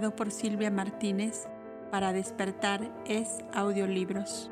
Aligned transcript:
grabado 0.00 0.16
por 0.16 0.30
Silvia 0.30 0.70
Martínez 0.70 1.46
para 1.90 2.12
despertar 2.12 2.80
es 3.06 3.40
audiolibros. 3.52 4.50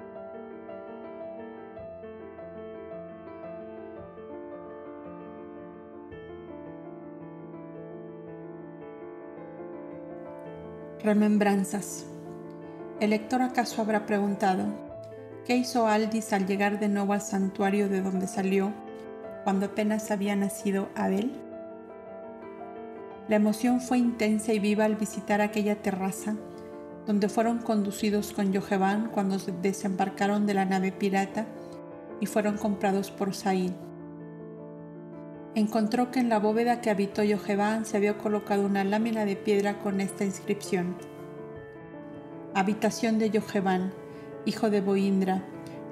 Remembranzas. 11.03 12.05
El 13.01 13.11
lector 13.11 13.41
acaso 13.41 13.81
habrá 13.81 14.05
preguntado, 14.05 14.67
¿qué 15.47 15.57
hizo 15.57 15.87
Aldis 15.87 16.33
al 16.35 16.47
llegar 16.47 16.79
de 16.79 16.89
nuevo 16.89 17.15
al 17.15 17.23
santuario 17.23 17.89
de 17.89 18.03
donde 18.03 18.27
salió 18.27 18.73
cuando 19.45 19.67
apenas 19.67 20.11
había 20.11 20.37
nacido 20.37 20.89
Abel? 20.95 21.48
La 23.28 23.37
emoción 23.37 23.81
fue 23.81 23.99
intensa 23.99 24.53
y 24.53 24.59
viva 24.59 24.84
al 24.84 24.97
visitar 24.97 25.41
aquella 25.41 25.83
terraza 25.83 26.37
donde 27.09 27.31
fueron 27.31 27.56
conducidos 27.59 28.34
con 28.34 28.53
Yojevan 28.53 29.09
cuando 29.09 29.39
desembarcaron 29.62 30.44
de 30.44 30.53
la 30.53 30.66
nave 30.66 30.93
pirata 30.93 31.47
y 32.21 32.27
fueron 32.27 32.59
comprados 32.59 33.11
por 33.11 33.34
Saíd. 33.34 33.72
Encontró 35.55 36.11
que 36.11 36.21
en 36.21 36.28
la 36.28 36.38
bóveda 36.38 36.83
que 36.83 36.91
habitó 36.91 37.25
Yojevan 37.25 37.87
se 37.87 37.97
había 37.97 38.19
colocado 38.19 38.67
una 38.67 38.84
lámina 38.84 39.25
de 39.25 39.37
piedra 39.37 39.78
con 39.78 40.03
esta 40.03 40.27
inscripción. 40.27 40.97
Habitación 42.55 43.19
de 43.19 43.31
Yojevan, 43.31 43.94
hijo 44.44 44.69
de 44.69 44.83
Boindra, 44.83 45.43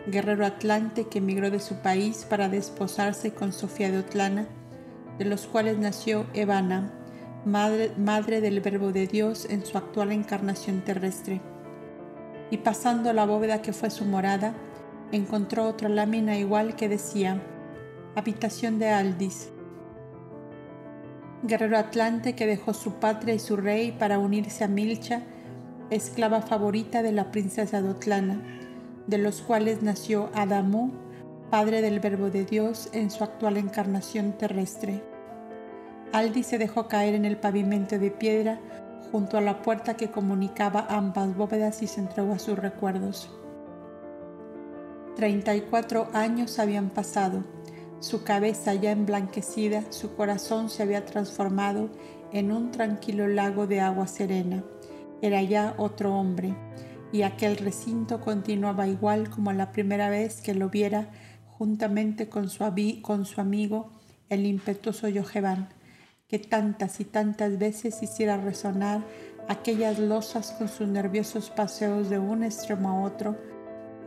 guerrero 0.07 0.45
atlante 0.45 1.09
que 1.09 1.19
emigró 1.19 1.51
de 1.51 1.61
su 1.61 1.77
país 1.77 2.27
para 2.29 2.51
desposarse 2.51 3.33
con 3.33 3.55
Sofía 3.55 3.91
de 3.91 4.01
Otlana, 4.01 4.47
de 5.19 5.25
los 5.25 5.47
cuales 5.47 5.79
nació 5.79 6.27
Evana, 6.35 6.93
madre, 7.47 8.41
del 8.41 8.61
Verbo 8.61 8.91
de 8.93 9.07
Dios 9.07 9.47
en 9.49 9.65
su 9.65 9.79
actual 9.79 10.11
encarnación 10.11 10.83
terrestre. 10.83 11.41
Y 12.51 12.59
pasando 12.59 13.13
la 13.13 13.25
bóveda 13.25 13.63
que 13.63 13.73
fue 13.73 13.91
su 13.91 14.05
morada, 14.05 14.55
encontró 15.13 15.69
otra 15.69 15.89
lámina 15.89 16.37
igual 16.37 16.75
que 16.75 16.89
decía, 16.89 17.41
Habitación 18.17 18.79
de 18.79 18.89
Aldis, 18.89 19.51
guerrero 21.45 21.79
atlante 21.79 22.35
que 22.35 22.47
dejó 22.47 22.75
su 22.75 22.95
patria 22.95 23.35
y 23.35 23.39
su 23.39 23.57
rey 23.57 23.93
para 23.93 24.19
unirse 24.19 24.65
a 24.65 24.69
Milcha, 24.69 25.23
esclava 25.91 26.43
favorita 26.43 27.03
de 27.03 27.13
la 27.13 27.31
princesa 27.31 27.81
Dotlana, 27.81 28.43
de 29.07 29.19
los 29.19 29.41
cuales 29.41 29.83
nació 29.83 30.31
Adamo, 30.35 30.91
padre 31.51 31.81
del 31.81 32.01
Verbo 32.01 32.31
de 32.31 32.45
Dios 32.45 32.89
en 32.93 33.11
su 33.11 33.23
actual 33.23 33.57
encarnación 33.57 34.33
terrestre. 34.33 35.16
Aldi 36.13 36.43
se 36.43 36.59
dejó 36.59 36.89
caer 36.89 37.15
en 37.15 37.25
el 37.25 37.37
pavimento 37.37 37.99
de 37.99 38.11
piedra 38.11 38.61
junto 39.11 39.39
a 39.39 39.41
la 39.41 39.63
puerta 39.63 39.97
que 39.97 40.11
comunicaba 40.11 40.87
ambas 40.89 41.37
bóvedas 41.37 41.83
y 41.83 41.87
se 41.87 42.01
entregó 42.01 42.33
a 42.33 42.39
sus 42.39 42.59
recuerdos. 42.59 43.31
Treinta 45.15 45.55
y 45.55 45.63
cuatro 45.63 46.09
años 46.13 46.59
habían 46.59 46.91
pasado. 46.91 47.45
Su 48.01 48.25
cabeza 48.25 48.75
ya 48.75 48.91
emblanquecida, 48.91 49.91
su 49.91 50.15
corazón 50.15 50.69
se 50.69 50.83
había 50.83 51.07
transformado 51.07 51.89
en 52.33 52.53
un 52.53 52.71
tranquilo 52.71 53.27
lago 53.27 53.67
de 53.67 53.81
agua 53.81 54.07
serena. 54.07 54.63
Era 55.23 55.41
ya 55.43 55.75
otro 55.79 56.15
hombre, 56.15 56.55
y 57.13 57.23
aquel 57.23 57.57
recinto 57.57 58.21
continuaba 58.21 58.87
igual 58.87 59.31
como 59.31 59.53
la 59.53 59.73
primera 59.73 60.11
vez 60.11 60.43
que 60.43 60.53
lo 60.53 60.69
viera 60.69 61.09
juntamente 61.57 62.29
con 62.29 62.51
su, 62.51 62.65
con 63.01 63.25
su 63.25 63.41
amigo, 63.41 63.93
el 64.29 64.45
impetuoso 64.45 65.09
Yojevan 65.09 65.76
que 66.29 66.41
tantas 66.41 66.99
y 66.99 67.05
tantas 67.05 67.57
veces 67.59 68.03
hiciera 68.03 68.37
resonar 68.37 69.01
aquellas 69.49 69.99
losas 70.01 70.51
con 70.53 70.69
sus 70.69 70.89
nerviosos 70.89 71.51
paseos 71.51 72.11
de 72.11 72.19
un 72.19 72.43
extremo 72.43 72.91
a 72.91 73.03
otro, 73.03 73.37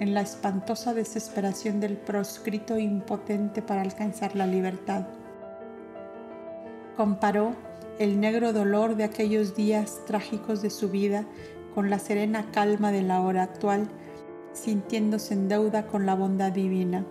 en 0.02 0.14
la 0.14 0.22
espantosa 0.22 0.94
desesperación 0.94 1.80
del 1.80 1.98
proscrito 1.98 2.78
impotente 2.78 3.62
para 3.62 3.82
alcanzar 3.82 4.36
la 4.36 4.48
libertad. 4.48 5.08
Comparó 6.98 7.56
el 8.00 8.20
negro 8.20 8.52
dolor 8.54 8.96
de 8.96 9.06
aquellos 9.06 9.56
días 9.56 10.02
trágicos 10.06 10.62
de 10.62 10.70
su 10.70 10.90
vida 10.90 11.26
con 11.74 11.90
la 11.90 12.00
serena 12.00 12.52
calma 12.52 12.92
de 12.92 13.02
la 13.02 13.22
hora 13.22 13.44
actual, 13.44 13.88
sintiéndose 14.54 15.34
en 15.34 15.48
deuda 15.48 15.88
con 15.88 16.06
la 16.06 16.16
bondad 16.16 16.52
divina, 16.52 17.06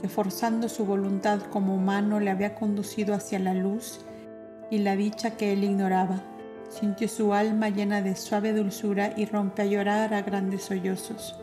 que 0.00 0.08
forzando 0.08 0.68
su 0.68 0.84
voluntad 0.84 1.40
como 1.50 1.74
humano 1.74 2.20
le 2.20 2.30
había 2.30 2.54
conducido 2.54 3.14
hacia 3.14 3.38
la 3.38 3.54
luz 3.54 4.04
y 4.70 4.78
la 4.78 4.96
dicha 4.96 5.36
que 5.36 5.52
él 5.52 5.64
ignoraba. 5.64 6.22
Sintió 6.68 7.08
su 7.08 7.34
alma 7.34 7.68
llena 7.68 8.02
de 8.02 8.16
suave 8.16 8.52
dulzura 8.52 9.12
y 9.16 9.26
rompe 9.26 9.62
a 9.62 9.66
llorar 9.66 10.14
a 10.14 10.22
grandes 10.22 10.64
sollozos. 10.64 11.36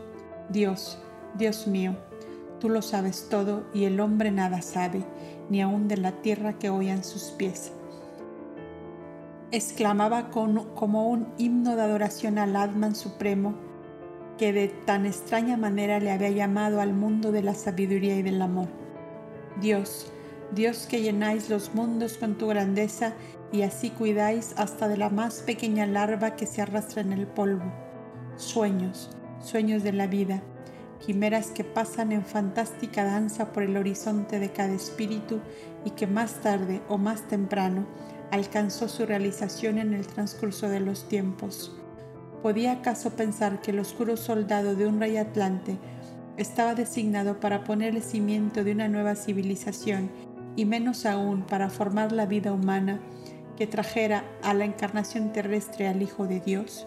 Dios, 0.48 0.98
Dios 1.34 1.66
mío, 1.66 1.96
tú 2.60 2.68
lo 2.68 2.82
sabes 2.82 3.28
todo 3.30 3.64
y 3.72 3.84
el 3.84 4.00
hombre 4.00 4.30
nada 4.30 4.60
sabe, 4.62 5.04
ni 5.48 5.62
aun 5.62 5.88
de 5.88 5.96
la 5.96 6.12
tierra 6.12 6.58
que 6.58 6.70
oían 6.70 7.04
sus 7.04 7.30
pies. 7.30 7.72
Exclamaba 9.50 10.30
como 10.30 11.08
un 11.08 11.28
himno 11.38 11.76
de 11.76 11.82
adoración 11.82 12.38
al 12.38 12.56
Atman 12.56 12.94
Supremo, 12.94 13.54
que 14.38 14.52
de 14.52 14.68
tan 14.68 15.06
extraña 15.06 15.56
manera 15.56 16.00
le 16.00 16.10
había 16.10 16.30
llamado 16.30 16.80
al 16.80 16.94
mundo 16.94 17.32
de 17.32 17.42
la 17.42 17.54
sabiduría 17.54 18.16
y 18.16 18.22
del 18.22 18.40
amor. 18.40 18.68
Dios, 19.60 20.10
Dios 20.54 20.86
que 20.86 21.00
llenáis 21.00 21.48
los 21.48 21.74
mundos 21.74 22.18
con 22.18 22.36
tu 22.36 22.48
grandeza 22.48 23.14
y 23.52 23.62
así 23.62 23.88
cuidáis 23.88 24.52
hasta 24.58 24.86
de 24.86 24.98
la 24.98 25.08
más 25.08 25.36
pequeña 25.36 25.86
larva 25.86 26.36
que 26.36 26.44
se 26.44 26.60
arrastra 26.60 27.00
en 27.00 27.14
el 27.14 27.26
polvo. 27.26 27.72
Sueños, 28.36 29.10
sueños 29.40 29.82
de 29.82 29.94
la 29.94 30.06
vida, 30.06 30.42
quimeras 31.06 31.48
que 31.48 31.64
pasan 31.64 32.12
en 32.12 32.22
fantástica 32.22 33.02
danza 33.02 33.50
por 33.50 33.62
el 33.62 33.78
horizonte 33.78 34.38
de 34.38 34.52
cada 34.52 34.74
espíritu 34.74 35.40
y 35.86 35.90
que 35.92 36.06
más 36.06 36.42
tarde 36.42 36.82
o 36.86 36.98
más 36.98 37.26
temprano 37.28 37.86
alcanzó 38.30 38.88
su 38.88 39.06
realización 39.06 39.78
en 39.78 39.94
el 39.94 40.06
transcurso 40.06 40.68
de 40.68 40.80
los 40.80 41.08
tiempos. 41.08 41.74
¿Podía 42.42 42.72
acaso 42.72 43.16
pensar 43.16 43.62
que 43.62 43.70
el 43.70 43.78
oscuro 43.78 44.18
soldado 44.18 44.74
de 44.74 44.86
un 44.86 45.00
rey 45.00 45.16
atlante 45.16 45.78
estaba 46.36 46.74
designado 46.74 47.40
para 47.40 47.64
poner 47.64 47.96
el 47.96 48.02
cimiento 48.02 48.64
de 48.64 48.72
una 48.72 48.88
nueva 48.88 49.14
civilización 49.14 50.10
y 50.56 50.64
menos 50.64 51.06
aún 51.06 51.42
para 51.42 51.70
formar 51.70 52.12
la 52.12 52.26
vida 52.26 52.52
humana 52.52 53.00
que 53.56 53.66
trajera 53.66 54.24
a 54.42 54.54
la 54.54 54.64
encarnación 54.64 55.32
terrestre 55.32 55.88
al 55.88 56.02
Hijo 56.02 56.26
de 56.26 56.40
Dios? 56.40 56.86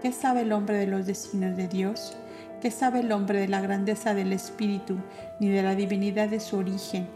¿Qué 0.00 0.12
sabe 0.12 0.42
el 0.42 0.52
hombre 0.52 0.76
de 0.76 0.86
los 0.86 1.06
destinos 1.06 1.56
de 1.56 1.68
Dios? 1.68 2.16
¿Qué 2.60 2.70
sabe 2.70 3.00
el 3.00 3.12
hombre 3.12 3.40
de 3.40 3.48
la 3.48 3.60
grandeza 3.60 4.14
del 4.14 4.32
Espíritu, 4.32 4.96
ni 5.40 5.48
de 5.48 5.62
la 5.62 5.74
divinidad 5.74 6.28
de 6.28 6.40
su 6.40 6.56
origen, 6.56 7.08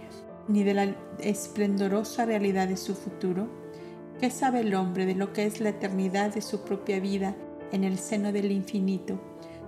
ni 0.48 0.62
de 0.62 0.74
la 0.74 0.94
esplendorosa 1.18 2.26
realidad 2.26 2.68
de 2.68 2.76
su 2.76 2.94
futuro? 2.94 3.48
¿Qué 4.20 4.30
sabe 4.30 4.60
el 4.60 4.74
hombre 4.74 5.06
de 5.06 5.14
lo 5.14 5.32
que 5.32 5.46
es 5.46 5.60
la 5.60 5.70
eternidad 5.70 6.34
de 6.34 6.42
su 6.42 6.62
propia 6.64 7.00
vida 7.00 7.34
en 7.72 7.84
el 7.84 7.98
seno 7.98 8.32
del 8.32 8.52
infinito, 8.52 9.18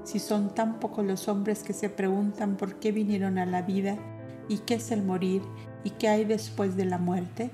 si 0.04 0.18
son 0.18 0.54
tan 0.54 0.80
pocos 0.80 1.04
los 1.04 1.28
hombres 1.28 1.62
que 1.62 1.72
se 1.72 1.90
preguntan 1.90 2.56
por 2.56 2.76
qué 2.76 2.92
vinieron 2.92 3.38
a 3.38 3.46
la 3.46 3.62
vida 3.62 3.96
y 4.48 4.58
qué 4.58 4.74
es 4.74 4.90
el 4.90 5.02
morir 5.02 5.42
y 5.88 5.90
qué 5.92 6.08
hay 6.08 6.26
después 6.26 6.76
de 6.76 6.84
la 6.84 6.98
muerte? 6.98 7.50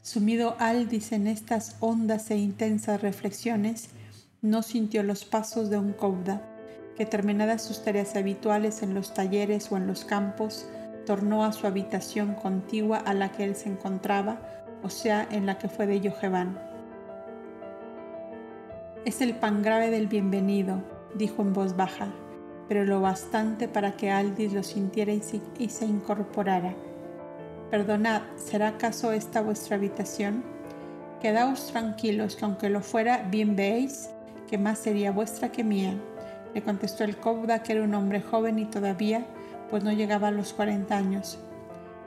Sumido 0.00 0.56
Aldis 0.58 1.12
en 1.12 1.26
estas 1.26 1.76
hondas 1.80 2.30
e 2.30 2.38
intensas 2.38 3.02
reflexiones, 3.02 3.90
no 4.40 4.62
sintió 4.62 5.02
los 5.02 5.26
pasos 5.26 5.68
de 5.68 5.76
un 5.76 5.92
cobda, 5.92 6.40
que 6.96 7.04
terminadas 7.04 7.60
sus 7.60 7.84
tareas 7.84 8.16
habituales 8.16 8.82
en 8.82 8.94
los 8.94 9.12
talleres 9.12 9.70
o 9.70 9.76
en 9.76 9.86
los 9.86 10.06
campos, 10.06 10.66
tornó 11.04 11.44
a 11.44 11.52
su 11.52 11.66
habitación 11.66 12.34
contigua 12.34 12.96
a 12.96 13.12
la 13.12 13.30
que 13.30 13.44
él 13.44 13.54
se 13.54 13.68
encontraba, 13.68 14.40
o 14.82 14.88
sea, 14.88 15.28
en 15.30 15.44
la 15.44 15.58
que 15.58 15.68
fue 15.68 15.86
de 15.86 16.00
Yojevan. 16.00 16.58
Es 19.04 19.20
el 19.20 19.34
pan 19.34 19.62
grave 19.62 19.90
del 19.90 20.06
bienvenido, 20.06 20.82
dijo 21.14 21.42
en 21.42 21.52
voz 21.52 21.76
baja 21.76 22.08
pero 22.70 22.84
lo 22.84 23.00
bastante 23.00 23.66
para 23.66 23.96
que 23.96 24.12
Aldis 24.12 24.52
lo 24.52 24.62
sintiera 24.62 25.12
y 25.12 25.68
se 25.68 25.84
incorporara. 25.84 26.72
Perdonad, 27.68 28.22
¿será 28.36 28.68
acaso 28.68 29.10
esta 29.10 29.40
vuestra 29.42 29.74
habitación? 29.74 30.44
Quedaos 31.20 31.66
tranquilos, 31.72 32.36
que 32.36 32.44
aunque 32.44 32.70
lo 32.70 32.80
fuera, 32.80 33.26
bien 33.28 33.56
veis 33.56 34.10
que 34.48 34.56
más 34.56 34.78
sería 34.78 35.10
vuestra 35.10 35.50
que 35.50 35.64
mía. 35.64 35.94
Le 36.54 36.62
contestó 36.62 37.02
el 37.02 37.16
Cobda, 37.16 37.64
que 37.64 37.72
era 37.72 37.82
un 37.82 37.92
hombre 37.92 38.20
joven 38.20 38.60
y 38.60 38.66
todavía, 38.66 39.26
pues 39.68 39.82
no 39.82 39.90
llegaba 39.90 40.28
a 40.28 40.30
los 40.30 40.52
40 40.52 40.96
años. 40.96 41.40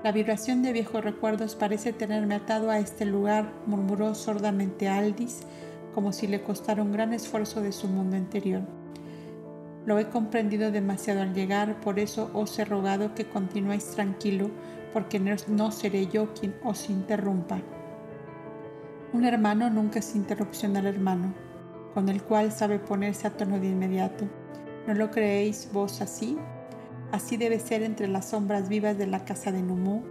La 0.01 0.13
vibración 0.13 0.62
de 0.62 0.71
viejos 0.71 1.04
recuerdos 1.04 1.56
parece 1.56 1.92
tenerme 1.92 2.36
atado 2.36 2.71
a 2.71 2.80
este 2.80 3.04
lugar, 3.04 3.51
murmuró 3.65 4.15
sordamente 4.15 4.88
Aldis, 4.88 5.42
como 5.94 6.13
si 6.13 6.25
le 6.25 6.42
costara 6.42 6.81
un 6.81 6.94
gran 6.94 7.13
esfuerzo 7.13 7.60
de 7.60 7.74
su 7.74 7.89
mundo 7.89 8.15
interior. 8.15 8.62
Lo 9.85 10.00
he 10.00 10.07
comprendido 10.07 10.71
demasiado 10.71 11.21
al 11.21 11.33
llegar, 11.33 11.80
por 11.81 12.00
eso 12.00 12.30
os 12.33 12.57
he 12.57 12.63
rogado 12.63 13.13
que 13.13 13.27
continuéis 13.27 13.88
tranquilo, 13.88 14.50
porque 14.94 15.19
no 15.19 15.71
seré 15.71 16.07
yo 16.07 16.33
quien 16.33 16.56
os 16.63 16.89
interrumpa. 16.89 17.59
Un 19.12 19.25
hermano 19.25 19.69
nunca 19.69 20.00
es 20.00 20.15
interrupción 20.15 20.77
al 20.77 20.85
hermano, 20.85 21.33
con 21.94 22.07
el 22.09 22.24
cual 22.24 22.51
sabe 22.51 22.80
ponerse 22.80 23.27
a 23.27 23.31
tono 23.31 23.59
de 23.59 23.68
inmediato. 23.68 24.25
¿No 24.88 24.94
lo 24.94 25.12
creéis 25.12 25.69
vos 25.74 26.01
así? 26.01 26.38
Así 27.12 27.38
debe 27.38 27.59
ser 27.59 27.83
entre 27.83 28.07
las 28.07 28.29
sombras 28.29 28.69
vivas 28.69 28.97
de 28.97 29.07
la 29.07 29.25
casa 29.25 29.51
de 29.51 29.62
Numú. 29.62 30.03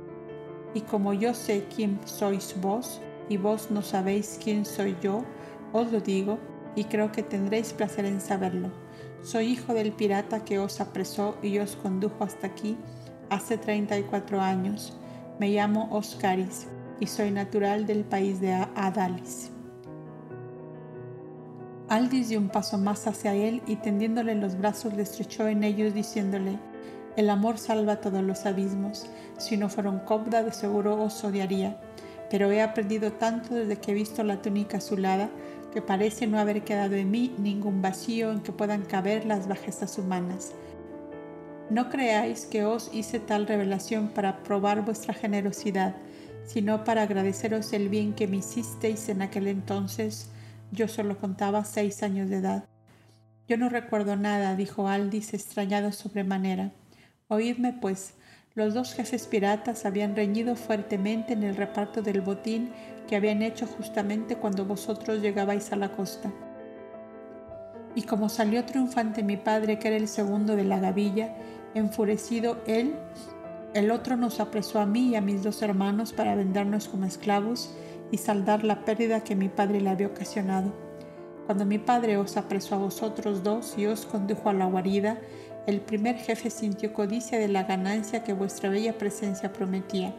Y 0.75 0.83
como 0.83 1.15
yo 1.15 1.35
sé 1.35 1.65
quién 1.75 1.99
sois 2.05 2.55
vos, 2.61 3.01
y 3.29 3.39
vos 3.39 3.71
no 3.71 3.83
sabéis 3.83 4.39
quién 4.43 4.65
soy 4.65 4.97
yo, 5.01 5.25
os 5.73 5.91
lo 5.91 6.01
digo, 6.01 6.39
y 6.77 6.85
creo 6.85 7.11
que 7.11 7.23
tendréis 7.23 7.73
placer 7.73 8.05
en 8.05 8.21
saberlo. 8.21 8.82
Soy 9.23 9.47
hijo 9.47 9.73
del 9.73 9.93
pirata 9.93 10.45
que 10.45 10.59
os 10.59 10.81
apresó 10.81 11.37
y 11.43 11.59
os 11.59 11.77
condujo 11.77 12.25
hasta 12.25 12.49
aquí 12.49 12.77
hace 13.31 13.57
34 13.57 14.41
años. 14.41 14.99
Me 15.39 15.49
llamo 15.51 15.89
Oscaris 15.93 16.67
y 16.99 17.07
soy 17.07 17.31
natural 17.31 17.87
del 17.87 18.05
país 18.05 18.41
de 18.41 18.53
Adalis. 18.75 19.53
Aldis 21.89 22.31
dio 22.31 22.41
un 22.41 22.49
paso 22.49 22.79
más 22.79 23.07
hacia 23.07 23.33
él 23.35 23.63
y 23.67 23.77
tendiéndole 23.77 24.35
los 24.35 24.59
brazos 24.59 24.95
le 24.95 25.03
estrechó 25.03 25.47
en 25.47 25.63
ellos 25.63 25.95
diciéndole, 25.95 26.59
el 27.17 27.31
amor 27.31 27.59
salva 27.59 28.01
todos 28.01 28.23
los 28.25 28.45
abismos. 28.45 29.07
Si 29.39 29.57
no 29.57 29.69
fuera 29.69 29.91
un 29.91 30.01
cobda, 30.01 30.43
de 30.43 30.53
seguro 30.53 31.01
os 31.01 31.23
odiaría. 31.23 31.79
Pero 32.31 32.51
he 32.51 32.63
aprendido 32.63 33.13
tanto 33.13 33.55
desde 33.55 33.77
que 33.77 33.93
he 33.93 33.95
visto 33.95 34.25
la 34.25 34.41
túnica 34.41 34.79
azulada 34.79 35.29
que 35.73 35.83
parece 35.83 36.27
no 36.27 36.39
haber 36.39 36.63
quedado 36.63 36.95
en 36.95 37.11
mí 37.11 37.35
ningún 37.39 37.83
vacío 37.83 38.31
en 38.31 38.41
que 38.41 38.53
puedan 38.53 38.83
caber 38.83 39.25
las 39.25 39.49
bajezas 39.49 39.99
humanas. 39.99 40.53
No 41.71 41.89
creáis 41.89 42.45
que 42.45 42.65
os 42.65 42.91
hice 42.93 43.19
tal 43.19 43.47
revelación 43.47 44.09
para 44.09 44.43
probar 44.43 44.85
vuestra 44.85 45.15
generosidad, 45.15 45.95
sino 46.45 46.85
para 46.85 47.03
agradeceros 47.03 47.73
el 47.73 47.89
bien 47.89 48.13
que 48.13 48.27
me 48.27 48.39
hicisteis 48.39 49.09
en 49.09 49.23
aquel 49.23 49.47
entonces. 49.47 50.29
Yo 50.71 50.89
solo 50.89 51.19
contaba 51.19 51.65
seis 51.65 52.03
años 52.03 52.29
de 52.29 52.37
edad. 52.37 52.65
Yo 53.49 53.57
no 53.57 53.69
recuerdo 53.69 54.17
nada, 54.17 54.55
dijo 54.57 54.89
Aldis, 54.89 55.35
extrañado 55.35 55.93
sobremanera. 55.93 56.73
Oídme, 57.29 57.73
pues, 57.73 58.15
los 58.55 58.75
dos 58.75 58.93
jefes 58.93 59.27
piratas 59.27 59.87
habían 59.87 60.15
reñido 60.15 60.57
fuertemente 60.57 61.33
en 61.33 61.43
el 61.43 61.57
reparto 61.57 62.03
del 62.03 62.21
botín 62.21 62.71
que 63.07 63.17
habían 63.17 63.43
hecho 63.43 63.67
justamente 63.67 64.37
cuando 64.37 64.65
vosotros 64.65 65.21
llegabais 65.21 65.73
a 65.73 65.77
la 65.77 65.93
costa. 65.93 66.31
Y 67.95 68.03
como 68.03 68.29
salió 68.29 68.65
triunfante 68.65 69.23
mi 69.23 69.37
padre, 69.37 69.79
que 69.79 69.89
era 69.89 69.97
el 69.97 70.09
segundo 70.09 70.57
de 70.57 70.65
la 70.65 70.79
gavilla, 70.79 71.35
enfurecido 71.75 72.59
él, 72.67 72.95
el 73.75 73.91
otro 73.91 74.17
nos 74.17 74.41
apresó 74.41 74.81
a 74.81 74.87
mí 74.87 75.09
y 75.09 75.17
a 75.17 75.21
mis 75.21 75.43
dos 75.43 75.63
hermanos 75.63 76.13
para 76.13 76.35
vendernos 76.35 76.89
como 76.89 77.07
esclavos 77.07 77.75
y 78.11 78.19
saldar 78.19 78.65
la 78.65 78.85
pérdida 78.85 79.25
que 79.25 79.35
mi 79.35 79.49
padre 79.49 79.81
le 79.81 79.91
había 79.91 80.09
ocasionado. 80.09 80.73
Cuando 81.47 81.65
mi 81.65 81.79
padre 81.79 82.17
os 82.19 82.37
apresó 82.37 82.77
a 82.77 82.79
vosotros 82.79 83.43
dos 83.43 83.77
y 83.77 83.87
os 83.87 84.07
condujo 84.07 84.49
a 84.49 84.53
la 84.53 84.67
guarida, 84.67 85.19
el 85.67 85.81
primer 85.81 86.17
jefe 86.17 86.51
sintió 86.51 86.93
codicia 86.93 87.39
de 87.39 87.49
la 87.49 87.65
ganancia 87.65 88.23
que 88.23 88.33
vuestra 88.33 88.69
bella 88.69 88.99
presencia 88.99 89.53
prometía, 89.53 90.15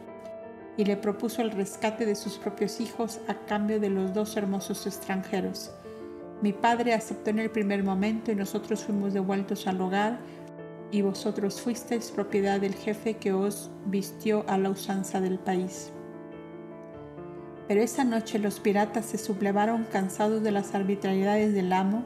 y 0.76 0.84
le 0.84 0.96
propuso 0.96 1.42
el 1.42 1.50
rescate 1.50 2.04
de 2.06 2.16
sus 2.16 2.38
propios 2.38 2.80
hijos 2.80 3.20
a 3.28 3.34
cambio 3.46 3.78
de 3.80 3.90
los 3.90 4.12
dos 4.12 4.36
hermosos 4.36 4.86
extranjeros. 4.86 5.70
Mi 6.42 6.52
padre 6.52 6.94
aceptó 6.94 7.30
en 7.30 7.38
el 7.38 7.50
primer 7.50 7.84
momento 7.84 8.32
y 8.32 8.34
nosotros 8.34 8.84
fuimos 8.84 9.14
devueltos 9.14 9.66
al 9.66 9.80
hogar, 9.80 10.18
y 10.90 11.02
vosotros 11.02 11.60
fuisteis 11.60 12.10
propiedad 12.10 12.60
del 12.60 12.74
jefe 12.74 13.14
que 13.14 13.32
os 13.32 13.70
vistió 13.86 14.44
a 14.48 14.58
la 14.58 14.70
usanza 14.70 15.20
del 15.20 15.38
país. 15.38 15.92
Pero 17.66 17.80
esa 17.80 18.04
noche 18.04 18.38
los 18.38 18.60
piratas 18.60 19.06
se 19.06 19.18
sublevaron 19.18 19.84
cansados 19.90 20.42
de 20.42 20.52
las 20.52 20.74
arbitrariedades 20.74 21.54
del 21.54 21.72
amo, 21.72 22.04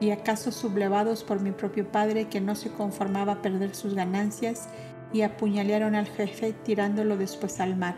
y 0.00 0.10
acaso 0.10 0.52
sublevados 0.52 1.24
por 1.24 1.40
mi 1.40 1.52
propio 1.52 1.90
padre 1.90 2.28
que 2.28 2.40
no 2.40 2.54
se 2.54 2.70
conformaba 2.70 3.34
a 3.34 3.42
perder 3.42 3.74
sus 3.74 3.94
ganancias 3.94 4.68
y 5.16 5.22
apuñalearon 5.22 5.94
al 5.94 6.06
jefe 6.06 6.52
tirándolo 6.52 7.16
después 7.16 7.58
al 7.60 7.74
mar. 7.74 7.96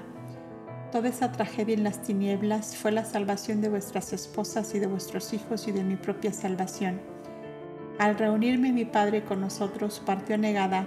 Toda 0.93 1.09
esa 1.09 1.33
tragedia 1.33 1.75
en 1.75 1.83
las 1.83 2.03
tinieblas 2.03 2.77
fue 2.77 2.93
la 2.93 3.05
salvación 3.05 3.61
de 3.61 3.69
vuestras 3.69 4.13
esposas 4.13 4.73
y 4.75 4.79
de 4.79 4.87
vuestros 4.87 5.33
hijos 5.33 5.67
y 5.67 5.73
de 5.73 5.83
mi 5.83 5.97
propia 5.97 6.33
salvación. 6.33 7.01
Al 7.99 8.17
reunirme 8.17 8.73
mi 8.73 8.85
padre 8.85 9.25
con 9.25 9.41
nosotros, 9.41 10.01
partió 10.07 10.39
negada. 10.39 10.87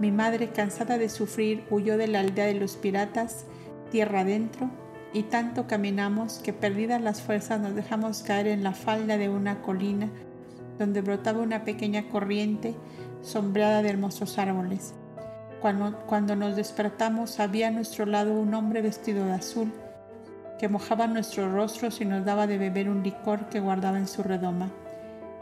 Mi 0.00 0.10
madre, 0.10 0.48
cansada 0.48 0.96
de 0.96 1.10
sufrir, 1.10 1.64
huyó 1.70 1.98
de 1.98 2.08
la 2.08 2.20
aldea 2.20 2.46
de 2.46 2.54
los 2.54 2.76
piratas, 2.76 3.44
tierra 3.90 4.20
adentro, 4.20 4.70
y 5.12 5.24
tanto 5.24 5.66
caminamos 5.66 6.38
que 6.38 6.54
perdidas 6.54 7.02
las 7.02 7.20
fuerzas 7.20 7.60
nos 7.60 7.74
dejamos 7.74 8.22
caer 8.22 8.46
en 8.46 8.64
la 8.64 8.72
falda 8.72 9.18
de 9.18 9.28
una 9.28 9.60
colina 9.60 10.08
donde 10.78 11.02
brotaba 11.02 11.40
una 11.40 11.64
pequeña 11.64 12.08
corriente 12.08 12.74
sombreada 13.22 13.82
de 13.82 13.90
hermosos 13.90 14.38
árboles. 14.38 14.94
Cuando, 15.64 16.36
nos 16.36 16.56
despertamos 16.56 17.40
había 17.40 17.68
a 17.68 17.70
nuestro 17.70 18.04
lado 18.04 18.34
un 18.34 18.52
hombre 18.52 18.82
vestido 18.82 19.24
de 19.24 19.32
azul 19.32 19.72
que 20.58 20.68
mojaba 20.68 21.06
nuestros 21.06 21.50
rostros 21.50 22.02
y 22.02 22.04
nos 22.04 22.22
daba 22.26 22.46
de 22.46 22.58
beber 22.58 22.90
un 22.90 23.02
licor 23.02 23.48
que 23.48 23.60
guardaba 23.60 23.96
en 23.96 24.06
su 24.06 24.22
redoma. 24.22 24.70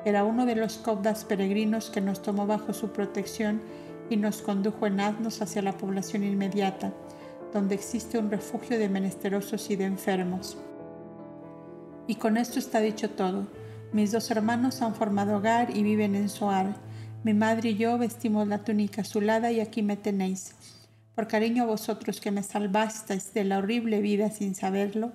Era 0.04 0.22
uno 0.22 0.46
de 0.46 0.54
los 0.54 0.78
cobdas 0.78 1.24
peregrinos 1.24 1.90
que 1.90 2.00
nos 2.00 2.22
tomó 2.22 2.46
bajo 2.46 2.72
su 2.72 2.92
protección 2.92 3.60
y 4.10 4.16
nos 4.16 4.42
condujo 4.42 4.86
en 4.86 5.00
asnos 5.00 5.42
hacia 5.42 5.60
la 5.60 5.72
población 5.72 6.22
inmediata 6.22 6.92
donde 7.52 7.74
existe 7.74 8.16
un 8.16 8.30
refugio 8.30 8.78
de 8.78 8.88
menesterosos 8.88 9.70
y 9.70 9.76
de 9.76 9.86
enfermos. 9.86 10.56
Y 12.06 12.14
con 12.14 12.36
esto 12.36 12.60
está 12.60 12.78
dicho 12.78 13.10
todo. 13.10 13.48
Mis 13.92 14.12
dos 14.12 14.30
hermanos 14.30 14.82
han 14.82 14.94
formado 14.94 15.38
hogar 15.38 15.76
y 15.76 15.82
viven 15.82 16.14
en 16.14 16.28
Soar. 16.28 16.76
Mi 17.24 17.34
madre 17.34 17.70
y 17.70 17.76
yo 17.76 17.98
vestimos 17.98 18.48
la 18.48 18.64
túnica 18.64 19.02
azulada 19.02 19.52
y 19.52 19.60
aquí 19.60 19.80
me 19.80 19.96
tenéis. 19.96 20.56
Por 21.14 21.28
cariño 21.28 21.62
a 21.62 21.66
vosotros 21.66 22.20
que 22.20 22.32
me 22.32 22.42
salvasteis 22.42 23.32
de 23.32 23.44
la 23.44 23.58
horrible 23.58 24.00
vida 24.00 24.30
sin 24.30 24.56
saberlo, 24.56 25.12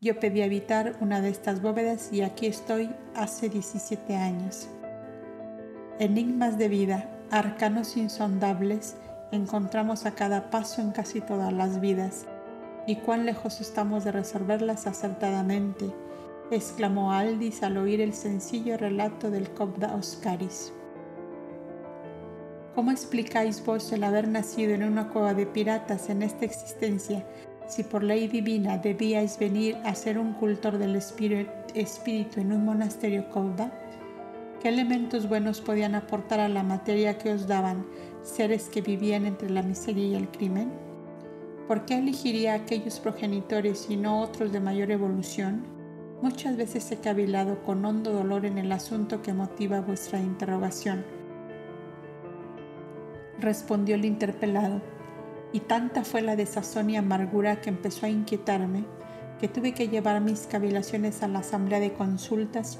yo 0.00 0.18
pedí 0.18 0.42
habitar 0.42 0.96
una 1.00 1.20
de 1.20 1.30
estas 1.30 1.62
bóvedas 1.62 2.12
y 2.12 2.22
aquí 2.22 2.46
estoy 2.46 2.90
hace 3.14 3.48
17 3.48 4.16
años. 4.16 4.68
Enigmas 6.00 6.58
de 6.58 6.68
vida, 6.68 7.08
arcanos 7.30 7.96
insondables, 7.96 8.96
encontramos 9.30 10.06
a 10.06 10.16
cada 10.16 10.50
paso 10.50 10.82
en 10.82 10.90
casi 10.90 11.20
todas 11.20 11.52
las 11.52 11.80
vidas, 11.80 12.26
y 12.86 12.96
cuán 12.96 13.26
lejos 13.26 13.60
estamos 13.60 14.02
de 14.02 14.10
resolverlas 14.10 14.88
acertadamente, 14.88 15.86
exclamó 16.50 17.12
Aldis 17.12 17.62
al 17.62 17.76
oír 17.76 18.00
el 18.00 18.12
sencillo 18.12 18.76
relato 18.76 19.30
del 19.30 19.48
Cobda 19.50 19.94
Oscaris. 19.94 20.73
¿Cómo 22.74 22.90
explicáis 22.90 23.64
vos 23.64 23.92
el 23.92 24.02
haber 24.02 24.26
nacido 24.26 24.74
en 24.74 24.82
una 24.82 25.08
cueva 25.08 25.32
de 25.32 25.46
piratas 25.46 26.10
en 26.10 26.22
esta 26.22 26.44
existencia, 26.44 27.24
si 27.68 27.84
por 27.84 28.02
ley 28.02 28.26
divina 28.26 28.78
debíais 28.78 29.38
venir 29.38 29.76
a 29.84 29.94
ser 29.94 30.18
un 30.18 30.32
cultor 30.32 30.78
del 30.78 30.96
espíritu 30.96 32.40
en 32.40 32.52
un 32.52 32.64
monasterio 32.64 33.30
Cobda? 33.30 33.72
¿Qué 34.60 34.70
elementos 34.70 35.28
buenos 35.28 35.60
podían 35.60 35.94
aportar 35.94 36.40
a 36.40 36.48
la 36.48 36.64
materia 36.64 37.16
que 37.16 37.32
os 37.32 37.46
daban 37.46 37.86
seres 38.22 38.68
que 38.68 38.80
vivían 38.80 39.24
entre 39.24 39.50
la 39.50 39.62
miseria 39.62 40.06
y 40.06 40.14
el 40.16 40.28
crimen? 40.28 40.72
¿Por 41.68 41.84
qué 41.84 41.98
elegiría 41.98 42.54
aquellos 42.54 42.98
progenitores 42.98 43.86
y 43.88 43.96
no 43.96 44.20
otros 44.20 44.50
de 44.50 44.58
mayor 44.58 44.90
evolución? 44.90 45.64
Muchas 46.22 46.56
veces 46.56 46.90
he 46.90 46.96
cavilado 46.96 47.62
con 47.62 47.84
hondo 47.84 48.12
dolor 48.12 48.44
en 48.44 48.58
el 48.58 48.72
asunto 48.72 49.22
que 49.22 49.32
motiva 49.32 49.80
vuestra 49.80 50.18
interrogación. 50.18 51.13
Respondió 53.40 53.94
el 53.94 54.04
interpelado, 54.04 54.80
y 55.52 55.60
tanta 55.60 56.04
fue 56.04 56.22
la 56.22 56.36
desazón 56.36 56.90
y 56.90 56.96
amargura 56.96 57.60
que 57.60 57.70
empezó 57.70 58.06
a 58.06 58.08
inquietarme 58.08 58.84
que 59.40 59.48
tuve 59.48 59.72
que 59.72 59.88
llevar 59.88 60.20
mis 60.20 60.46
cavilaciones 60.46 61.22
a 61.22 61.28
la 61.28 61.40
asamblea 61.40 61.80
de 61.80 61.92
consultas 61.92 62.78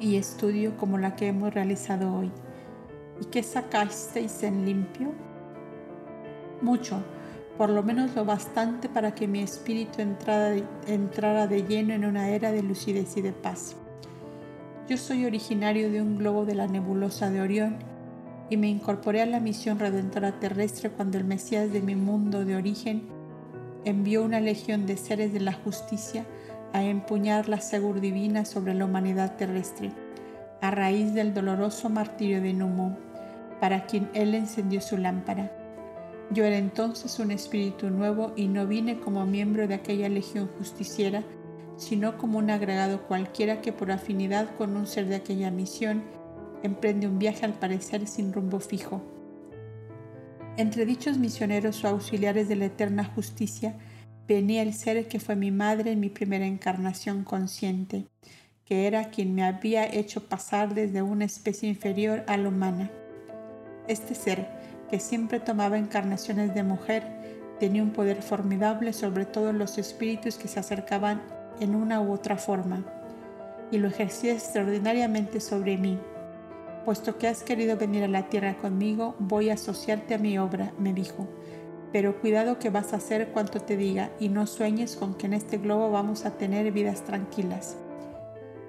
y 0.00 0.16
estudio 0.16 0.76
como 0.76 0.98
la 0.98 1.14
que 1.16 1.28
hemos 1.28 1.52
realizado 1.52 2.14
hoy. 2.14 2.30
¿Y 3.20 3.26
qué 3.26 3.42
sacasteis 3.42 4.42
en 4.42 4.64
limpio? 4.64 5.12
Mucho, 6.62 7.02
por 7.56 7.70
lo 7.70 7.82
menos 7.82 8.14
lo 8.14 8.24
bastante 8.24 8.88
para 8.88 9.14
que 9.14 9.28
mi 9.28 9.40
espíritu 9.40 10.00
entrara 10.00 10.56
entrara 10.86 11.46
de 11.46 11.62
lleno 11.62 11.94
en 11.94 12.04
una 12.04 12.30
era 12.30 12.50
de 12.50 12.62
lucidez 12.62 13.16
y 13.16 13.22
de 13.22 13.32
paz. 13.32 13.76
Yo 14.88 14.96
soy 14.96 15.24
originario 15.24 15.90
de 15.90 16.02
un 16.02 16.18
globo 16.18 16.44
de 16.44 16.54
la 16.54 16.66
nebulosa 16.66 17.30
de 17.30 17.40
Orión 17.40 17.93
y 18.50 18.56
me 18.56 18.68
incorporé 18.68 19.22
a 19.22 19.26
la 19.26 19.40
misión 19.40 19.78
redentora 19.78 20.38
terrestre 20.38 20.90
cuando 20.90 21.18
el 21.18 21.24
Mesías 21.24 21.72
de 21.72 21.80
mi 21.80 21.96
mundo 21.96 22.44
de 22.44 22.56
origen 22.56 23.08
envió 23.84 24.22
una 24.24 24.40
legión 24.40 24.86
de 24.86 24.96
seres 24.96 25.32
de 25.32 25.40
la 25.40 25.52
justicia 25.52 26.26
a 26.72 26.82
empuñar 26.82 27.48
la 27.48 27.60
segur 27.60 28.00
divina 28.00 28.44
sobre 28.44 28.74
la 28.74 28.84
humanidad 28.84 29.36
terrestre, 29.36 29.92
a 30.60 30.70
raíz 30.70 31.14
del 31.14 31.32
doloroso 31.32 31.88
martirio 31.88 32.40
de 32.40 32.52
Numo, 32.52 32.96
para 33.60 33.86
quien 33.86 34.10
él 34.14 34.34
encendió 34.34 34.80
su 34.80 34.96
lámpara. 34.96 35.52
Yo 36.30 36.44
era 36.44 36.56
entonces 36.56 37.18
un 37.18 37.30
espíritu 37.30 37.90
nuevo 37.90 38.32
y 38.34 38.48
no 38.48 38.66
vine 38.66 38.98
como 38.98 39.24
miembro 39.26 39.68
de 39.68 39.74
aquella 39.74 40.08
legión 40.08 40.50
justiciera, 40.58 41.22
sino 41.76 42.18
como 42.18 42.38
un 42.38 42.50
agregado 42.50 43.02
cualquiera 43.02 43.60
que 43.60 43.72
por 43.72 43.90
afinidad 43.90 44.54
con 44.56 44.76
un 44.76 44.86
ser 44.86 45.06
de 45.06 45.16
aquella 45.16 45.50
misión 45.50 46.02
emprende 46.64 47.06
un 47.06 47.18
viaje 47.18 47.44
al 47.44 47.52
parecer 47.52 48.06
sin 48.06 48.32
rumbo 48.32 48.58
fijo. 48.58 49.02
Entre 50.56 50.86
dichos 50.86 51.18
misioneros 51.18 51.84
o 51.84 51.88
auxiliares 51.88 52.48
de 52.48 52.56
la 52.56 52.64
eterna 52.64 53.04
justicia 53.04 53.76
venía 54.26 54.62
el 54.62 54.72
ser 54.72 55.06
que 55.06 55.20
fue 55.20 55.36
mi 55.36 55.50
madre 55.50 55.92
en 55.92 56.00
mi 56.00 56.08
primera 56.08 56.46
encarnación 56.46 57.22
consciente, 57.22 58.06
que 58.64 58.86
era 58.86 59.10
quien 59.10 59.34
me 59.34 59.44
había 59.44 59.84
hecho 59.84 60.26
pasar 60.26 60.74
desde 60.74 61.02
una 61.02 61.26
especie 61.26 61.68
inferior 61.68 62.24
a 62.28 62.38
la 62.38 62.48
humana. 62.48 62.90
Este 63.86 64.14
ser, 64.14 64.48
que 64.88 65.00
siempre 65.00 65.40
tomaba 65.40 65.76
encarnaciones 65.76 66.54
de 66.54 66.62
mujer, 66.62 67.02
tenía 67.60 67.82
un 67.82 67.90
poder 67.90 68.22
formidable 68.22 68.94
sobre 68.94 69.26
todos 69.26 69.54
los 69.54 69.76
espíritus 69.76 70.36
que 70.36 70.48
se 70.48 70.60
acercaban 70.60 71.20
en 71.60 71.74
una 71.74 72.00
u 72.00 72.10
otra 72.10 72.38
forma, 72.38 72.84
y 73.70 73.78
lo 73.78 73.88
ejercía 73.88 74.32
extraordinariamente 74.32 75.40
sobre 75.40 75.76
mí. 75.76 75.98
Puesto 76.84 77.16
que 77.16 77.28
has 77.28 77.42
querido 77.42 77.78
venir 77.78 78.04
a 78.04 78.08
la 78.08 78.28
tierra 78.28 78.58
conmigo, 78.58 79.14
voy 79.18 79.48
a 79.48 79.54
asociarte 79.54 80.14
a 80.14 80.18
mi 80.18 80.38
obra, 80.38 80.72
me 80.78 80.92
dijo. 80.92 81.26
Pero 81.92 82.20
cuidado 82.20 82.58
que 82.58 82.68
vas 82.70 82.92
a 82.92 82.96
hacer 82.96 83.28
cuanto 83.28 83.60
te 83.60 83.76
diga 83.76 84.10
y 84.20 84.28
no 84.28 84.46
sueñes 84.46 84.96
con 84.96 85.14
que 85.14 85.26
en 85.26 85.32
este 85.32 85.58
globo 85.58 85.90
vamos 85.90 86.26
a 86.26 86.32
tener 86.32 86.70
vidas 86.72 87.02
tranquilas. 87.04 87.76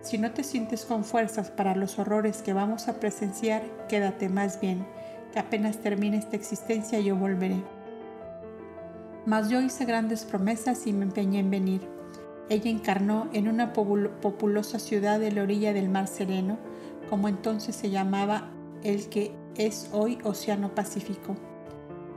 Si 0.02 0.18
no 0.18 0.32
te 0.32 0.44
sientes 0.44 0.86
con 0.86 1.04
fuerzas 1.04 1.50
para 1.50 1.76
los 1.76 2.00
horrores 2.00 2.42
que 2.42 2.54
vamos 2.54 2.88
a 2.88 3.00
presenciar, 3.00 3.64
quédate 3.90 4.30
más 4.30 4.62
bien, 4.62 4.86
que 5.34 5.40
apenas 5.40 5.80
termine 5.80 6.18
esta 6.18 6.36
existencia 6.36 7.00
yo 7.00 7.16
volveré. 7.16 7.62
Mas 9.26 9.50
yo 9.50 9.60
hice 9.60 9.86
grandes 9.86 10.24
promesas 10.24 10.86
y 10.86 10.94
me 10.94 11.04
empeñé 11.04 11.40
en 11.40 11.50
venir. 11.50 11.82
Ella 12.48 12.70
encarnó 12.70 13.28
en 13.34 13.48
una 13.48 13.74
populosa 13.74 14.78
ciudad 14.78 15.20
de 15.20 15.32
la 15.32 15.42
orilla 15.42 15.74
del 15.74 15.90
Mar 15.90 16.08
Sereno, 16.08 16.60
como 17.10 17.28
entonces 17.28 17.76
se 17.76 17.90
llamaba 17.90 18.52
el 18.84 19.10
que 19.10 19.34
es 19.56 19.90
hoy 19.92 20.18
Océano 20.24 20.76
Pacífico, 20.76 21.36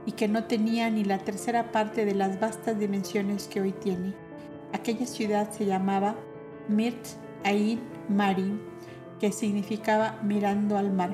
y 0.07 0.13
que 0.13 0.29
no 0.29 0.45
tenía 0.45 0.89
ni 0.91 1.05
la 1.05 1.19
tercera 1.19 1.71
parte 1.71 2.05
de 2.05 2.15
las 2.15 2.41
vastas 2.41 2.79
dimensiones 2.79 3.47
que 3.47 3.61
hoy 3.61 3.73
tiene. 3.73 4.15
Aquella 4.73 5.07
ciudad 5.07 5.51
se 5.51 5.67
llamaba 5.67 6.15
Mirt 6.69 7.07
Ain 7.45 7.81
Mari, 8.09 8.59
que 9.21 9.33
significaba 9.33 10.19
mirando 10.23 10.79
al 10.79 10.93
mar, 10.93 11.11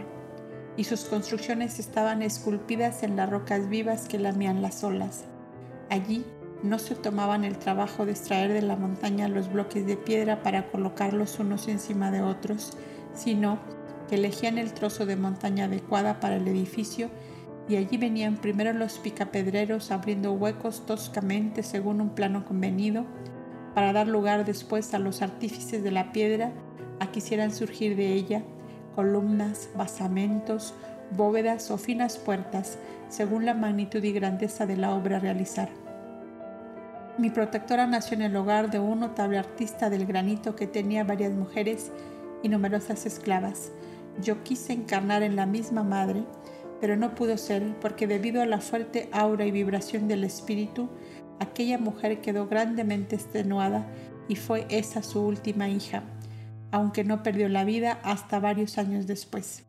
y 0.77 0.85
sus 0.85 1.05
construcciones 1.05 1.79
estaban 1.79 2.23
esculpidas 2.23 3.03
en 3.03 3.17
las 3.17 3.31
rocas 3.31 3.69
vivas 3.69 4.09
que 4.09 4.19
lamían 4.19 4.63
las 4.63 4.85
olas. 4.85 5.25
Allí 5.91 6.25
no 6.63 6.79
se 6.79 6.95
tomaban 6.95 7.45
el 7.45 7.59
trabajo 7.59 8.07
de 8.07 8.13
extraer 8.13 8.53
de 8.53 8.63
la 8.63 8.77
montaña 8.77 9.29
los 9.29 9.53
bloques 9.53 9.87
de 9.87 9.97
piedra 9.97 10.43
para 10.43 10.71
colocarlos 10.71 11.39
unos 11.39 11.69
encima 11.69 12.11
de 12.11 12.23
otros, 12.23 12.77
sino 13.15 13.59
que 14.09 14.17
elegían 14.17 14.59
el 14.59 14.73
trozo 14.73 15.07
de 15.07 15.17
montaña 15.17 15.65
adecuada 15.65 16.21
para 16.21 16.37
el 16.37 16.47
edificio 16.49 17.11
y 17.69 17.77
allí 17.77 17.97
venían 17.97 18.37
primero 18.37 18.73
los 18.73 18.99
picapedreros 18.99 19.91
abriendo 19.91 20.33
huecos 20.33 20.85
toscamente 20.85 21.63
según 21.63 22.01
un 22.01 22.11
plano 22.11 22.45
convenido, 22.45 23.07
para 23.75 23.93
dar 23.93 24.07
lugar 24.07 24.45
después 24.45 24.93
a 24.95 24.99
los 24.99 25.23
artífices 25.23 25.83
de 25.83 25.91
la 25.91 26.13
piedra 26.13 26.53
a 27.01 27.11
que 27.11 27.19
hicieran 27.19 27.53
surgir 27.53 27.97
de 27.97 28.13
ella 28.13 28.43
columnas, 28.95 29.71
basamentos, 29.75 30.75
bóvedas 31.17 31.71
o 31.71 31.79
finas 31.79 32.17
puertas, 32.17 32.79
según 33.09 33.45
la 33.45 33.55
magnitud 33.55 34.03
y 34.03 34.13
grandeza 34.13 34.67
de 34.67 34.77
la 34.77 34.95
obra 34.95 35.17
a 35.17 35.21
realizar. 35.21 35.69
Mi 37.19 37.31
protectora 37.31 37.87
nació 37.87 38.17
en 38.17 38.23
el 38.23 38.37
hogar 38.37 38.71
de 38.71 38.79
un 38.79 39.01
notable 39.01 39.39
artista 39.39 39.91
del 39.91 40.07
granito 40.07 40.57
que 40.57 40.67
tenía 40.67 41.05
varias 41.05 41.33
mujeres 41.33 41.93
y 42.45 42.49
numerosas 42.49 43.07
esclavas. 43.07 43.73
Yo 44.23 44.45
quise 44.45 44.73
encarnar 44.73 45.25
en 45.25 45.35
la 45.35 45.47
misma 45.47 45.83
madre, 45.83 46.23
pero 46.81 46.97
no 46.97 47.17
pudo 47.17 47.37
ser 47.37 47.75
porque 47.81 48.07
debido 48.07 48.43
a 48.43 48.47
la 48.47 48.61
fuerte 48.61 49.09
aura 49.11 49.47
y 49.47 49.51
vibración 49.51 50.07
del 50.07 50.23
espíritu, 50.23 50.89
aquella 51.41 51.79
mujer 51.79 52.21
quedó 52.21 52.47
grandemente 52.47 53.17
extenuada 53.17 53.87
y 54.29 54.37
fue 54.37 54.67
esa 54.69 55.03
su 55.03 55.21
última 55.23 55.69
hija, 55.69 56.05
aunque 56.71 57.03
no 57.03 57.23
perdió 57.23 57.49
la 57.49 57.65
vida 57.65 57.99
hasta 58.05 58.39
varios 58.39 58.79
años 58.79 59.07
después. 59.07 59.65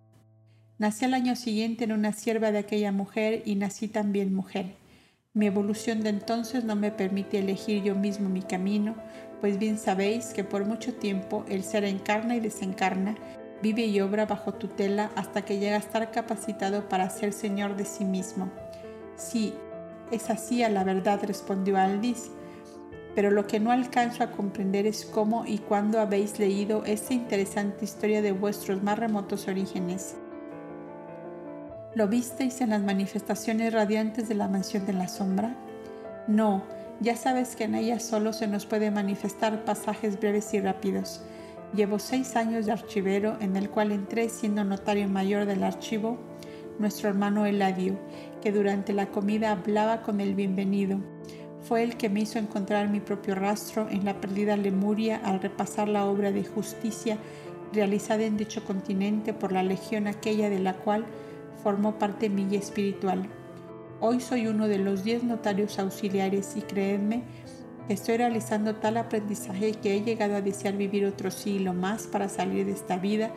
Nací 0.77 1.05
al 1.05 1.13
año 1.13 1.37
siguiente 1.37 1.85
en 1.85 1.93
una 1.93 2.11
sierva 2.11 2.51
de 2.51 2.59
aquella 2.59 2.91
mujer 2.91 3.41
y 3.45 3.55
nací 3.55 3.87
también 3.87 4.35
mujer. 4.35 4.75
Mi 5.33 5.47
evolución 5.47 6.01
de 6.01 6.09
entonces 6.09 6.65
no 6.65 6.75
me 6.75 6.91
permite 6.91 7.39
elegir 7.39 7.83
yo 7.83 7.95
mismo 7.95 8.29
mi 8.29 8.41
camino, 8.41 8.95
pues 9.41 9.57
bien 9.59 9.77
sabéis 9.77 10.27
que 10.27 10.43
por 10.43 10.65
mucho 10.65 10.93
tiempo 10.93 11.45
el 11.49 11.63
ser 11.63 11.83
encarna 11.83 12.35
y 12.35 12.39
desencarna, 12.39 13.15
vive 13.61 13.85
y 13.85 14.01
obra 14.01 14.25
bajo 14.25 14.53
tutela 14.53 15.11
hasta 15.15 15.43
que 15.43 15.59
llega 15.59 15.75
a 15.75 15.79
estar 15.79 16.11
capacitado 16.11 16.87
para 16.89 17.09
ser 17.09 17.33
señor 17.33 17.75
de 17.75 17.85
sí 17.85 18.05
mismo. 18.05 18.49
Sí, 19.15 19.53
es 20.11 20.29
así 20.29 20.63
a 20.63 20.69
la 20.69 20.83
verdad, 20.83 21.21
respondió 21.23 21.77
Aldis, 21.77 22.31
pero 23.15 23.31
lo 23.31 23.47
que 23.47 23.59
no 23.59 23.71
alcanzo 23.71 24.23
a 24.23 24.31
comprender 24.31 24.85
es 24.85 25.05
cómo 25.05 25.45
y 25.45 25.59
cuándo 25.59 25.99
habéis 25.99 26.37
leído 26.37 26.83
esta 26.85 27.13
interesante 27.13 27.85
historia 27.85 28.21
de 28.21 28.33
vuestros 28.33 28.83
más 28.83 28.99
remotos 28.99 29.47
orígenes. 29.47 30.15
¿Lo 31.95 32.09
visteis 32.09 32.59
en 32.59 32.71
las 32.71 32.81
manifestaciones 32.81 33.71
radiantes 33.71 34.27
de 34.27 34.35
la 34.35 34.49
mansión 34.49 34.85
de 34.85 34.91
la 34.91 35.07
sombra? 35.07 35.55
No, 36.27 36.63
ya 37.01 37.15
sabes 37.15 37.55
que 37.55 37.65
en 37.65 37.75
ella 37.75 37.99
solo 37.99 38.33
se 38.33 38.47
nos 38.47 38.65
puede 38.65 38.91
manifestar 38.91 39.65
pasajes 39.65 40.19
breves 40.19 40.53
y 40.53 40.61
rápidos. 40.61 41.21
Llevo 41.73 41.99
seis 41.99 42.35
años 42.35 42.65
de 42.65 42.71
archivero 42.71 43.37
en 43.41 43.57
el 43.57 43.69
cual 43.69 43.91
entré 43.91 44.29
siendo 44.29 44.63
notario 44.63 45.07
mayor 45.09 45.45
del 45.45 45.63
archivo 45.63 46.17
nuestro 46.79 47.09
hermano 47.09 47.45
Eladio, 47.45 47.97
que 48.41 48.51
durante 48.51 48.93
la 48.93 49.07
comida 49.07 49.51
hablaba 49.51 50.01
con 50.01 50.21
el 50.21 50.35
bienvenido. 50.35 50.99
Fue 51.61 51.83
el 51.83 51.97
que 51.97 52.09
me 52.09 52.21
hizo 52.21 52.37
encontrar 52.37 52.89
mi 52.89 52.99
propio 52.99 53.35
rastro 53.35 53.87
en 53.89 54.05
la 54.05 54.19
perdida 54.19 54.55
Lemuria 54.55 55.19
al 55.23 55.41
repasar 55.41 55.87
la 55.87 56.05
obra 56.05 56.31
de 56.31 56.43
justicia 56.43 57.17
realizada 57.73 58.23
en 58.23 58.37
dicho 58.37 58.63
continente 58.63 59.33
por 59.33 59.51
la 59.51 59.63
legión 59.63 60.07
aquella 60.07 60.49
de 60.49 60.59
la 60.59 60.75
cual 60.75 61.05
formó 61.63 61.97
parte 61.97 62.29
mi 62.29 62.55
espiritual. 62.55 63.27
Hoy 64.01 64.19
soy 64.19 64.47
uno 64.47 64.67
de 64.67 64.77
los 64.77 65.05
diez 65.05 65.23
notarios 65.23 65.79
auxiliares 65.79 66.57
y 66.57 66.61
creedme 66.61 67.23
que 67.87 67.93
estoy 67.93 68.17
realizando 68.17 68.75
tal 68.75 68.97
aprendizaje 68.97 69.71
que 69.71 69.95
he 69.95 70.01
llegado 70.01 70.35
a 70.35 70.41
desear 70.41 70.75
vivir 70.75 71.05
otro 71.05 71.31
siglo 71.31 71.73
más 71.73 72.05
para 72.05 72.27
salir 72.27 72.65
de 72.65 72.73
esta 72.73 72.97
vida 72.97 73.31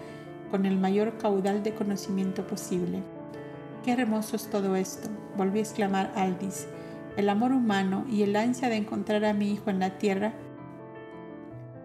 con 0.50 0.66
el 0.66 0.76
mayor 0.76 1.16
caudal 1.16 1.62
de 1.62 1.74
conocimiento 1.74 2.44
posible. 2.44 3.02
Qué 3.84 3.92
hermoso 3.92 4.34
es 4.34 4.50
todo 4.50 4.74
esto, 4.74 5.08
volví 5.36 5.60
a 5.60 5.62
exclamar 5.62 6.12
Aldis. 6.16 6.66
El 7.16 7.28
amor 7.28 7.52
humano 7.52 8.04
y 8.10 8.22
el 8.22 8.34
ansia 8.34 8.68
de 8.68 8.76
encontrar 8.76 9.24
a 9.24 9.34
mi 9.34 9.52
hijo 9.52 9.70
en 9.70 9.78
la 9.78 9.98
tierra 9.98 10.32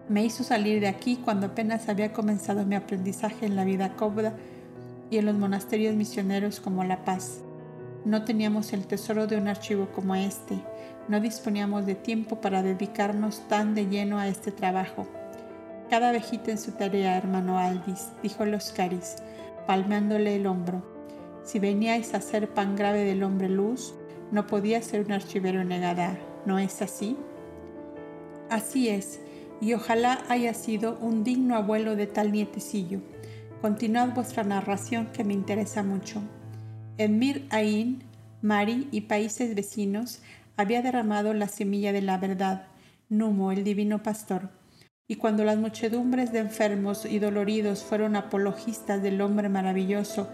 me 0.08 0.24
hizo 0.24 0.42
salir 0.42 0.80
de 0.80 0.88
aquí 0.88 1.16
cuando 1.16 1.46
apenas 1.46 1.88
había 1.88 2.12
comenzado 2.12 2.66
mi 2.66 2.74
aprendizaje 2.74 3.46
en 3.46 3.54
la 3.54 3.64
vida 3.64 3.94
cómoda 3.94 4.34
y 5.10 5.18
en 5.18 5.26
los 5.26 5.36
monasterios 5.36 5.94
misioneros 5.94 6.58
como 6.58 6.82
La 6.82 7.04
Paz. 7.04 7.43
No 8.04 8.24
teníamos 8.24 8.72
el 8.72 8.86
tesoro 8.86 9.26
de 9.26 9.36
un 9.36 9.48
archivo 9.48 9.88
como 9.94 10.14
este, 10.14 10.58
no 11.08 11.20
disponíamos 11.20 11.86
de 11.86 11.94
tiempo 11.94 12.40
para 12.40 12.62
dedicarnos 12.62 13.46
tan 13.48 13.74
de 13.74 13.86
lleno 13.86 14.18
a 14.18 14.28
este 14.28 14.52
trabajo. 14.52 15.06
Cada 15.90 16.10
abejita 16.10 16.50
en 16.50 16.58
su 16.58 16.72
tarea, 16.72 17.16
hermano 17.16 17.58
Aldis, 17.58 18.08
dijo 18.22 18.44
los 18.44 18.72
caris, 18.72 19.16
palmeándole 19.66 20.36
el 20.36 20.46
hombro. 20.46 20.82
Si 21.44 21.58
veníais 21.58 22.14
a 22.14 22.20
ser 22.20 22.48
pan 22.48 22.76
grave 22.76 23.04
del 23.04 23.22
hombre 23.22 23.48
luz, 23.48 23.94
no 24.30 24.46
podía 24.46 24.82
ser 24.82 25.04
un 25.04 25.12
archivero 25.12 25.64
negada, 25.64 26.18
¿no 26.46 26.58
es 26.58 26.82
así? 26.82 27.16
Así 28.50 28.88
es, 28.88 29.20
y 29.60 29.74
ojalá 29.74 30.22
haya 30.28 30.54
sido 30.54 30.98
un 31.00 31.24
digno 31.24 31.56
abuelo 31.56 31.96
de 31.96 32.06
tal 32.06 32.32
nietecillo 32.32 33.00
Continuad 33.64 34.12
vuestra 34.12 34.44
narración 34.44 35.06
que 35.06 35.24
me 35.24 35.32
interesa 35.32 35.82
mucho. 35.82 36.20
En 36.96 37.18
Mir 37.18 37.44
Ain, 37.50 38.04
Mari 38.40 38.86
y 38.92 39.00
países 39.02 39.56
vecinos 39.56 40.20
había 40.56 40.80
derramado 40.80 41.34
la 41.34 41.48
semilla 41.48 41.92
de 41.92 42.02
la 42.02 42.18
verdad, 42.18 42.66
Numo, 43.08 43.50
el 43.50 43.64
divino 43.64 44.04
pastor. 44.04 44.50
Y 45.08 45.16
cuando 45.16 45.42
las 45.42 45.56
muchedumbres 45.56 46.30
de 46.30 46.38
enfermos 46.38 47.04
y 47.04 47.18
doloridos 47.18 47.82
fueron 47.82 48.14
apologistas 48.14 49.02
del 49.02 49.20
hombre 49.22 49.48
maravilloso 49.48 50.28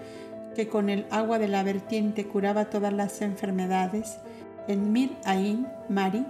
que 0.54 0.68
con 0.68 0.90
el 0.90 1.06
agua 1.10 1.38
de 1.38 1.48
la 1.48 1.62
vertiente 1.62 2.26
curaba 2.26 2.68
todas 2.68 2.92
las 2.92 3.22
enfermedades, 3.22 4.18
en 4.68 4.92
Mir 4.92 5.16
Ain, 5.24 5.66
Mari, 5.88 6.26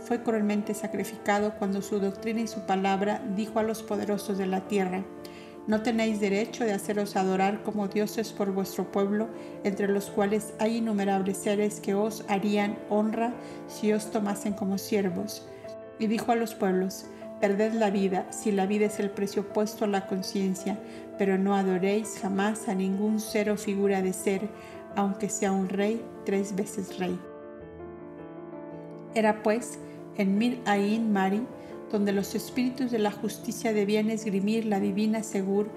fue 0.00 0.20
cruelmente 0.24 0.74
sacrificado 0.74 1.54
cuando 1.60 1.80
su 1.80 2.00
doctrina 2.00 2.40
y 2.40 2.48
su 2.48 2.66
palabra 2.66 3.22
dijo 3.36 3.60
a 3.60 3.62
los 3.62 3.84
poderosos 3.84 4.36
de 4.36 4.46
la 4.46 4.66
tierra, 4.66 5.04
no 5.70 5.82
tenéis 5.82 6.18
derecho 6.18 6.64
de 6.64 6.72
haceros 6.72 7.14
adorar 7.14 7.62
como 7.62 7.86
dioses 7.86 8.32
por 8.32 8.50
vuestro 8.50 8.90
pueblo, 8.90 9.28
entre 9.62 9.86
los 9.86 10.10
cuales 10.10 10.52
hay 10.58 10.78
innumerables 10.78 11.36
seres 11.36 11.78
que 11.78 11.94
os 11.94 12.24
harían 12.26 12.76
honra 12.88 13.32
si 13.68 13.92
os 13.92 14.10
tomasen 14.10 14.52
como 14.52 14.78
siervos. 14.78 15.46
Y 16.00 16.08
dijo 16.08 16.32
a 16.32 16.34
los 16.34 16.56
pueblos, 16.56 17.06
Perded 17.40 17.74
la 17.74 17.90
vida, 17.90 18.26
si 18.32 18.50
la 18.50 18.66
vida 18.66 18.86
es 18.86 18.98
el 18.98 19.10
precio 19.10 19.48
puesto 19.52 19.84
a 19.84 19.88
la 19.88 20.08
conciencia, 20.08 20.76
pero 21.16 21.38
no 21.38 21.54
adoréis 21.54 22.18
jamás 22.20 22.68
a 22.68 22.74
ningún 22.74 23.20
ser 23.20 23.48
o 23.48 23.56
figura 23.56 24.02
de 24.02 24.12
ser, 24.12 24.48
aunque 24.96 25.28
sea 25.28 25.52
un 25.52 25.68
rey 25.68 26.04
tres 26.26 26.56
veces 26.56 26.98
rey. 26.98 27.16
Era 29.14 29.44
pues 29.44 29.78
en 30.16 30.36
Mir 30.36 30.60
Ain 30.64 31.12
Mari, 31.12 31.46
donde 31.90 32.12
los 32.12 32.34
espíritus 32.34 32.90
de 32.90 32.98
la 32.98 33.10
justicia 33.10 33.72
debían 33.72 34.10
esgrimir 34.10 34.64
la 34.66 34.80
divina 34.80 35.22
segur 35.22 35.70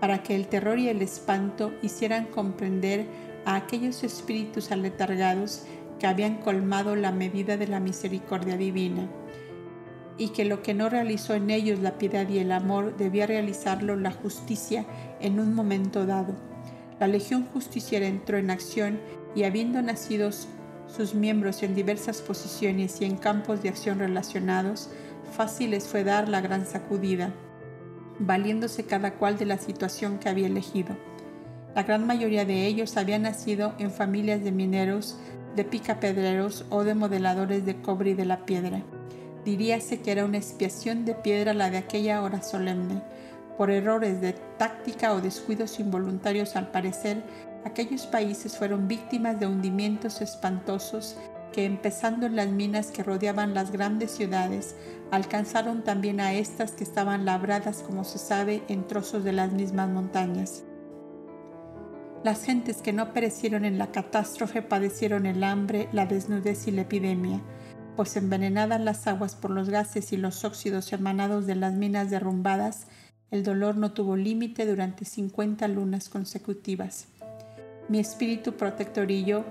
para 0.00 0.22
que 0.22 0.34
el 0.34 0.46
terror 0.46 0.78
y 0.78 0.88
el 0.88 1.02
espanto 1.02 1.72
hicieran 1.82 2.26
comprender 2.26 3.06
a 3.44 3.56
aquellos 3.56 4.04
espíritus 4.04 4.70
aletargados 4.70 5.64
que 5.98 6.06
habían 6.06 6.36
colmado 6.36 6.94
la 6.96 7.12
medida 7.12 7.56
de 7.56 7.66
la 7.66 7.80
misericordia 7.80 8.56
divina 8.56 9.08
y 10.18 10.28
que 10.28 10.44
lo 10.44 10.62
que 10.62 10.74
no 10.74 10.88
realizó 10.88 11.34
en 11.34 11.50
ellos 11.50 11.80
la 11.80 11.98
piedad 11.98 12.28
y 12.28 12.38
el 12.38 12.52
amor 12.52 12.96
debía 12.96 13.26
realizarlo 13.26 13.96
la 13.96 14.12
justicia 14.12 14.86
en 15.20 15.40
un 15.40 15.54
momento 15.54 16.06
dado. 16.06 16.34
La 16.98 17.06
legión 17.06 17.46
justiciera 17.52 18.06
entró 18.06 18.38
en 18.38 18.50
acción 18.50 18.98
y 19.34 19.44
habiendo 19.44 19.82
nacido 19.82 20.30
sus 20.86 21.14
miembros 21.14 21.62
en 21.62 21.74
diversas 21.74 22.22
posiciones 22.22 23.00
y 23.00 23.04
en 23.04 23.16
campos 23.16 23.62
de 23.62 23.68
acción 23.68 23.98
relacionados, 23.98 24.88
fácil 25.26 25.70
les 25.70 25.86
fue 25.86 26.04
dar 26.04 26.28
la 26.28 26.40
gran 26.40 26.66
sacudida, 26.66 27.32
valiéndose 28.18 28.84
cada 28.84 29.14
cual 29.14 29.38
de 29.38 29.46
la 29.46 29.58
situación 29.58 30.18
que 30.18 30.28
había 30.28 30.46
elegido. 30.46 30.96
La 31.74 31.82
gran 31.82 32.06
mayoría 32.06 32.44
de 32.44 32.66
ellos 32.66 32.96
habían 32.96 33.22
nacido 33.22 33.74
en 33.78 33.90
familias 33.90 34.42
de 34.42 34.52
mineros, 34.52 35.18
de 35.54 35.64
picapedreros 35.64 36.64
o 36.70 36.84
de 36.84 36.94
modeladores 36.94 37.66
de 37.66 37.80
cobre 37.82 38.10
y 38.10 38.14
de 38.14 38.24
la 38.24 38.46
piedra 38.46 38.82
diríase 39.46 40.00
que 40.00 40.10
era 40.10 40.24
una 40.24 40.38
expiación 40.38 41.04
de 41.04 41.14
piedra 41.14 41.54
la 41.54 41.70
de 41.70 41.78
aquella 41.78 42.20
hora 42.20 42.42
solemne. 42.42 43.00
Por 43.56 43.70
errores 43.70 44.20
de 44.20 44.32
táctica 44.58 45.14
o 45.14 45.20
descuidos 45.20 45.78
involuntarios 45.78 46.56
al 46.56 46.72
parecer, 46.72 47.22
aquellos 47.64 48.06
países 48.06 48.58
fueron 48.58 48.88
víctimas 48.88 49.38
de 49.38 49.46
hundimientos 49.46 50.20
espantosos 50.20 51.16
que 51.56 51.64
empezando 51.64 52.26
en 52.26 52.36
las 52.36 52.48
minas 52.48 52.90
que 52.90 53.02
rodeaban 53.02 53.54
las 53.54 53.72
grandes 53.72 54.10
ciudades, 54.10 54.76
alcanzaron 55.10 55.84
también 55.84 56.20
a 56.20 56.34
estas 56.34 56.72
que 56.72 56.84
estaban 56.84 57.24
labradas, 57.24 57.82
como 57.82 58.04
se 58.04 58.18
sabe, 58.18 58.62
en 58.68 58.86
trozos 58.86 59.24
de 59.24 59.32
las 59.32 59.52
mismas 59.52 59.88
montañas. 59.88 60.64
Las 62.24 62.44
gentes 62.44 62.82
que 62.82 62.92
no 62.92 63.14
perecieron 63.14 63.64
en 63.64 63.78
la 63.78 63.90
catástrofe 63.90 64.60
padecieron 64.60 65.24
el 65.24 65.42
hambre, 65.42 65.88
la 65.92 66.04
desnudez 66.04 66.68
y 66.68 66.72
la 66.72 66.82
epidemia 66.82 67.40
pues 67.96 68.14
envenenadas 68.18 68.78
las 68.78 69.06
aguas 69.06 69.34
por 69.34 69.50
los 69.50 69.70
gases 69.70 70.12
y 70.12 70.18
los 70.18 70.44
óxidos 70.44 70.92
emanados 70.92 71.46
de 71.46 71.54
las 71.54 71.72
minas 71.72 72.10
derrumbadas, 72.10 72.88
el 73.30 73.42
dolor 73.42 73.78
no 73.78 73.92
tuvo 73.92 74.16
límite 74.16 74.66
durante 74.66 75.06
50 75.06 75.66
lunas 75.68 76.10
consecutivas. 76.10 77.08
Mi 77.88 77.98
espíritu 77.98 78.52
protector 78.52 79.10
y 79.10 79.24
yo, 79.24 79.46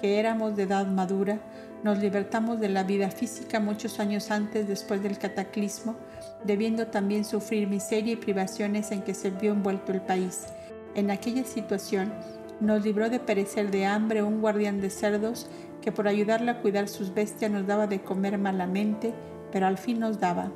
que 0.00 0.18
éramos 0.18 0.56
de 0.56 0.62
edad 0.62 0.86
madura, 0.86 1.38
nos 1.82 1.98
libertamos 1.98 2.58
de 2.60 2.68
la 2.68 2.84
vida 2.84 3.10
física 3.10 3.60
muchos 3.60 4.00
años 4.00 4.30
antes 4.30 4.66
después 4.66 5.02
del 5.02 5.18
cataclismo, 5.18 5.96
debiendo 6.44 6.86
también 6.86 7.24
sufrir 7.24 7.68
miseria 7.68 8.14
y 8.14 8.16
privaciones 8.16 8.92
en 8.92 9.02
que 9.02 9.14
se 9.14 9.30
vio 9.30 9.52
envuelto 9.52 9.92
el 9.92 10.00
país. 10.00 10.46
En 10.94 11.10
aquella 11.10 11.44
situación, 11.44 12.12
nos 12.60 12.84
libró 12.84 13.08
de 13.08 13.20
perecer 13.20 13.70
de 13.70 13.86
hambre 13.86 14.22
un 14.22 14.40
guardián 14.40 14.80
de 14.80 14.90
cerdos 14.90 15.48
que 15.80 15.92
por 15.92 16.08
ayudarle 16.08 16.50
a 16.50 16.60
cuidar 16.60 16.88
sus 16.88 17.14
bestias 17.14 17.50
nos 17.50 17.66
daba 17.66 17.86
de 17.86 18.00
comer 18.00 18.38
malamente, 18.38 19.14
pero 19.50 19.66
al 19.66 19.78
fin 19.78 20.00
nos 20.00 20.20
daba. 20.20 20.50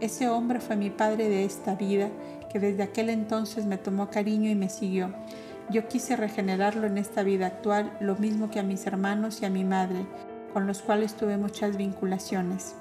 Ese 0.00 0.28
hombre 0.28 0.60
fue 0.60 0.76
mi 0.76 0.90
padre 0.90 1.28
de 1.28 1.44
esta 1.44 1.74
vida, 1.74 2.10
que 2.52 2.58
desde 2.58 2.82
aquel 2.82 3.10
entonces 3.10 3.64
me 3.64 3.78
tomó 3.78 4.10
cariño 4.10 4.50
y 4.50 4.54
me 4.54 4.68
siguió. 4.68 5.12
Yo 5.68 5.88
quise 5.88 6.14
regenerarlo 6.16 6.86
en 6.86 6.96
esta 6.96 7.22
vida 7.22 7.46
actual, 7.46 7.96
lo 8.00 8.14
mismo 8.16 8.50
que 8.50 8.60
a 8.60 8.62
mis 8.62 8.86
hermanos 8.86 9.42
y 9.42 9.46
a 9.46 9.50
mi 9.50 9.64
madre, 9.64 10.06
con 10.52 10.66
los 10.66 10.80
cuales 10.80 11.14
tuve 11.14 11.36
muchas 11.36 11.76
vinculaciones. 11.76 12.76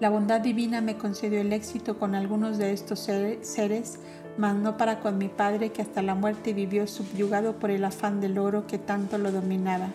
La 0.00 0.10
bondad 0.10 0.40
divina 0.40 0.80
me 0.80 0.98
concedió 0.98 1.40
el 1.40 1.52
éxito 1.52 1.96
con 1.98 2.16
algunos 2.16 2.58
de 2.58 2.72
estos 2.72 2.98
seres, 2.98 4.00
mas 4.36 4.56
no 4.56 4.76
para 4.76 4.98
con 4.98 5.16
mi 5.16 5.28
padre 5.28 5.70
que 5.70 5.82
hasta 5.82 6.02
la 6.02 6.16
muerte 6.16 6.52
vivió 6.52 6.88
subyugado 6.88 7.60
por 7.60 7.70
el 7.70 7.84
afán 7.84 8.20
del 8.20 8.38
oro 8.38 8.66
que 8.66 8.78
tanto 8.78 9.16
lo 9.16 9.30
dominaba. 9.30 9.88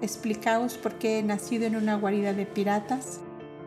Explicaos 0.00 0.74
por 0.74 0.94
qué 0.94 1.18
he 1.18 1.22
nacido 1.24 1.66
en 1.66 1.74
una 1.74 1.96
guarida 1.96 2.32
de 2.32 2.46
piratas 2.46 3.20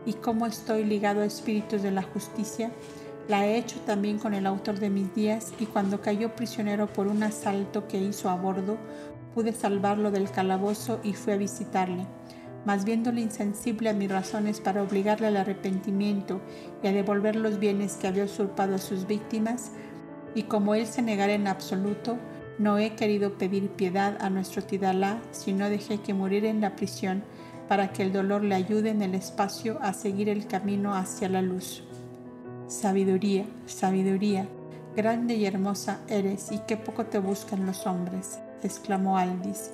y 0.05 0.13
cómo 0.13 0.45
estoy 0.45 0.85
ligado 0.85 1.19
a 1.19 1.25
espíritus 1.25 1.81
de 1.81 1.91
la 1.91 2.03
justicia. 2.03 2.71
La 3.27 3.45
he 3.45 3.57
hecho 3.57 3.79
también 3.81 4.19
con 4.19 4.33
el 4.33 4.45
autor 4.45 4.79
de 4.79 4.89
mis 4.89 5.13
días 5.13 5.51
y 5.59 5.65
cuando 5.65 5.99
cayó 5.99 6.33
prisionero 6.33 6.87
por 6.87 7.07
un 7.07 7.23
asalto 7.23 7.87
que 7.87 7.97
hizo 7.97 8.29
a 8.29 8.35
bordo, 8.35 8.77
pude 9.33 9.51
salvarlo 9.51 10.11
del 10.11 10.31
calabozo 10.31 11.01
y 11.03 11.13
fui 11.13 11.33
a 11.33 11.37
visitarle. 11.37 12.07
Mas 12.65 12.85
viéndole 12.85 13.19
insensible 13.19 13.89
a 13.89 13.93
mis 13.93 14.09
razones 14.09 14.61
para 14.61 14.81
obligarle 14.81 15.27
al 15.27 15.37
arrepentimiento 15.37 16.39
y 16.81 16.87
a 16.87 16.93
devolver 16.93 17.35
los 17.35 17.59
bienes 17.59 17.95
que 17.95 18.07
había 18.07 18.23
usurpado 18.23 18.75
a 18.75 18.79
sus 18.79 19.07
víctimas, 19.07 19.71
y 20.33 20.43
como 20.43 20.73
él 20.73 20.85
se 20.85 21.01
negara 21.01 21.33
en 21.33 21.47
absoluto, 21.47 22.17
no 22.59 22.77
he 22.77 22.95
querido 22.95 23.37
pedir 23.37 23.69
piedad 23.69 24.17
a 24.21 24.29
nuestro 24.29 24.63
Tidalá, 24.63 25.21
sino 25.31 25.69
dejé 25.69 25.99
que 25.99 26.13
muriera 26.13 26.47
en 26.47 26.61
la 26.61 26.75
prisión 26.75 27.23
para 27.67 27.91
que 27.91 28.03
el 28.03 28.13
dolor 28.13 28.43
le 28.43 28.55
ayude 28.55 28.89
en 28.89 29.01
el 29.01 29.15
espacio 29.15 29.79
a 29.81 29.93
seguir 29.93 30.29
el 30.29 30.47
camino 30.47 30.95
hacia 30.95 31.29
la 31.29 31.41
luz. 31.41 31.86
Sabiduría, 32.67 33.45
sabiduría, 33.65 34.45
grande 34.93 35.35
y 35.35 35.45
hermosa 35.45 36.01
eres 36.09 36.51
y 36.51 36.59
qué 36.67 36.75
poco 36.75 37.05
te 37.05 37.17
buscan 37.17 37.65
los 37.65 37.87
hombres, 37.87 38.39
exclamó 38.61 39.17
Aldis. 39.17 39.71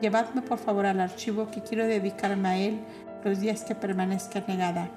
Llevadme 0.00 0.42
por 0.42 0.58
favor 0.58 0.86
al 0.86 1.00
archivo 1.00 1.50
que 1.50 1.62
quiero 1.62 1.84
dedicarme 1.84 2.48
a 2.48 2.56
él 2.58 2.78
los 3.24 3.40
días 3.40 3.64
que 3.64 3.74
permanezca 3.74 4.44
negada. 4.46 4.88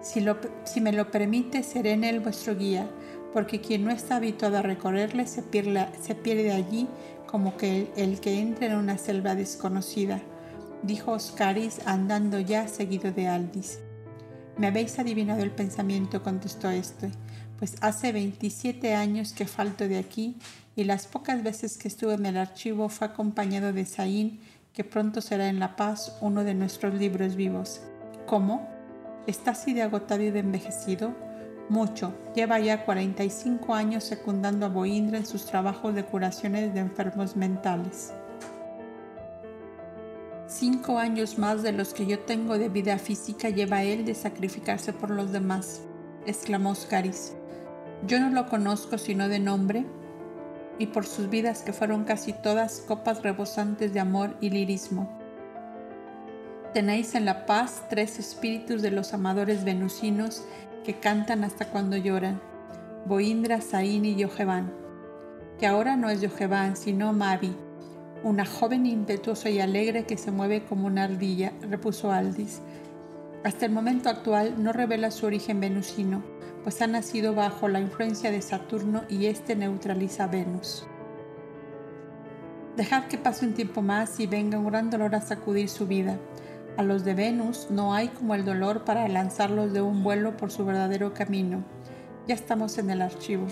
Si, 0.00 0.80
me 0.80 0.92
lo 0.92 1.10
permite, 1.10 1.62
seré 1.62 1.92
en 1.92 2.04
él 2.04 2.20
vuestro 2.20 2.56
guía 2.56 2.88
porque 3.34 3.60
quien 3.60 3.84
no 3.84 3.90
está 3.90 4.16
habituado 4.16 4.56
a 4.56 4.62
recorrerle 4.62 5.26
se 5.26 5.42
pierde, 5.42 6.50
allí 6.50 6.88
como 7.26 7.58
que 7.58 7.92
el, 7.96 8.18
que 8.20 8.40
entra 8.40 8.68
en 8.68 8.76
una 8.76 8.96
selva 8.96 9.34
desconocida, 9.34 10.22
dijo 10.82 11.12
Oscaris 11.12 11.80
andando 11.84 12.40
ya 12.40 12.66
seguido 12.66 13.12
de 13.12 13.28
Aldis. 13.28 13.80
Me 14.58 14.66
habéis 14.66 14.98
adivinado 14.98 15.42
el 15.42 15.50
pensamiento, 15.50 16.22
contestó 16.22 16.68
este, 16.70 17.10
pues 17.58 17.76
hace 17.80 18.12
27 18.12 18.94
años 18.94 19.32
que 19.32 19.46
falto 19.46 19.88
de 19.88 19.98
aquí 19.98 20.36
y 20.76 20.84
las 20.84 21.06
pocas 21.06 21.42
veces 21.42 21.78
que 21.78 21.88
estuve 21.88 22.14
en 22.14 22.26
el 22.26 22.36
archivo 22.36 22.88
fue 22.88 23.06
acompañado 23.06 23.72
de 23.72 23.86
Saín, 23.86 24.40
que 24.72 24.84
pronto 24.84 25.20
será 25.20 25.48
en 25.48 25.60
La 25.60 25.76
Paz 25.76 26.18
uno 26.20 26.44
de 26.44 26.54
nuestros 26.54 26.94
libros 26.94 27.36
vivos. 27.36 27.80
¿Cómo? 28.26 28.68
¿Está 29.26 29.52
así 29.52 29.72
de 29.74 29.82
agotado 29.82 30.22
y 30.22 30.30
de 30.30 30.40
envejecido? 30.40 31.14
mucho. 31.68 32.14
Lleva 32.34 32.58
ya 32.58 32.84
45 32.84 33.74
años 33.74 34.04
secundando 34.04 34.66
a 34.66 34.68
Boindra 34.68 35.18
en 35.18 35.26
sus 35.26 35.44
trabajos 35.46 35.94
de 35.94 36.04
curaciones 36.04 36.74
de 36.74 36.80
enfermos 36.80 37.36
mentales. 37.36 38.12
Cinco 40.48 40.96
años 40.96 41.36
más 41.36 41.62
de 41.62 41.72
los 41.72 41.92
que 41.92 42.06
yo 42.06 42.20
tengo 42.20 42.56
de 42.56 42.70
vida 42.70 42.98
física 42.98 43.50
lleva 43.50 43.82
él 43.82 44.06
de 44.06 44.14
sacrificarse 44.14 44.94
por 44.94 45.10
los 45.10 45.30
demás, 45.30 45.82
exclamó 46.24 46.70
Oscaris. 46.70 47.34
Yo 48.06 48.18
no 48.18 48.30
lo 48.30 48.48
conozco 48.48 48.96
sino 48.96 49.28
de 49.28 49.40
nombre 49.40 49.84
y 50.78 50.86
por 50.86 51.04
sus 51.04 51.28
vidas 51.28 51.60
que 51.60 51.74
fueron 51.74 52.04
casi 52.04 52.32
todas 52.32 52.80
copas 52.80 53.22
rebosantes 53.22 53.92
de 53.92 54.00
amor 54.00 54.38
y 54.40 54.48
lirismo. 54.48 55.10
Tenéis 56.72 57.14
en 57.14 57.26
la 57.26 57.44
paz 57.44 57.82
tres 57.90 58.18
espíritus 58.18 58.80
de 58.80 58.90
los 58.90 59.12
amadores 59.12 59.64
venusinos 59.64 60.44
que 60.82 60.98
cantan 60.98 61.44
hasta 61.44 61.66
cuando 61.66 61.98
lloran, 61.98 62.40
Boindra, 63.04 63.60
Saín 63.60 64.06
y 64.06 64.16
Yojevan, 64.16 64.72
que 65.58 65.66
ahora 65.66 65.96
no 65.96 66.08
es 66.08 66.22
Yojevan, 66.22 66.74
sino 66.74 67.12
Mavi, 67.12 67.54
una 68.22 68.44
joven 68.44 68.86
impetuosa 68.86 69.50
y 69.50 69.60
alegre 69.60 70.04
que 70.04 70.16
se 70.16 70.30
mueve 70.30 70.64
como 70.64 70.86
una 70.86 71.04
ardilla, 71.04 71.52
repuso 71.62 72.10
Aldis. 72.10 72.60
Hasta 73.44 73.66
el 73.66 73.72
momento 73.72 74.08
actual 74.08 74.62
no 74.62 74.72
revela 74.72 75.10
su 75.10 75.26
origen 75.26 75.60
venusino, 75.60 76.22
pues 76.64 76.82
ha 76.82 76.86
nacido 76.86 77.34
bajo 77.34 77.68
la 77.68 77.80
influencia 77.80 78.30
de 78.30 78.42
Saturno 78.42 79.02
y 79.08 79.26
éste 79.26 79.54
neutraliza 79.54 80.24
a 80.24 80.26
Venus. 80.28 80.86
Dejad 82.76 83.04
que 83.04 83.18
pase 83.18 83.46
un 83.46 83.54
tiempo 83.54 83.82
más 83.82 84.20
y 84.20 84.26
venga 84.26 84.58
un 84.58 84.66
gran 84.66 84.90
dolor 84.90 85.14
a 85.14 85.20
sacudir 85.20 85.68
su 85.68 85.86
vida. 85.86 86.18
A 86.76 86.82
los 86.82 87.04
de 87.04 87.14
Venus 87.14 87.68
no 87.70 87.92
hay 87.92 88.08
como 88.08 88.34
el 88.34 88.44
dolor 88.44 88.84
para 88.84 89.08
lanzarlos 89.08 89.72
de 89.72 89.80
un 89.82 90.04
vuelo 90.04 90.36
por 90.36 90.52
su 90.52 90.64
verdadero 90.64 91.12
camino. 91.12 91.64
Ya 92.28 92.34
estamos 92.34 92.78
en 92.78 92.90
el 92.90 93.02
archivo. 93.02 93.46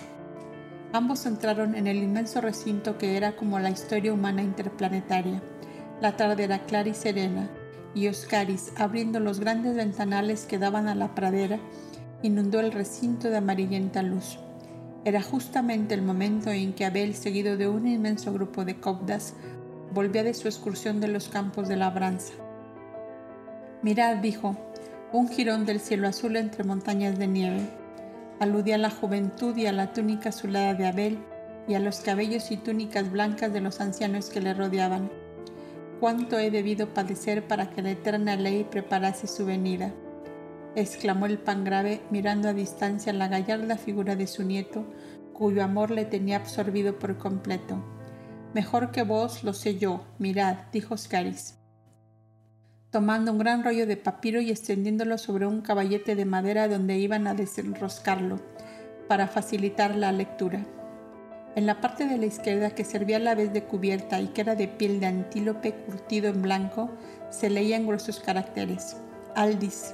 Ambos 0.96 1.26
entraron 1.26 1.74
en 1.74 1.86
el 1.88 1.98
inmenso 1.98 2.40
recinto 2.40 2.96
que 2.96 3.18
era 3.18 3.36
como 3.36 3.58
la 3.58 3.68
historia 3.68 4.14
humana 4.14 4.42
interplanetaria. 4.42 5.42
La 6.00 6.16
tarde 6.16 6.44
era 6.44 6.60
clara 6.60 6.88
y 6.88 6.94
serena, 6.94 7.50
y 7.94 8.08
Oscaris, 8.08 8.72
abriendo 8.78 9.20
los 9.20 9.38
grandes 9.38 9.76
ventanales 9.76 10.46
que 10.46 10.56
daban 10.56 10.88
a 10.88 10.94
la 10.94 11.14
pradera, 11.14 11.58
inundó 12.22 12.60
el 12.60 12.72
recinto 12.72 13.28
de 13.28 13.36
amarillenta 13.36 14.02
luz. 14.02 14.38
Era 15.04 15.20
justamente 15.20 15.92
el 15.92 16.00
momento 16.00 16.48
en 16.48 16.72
que 16.72 16.86
Abel, 16.86 17.14
seguido 17.14 17.58
de 17.58 17.68
un 17.68 17.86
inmenso 17.86 18.32
grupo 18.32 18.64
de 18.64 18.80
copdas, 18.80 19.34
volvía 19.92 20.24
de 20.24 20.32
su 20.32 20.48
excursión 20.48 20.98
de 20.98 21.08
los 21.08 21.28
campos 21.28 21.68
de 21.68 21.76
labranza. 21.76 22.32
Mirad, 23.82 24.16
dijo, 24.16 24.56
un 25.12 25.28
jirón 25.28 25.66
del 25.66 25.80
cielo 25.80 26.08
azul 26.08 26.36
entre 26.36 26.64
montañas 26.64 27.18
de 27.18 27.26
nieve. 27.26 27.85
Aludía 28.40 28.74
a 28.74 28.78
la 28.78 28.90
juventud 28.90 29.56
y 29.56 29.66
a 29.66 29.72
la 29.72 29.92
túnica 29.92 30.28
azulada 30.28 30.74
de 30.74 30.86
Abel 30.86 31.18
y 31.68 31.74
a 31.74 31.80
los 31.80 32.00
cabellos 32.00 32.50
y 32.50 32.56
túnicas 32.56 33.10
blancas 33.10 33.52
de 33.52 33.60
los 33.60 33.80
ancianos 33.80 34.28
que 34.28 34.40
le 34.40 34.54
rodeaban. 34.54 35.10
Cuánto 36.00 36.38
he 36.38 36.50
debido 36.50 36.92
padecer 36.92 37.46
para 37.46 37.70
que 37.70 37.82
la 37.82 37.90
eterna 37.90 38.36
ley 38.36 38.64
preparase 38.64 39.26
su 39.26 39.46
venida 39.46 39.92
exclamó 40.76 41.24
el 41.24 41.38
pangrave 41.38 42.02
mirando 42.10 42.50
a 42.50 42.52
distancia 42.52 43.12
la 43.12 43.28
gallarda 43.28 43.78
figura 43.78 44.14
de 44.14 44.26
su 44.26 44.44
nieto, 44.44 44.84
cuyo 45.32 45.64
amor 45.64 45.90
le 45.90 46.04
tenía 46.04 46.36
absorbido 46.36 46.98
por 46.98 47.16
completo. 47.16 47.82
Mejor 48.54 48.90
que 48.90 49.02
vos 49.02 49.42
lo 49.42 49.54
sé 49.54 49.78
yo, 49.78 50.04
mirad, 50.18 50.56
dijo 50.72 50.96
Scaris, 50.96 51.55
tomando 52.96 53.30
un 53.30 53.36
gran 53.36 53.62
rollo 53.62 53.86
de 53.86 53.98
papiro 53.98 54.40
y 54.40 54.50
extendiéndolo 54.50 55.18
sobre 55.18 55.46
un 55.46 55.60
caballete 55.60 56.14
de 56.14 56.24
madera 56.24 56.66
donde 56.66 56.96
iban 56.96 57.26
a 57.26 57.34
desenroscarlo, 57.34 58.40
para 59.06 59.28
facilitar 59.28 59.94
la 59.94 60.12
lectura. 60.12 60.64
En 61.56 61.66
la 61.66 61.82
parte 61.82 62.06
de 62.06 62.16
la 62.16 62.24
izquierda, 62.24 62.70
que 62.70 62.84
servía 62.84 63.18
a 63.18 63.20
la 63.20 63.34
vez 63.34 63.52
de 63.52 63.64
cubierta 63.64 64.18
y 64.18 64.28
que 64.28 64.40
era 64.40 64.54
de 64.54 64.66
piel 64.66 64.98
de 64.98 65.08
antílope 65.08 65.74
curtido 65.74 66.30
en 66.30 66.40
blanco, 66.40 66.88
se 67.28 67.50
leían 67.50 67.86
gruesos 67.86 68.18
caracteres. 68.18 68.96
Aldis, 69.34 69.92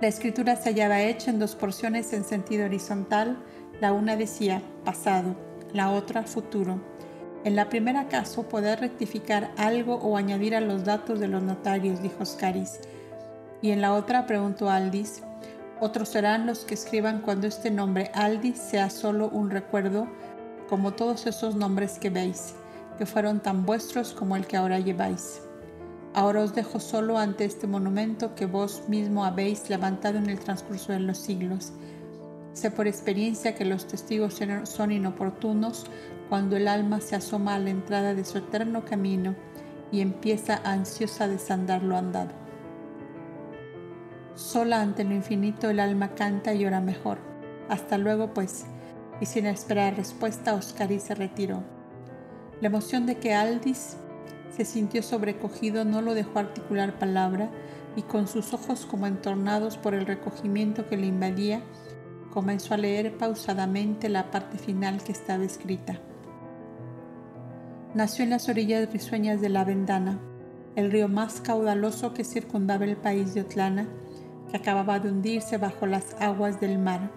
la 0.00 0.08
escritura 0.08 0.56
se 0.56 0.70
hallaba 0.70 1.02
hecha 1.02 1.30
en 1.30 1.38
dos 1.38 1.56
porciones 1.56 2.14
en 2.14 2.24
sentido 2.24 2.64
horizontal. 2.64 3.36
La 3.82 3.92
una 3.92 4.16
decía 4.16 4.62
pasado, 4.82 5.36
la 5.74 5.90
otra 5.90 6.22
futuro. 6.22 6.80
En 7.44 7.56
la 7.56 7.68
primera 7.68 8.08
caso, 8.08 8.44
poder 8.44 8.80
rectificar 8.80 9.50
algo 9.58 9.96
o 9.96 10.16
añadir 10.16 10.56
a 10.56 10.62
los 10.62 10.84
datos 10.84 11.20
de 11.20 11.28
los 11.28 11.42
notarios, 11.42 12.00
dijo 12.00 12.24
Scaris. 12.24 12.80
Y 13.60 13.70
en 13.70 13.82
la 13.82 13.92
otra 13.92 14.26
preguntó 14.26 14.70
Aldis, 14.70 15.22
otros 15.78 16.08
serán 16.08 16.46
los 16.46 16.64
que 16.64 16.72
escriban 16.72 17.20
cuando 17.20 17.46
este 17.46 17.70
nombre 17.70 18.10
Aldis 18.14 18.56
sea 18.56 18.88
solo 18.88 19.28
un 19.28 19.50
recuerdo, 19.50 20.08
como 20.70 20.94
todos 20.94 21.26
esos 21.26 21.54
nombres 21.54 21.98
que 21.98 22.08
veis, 22.08 22.54
que 22.96 23.04
fueron 23.04 23.40
tan 23.40 23.66
vuestros 23.66 24.14
como 24.14 24.36
el 24.36 24.46
que 24.46 24.56
ahora 24.56 24.80
lleváis. 24.80 25.42
Ahora 26.14 26.40
os 26.40 26.54
dejo 26.54 26.80
solo 26.80 27.18
ante 27.18 27.44
este 27.44 27.66
monumento 27.66 28.34
que 28.34 28.46
vos 28.46 28.84
mismo 28.88 29.24
habéis 29.24 29.68
levantado 29.68 30.16
en 30.16 30.30
el 30.30 30.40
transcurso 30.40 30.92
de 30.92 31.00
los 31.00 31.18
siglos. 31.18 31.72
Sé 32.54 32.70
por 32.70 32.86
experiencia 32.86 33.54
que 33.54 33.64
los 33.64 33.86
testigos 33.86 34.40
son 34.62 34.92
inoportunos 34.92 35.86
cuando 36.28 36.56
el 36.56 36.68
alma 36.68 37.00
se 37.00 37.16
asoma 37.16 37.54
a 37.54 37.58
la 37.58 37.70
entrada 37.70 38.14
de 38.14 38.24
su 38.24 38.38
eterno 38.38 38.84
camino 38.84 39.34
y 39.92 40.00
empieza 40.00 40.60
ansiosa 40.64 41.24
a 41.24 41.28
desandar 41.28 41.82
lo 41.82 41.96
andado. 41.96 42.30
Sola 44.34 44.80
ante 44.80 45.04
lo 45.04 45.14
infinito 45.14 45.70
el 45.70 45.78
alma 45.78 46.14
canta 46.14 46.54
y 46.54 46.66
ora 46.66 46.80
mejor. 46.80 47.18
Hasta 47.68 47.98
luego, 47.98 48.34
pues. 48.34 48.66
Y 49.20 49.26
sin 49.26 49.46
esperar 49.46 49.96
respuesta, 49.96 50.54
Oscari 50.54 50.98
se 50.98 51.14
retiró. 51.14 51.62
La 52.60 52.66
emoción 52.66 53.06
de 53.06 53.16
que 53.16 53.34
Aldis 53.34 53.96
se 54.56 54.64
sintió 54.64 55.02
sobrecogido, 55.02 55.84
no 55.84 56.02
lo 56.02 56.14
dejó 56.14 56.40
articular 56.40 56.98
palabra 56.98 57.50
y 57.96 58.02
con 58.02 58.26
sus 58.26 58.52
ojos 58.52 58.86
como 58.86 59.06
entornados 59.06 59.76
por 59.76 59.94
el 59.94 60.06
recogimiento 60.06 60.86
que 60.86 60.96
le 60.96 61.06
invadía, 61.06 61.62
comenzó 62.32 62.74
a 62.74 62.78
leer 62.78 63.16
pausadamente 63.16 64.08
la 64.08 64.30
parte 64.30 64.58
final 64.58 65.02
que 65.02 65.12
estaba 65.12 65.44
escrita. 65.44 66.00
Nació 67.94 68.24
en 68.24 68.30
las 68.30 68.48
orillas 68.48 68.92
risueñas 68.92 69.40
de 69.40 69.48
la 69.48 69.64
Vendana, 69.64 70.18
el 70.74 70.90
río 70.90 71.08
más 71.08 71.40
caudaloso 71.40 72.12
que 72.12 72.24
circundaba 72.24 72.84
el 72.86 72.96
país 72.96 73.34
de 73.34 73.42
Otlana, 73.42 73.86
que 74.50 74.56
acababa 74.56 74.98
de 74.98 75.10
hundirse 75.10 75.58
bajo 75.58 75.86
las 75.86 76.16
aguas 76.20 76.60
del 76.60 76.76
mar. 76.80 77.12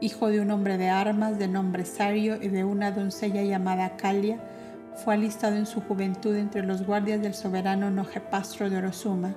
Hijo 0.00 0.28
de 0.28 0.40
un 0.40 0.50
hombre 0.50 0.78
de 0.78 0.88
armas 0.88 1.38
de 1.38 1.46
nombre 1.46 1.84
Sario 1.84 2.42
y 2.42 2.48
de 2.48 2.64
una 2.64 2.90
doncella 2.90 3.42
llamada 3.42 3.98
Calia, 3.98 4.40
fue 5.04 5.12
alistado 5.12 5.56
en 5.56 5.66
su 5.66 5.82
juventud 5.82 6.34
entre 6.36 6.62
los 6.62 6.86
guardias 6.86 7.20
del 7.20 7.34
soberano 7.34 7.90
Nojepastro 7.90 8.70
de 8.70 8.78
Orozuma, 8.78 9.34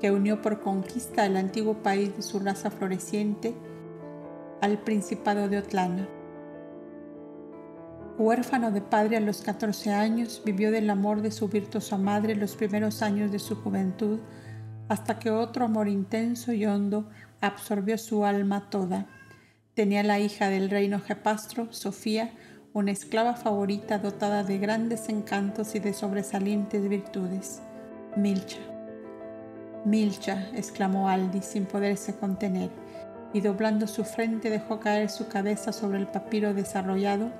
que 0.00 0.10
unió 0.10 0.42
por 0.42 0.60
conquista 0.60 1.24
el 1.24 1.36
antiguo 1.36 1.84
país 1.84 2.16
de 2.16 2.22
su 2.22 2.40
raza 2.40 2.68
floreciente 2.68 3.54
al 4.60 4.76
Principado 4.78 5.48
de 5.48 5.58
Otlana. 5.58 6.08
Huérfano 8.16 8.70
de 8.70 8.80
padre 8.80 9.16
a 9.16 9.20
los 9.20 9.40
14 9.40 9.92
años, 9.92 10.40
vivió 10.44 10.70
del 10.70 10.88
amor 10.88 11.20
de 11.20 11.32
su 11.32 11.48
virtuosa 11.48 11.98
madre 11.98 12.36
los 12.36 12.54
primeros 12.54 13.02
años 13.02 13.32
de 13.32 13.40
su 13.40 13.56
juventud, 13.56 14.20
hasta 14.88 15.18
que 15.18 15.32
otro 15.32 15.64
amor 15.64 15.88
intenso 15.88 16.52
y 16.52 16.64
hondo 16.64 17.08
absorbió 17.40 17.98
su 17.98 18.24
alma 18.24 18.70
toda. 18.70 19.06
Tenía 19.74 20.04
la 20.04 20.20
hija 20.20 20.48
del 20.48 20.70
rey 20.70 20.86
Nojepastro, 20.86 21.72
Sofía, 21.72 22.30
una 22.72 22.92
esclava 22.92 23.34
favorita 23.34 23.98
dotada 23.98 24.44
de 24.44 24.58
grandes 24.58 25.08
encantos 25.08 25.74
y 25.74 25.80
de 25.80 25.92
sobresalientes 25.92 26.88
virtudes, 26.88 27.62
Milcha. 28.16 28.60
Milcha, 29.84 30.50
exclamó 30.54 31.08
Aldi 31.08 31.42
sin 31.42 31.66
poderse 31.66 32.14
contener, 32.14 32.70
y 33.32 33.40
doblando 33.40 33.88
su 33.88 34.04
frente 34.04 34.50
dejó 34.50 34.78
caer 34.78 35.10
su 35.10 35.26
cabeza 35.26 35.72
sobre 35.72 35.98
el 35.98 36.06
papiro 36.06 36.54
desarrollado 36.54 37.32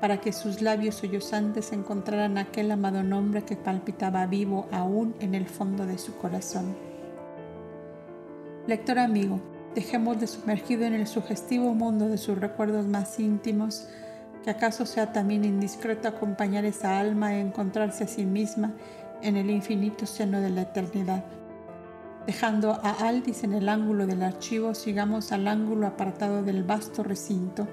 para 0.00 0.20
que 0.20 0.32
sus 0.32 0.62
labios 0.62 0.96
sollozantes 0.96 1.72
encontraran 1.72 2.38
aquel 2.38 2.70
amado 2.70 3.02
nombre 3.02 3.42
que 3.42 3.56
palpitaba 3.56 4.26
vivo 4.26 4.68
aún 4.70 5.14
en 5.20 5.34
el 5.34 5.46
fondo 5.46 5.86
de 5.86 5.98
su 5.98 6.16
corazón. 6.16 6.76
Lector 8.66 8.98
amigo, 8.98 9.40
dejemos 9.74 10.20
de 10.20 10.26
sumergido 10.26 10.84
en 10.84 10.94
el 10.94 11.06
sugestivo 11.06 11.74
mundo 11.74 12.08
de 12.08 12.18
sus 12.18 12.38
recuerdos 12.38 12.86
más 12.86 13.18
íntimos 13.18 13.88
que 14.44 14.50
acaso 14.50 14.86
sea 14.86 15.12
también 15.12 15.44
indiscreto 15.44 16.08
acompañar 16.08 16.64
esa 16.64 16.98
alma 16.98 17.28
a 17.28 17.38
encontrarse 17.38 18.04
a 18.04 18.08
sí 18.08 18.24
misma 18.24 18.72
en 19.20 19.36
el 19.36 19.50
infinito 19.50 20.06
seno 20.06 20.40
de 20.40 20.50
la 20.50 20.62
eternidad. 20.62 21.24
Dejando 22.26 22.72
a 22.82 23.08
Aldis 23.08 23.42
en 23.44 23.54
el 23.54 23.68
ángulo 23.68 24.06
del 24.06 24.22
archivo, 24.22 24.74
sigamos 24.74 25.32
al 25.32 25.48
ángulo 25.48 25.86
apartado 25.86 26.42
del 26.42 26.62
vasto 26.62 27.02
recinto, 27.02 27.66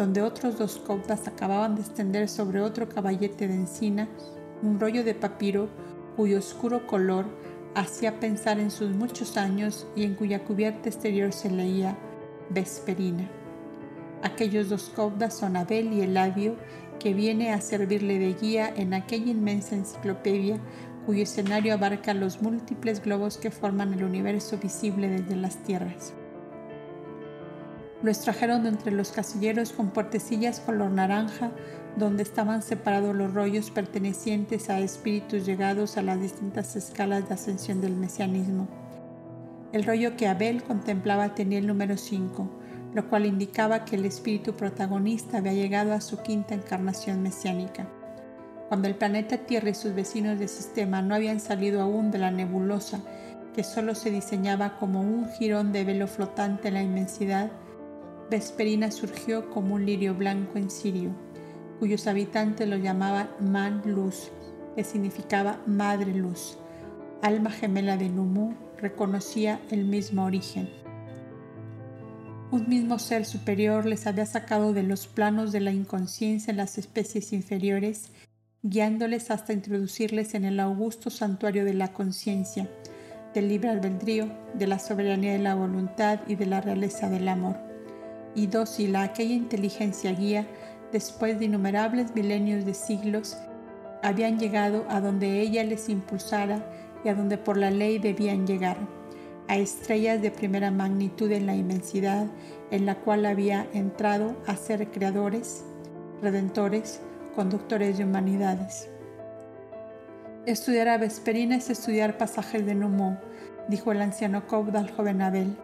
donde 0.00 0.22
otros 0.22 0.56
dos 0.56 0.78
copas 0.78 1.28
acababan 1.28 1.74
de 1.74 1.82
extender 1.82 2.26
sobre 2.26 2.62
otro 2.62 2.88
caballete 2.88 3.46
de 3.46 3.54
encina 3.54 4.08
un 4.62 4.80
rollo 4.80 5.04
de 5.04 5.14
papiro 5.14 5.68
cuyo 6.16 6.38
oscuro 6.38 6.86
color 6.86 7.26
hacía 7.74 8.18
pensar 8.18 8.58
en 8.58 8.70
sus 8.70 8.92
muchos 8.92 9.36
años 9.36 9.86
y 9.94 10.04
en 10.04 10.14
cuya 10.14 10.42
cubierta 10.42 10.88
exterior 10.88 11.34
se 11.34 11.50
leía 11.50 11.98
Vesperina. 12.48 13.28
Aquellos 14.22 14.70
dos 14.70 14.90
cobdas 14.96 15.36
son 15.36 15.54
Abel 15.54 15.92
y 15.92 16.00
Eladio, 16.00 16.56
que 16.98 17.12
viene 17.12 17.52
a 17.52 17.60
servirle 17.60 18.18
de 18.18 18.32
guía 18.32 18.72
en 18.74 18.94
aquella 18.94 19.30
inmensa 19.30 19.76
enciclopedia 19.76 20.58
cuyo 21.04 21.24
escenario 21.24 21.74
abarca 21.74 22.14
los 22.14 22.40
múltiples 22.40 23.02
globos 23.02 23.36
que 23.36 23.50
forman 23.50 23.92
el 23.92 24.04
universo 24.04 24.56
visible 24.56 25.10
desde 25.10 25.36
las 25.36 25.56
tierras. 25.58 26.14
Lo 28.02 28.10
extrajeron 28.10 28.62
de 28.62 28.70
entre 28.70 28.92
los 28.92 29.12
casilleros 29.12 29.72
con 29.72 29.90
puertecillas 29.90 30.60
color 30.60 30.90
naranja, 30.90 31.50
donde 31.96 32.22
estaban 32.22 32.62
separados 32.62 33.14
los 33.14 33.34
rollos 33.34 33.70
pertenecientes 33.70 34.70
a 34.70 34.80
espíritus 34.80 35.44
llegados 35.44 35.96
a 35.96 36.02
las 36.02 36.20
distintas 36.20 36.76
escalas 36.76 37.28
de 37.28 37.34
ascensión 37.34 37.80
del 37.80 37.96
mesianismo. 37.96 38.68
El 39.72 39.84
rollo 39.84 40.16
que 40.16 40.28
Abel 40.28 40.62
contemplaba 40.62 41.34
tenía 41.34 41.58
el 41.58 41.66
número 41.66 41.96
5, 41.96 42.48
lo 42.94 43.08
cual 43.08 43.26
indicaba 43.26 43.84
que 43.84 43.96
el 43.96 44.04
espíritu 44.04 44.54
protagonista 44.54 45.38
había 45.38 45.52
llegado 45.52 45.92
a 45.92 46.00
su 46.00 46.18
quinta 46.22 46.54
encarnación 46.54 47.22
mesiánica. 47.22 47.86
Cuando 48.68 48.88
el 48.88 48.94
planeta 48.94 49.36
Tierra 49.36 49.70
y 49.70 49.74
sus 49.74 49.94
vecinos 49.94 50.38
de 50.38 50.48
sistema 50.48 51.02
no 51.02 51.14
habían 51.14 51.40
salido 51.40 51.82
aún 51.82 52.10
de 52.10 52.18
la 52.18 52.30
nebulosa 52.30 53.00
que 53.54 53.64
solo 53.64 53.94
se 53.94 54.10
diseñaba 54.10 54.78
como 54.78 55.00
un 55.00 55.28
jirón 55.28 55.72
de 55.72 55.84
velo 55.84 56.06
flotante 56.06 56.68
en 56.68 56.74
la 56.74 56.82
inmensidad, 56.82 57.50
Vesperina 58.30 58.90
surgió 58.90 59.50
como 59.50 59.74
un 59.74 59.84
lirio 59.84 60.14
blanco 60.14 60.56
en 60.56 60.70
Sirio, 60.70 61.10
cuyos 61.80 62.06
habitantes 62.06 62.68
lo 62.68 62.76
llamaban 62.76 63.28
Man 63.40 63.82
Luz, 63.84 64.30
que 64.76 64.84
significaba 64.84 65.60
Madre 65.66 66.14
Luz. 66.14 66.56
Alma 67.22 67.50
gemela 67.50 67.96
de 67.96 68.08
Numu 68.08 68.54
reconocía 68.78 69.60
el 69.70 69.84
mismo 69.84 70.24
origen. 70.24 70.70
Un 72.52 72.68
mismo 72.68 72.98
ser 72.98 73.24
superior 73.24 73.84
les 73.84 74.06
había 74.06 74.26
sacado 74.26 74.72
de 74.72 74.84
los 74.84 75.06
planos 75.06 75.52
de 75.52 75.60
la 75.60 75.72
inconsciencia 75.72 76.50
en 76.50 76.56
las 76.56 76.78
especies 76.78 77.32
inferiores 77.32 78.10
guiándoles 78.62 79.30
hasta 79.30 79.52
introducirles 79.52 80.34
en 80.34 80.44
el 80.44 80.60
augusto 80.60 81.10
santuario 81.10 81.64
de 81.64 81.74
la 81.74 81.92
conciencia, 81.92 82.68
del 83.34 83.48
libre 83.48 83.70
albedrío, 83.70 84.28
de 84.54 84.66
la 84.66 84.78
soberanía 84.78 85.32
de 85.32 85.38
la 85.38 85.54
voluntad 85.54 86.20
y 86.26 86.34
de 86.34 86.46
la 86.46 86.60
realeza 86.60 87.08
del 87.08 87.28
amor. 87.28 87.69
Y 88.34 88.46
dócil 88.46 88.96
a 88.96 89.02
aquella 89.02 89.34
inteligencia 89.34 90.12
guía, 90.12 90.46
después 90.92 91.38
de 91.38 91.46
innumerables 91.46 92.14
milenios 92.14 92.64
de 92.64 92.74
siglos, 92.74 93.36
habían 94.02 94.38
llegado 94.38 94.84
a 94.88 95.00
donde 95.00 95.40
ella 95.40 95.64
les 95.64 95.88
impulsara 95.88 96.64
y 97.04 97.08
a 97.08 97.14
donde 97.14 97.38
por 97.38 97.56
la 97.56 97.70
ley 97.70 97.98
debían 97.98 98.46
llegar, 98.46 98.76
a 99.48 99.56
estrellas 99.56 100.22
de 100.22 100.30
primera 100.30 100.70
magnitud 100.70 101.30
en 101.32 101.46
la 101.46 101.56
inmensidad 101.56 102.26
en 102.70 102.86
la 102.86 102.94
cual 102.96 103.26
había 103.26 103.66
entrado 103.72 104.36
a 104.46 104.56
ser 104.56 104.90
creadores, 104.90 105.64
redentores, 106.22 107.00
conductores 107.34 107.98
de 107.98 108.04
humanidades. 108.04 108.88
Estudiar 110.46 110.88
a 110.88 110.98
Vesperina 110.98 111.56
es 111.56 111.68
estudiar 111.68 112.16
pasajes 112.16 112.64
de 112.64 112.74
Numó, 112.74 113.18
dijo 113.68 113.92
el 113.92 114.00
anciano 114.00 114.46
Cobb 114.46 114.74
al 114.76 114.90
joven 114.90 115.22
Abel. 115.22 115.56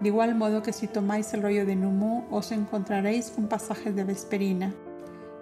De 0.00 0.08
igual 0.08 0.34
modo 0.34 0.62
que 0.62 0.72
si 0.72 0.86
tomáis 0.86 1.34
el 1.34 1.42
rollo 1.42 1.66
de 1.66 1.76
Numó, 1.76 2.26
os 2.30 2.52
encontraréis 2.52 3.30
con 3.30 3.48
pasajes 3.48 3.94
de 3.94 4.04
Vesperina. 4.04 4.72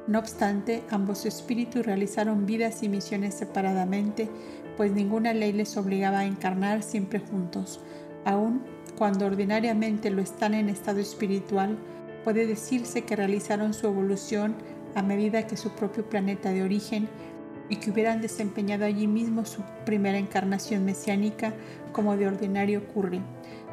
No 0.08 0.18
obstante, 0.18 0.82
ambos 0.90 1.26
espíritus 1.26 1.86
realizaron 1.86 2.44
vidas 2.44 2.82
y 2.82 2.88
misiones 2.88 3.34
separadamente, 3.34 4.28
pues 4.76 4.90
ninguna 4.90 5.32
ley 5.32 5.52
les 5.52 5.76
obligaba 5.76 6.20
a 6.20 6.24
encarnar 6.24 6.82
siempre 6.82 7.20
juntos. 7.20 7.80
Aún 8.24 8.62
cuando 8.96 9.26
ordinariamente 9.26 10.10
lo 10.10 10.22
están 10.22 10.54
en 10.54 10.68
estado 10.68 10.98
espiritual, 10.98 11.78
puede 12.24 12.44
decirse 12.44 13.02
que 13.02 13.14
realizaron 13.14 13.74
su 13.74 13.86
evolución 13.86 14.56
a 14.96 15.02
medida 15.02 15.46
que 15.46 15.56
su 15.56 15.70
propio 15.70 16.04
planeta 16.10 16.50
de 16.50 16.64
origen 16.64 17.08
y 17.68 17.76
que 17.76 17.92
hubieran 17.92 18.20
desempeñado 18.20 18.86
allí 18.86 19.06
mismo 19.06 19.44
su 19.44 19.62
primera 19.84 20.18
encarnación 20.18 20.84
mesiánica 20.84 21.52
como 21.92 22.16
de 22.16 22.26
ordinario 22.26 22.80
ocurre 22.80 23.20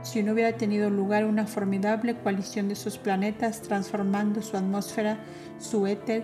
si 0.06 0.22
no 0.22 0.34
hubiera 0.34 0.56
tenido 0.56 0.91
lugar 0.91 1.26
una 1.26 1.48
formidable 1.48 2.15
coalición 2.15 2.70
de 2.70 2.76
sus 2.76 3.00
planetas 3.00 3.63
transformando 3.63 4.44
su 4.44 4.56
atmósfera, 4.56 5.18
su 5.58 5.88
éter, 5.88 6.24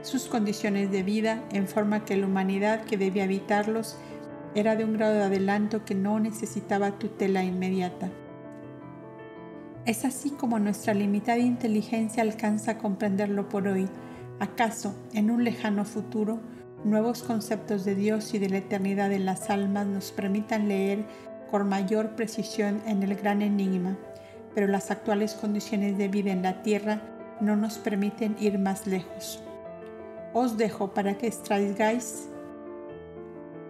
sus 0.00 0.28
condiciones 0.28 0.90
de 0.90 1.02
vida, 1.02 1.44
en 1.52 1.68
forma 1.68 2.06
que 2.06 2.16
la 2.16 2.26
humanidad 2.26 2.84
que 2.84 2.96
debía 2.96 3.24
habitarlos 3.24 3.98
era 4.54 4.76
de 4.76 4.84
un 4.84 4.94
grado 4.94 5.12
de 5.12 5.24
adelanto 5.24 5.84
que 5.84 5.94
no 5.94 6.18
necesitaba 6.18 6.98
tutela 6.98 7.44
inmediata. 7.44 8.08
Es 9.84 10.06
así 10.06 10.30
como 10.30 10.58
nuestra 10.58 10.94
limitada 10.94 11.38
inteligencia 11.38 12.22
alcanza 12.22 12.72
a 12.72 12.78
comprenderlo 12.78 13.50
por 13.50 13.68
hoy. 13.68 13.90
¿Acaso, 14.40 14.94
en 15.12 15.30
un 15.30 15.44
lejano 15.44 15.84
futuro, 15.84 16.40
nuevos 16.82 17.22
conceptos 17.22 17.84
de 17.84 17.94
Dios 17.94 18.32
y 18.32 18.38
de 18.38 18.48
la 18.48 18.58
eternidad 18.58 19.10
de 19.10 19.18
las 19.18 19.50
almas 19.50 19.86
nos 19.86 20.12
permitan 20.12 20.68
leer 20.68 21.04
con 21.50 21.68
mayor 21.68 22.10
precisión 22.10 22.82
en 22.86 23.02
el 23.02 23.14
gran 23.14 23.42
enigma, 23.42 23.96
pero 24.54 24.66
las 24.66 24.90
actuales 24.90 25.34
condiciones 25.34 25.98
de 25.98 26.08
vida 26.08 26.32
en 26.32 26.42
la 26.42 26.62
tierra 26.62 27.00
no 27.40 27.56
nos 27.56 27.78
permiten 27.78 28.36
ir 28.38 28.58
más 28.58 28.86
lejos. 28.86 29.42
Os 30.32 30.56
dejo 30.56 30.92
para 30.94 31.16
que 31.16 31.26
extraigáis 31.26 32.28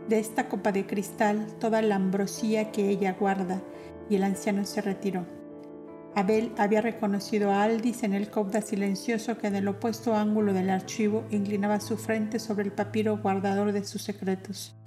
de 0.08 0.18
esta 0.18 0.48
copa 0.48 0.72
de 0.72 0.86
cristal 0.86 1.46
toda 1.60 1.82
la 1.82 1.96
ambrosía 1.96 2.72
que 2.72 2.88
ella 2.88 3.16
guarda, 3.18 3.60
y 4.08 4.16
el 4.16 4.22
anciano 4.22 4.64
se 4.64 4.80
retiró. 4.80 5.26
Abel 6.14 6.52
había 6.56 6.80
reconocido 6.80 7.50
a 7.52 7.62
Aldis 7.62 8.02
en 8.02 8.14
el 8.14 8.30
cobda 8.30 8.62
silencioso 8.62 9.36
que 9.36 9.48
en 9.48 9.56
el 9.56 9.68
opuesto 9.68 10.14
ángulo 10.14 10.54
del 10.54 10.70
archivo 10.70 11.24
inclinaba 11.30 11.80
su 11.80 11.98
frente 11.98 12.38
sobre 12.38 12.64
el 12.64 12.72
papiro 12.72 13.18
guardador 13.18 13.72
de 13.72 13.84
sus 13.84 14.02
secretos 14.02 14.77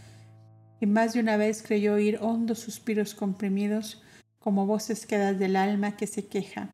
y 0.81 0.87
más 0.87 1.13
de 1.13 1.19
una 1.19 1.37
vez 1.37 1.61
creyó 1.61 1.93
oír 1.93 2.17
hondos 2.21 2.57
suspiros 2.59 3.13
comprimidos 3.13 4.01
como 4.39 4.65
voces 4.65 5.05
quedas 5.05 5.37
del 5.37 5.55
alma 5.55 5.95
que 5.95 6.07
se 6.07 6.25
queja, 6.25 6.71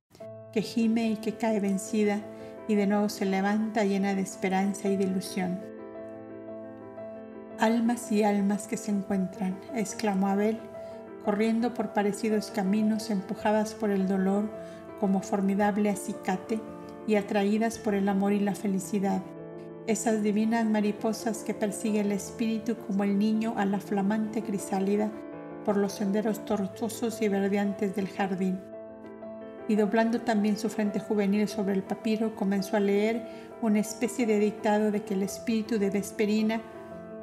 que 0.54 0.62
gime 0.62 1.10
y 1.10 1.18
que 1.18 1.36
cae 1.36 1.60
vencida 1.60 2.22
y 2.70 2.76
de 2.76 2.88
nuevo 2.88 3.10
se 3.10 3.26
levanta 3.26 3.84
llena 3.84 4.16
de 4.16 4.22
esperanza 4.22 4.88
y 4.88 4.96
de 4.96 5.04
ilusión. 5.04 5.60
Almas 7.60 8.10
y 8.14 8.24
almas 8.24 8.68
que 8.68 8.78
se 8.78 8.92
encuentran, 8.92 9.60
exclamó 9.76 10.30
Abel, 10.30 10.58
corriendo 11.26 11.74
por 11.74 11.92
parecidos 11.92 12.50
caminos 12.50 13.10
empujadas 13.10 13.74
por 13.74 13.90
el 13.90 14.08
dolor 14.08 14.50
como 15.02 15.22
formidable 15.22 15.90
acicate 15.90 16.62
y 17.08 17.16
atraídas 17.16 17.78
por 17.78 17.94
el 17.94 18.08
amor 18.08 18.32
y 18.32 18.40
la 18.40 18.56
felicidad 18.56 19.22
esas 19.88 20.22
divinas 20.22 20.66
mariposas 20.66 21.44
que 21.44 21.54
persigue 21.54 22.02
el 22.02 22.12
espíritu 22.12 22.76
como 22.76 23.06
el 23.06 23.18
niño 23.18 23.54
a 23.58 23.66
la 23.66 23.80
flamante 23.80 24.44
crisálida 24.44 25.10
por 25.64 25.78
los 25.78 25.94
senderos 25.94 26.44
tortuosos 26.44 27.22
y 27.22 27.30
verdeantes 27.30 27.96
del 27.96 28.10
jardín. 28.10 28.60
Y 29.70 29.76
doblando 29.76 30.22
también 30.22 30.58
su 30.58 30.70
frente 30.70 31.00
juvenil 31.00 31.48
sobre 31.48 31.74
el 31.74 31.84
papiro, 31.84 32.36
comenzó 32.36 32.76
a 32.76 32.82
leer 32.82 33.26
una 33.62 33.80
especie 33.80 34.26
de 34.26 34.40
dictado 34.40 34.92
de 34.92 35.04
que 35.04 35.14
el 35.14 35.24
espíritu 35.24 35.80
de 35.80 35.90
Vesperina 35.90 36.62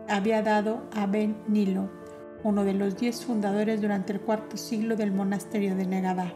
había 0.09 0.43
dado 0.43 0.89
a 0.95 1.07
Ben 1.07 1.37
Nilo, 1.47 1.91
uno 2.43 2.65
de 2.65 2.75
los 2.75 2.97
diez 2.97 3.25
fundadores 3.25 3.81
durante 3.81 4.13
el 4.15 4.21
cuarto 4.21 4.57
siglo 4.57 4.97
del 4.97 5.13
monasterio 5.13 5.77
de 5.77 5.87
Negadá. 5.87 6.33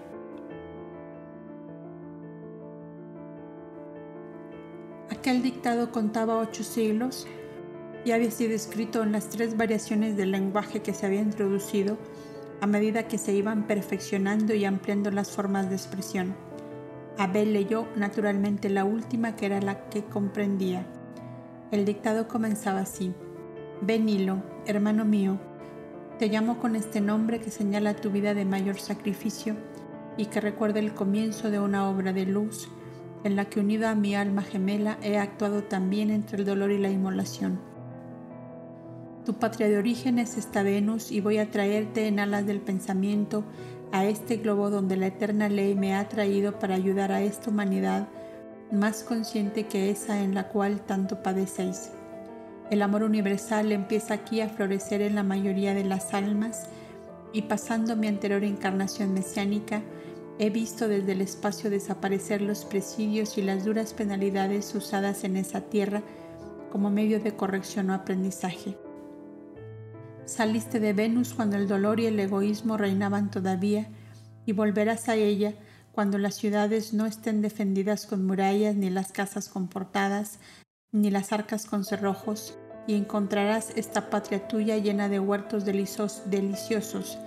Aquel 5.29 5.43
dictado 5.43 5.93
contaba 5.93 6.39
ocho 6.39 6.65
siglos 6.65 7.27
y 8.03 8.13
había 8.13 8.31
sido 8.31 8.55
escrito 8.55 9.03
en 9.03 9.13
las 9.13 9.29
tres 9.29 9.59
variaciones 9.59 10.17
del 10.17 10.33
lenguaje 10.33 10.81
que 10.81 10.95
se 10.95 11.05
había 11.05 11.21
introducido 11.21 11.99
a 12.63 12.67
medida 12.67 13.09
que 13.09 13.19
se 13.19 13.35
iban 13.35 13.67
perfeccionando 13.67 14.55
y 14.55 14.65
ampliando 14.65 15.11
las 15.11 15.31
formas 15.31 15.69
de 15.69 15.77
expresión. 15.77 16.35
Abel 17.19 17.53
leyó 17.53 17.87
naturalmente 17.95 18.71
la 18.71 18.87
última 18.87 19.37
que 19.37 19.45
era 19.45 19.61
la 19.61 19.91
que 19.91 20.03
comprendía. 20.03 20.87
El 21.73 21.85
dictado 21.85 22.27
comenzaba 22.27 22.81
así. 22.81 23.13
Benilo, 23.83 24.43
hermano 24.65 25.05
mío, 25.05 25.39
te 26.19 26.29
llamo 26.29 26.59
con 26.59 26.75
este 26.75 27.03
nombre 27.03 27.39
que 27.39 27.51
señala 27.51 27.95
tu 27.95 28.11
vida 28.11 28.33
de 28.33 28.47
mayor 28.47 28.81
sacrificio 28.81 29.57
y 30.17 30.25
que 30.25 30.41
recuerda 30.41 30.79
el 30.79 30.95
comienzo 30.95 31.51
de 31.51 31.61
una 31.61 31.87
obra 31.87 32.15
de 32.15 32.25
luz 32.25 32.71
en 33.25 33.37
la 33.37 33.47
que 33.47 33.61
unida 33.61 33.91
a 33.91 33.95
mi 33.95 34.15
alma 34.15 34.43
gemela 34.43 34.99
he 35.03 35.19
actuado 35.19 35.65
también 35.65 36.11
entre 36.11 36.39
el 36.39 36.45
dolor 36.45 36.71
y 36.71 36.79
la 36.79 36.91
inmolación. 36.91 37.61
Tu 39.25 39.35
patria 39.35 39.69
de 39.69 39.77
origen 39.77 40.19
es 40.19 40.39
esta 40.39 40.63
Venus 40.63 41.13
y 41.13 41.21
voy 41.21 41.39
a 41.39 41.51
traerte 41.51 42.07
en 42.07 42.19
alas 42.19 42.47
del 42.47 42.61
pensamiento 42.61 43.45
a 43.93 44.05
este 44.05 44.37
globo 44.37 44.71
donde 44.71 44.97
la 44.97 45.09
eterna 45.09 45.49
ley 45.49 45.75
me 45.75 45.95
ha 45.95 46.09
traído 46.09 46.59
para 46.59 46.75
ayudar 46.75 47.13
a 47.13 47.23
esta 47.23 47.51
humanidad 47.51 48.09
más 48.73 49.03
consciente 49.03 49.67
que 49.67 49.91
esa 49.91 50.23
en 50.23 50.35
la 50.35 50.49
cual 50.49 50.81
tanto 50.81 51.23
padecéis. 51.23 51.91
El 52.71 52.83
amor 52.83 53.03
universal 53.03 53.73
empieza 53.73 54.15
aquí 54.15 54.41
a 54.41 54.49
florecer 54.49 55.01
en 55.01 55.15
la 55.15 55.23
mayoría 55.23 55.75
de 55.75 55.85
las 55.85 56.13
almas 56.13 56.67
y 57.33 57.43
pasando 57.43 57.97
mi 57.97 58.09
anterior 58.09 58.45
encarnación 58.45 59.15
mesiánica, 59.15 59.83
He 60.41 60.51
visto 60.51 60.87
desde 60.87 61.13
el 61.13 61.21
espacio 61.21 61.69
desaparecer 61.69 62.43
los 62.43 62.65
presidios 62.65 63.39
y 63.39 63.43
las 63.43 63.65
duras 63.65 63.93
penalidades 63.93 64.73
usadas 64.75 65.25
en 65.25 65.37
esa 65.37 65.63
tierra 65.63 66.03
como 66.71 66.91
medio 66.91 67.19
de 67.19 67.35
corrección 67.35 67.91
o 67.91 67.95
aprendizaje. 67.95 68.79
Saliste 70.27 70.79
de 70.79 70.93
Venus 70.93 71.35
cuando 71.35 71.57
el 71.57 71.67
dolor 71.67 71.99
y 71.99 72.07
el 72.07 72.21
egoísmo 72.21 72.77
reinaban 72.77 73.31
todavía 73.31 73.89
y 74.47 74.53
volverás 74.53 75.09
a 75.09 75.17
ella 75.17 75.55
cuando 75.91 76.19
las 76.19 76.37
ciudades 76.37 76.95
no 76.95 77.07
estén 77.07 77.43
defendidas 77.43 78.07
con 78.07 78.25
murallas, 78.25 78.77
ni 78.77 78.91
las 78.91 79.11
casas 79.11 79.49
comportadas, 79.49 80.39
ni 80.93 81.11
las 81.11 81.33
arcas 81.33 81.67
con 81.67 81.85
cerrojos, 81.85 82.57
y 82.87 82.95
encontrarás 82.95 83.73
esta 83.75 84.09
patria 84.09 84.47
tuya 84.47 84.77
llena 84.77 85.09
de 85.09 85.19
huertos 85.19 85.65
deliciosos, 85.65 87.19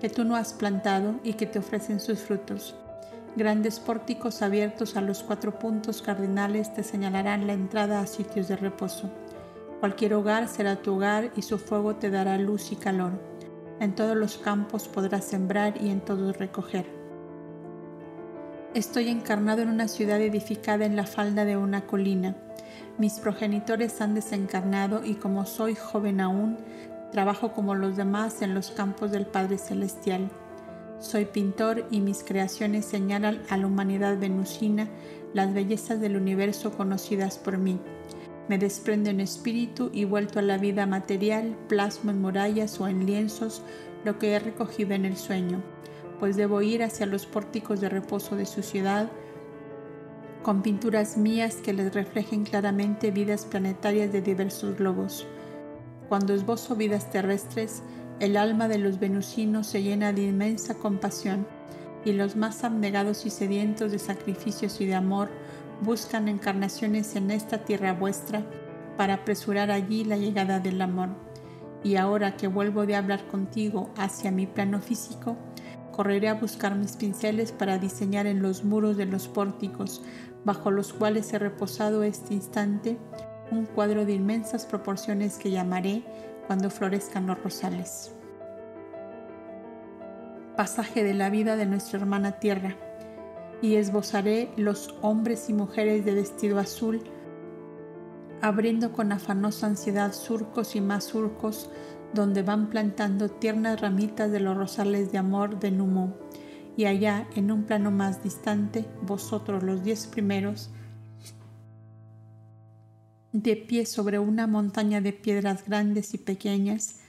que 0.00 0.08
tú 0.08 0.24
no 0.24 0.36
has 0.36 0.52
plantado 0.52 1.14
y 1.22 1.34
que 1.34 1.46
te 1.46 1.58
ofrecen 1.58 2.00
sus 2.00 2.20
frutos. 2.20 2.74
Grandes 3.36 3.78
pórticos 3.78 4.42
abiertos 4.42 4.96
a 4.96 5.00
los 5.00 5.22
cuatro 5.22 5.58
puntos 5.58 6.02
cardinales 6.02 6.72
te 6.74 6.82
señalarán 6.82 7.46
la 7.46 7.52
entrada 7.52 8.00
a 8.00 8.06
sitios 8.06 8.48
de 8.48 8.56
reposo. 8.56 9.10
Cualquier 9.80 10.14
hogar 10.14 10.48
será 10.48 10.76
tu 10.76 10.96
hogar 10.96 11.30
y 11.36 11.42
su 11.42 11.58
fuego 11.58 11.96
te 11.96 12.10
dará 12.10 12.36
luz 12.36 12.72
y 12.72 12.76
calor. 12.76 13.12
En 13.80 13.94
todos 13.94 14.16
los 14.16 14.38
campos 14.38 14.88
podrás 14.88 15.24
sembrar 15.24 15.74
y 15.80 15.90
en 15.90 16.00
todos 16.00 16.36
recoger. 16.36 16.86
Estoy 18.74 19.08
encarnado 19.08 19.62
en 19.62 19.68
una 19.68 19.88
ciudad 19.88 20.20
edificada 20.20 20.84
en 20.84 20.96
la 20.96 21.06
falda 21.06 21.44
de 21.44 21.56
una 21.56 21.86
colina. 21.86 22.34
Mis 22.98 23.20
progenitores 23.20 24.00
han 24.00 24.14
desencarnado 24.14 25.04
y 25.04 25.14
como 25.14 25.46
soy 25.46 25.76
joven 25.76 26.20
aún, 26.20 26.58
Trabajo 27.12 27.52
como 27.52 27.74
los 27.74 27.96
demás 27.96 28.42
en 28.42 28.54
los 28.54 28.70
campos 28.70 29.10
del 29.10 29.26
Padre 29.26 29.56
Celestial. 29.56 30.30
Soy 31.00 31.24
pintor 31.24 31.86
y 31.90 32.00
mis 32.00 32.22
creaciones 32.22 32.84
señalan 32.84 33.40
a 33.48 33.56
la 33.56 33.66
humanidad 33.66 34.18
venusina 34.18 34.88
las 35.32 35.54
bellezas 35.54 36.00
del 36.00 36.16
universo 36.16 36.72
conocidas 36.72 37.38
por 37.38 37.56
mí. 37.56 37.80
Me 38.48 38.58
desprendo 38.58 39.10
en 39.10 39.20
espíritu 39.20 39.90
y 39.92 40.04
vuelto 40.04 40.38
a 40.38 40.42
la 40.42 40.58
vida 40.58 40.86
material, 40.86 41.56
plasmo 41.68 42.10
en 42.10 42.20
murallas 42.20 42.80
o 42.80 42.88
en 42.88 43.06
lienzos 43.06 43.62
lo 44.04 44.18
que 44.18 44.32
he 44.32 44.38
recogido 44.38 44.92
en 44.92 45.04
el 45.04 45.16
sueño, 45.16 45.62
pues 46.18 46.36
debo 46.36 46.62
ir 46.62 46.82
hacia 46.82 47.06
los 47.06 47.26
pórticos 47.26 47.80
de 47.80 47.88
reposo 47.88 48.36
de 48.36 48.46
su 48.46 48.62
ciudad 48.62 49.10
con 50.42 50.62
pinturas 50.62 51.16
mías 51.16 51.56
que 51.56 51.72
les 51.72 51.92
reflejen 51.92 52.44
claramente 52.44 53.10
vidas 53.10 53.44
planetarias 53.44 54.12
de 54.12 54.22
diversos 54.22 54.76
globos. 54.76 55.26
Cuando 56.08 56.32
esbozo 56.32 56.74
vidas 56.74 57.10
terrestres, 57.10 57.82
el 58.18 58.36
alma 58.36 58.66
de 58.66 58.78
los 58.78 58.98
venusinos 58.98 59.66
se 59.66 59.82
llena 59.82 60.12
de 60.12 60.22
inmensa 60.22 60.74
compasión 60.74 61.46
y 62.04 62.12
los 62.12 62.34
más 62.34 62.64
abnegados 62.64 63.26
y 63.26 63.30
sedientos 63.30 63.92
de 63.92 63.98
sacrificios 63.98 64.80
y 64.80 64.86
de 64.86 64.94
amor 64.94 65.28
buscan 65.82 66.28
encarnaciones 66.28 67.14
en 67.14 67.30
esta 67.30 67.58
tierra 67.58 67.92
vuestra 67.92 68.42
para 68.96 69.14
apresurar 69.14 69.70
allí 69.70 70.04
la 70.04 70.16
llegada 70.16 70.60
del 70.60 70.80
amor. 70.80 71.10
Y 71.84 71.96
ahora 71.96 72.36
que 72.36 72.48
vuelvo 72.48 72.86
de 72.86 72.96
hablar 72.96 73.26
contigo 73.26 73.90
hacia 73.96 74.32
mi 74.32 74.46
plano 74.46 74.80
físico, 74.80 75.36
correré 75.92 76.28
a 76.28 76.34
buscar 76.34 76.74
mis 76.74 76.96
pinceles 76.96 77.52
para 77.52 77.78
diseñar 77.78 78.26
en 78.26 78.40
los 78.40 78.64
muros 78.64 78.96
de 78.96 79.06
los 79.06 79.28
pórticos 79.28 80.02
bajo 80.44 80.70
los 80.70 80.92
cuales 80.92 81.32
he 81.32 81.38
reposado 81.38 82.02
este 82.02 82.34
instante 82.34 82.96
un 83.50 83.66
cuadro 83.66 84.04
de 84.04 84.14
inmensas 84.14 84.66
proporciones 84.66 85.38
que 85.38 85.50
llamaré 85.50 86.02
cuando 86.46 86.70
florezcan 86.70 87.26
los 87.26 87.42
rosales. 87.42 88.12
Pasaje 90.56 91.04
de 91.04 91.14
la 91.14 91.30
vida 91.30 91.56
de 91.56 91.66
nuestra 91.66 91.98
hermana 91.98 92.32
tierra, 92.32 92.76
y 93.60 93.74
esbozaré 93.74 94.50
los 94.56 94.94
hombres 95.02 95.48
y 95.50 95.52
mujeres 95.52 96.04
de 96.04 96.14
vestido 96.14 96.58
azul, 96.58 97.02
abriendo 98.40 98.92
con 98.92 99.12
afanosa 99.12 99.66
ansiedad 99.66 100.12
surcos 100.12 100.76
y 100.76 100.80
más 100.80 101.04
surcos 101.04 101.70
donde 102.14 102.42
van 102.42 102.70
plantando 102.70 103.28
tiernas 103.28 103.80
ramitas 103.80 104.30
de 104.30 104.40
los 104.40 104.56
rosales 104.56 105.12
de 105.12 105.18
amor 105.18 105.58
de 105.58 105.70
Numo 105.70 106.14
y 106.76 106.86
allá, 106.86 107.26
en 107.34 107.50
un 107.50 107.64
plano 107.64 107.90
más 107.90 108.22
distante, 108.22 108.86
vosotros 109.02 109.64
los 109.64 109.82
diez 109.82 110.06
primeros, 110.06 110.70
de 113.32 113.56
pie 113.56 113.86
sobre 113.86 114.18
una 114.18 114.46
montaña 114.46 115.00
de 115.00 115.12
piedras 115.12 115.64
grandes 115.66 116.14
y 116.14 116.18
pequeñas, 116.18 117.00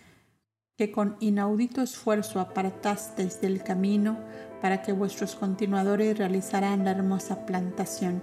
que 0.78 0.92
con 0.92 1.18
inaudito 1.20 1.82
esfuerzo 1.82 2.40
apartasteis 2.40 3.42
del 3.42 3.64
camino 3.64 4.18
para 4.62 4.82
que 4.82 4.94
vuestros 4.94 5.36
continuadores 5.36 6.18
realizaran 6.18 6.86
la 6.86 6.92
hermosa 6.92 7.46
plantación. 7.46 8.22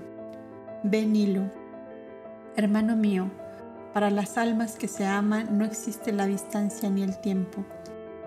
Ven 0.83 1.17
hilo. 1.17 1.51
Hermano 2.57 2.97
mío, 2.97 3.31
para 3.93 4.11
las 4.11 4.39
almas 4.39 4.77
que 4.77 4.89
se 4.89 5.07
aman 5.07 5.59
no 5.59 5.65
existe 5.65 6.13
la 6.13 6.27
distancia 6.27 6.89
ni 6.91 7.03
el 7.03 7.21
tiempo, 7.21 7.65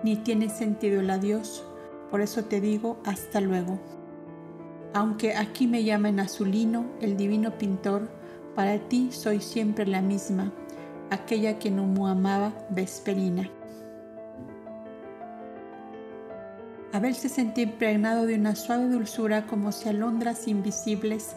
ni 0.02 0.16
tiene 0.16 0.48
sentido 0.48 1.00
el 1.00 1.10
adiós 1.10 1.64
por 2.10 2.20
eso 2.20 2.44
te 2.44 2.60
digo 2.60 2.98
hasta 3.04 3.40
luego. 3.40 3.78
Aunque 4.92 5.36
aquí 5.36 5.68
me 5.68 5.84
llamen 5.84 6.18
Azulino, 6.18 6.84
el 7.00 7.16
divino 7.16 7.56
pintor, 7.56 8.10
para 8.60 8.78
ti 8.78 9.08
soy 9.10 9.40
siempre 9.40 9.86
la 9.86 10.02
misma, 10.02 10.52
aquella 11.08 11.58
que 11.58 11.70
Numu 11.70 12.06
amaba, 12.06 12.52
Vesperina. 12.68 13.48
Abel 16.92 17.14
se 17.14 17.30
sentía 17.30 17.64
impregnado 17.64 18.26
de 18.26 18.34
una 18.34 18.54
suave 18.56 18.88
dulzura 18.88 19.46
como 19.46 19.72
si 19.72 19.88
alondras 19.88 20.46
invisibles 20.46 21.36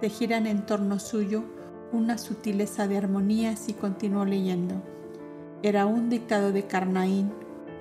tejiran 0.00 0.48
en 0.48 0.66
torno 0.66 0.98
suyo 0.98 1.44
una 1.92 2.18
sutileza 2.18 2.88
de 2.88 2.98
armonías 2.98 3.68
y 3.68 3.74
continuó 3.74 4.24
leyendo. 4.24 4.82
Era 5.62 5.86
un 5.86 6.10
dictado 6.10 6.50
de 6.50 6.66
Carnaín, 6.66 7.30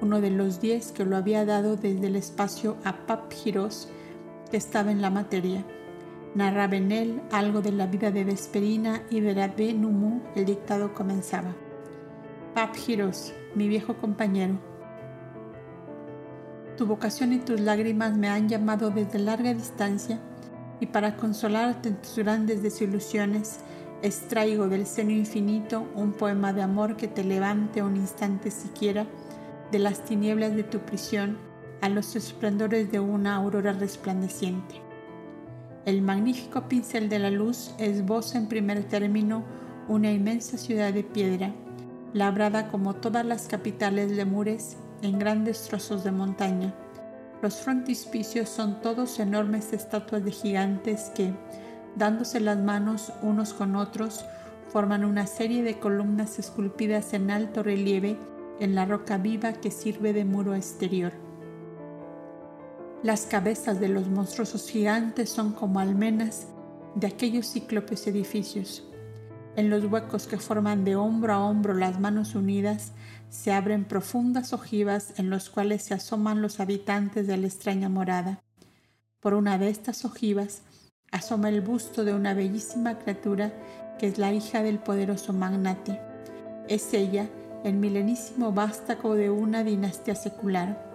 uno 0.02 0.22
de 0.22 0.30
los 0.30 0.62
diez 0.62 0.92
que 0.92 1.04
lo 1.04 1.18
había 1.18 1.46
dado 1.46 1.78
desde 1.78 2.06
el 2.06 2.16
espacio 2.16 2.78
a 2.84 3.08
Papyros, 3.08 3.90
que 4.52 4.58
estaba 4.58 4.92
en 4.92 5.02
la 5.02 5.10
materia. 5.10 5.66
Narraba 6.36 6.76
en 6.76 6.92
él 6.92 7.22
algo 7.32 7.62
de 7.62 7.72
la 7.72 7.86
vida 7.86 8.10
de 8.10 8.24
Vesperina 8.24 9.04
y 9.10 9.20
de 9.20 9.74
Numu, 9.74 10.22
el 10.36 10.46
dictado 10.46 10.94
comenzaba. 10.94 11.54
Papyros, 12.56 13.34
mi 13.56 13.68
viejo 13.68 13.96
compañero, 13.98 14.58
tu 16.78 16.88
vocación 16.88 17.34
y 17.34 17.38
tus 17.38 17.60
lágrimas 17.60 18.18
me 18.18 18.30
han 18.30 18.50
llamado 18.50 18.90
desde 18.90 19.20
larga 19.20 19.54
distancia 19.54 20.20
y 20.80 20.88
para 20.88 21.18
consolarte 21.18 21.90
en 21.90 22.02
tus 22.02 22.18
grandes 22.18 22.64
desilusiones, 22.64 23.60
extraigo 24.02 24.68
del 24.68 24.88
seno 24.88 25.12
infinito 25.12 25.88
un 25.94 26.14
poema 26.14 26.52
de 26.52 26.64
amor 26.64 26.98
que 26.98 27.08
te 27.08 27.24
levante 27.24 27.84
un 27.84 27.96
instante 27.96 28.50
siquiera 28.50 29.06
de 29.72 29.80
las 29.80 30.04
tinieblas 30.04 30.56
de 30.56 30.64
tu 30.64 30.80
prisión 30.80 31.38
a 31.82 31.90
los 31.90 32.16
esplendores 32.16 32.92
de 32.92 33.00
una 33.00 33.36
aurora 33.36 33.74
resplandeciente. 33.74 34.83
El 35.86 36.02
magnífico 36.02 36.70
pincel 36.70 37.10
de 37.10 37.20
la 37.20 37.30
luz 37.30 37.74
esboza 37.78 38.38
en 38.38 38.48
primer 38.48 38.86
término 38.86 39.44
una 39.90 40.14
inmensa 40.14 40.58
ciudad 40.58 40.94
de 40.94 41.04
piedra, 41.04 41.54
labrada 42.14 42.70
como 42.70 42.96
todas 42.96 43.26
las 43.26 43.48
capitales 43.48 44.12
lemures 44.12 44.78
en 45.02 45.20
grandes 45.20 45.64
trozos 45.64 46.06
de 46.06 46.12
montaña. 46.12 46.74
Los 47.42 47.56
frontispicios 47.56 48.48
son 48.48 48.80
todos 48.80 49.20
enormes 49.20 49.74
estatuas 49.74 50.24
de 50.24 50.32
gigantes 50.32 51.12
que, 51.14 51.34
dándose 51.98 52.40
las 52.40 52.60
manos 52.60 53.12
unos 53.22 53.54
con 53.54 53.76
otros, 53.76 54.24
forman 54.70 55.04
una 55.04 55.28
serie 55.28 55.64
de 55.64 55.80
columnas 55.80 56.40
esculpidas 56.40 57.14
en 57.14 57.30
alto 57.30 57.62
relieve 57.62 58.18
en 58.62 58.74
la 58.74 58.86
roca 58.86 59.18
viva 59.18 59.52
que 59.52 59.70
sirve 59.70 60.14
de 60.14 60.24
muro 60.24 60.56
exterior. 60.56 61.23
Las 63.04 63.26
cabezas 63.26 63.82
de 63.82 63.90
los 63.90 64.08
monstruosos 64.08 64.70
gigantes 64.70 65.30
son 65.30 65.52
como 65.52 65.82
almenas 65.82 66.48
de 66.96 67.08
aquellos 67.08 67.52
cíclopes 67.52 68.08
edificios. 68.08 68.88
En 69.58 69.70
los 69.70 69.84
huecos 69.84 70.26
que 70.26 70.38
forman 70.38 70.86
de 70.86 70.96
hombro 70.96 71.34
a 71.34 71.46
hombro 71.46 71.74
las 71.74 72.00
manos 72.00 72.34
unidas 72.34 72.94
se 73.30 73.52
abren 73.52 73.84
profundas 73.84 74.54
ojivas 74.54 75.20
en 75.20 75.30
los 75.30 75.50
cuales 75.50 75.84
se 75.84 75.94
asoman 75.94 76.42
los 76.42 76.62
habitantes 76.62 77.28
de 77.28 77.36
la 77.36 77.48
extraña 77.48 77.90
morada. 77.90 78.42
Por 79.20 79.34
una 79.34 79.58
de 79.58 79.68
estas 79.68 80.06
ojivas 80.06 80.62
asoma 81.12 81.50
el 81.50 81.60
busto 81.60 82.06
de 82.06 82.14
una 82.14 82.34
bellísima 82.34 83.00
criatura 83.00 83.52
que 84.00 84.08
es 84.08 84.18
la 84.18 84.32
hija 84.32 84.64
del 84.64 84.80
poderoso 84.80 85.34
magnate. 85.34 86.00
Es 86.70 86.94
ella 86.94 87.28
el 87.66 87.74
milenísimo 87.74 88.54
vástago 88.54 89.16
de 89.16 89.30
una 89.30 89.66
dinastía 89.66 90.16
secular. 90.16 90.93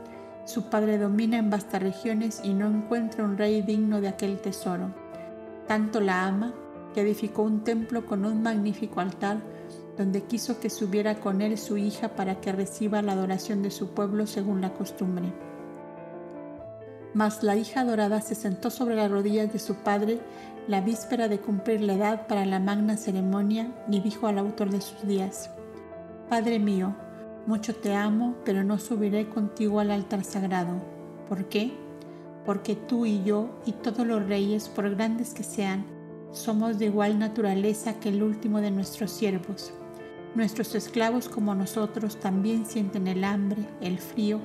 Su 0.48 0.62
padre 0.62 0.96
domina 0.96 1.36
en 1.36 1.50
vastas 1.50 1.82
regiones 1.82 2.40
y 2.42 2.54
no 2.54 2.68
encuentra 2.68 3.22
un 3.22 3.36
rey 3.36 3.60
digno 3.60 4.00
de 4.00 4.08
aquel 4.08 4.38
tesoro. 4.38 4.94
Tanto 5.66 6.00
la 6.00 6.24
ama 6.24 6.54
que 6.94 7.02
edificó 7.02 7.42
un 7.42 7.64
templo 7.64 8.06
con 8.06 8.24
un 8.24 8.42
magnífico 8.42 9.00
altar 9.00 9.42
donde 9.98 10.22
quiso 10.22 10.58
que 10.58 10.70
subiera 10.70 11.16
con 11.16 11.42
él 11.42 11.58
su 11.58 11.76
hija 11.76 12.16
para 12.16 12.40
que 12.40 12.52
reciba 12.52 13.02
la 13.02 13.12
adoración 13.12 13.62
de 13.62 13.70
su 13.70 13.90
pueblo 13.90 14.26
según 14.26 14.62
la 14.62 14.72
costumbre. 14.72 15.34
Mas 17.12 17.42
la 17.42 17.54
hija 17.54 17.84
dorada 17.84 18.22
se 18.22 18.34
sentó 18.34 18.70
sobre 18.70 18.96
las 18.96 19.10
rodillas 19.10 19.52
de 19.52 19.58
su 19.58 19.74
padre 19.74 20.18
la 20.66 20.80
víspera 20.80 21.28
de 21.28 21.40
cumplir 21.40 21.82
la 21.82 21.92
edad 21.92 22.26
para 22.26 22.46
la 22.46 22.58
magna 22.58 22.96
ceremonia 22.96 23.70
y 23.90 24.00
dijo 24.00 24.26
al 24.26 24.38
autor 24.38 24.70
de 24.70 24.80
sus 24.80 25.06
días, 25.06 25.50
Padre 26.30 26.58
mío, 26.58 26.94
mucho 27.48 27.74
te 27.74 27.94
amo, 27.94 28.36
pero 28.44 28.62
no 28.62 28.78
subiré 28.78 29.30
contigo 29.30 29.80
al 29.80 29.90
altar 29.90 30.22
sagrado. 30.22 30.82
¿Por 31.30 31.46
qué? 31.46 31.72
Porque 32.44 32.76
tú 32.76 33.06
y 33.06 33.24
yo 33.24 33.48
y 33.64 33.72
todos 33.72 34.06
los 34.06 34.22
reyes, 34.26 34.68
por 34.68 34.94
grandes 34.94 35.32
que 35.32 35.42
sean, 35.42 35.86
somos 36.30 36.78
de 36.78 36.84
igual 36.84 37.18
naturaleza 37.18 37.98
que 38.00 38.10
el 38.10 38.22
último 38.22 38.60
de 38.60 38.70
nuestros 38.70 39.12
siervos. 39.12 39.72
Nuestros 40.34 40.74
esclavos 40.74 41.30
como 41.30 41.54
nosotros 41.54 42.20
también 42.20 42.66
sienten 42.66 43.06
el 43.06 43.24
hambre, 43.24 43.66
el 43.80 43.98
frío, 43.98 44.40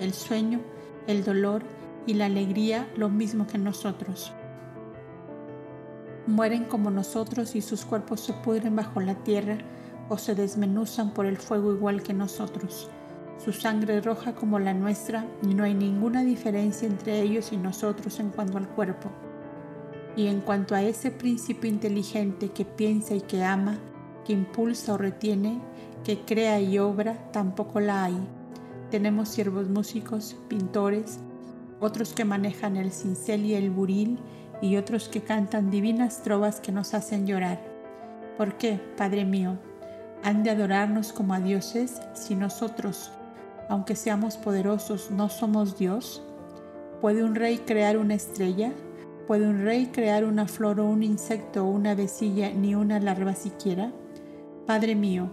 el 0.00 0.12
sueño, 0.12 0.58
el 1.06 1.22
dolor 1.22 1.62
y 2.08 2.14
la 2.14 2.26
alegría 2.26 2.88
lo 2.96 3.08
mismo 3.08 3.46
que 3.46 3.58
nosotros. 3.58 4.32
Mueren 6.26 6.64
como 6.64 6.90
nosotros 6.90 7.54
y 7.54 7.60
sus 7.60 7.84
cuerpos 7.84 8.18
se 8.18 8.32
pudren 8.32 8.74
bajo 8.74 9.00
la 9.00 9.14
tierra 9.14 9.58
o 10.08 10.18
se 10.18 10.34
desmenuzan 10.34 11.10
por 11.10 11.26
el 11.26 11.36
fuego 11.36 11.72
igual 11.72 12.02
que 12.02 12.14
nosotros. 12.14 12.90
Su 13.44 13.52
sangre 13.52 14.00
roja 14.00 14.34
como 14.34 14.58
la 14.58 14.74
nuestra 14.74 15.24
y 15.42 15.54
no 15.54 15.64
hay 15.64 15.74
ninguna 15.74 16.24
diferencia 16.24 16.88
entre 16.88 17.20
ellos 17.20 17.52
y 17.52 17.56
nosotros 17.56 18.18
en 18.20 18.30
cuanto 18.30 18.58
al 18.58 18.68
cuerpo. 18.68 19.10
Y 20.16 20.26
en 20.26 20.40
cuanto 20.40 20.74
a 20.74 20.82
ese 20.82 21.10
principio 21.10 21.70
inteligente 21.70 22.50
que 22.50 22.64
piensa 22.64 23.14
y 23.14 23.20
que 23.20 23.44
ama, 23.44 23.78
que 24.24 24.32
impulsa 24.32 24.94
o 24.94 24.98
retiene, 24.98 25.60
que 26.04 26.20
crea 26.20 26.60
y 26.60 26.78
obra, 26.78 27.30
tampoco 27.32 27.78
la 27.80 28.04
hay. 28.04 28.18
Tenemos 28.90 29.28
siervos 29.28 29.68
músicos, 29.68 30.36
pintores, 30.48 31.20
otros 31.78 32.12
que 32.12 32.24
manejan 32.24 32.76
el 32.76 32.90
cincel 32.90 33.44
y 33.44 33.54
el 33.54 33.70
buril 33.70 34.18
y 34.60 34.76
otros 34.76 35.08
que 35.08 35.20
cantan 35.20 35.70
divinas 35.70 36.22
trovas 36.22 36.58
que 36.60 36.72
nos 36.72 36.94
hacen 36.94 37.26
llorar 37.26 37.78
¿Por 38.38 38.56
qué, 38.56 38.78
Padre 38.96 39.24
mío? 39.24 39.58
¿Han 40.24 40.42
de 40.42 40.50
adorarnos 40.50 41.12
como 41.12 41.34
a 41.34 41.40
dioses 41.40 42.00
si 42.12 42.34
nosotros, 42.34 43.10
aunque 43.68 43.96
seamos 43.96 44.36
poderosos, 44.36 45.10
no 45.10 45.28
somos 45.28 45.78
Dios? 45.78 46.22
¿Puede 47.00 47.22
un 47.22 47.34
rey 47.34 47.58
crear 47.58 47.96
una 47.96 48.14
estrella? 48.14 48.72
¿Puede 49.26 49.46
un 49.46 49.62
rey 49.62 49.86
crear 49.86 50.24
una 50.24 50.48
flor 50.48 50.80
o 50.80 50.86
un 50.86 51.02
insecto 51.02 51.64
o 51.64 51.70
una 51.70 51.94
vecilla 51.94 52.50
ni 52.50 52.74
una 52.74 52.98
larva 52.98 53.34
siquiera? 53.34 53.92
Padre 54.66 54.94
mío, 54.94 55.30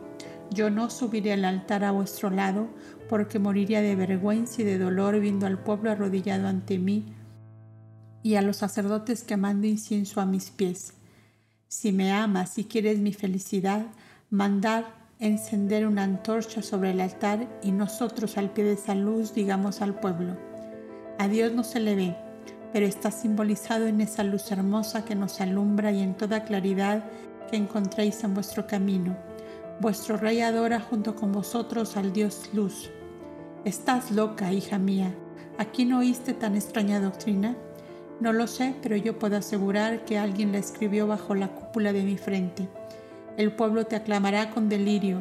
yo 0.52 0.70
no 0.70 0.90
subiré 0.90 1.34
al 1.34 1.46
altar 1.46 1.84
a 1.84 1.92
vuestro 1.92 2.30
lado 2.30 2.68
porque 3.10 3.40
moriría 3.40 3.82
de 3.82 3.96
vergüenza 3.96 4.62
y 4.62 4.66
de 4.66 4.78
dolor 4.78 5.20
viendo 5.20 5.48
al 5.48 5.58
pueblo 5.60 5.92
arrodillado 5.92 6.48
ante 6.48 6.78
mí 6.78 7.06
y 8.22 8.36
a 8.36 8.42
los 8.42 8.58
sacerdotes 8.58 9.24
quemando 9.24 9.68
incienso 9.68 10.22
a 10.22 10.26
mis 10.26 10.50
pies. 10.52 10.94
Si 11.68 11.92
me 11.92 12.12
amas 12.12 12.58
y 12.58 12.64
quieres 12.66 13.00
mi 13.00 13.14
felicidad, 13.14 13.86
mandad 14.30 14.86
encender 15.20 15.86
una 15.86 16.04
antorcha 16.04 16.62
sobre 16.62 16.92
el 16.92 17.00
altar 17.00 17.48
y 17.62 17.72
nosotros 17.72 18.38
al 18.38 18.52
pie 18.52 18.64
de 18.64 18.74
esa 18.74 18.96
luz 18.96 19.34
digamos 19.34 19.82
al 19.82 20.00
pueblo, 20.00 20.36
a 21.18 21.28
Dios 21.28 21.54
no 21.54 21.64
se 21.64 21.80
le 21.80 21.96
ve, 21.96 22.16
pero 22.74 22.86
está 22.86 23.12
simbolizado 23.12 23.88
en 23.88 24.02
esa 24.02 24.24
luz 24.24 24.52
hermosa 24.52 25.06
que 25.06 25.16
nos 25.16 25.40
alumbra 25.40 25.92
y 25.92 26.02
en 26.02 26.16
toda 26.16 26.44
claridad 26.44 27.06
que 27.50 27.56
encontréis 27.56 28.24
en 28.24 28.34
vuestro 28.34 28.68
camino. 28.68 29.16
Vuestro 29.80 30.18
rey 30.18 30.42
adora 30.42 30.80
junto 30.80 31.16
con 31.16 31.32
vosotros 31.32 31.96
al 31.96 32.12
Dios 32.12 32.50
luz. 32.54 32.90
Estás 33.64 34.12
loca, 34.12 34.52
hija 34.52 34.78
mía. 34.78 35.14
¿Aquí 35.58 35.86
no 35.86 36.00
oíste 36.00 36.34
tan 36.34 36.56
extraña 36.56 37.00
doctrina? 37.00 37.56
No 38.20 38.34
lo 38.34 38.48
sé, 38.48 38.76
pero 38.82 38.96
yo 38.96 39.20
puedo 39.20 39.38
asegurar 39.38 40.04
que 40.04 40.18
alguien 40.18 40.52
la 40.52 40.58
escribió 40.58 41.08
bajo 41.08 41.36
la 41.36 41.50
cúpula 41.50 41.94
de 41.94 42.04
mi 42.04 42.18
frente. 42.18 42.68
El 43.38 43.52
pueblo 43.52 43.86
te 43.86 43.98
aclamará 43.98 44.52
con 44.52 44.70
delirio, 44.70 45.20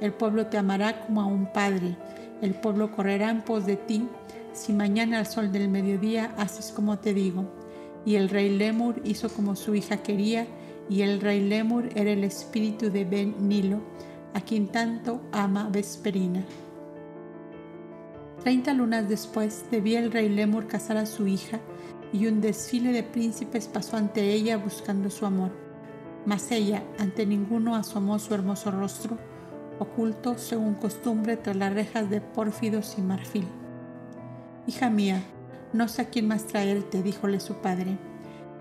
el 0.00 0.12
pueblo 0.12 0.46
te 0.46 0.56
amará 0.56 1.04
como 1.04 1.20
a 1.20 1.26
un 1.26 1.46
padre, 1.46 1.96
el 2.40 2.54
pueblo 2.54 2.92
correrá 2.92 3.28
en 3.30 3.42
pos 3.42 3.66
de 3.66 3.76
ti 3.76 4.06
si 4.52 4.72
mañana 4.72 5.18
al 5.18 5.26
sol 5.26 5.50
del 5.50 5.68
mediodía 5.68 6.32
haces 6.36 6.70
como 6.70 6.98
te 6.98 7.12
digo. 7.12 7.44
Y 8.04 8.14
el 8.14 8.28
rey 8.28 8.56
Lemur 8.56 9.02
hizo 9.04 9.28
como 9.28 9.56
su 9.56 9.74
hija 9.74 9.96
quería, 9.96 10.46
y 10.88 11.02
el 11.02 11.20
rey 11.20 11.40
Lemur 11.40 11.88
era 11.96 12.12
el 12.12 12.22
espíritu 12.22 12.88
de 12.88 13.04
Ben 13.04 13.34
Nilo, 13.40 13.80
a 14.32 14.40
quien 14.40 14.68
tanto 14.68 15.20
ama 15.32 15.68
Vesperina. 15.68 16.44
Treinta 18.42 18.72
lunas 18.74 19.08
después 19.08 19.64
debía 19.72 19.98
el 19.98 20.12
rey 20.12 20.28
Lemur 20.28 20.68
casar 20.68 20.98
a 20.98 21.06
su 21.06 21.26
hija, 21.26 21.58
y 22.12 22.28
un 22.28 22.40
desfile 22.40 22.92
de 22.92 23.02
príncipes 23.02 23.66
pasó 23.66 23.96
ante 23.96 24.32
ella 24.32 24.56
buscando 24.56 25.10
su 25.10 25.26
amor 25.26 25.65
mas 26.26 26.50
ella 26.50 26.82
ante 26.98 27.24
ninguno 27.24 27.76
asomó 27.76 28.18
su 28.18 28.34
hermoso 28.34 28.70
rostro, 28.70 29.16
oculto 29.78 30.36
según 30.36 30.74
costumbre 30.74 31.36
tras 31.36 31.56
las 31.56 31.72
rejas 31.72 32.10
de 32.10 32.20
pórfidos 32.20 32.96
y 32.98 33.02
marfil. 33.02 33.46
Hija 34.66 34.90
mía, 34.90 35.22
no 35.72 35.88
sé 35.88 36.02
a 36.02 36.10
quién 36.10 36.26
más 36.26 36.44
traerte, 36.46 37.02
díjole 37.02 37.38
su 37.38 37.54
padre. 37.54 37.96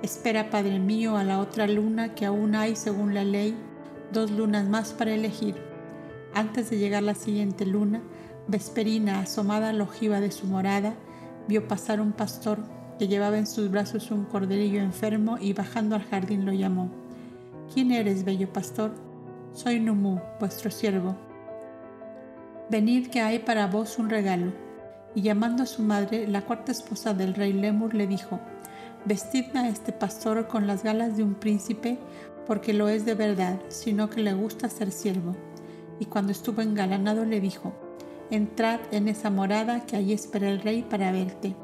Espera, 0.04 0.50
padre 0.52 0.80
mío, 0.80 1.18
a 1.18 1.24
la 1.24 1.40
otra 1.40 1.68
luna 1.68 2.14
que 2.14 2.26
aún 2.26 2.56
hay, 2.56 2.76
según 2.76 3.14
la 3.14 3.24
ley, 3.24 3.56
dos 4.12 4.30
lunas 4.30 4.68
más 4.68 4.94
para 4.94 5.14
elegir. 5.14 5.56
Antes 6.34 6.70
de 6.70 6.78
llegar 6.78 7.02
la 7.02 7.16
siguiente 7.16 7.66
luna, 7.66 8.02
Vesperina, 8.48 9.22
asomada 9.22 9.70
a 9.70 9.74
la 9.74 9.86
ojiva 9.86 10.20
de 10.20 10.30
su 10.30 10.46
morada, 10.46 10.94
vio 11.48 11.68
pasar 11.68 12.00
un 12.00 12.12
pastor 12.12 12.60
que 13.00 13.08
llevaba 13.08 13.40
en 13.40 13.48
sus 13.48 13.72
brazos 13.72 14.12
un 14.12 14.26
corderillo 14.26 14.82
enfermo 14.82 15.38
y 15.40 15.54
bajando 15.54 15.96
al 15.96 16.04
jardín 16.04 16.46
lo 16.46 16.54
llamó. 16.54 17.05
¿Quién 17.74 17.92
eres, 17.92 18.24
bello 18.24 18.52
pastor? 18.54 18.92
Soy 19.52 19.80
Numu, 19.80 20.20
vuestro 20.40 20.70
siervo. 20.70 21.16
Venid 22.70 23.08
que 23.08 23.22
hay 23.22 23.40
para 23.40 23.68
vos 23.68 23.98
un 23.98 24.10
regalo. 24.10 24.54
Y 25.16 25.24
llamando 25.24 25.64
a 25.64 25.66
su 25.66 25.82
madre, 25.82 26.28
la 26.28 26.44
cuarta 26.44 26.72
esposa 26.72 27.14
del 27.14 27.34
rey 27.34 27.54
Lemur 27.54 27.94
le 27.94 28.06
dijo, 28.08 28.40
Vestidme 29.06 29.62
a 29.62 29.70
este 29.70 29.92
pastor 29.92 30.48
con 30.48 30.68
las 30.68 30.84
galas 30.84 31.18
de 31.18 31.24
un 31.24 31.34
príncipe, 31.34 31.98
porque 32.46 32.72
lo 32.74 32.88
es 32.88 33.04
de 33.04 33.16
verdad, 33.16 33.60
sino 33.68 34.10
que 34.10 34.22
le 34.22 34.34
gusta 34.34 34.70
ser 34.70 34.92
siervo. 34.92 35.36
Y 36.00 36.06
cuando 36.06 36.32
estuvo 36.32 36.62
engalanado 36.62 37.26
le 37.26 37.42
dijo, 37.42 37.74
Entrad 38.30 38.80
en 38.92 39.08
esa 39.08 39.32
morada 39.32 39.86
que 39.86 39.96
allí 39.96 40.14
espera 40.14 40.50
el 40.50 40.62
rey 40.62 40.84
para 40.84 41.12
verte. 41.12 41.56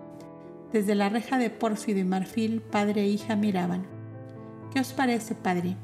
Desde 0.73 0.95
la 0.95 1.09
reja 1.09 1.37
de 1.37 1.51
pórfido 1.51 1.99
y 1.99 2.05
marfil, 2.05 2.61
padre 2.61 3.03
e 3.03 3.07
hija 3.07 3.35
miraban. 3.35 3.85
¿Qué 4.73 4.79
os 4.79 4.93
parece, 4.93 5.35
padre? 5.35 5.77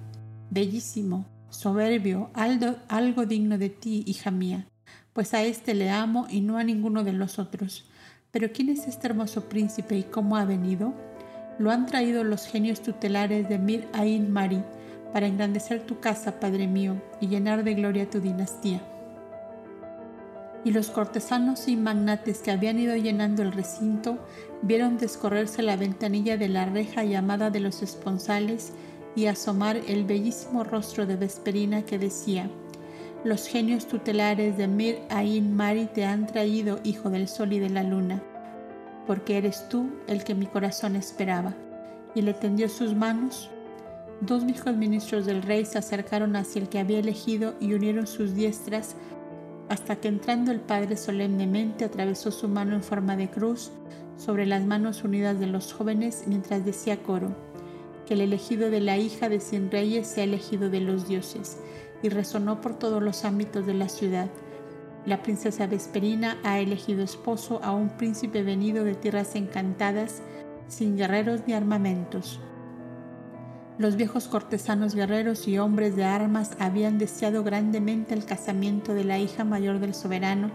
Bellísimo, 0.49 1.25
soberbio, 1.49 2.29
algo, 2.33 3.25
digno 3.25 3.57
de 3.57 3.69
ti, 3.69 4.03
hija 4.05 4.31
mía, 4.31 4.67
pues 5.13 5.33
a 5.33 5.43
éste 5.43 5.73
le 5.73 5.89
amo 5.89 6.27
y 6.29 6.41
no 6.41 6.57
a 6.57 6.63
ninguno 6.63 7.03
de 7.03 7.13
los 7.13 7.39
otros. 7.39 7.85
Pero 8.31 8.51
¿quién 8.51 8.69
es 8.69 8.87
este 8.87 9.07
hermoso 9.07 9.49
príncipe 9.49 9.97
y 9.97 10.03
cómo 10.03 10.37
ha 10.37 10.45
venido? 10.45 10.93
Lo 11.59 11.71
han 11.71 11.85
traído 11.85 12.23
los 12.23 12.45
genios 12.45 12.81
tutelares 12.81 13.49
de 13.49 13.57
Mir 13.57 13.87
Ain 13.93 14.31
Mari 14.31 14.61
para 15.13 15.27
engrandecer 15.27 15.81
tu 15.85 15.99
casa, 15.99 16.39
Padre 16.39 16.67
mío, 16.67 17.01
y 17.19 17.27
llenar 17.27 17.63
de 17.63 17.73
gloria 17.73 18.09
tu 18.09 18.19
dinastía. 18.19 18.81
Y 20.63 20.71
los 20.71 20.89
cortesanos 20.89 21.67
y 21.67 21.77
magnates 21.77 22.39
que 22.39 22.51
habían 22.51 22.77
ido 22.77 22.95
llenando 22.95 23.41
el 23.41 23.53
recinto 23.53 24.19
vieron 24.61 24.97
descorrerse 24.97 25.61
la 25.61 25.77
ventanilla 25.77 26.37
de 26.37 26.49
la 26.49 26.65
reja 26.65 27.03
llamada 27.05 27.49
de 27.49 27.61
los 27.61 27.81
esponsales 27.81 28.73
y 29.17 29.25
asomar 29.25 29.77
el 29.87 30.05
bellísimo 30.05 30.63
rostro 30.63 31.07
de 31.07 31.15
Vesperina 31.15 31.81
que 31.81 31.97
decía, 31.97 32.51
Los 33.23 33.47
genios 33.47 33.87
tutelares 33.87 34.57
de 34.57 34.67
Mir 34.67 34.99
Ain 35.09 35.55
Mari 35.55 35.87
te 35.87 36.05
han 36.05 36.27
traído, 36.27 36.79
hijo 36.83 37.09
del 37.09 37.27
sol 37.27 37.51
y 37.51 37.57
de 37.57 37.71
la 37.71 37.81
luna, 37.81 38.21
porque 39.07 39.39
eres 39.39 39.67
tú 39.69 39.89
el 40.07 40.23
que 40.23 40.35
mi 40.35 40.45
corazón 40.45 40.95
esperaba. 40.95 41.55
Y 42.13 42.21
le 42.21 42.35
tendió 42.35 42.69
sus 42.69 42.93
manos. 42.93 43.49
Dos 44.21 44.45
viejos 44.45 44.75
ministros 44.75 45.25
del 45.25 45.41
rey 45.41 45.65
se 45.65 45.79
acercaron 45.79 46.35
hacia 46.35 46.61
el 46.61 46.69
que 46.69 46.79
había 46.79 46.99
elegido 46.99 47.55
y 47.59 47.73
unieron 47.73 48.05
sus 48.05 48.35
diestras 48.35 48.95
hasta 49.67 49.95
que 49.95 50.09
entrando 50.09 50.51
el 50.51 50.59
padre 50.59 50.95
solemnemente 50.95 51.85
atravesó 51.85 52.31
su 52.31 52.47
mano 52.47 52.75
en 52.75 52.83
forma 52.83 53.15
de 53.15 53.29
cruz 53.29 53.71
sobre 54.15 54.45
las 54.45 54.63
manos 54.63 55.03
unidas 55.03 55.39
de 55.39 55.47
los 55.47 55.73
jóvenes 55.73 56.23
mientras 56.27 56.63
decía 56.65 56.97
coro 57.03 57.46
que 58.07 58.15
el 58.15 58.21
elegido 58.21 58.71
de 58.71 58.79
la 58.79 58.97
hija 58.97 59.29
de 59.29 59.39
cien 59.39 59.69
reyes 59.69 60.07
sea 60.07 60.23
elegido 60.23 60.69
de 60.69 60.79
los 60.79 61.07
dioses, 61.07 61.57
y 62.01 62.09
resonó 62.09 62.61
por 62.61 62.77
todos 62.77 63.03
los 63.03 63.25
ámbitos 63.25 63.65
de 63.65 63.73
la 63.73 63.89
ciudad. 63.89 64.29
La 65.05 65.21
princesa 65.21 65.67
Vesperina 65.67 66.37
ha 66.43 66.59
elegido 66.59 67.03
esposo 67.03 67.59
a 67.63 67.71
un 67.71 67.89
príncipe 67.89 68.43
venido 68.43 68.83
de 68.83 68.95
tierras 68.95 69.35
encantadas, 69.35 70.21
sin 70.67 70.97
guerreros 70.97 71.41
ni 71.47 71.53
armamentos. 71.53 72.39
Los 73.77 73.95
viejos 73.95 74.27
cortesanos 74.27 74.95
guerreros 74.95 75.47
y 75.47 75.59
hombres 75.59 75.95
de 75.95 76.03
armas 76.03 76.51
habían 76.59 76.97
deseado 76.97 77.43
grandemente 77.43 78.15
el 78.15 78.25
casamiento 78.25 78.93
de 78.93 79.03
la 79.03 79.19
hija 79.19 79.43
mayor 79.43 79.79
del 79.79 79.93
soberano 79.93 80.49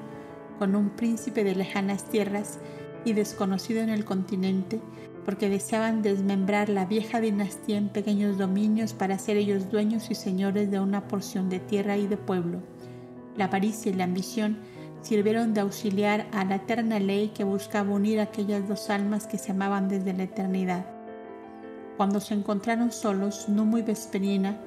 con 0.58 0.74
un 0.74 0.90
príncipe 0.90 1.44
de 1.44 1.54
lejanas 1.54 2.04
tierras 2.04 2.58
y 3.04 3.12
desconocido 3.12 3.80
en 3.80 3.90
el 3.90 4.04
continente, 4.04 4.80
porque 5.24 5.48
deseaban 5.48 6.02
desmembrar 6.02 6.68
la 6.68 6.84
vieja 6.84 7.20
dinastía 7.20 7.78
en 7.78 7.88
pequeños 7.88 8.38
dominios 8.38 8.92
para 8.92 9.18
ser 9.18 9.36
ellos 9.36 9.70
dueños 9.70 10.10
y 10.10 10.14
señores 10.14 10.70
de 10.70 10.80
una 10.80 11.08
porción 11.08 11.48
de 11.48 11.60
tierra 11.60 11.96
y 11.96 12.06
de 12.06 12.16
pueblo. 12.16 12.60
La 13.36 13.44
avaricia 13.44 13.90
y 13.90 13.94
la 13.94 14.04
ambición 14.04 14.58
sirvieron 15.00 15.54
de 15.54 15.60
auxiliar 15.60 16.26
a 16.32 16.44
la 16.44 16.56
eterna 16.56 16.98
ley 16.98 17.28
que 17.28 17.44
buscaba 17.44 17.92
unir 17.92 18.20
aquellas 18.20 18.68
dos 18.68 18.90
almas 18.90 19.26
que 19.26 19.38
se 19.38 19.52
amaban 19.52 19.88
desde 19.88 20.12
la 20.12 20.24
eternidad. 20.24 20.86
Cuando 21.96 22.20
se 22.20 22.34
encontraron 22.34 22.92
solos, 22.92 23.48
no 23.48 23.64
muy 23.64 23.82
Vesperina, 23.82 24.58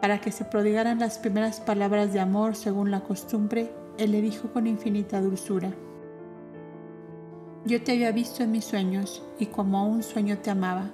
para 0.00 0.20
que 0.20 0.32
se 0.32 0.44
prodigaran 0.44 0.98
las 0.98 1.18
primeras 1.18 1.60
palabras 1.60 2.12
de 2.12 2.20
amor 2.20 2.56
según 2.56 2.90
la 2.90 3.00
costumbre, 3.00 3.70
él 3.98 4.12
le 4.12 4.22
dijo 4.22 4.50
con 4.52 4.66
infinita 4.66 5.20
dulzura, 5.20 5.72
yo 7.66 7.82
te 7.82 7.92
había 7.92 8.12
visto 8.12 8.42
en 8.42 8.52
mis 8.52 8.64
sueños 8.64 9.22
y 9.38 9.46
como 9.46 9.86
un 9.86 10.02
sueño 10.02 10.38
te 10.38 10.50
amaba, 10.50 10.90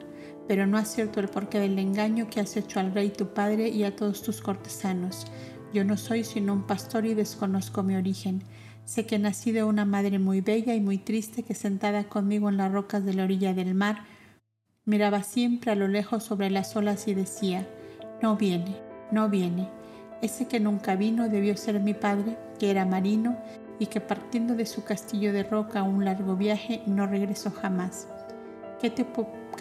pero 0.49 0.67
no 0.67 0.79
acierto 0.79 1.21
el 1.21 1.29
porqué 1.29 1.61
del 1.61 1.79
engaño 1.79 2.29
que 2.29 2.41
has 2.41 2.57
hecho 2.57 2.81
al 2.81 2.93
rey 2.93 3.11
tu 3.11 3.33
padre 3.35 3.69
y 3.69 3.85
a 3.85 3.95
todos 3.95 4.23
tus 4.23 4.41
cortesanos. 4.41 5.27
Yo 5.73 5.85
no 5.85 5.97
soy 5.97 6.25
sino 6.25 6.53
un 6.53 6.67
pastor 6.67 7.07
y 7.07 7.14
desconozco 7.14 7.83
mi 7.83 7.95
origen. 7.95 8.43
Sé 8.85 9.07
que 9.07 9.19
nací 9.19 9.53
de 9.53 9.64
una 9.64 9.85
madre 9.85 10.19
muy 10.19 10.41
bella 10.41 10.75
y 10.75 10.81
muy 10.81 10.99
triste 10.99 11.43
que 11.43 11.55
sentada 11.55 12.05
conmigo 12.05 12.49
en 12.49 12.57
las 12.57 12.73
rocas 12.73 13.05
de 13.05 13.14
la 13.14 13.25
orilla 13.25 13.55
del 13.55 13.75
mar, 13.75 14.05
miraba 14.85 15.23
siempre 15.23 15.73
a 15.73 15.77
lo 15.77 15.89
lejos 15.89 16.25
sobre 16.25 16.51
las 16.51 16.75
olas 16.77 17.07
y 17.09 17.14
decía, 17.14 17.69
no 18.23 18.37
viene, 18.37 18.77
no 19.11 19.29
viene. 19.29 19.69
Ese 20.23 20.47
que 20.49 20.61
nunca 20.61 20.97
vino 20.97 21.29
debió 21.29 21.57
ser 21.57 21.81
mi 21.81 21.95
padre, 21.95 22.39
que 22.59 22.71
era 22.71 22.87
marino 22.87 23.37
y 23.79 23.87
que 23.87 24.01
partiendo 24.01 24.55
de 24.55 24.66
su 24.66 24.85
castillo 24.85 25.33
de 25.33 25.43
roca 25.43 25.83
un 25.83 26.05
largo 26.05 26.37
viaje 26.37 26.83
no 26.87 27.07
regresó 27.07 27.51
jamás. 27.51 28.09
¿Qué 28.81 28.91
te, 28.91 29.07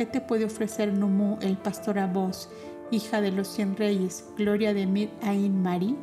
te 0.06 0.22
puede 0.22 0.46
ofrecer 0.46 0.94
Numu 0.94 1.38
el 1.42 1.58
pastor 1.58 2.00
a 2.00 2.08
vos, 2.08 2.50
hija 2.92 3.22
de 3.22 3.32
los 3.32 3.48
cien 3.48 3.76
reyes, 3.76 4.26
Gloria 4.38 4.74
de 4.74 4.86
Mid 4.86 5.10
Ain 5.22 5.62
Mari? 5.62 5.98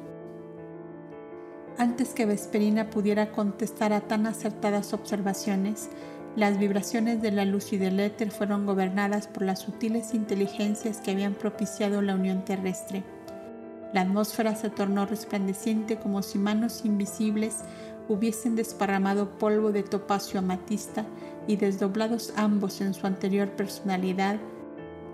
Antes 1.78 2.10
que 2.10 2.26
Vesperina 2.26 2.90
pudiera 2.90 3.32
contestar 3.32 3.92
a 3.92 4.02
tan 4.02 4.26
acertadas 4.26 4.92
observaciones, 4.92 5.90
las 6.36 6.58
vibraciones 6.58 7.20
de 7.20 7.30
la 7.30 7.44
luz 7.44 7.72
y 7.72 7.76
del 7.76 8.00
éter 8.00 8.30
fueron 8.30 8.64
gobernadas 8.64 9.26
por 9.26 9.42
las 9.42 9.60
sutiles 9.60 10.14
inteligencias 10.14 10.98
que 10.98 11.10
habían 11.10 11.34
propiciado 11.34 12.00
la 12.00 12.14
unión 12.14 12.44
terrestre. 12.44 13.04
La 13.92 14.02
atmósfera 14.02 14.54
se 14.54 14.70
tornó 14.70 15.04
resplandeciente 15.04 15.96
como 15.96 16.22
si 16.22 16.38
manos 16.38 16.86
invisibles 16.86 17.58
hubiesen 18.09 18.57
desparramado 18.57 19.38
polvo 19.38 19.72
de 19.72 19.82
topacio 19.82 20.40
amatista 20.40 21.05
y 21.46 21.57
desdoblados 21.57 22.32
ambos 22.36 22.80
en 22.80 22.94
su 22.94 23.07
anterior 23.07 23.48
personalidad, 23.50 24.36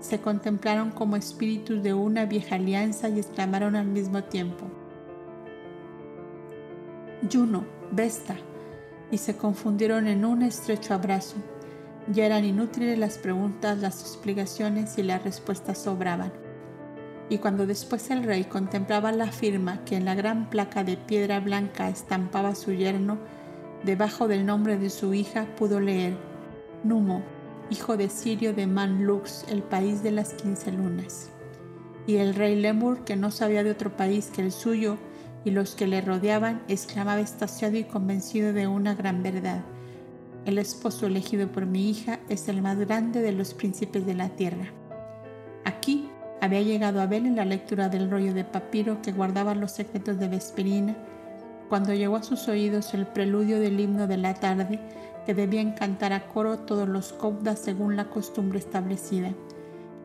se 0.00 0.20
contemplaron 0.20 0.90
como 0.90 1.16
espíritus 1.16 1.82
de 1.82 1.94
una 1.94 2.24
vieja 2.24 2.54
alianza 2.54 3.08
y 3.08 3.18
exclamaron 3.18 3.76
al 3.76 3.86
mismo 3.86 4.22
tiempo, 4.24 4.66
Juno, 7.30 7.64
Vesta, 7.90 8.36
y 9.10 9.18
se 9.18 9.36
confundieron 9.36 10.06
en 10.06 10.24
un 10.24 10.42
estrecho 10.42 10.94
abrazo. 10.94 11.36
Ya 12.12 12.26
eran 12.26 12.44
inútiles 12.44 12.98
las 12.98 13.18
preguntas, 13.18 13.78
las 13.78 14.00
explicaciones 14.02 14.96
y 14.98 15.02
las 15.02 15.24
respuestas 15.24 15.78
sobraban. 15.78 16.32
Y 17.30 17.38
cuando 17.38 17.66
después 17.66 18.10
el 18.10 18.22
rey 18.22 18.44
contemplaba 18.44 19.12
la 19.12 19.30
firma 19.30 19.84
que 19.84 19.96
en 19.96 20.04
la 20.04 20.14
gran 20.14 20.48
placa 20.48 20.84
de 20.84 20.96
piedra 20.96 21.40
blanca 21.40 21.88
estampaba 21.88 22.54
su 22.54 22.72
yerno, 22.72 23.18
debajo 23.84 24.28
del 24.28 24.46
nombre 24.46 24.78
de 24.78 24.90
su 24.90 25.14
hija 25.14 25.46
pudo 25.56 25.80
leer 25.80 26.16
Numo, 26.84 27.22
hijo 27.70 27.96
de 27.96 28.08
Sirio 28.08 28.54
de 28.54 28.66
Manlux, 28.66 29.44
el 29.48 29.62
país 29.62 30.02
de 30.02 30.12
las 30.12 30.32
quince 30.34 30.72
lunas. 30.72 31.30
Y 32.06 32.16
el 32.16 32.34
rey 32.34 32.56
Lemur, 32.56 33.04
que 33.04 33.16
no 33.16 33.30
sabía 33.30 33.62
de 33.62 33.70
otro 33.70 33.96
país 33.96 34.30
que 34.34 34.40
el 34.40 34.52
suyo, 34.52 34.96
y 35.44 35.50
los 35.50 35.74
que 35.74 35.86
le 35.86 36.00
rodeaban, 36.00 36.62
exclamaba 36.68 37.20
estasiado 37.20 37.76
y 37.76 37.84
convencido 37.84 38.52
de 38.52 38.66
una 38.66 38.94
gran 38.94 39.22
verdad. 39.22 39.64
El 40.44 40.58
esposo 40.58 41.06
elegido 41.06 41.52
por 41.52 41.66
mi 41.66 41.90
hija 41.90 42.20
es 42.28 42.48
el 42.48 42.62
más 42.62 42.78
grande 42.78 43.20
de 43.20 43.32
los 43.32 43.54
príncipes 43.54 44.06
de 44.06 44.14
la 44.14 44.30
tierra. 44.30 44.72
Aquí 45.64 46.08
había 46.40 46.62
llegado 46.62 47.00
Abel 47.00 47.26
en 47.26 47.36
la 47.36 47.44
lectura 47.44 47.88
del 47.88 48.10
rollo 48.10 48.32
de 48.32 48.44
papiro 48.44 49.02
que 49.02 49.12
guardaba 49.12 49.54
los 49.54 49.72
secretos 49.72 50.18
de 50.18 50.28
Vesperina, 50.28 50.96
cuando 51.68 51.92
llegó 51.92 52.16
a 52.16 52.22
sus 52.22 52.48
oídos 52.48 52.94
el 52.94 53.06
preludio 53.06 53.60
del 53.60 53.78
himno 53.78 54.06
de 54.06 54.16
la 54.16 54.34
tarde 54.34 54.80
que 55.26 55.34
debían 55.34 55.72
cantar 55.72 56.12
a 56.12 56.26
coro 56.26 56.60
todos 56.60 56.88
los 56.88 57.12
copdas 57.12 57.58
según 57.58 57.96
la 57.96 58.08
costumbre 58.08 58.58
establecida. 58.58 59.32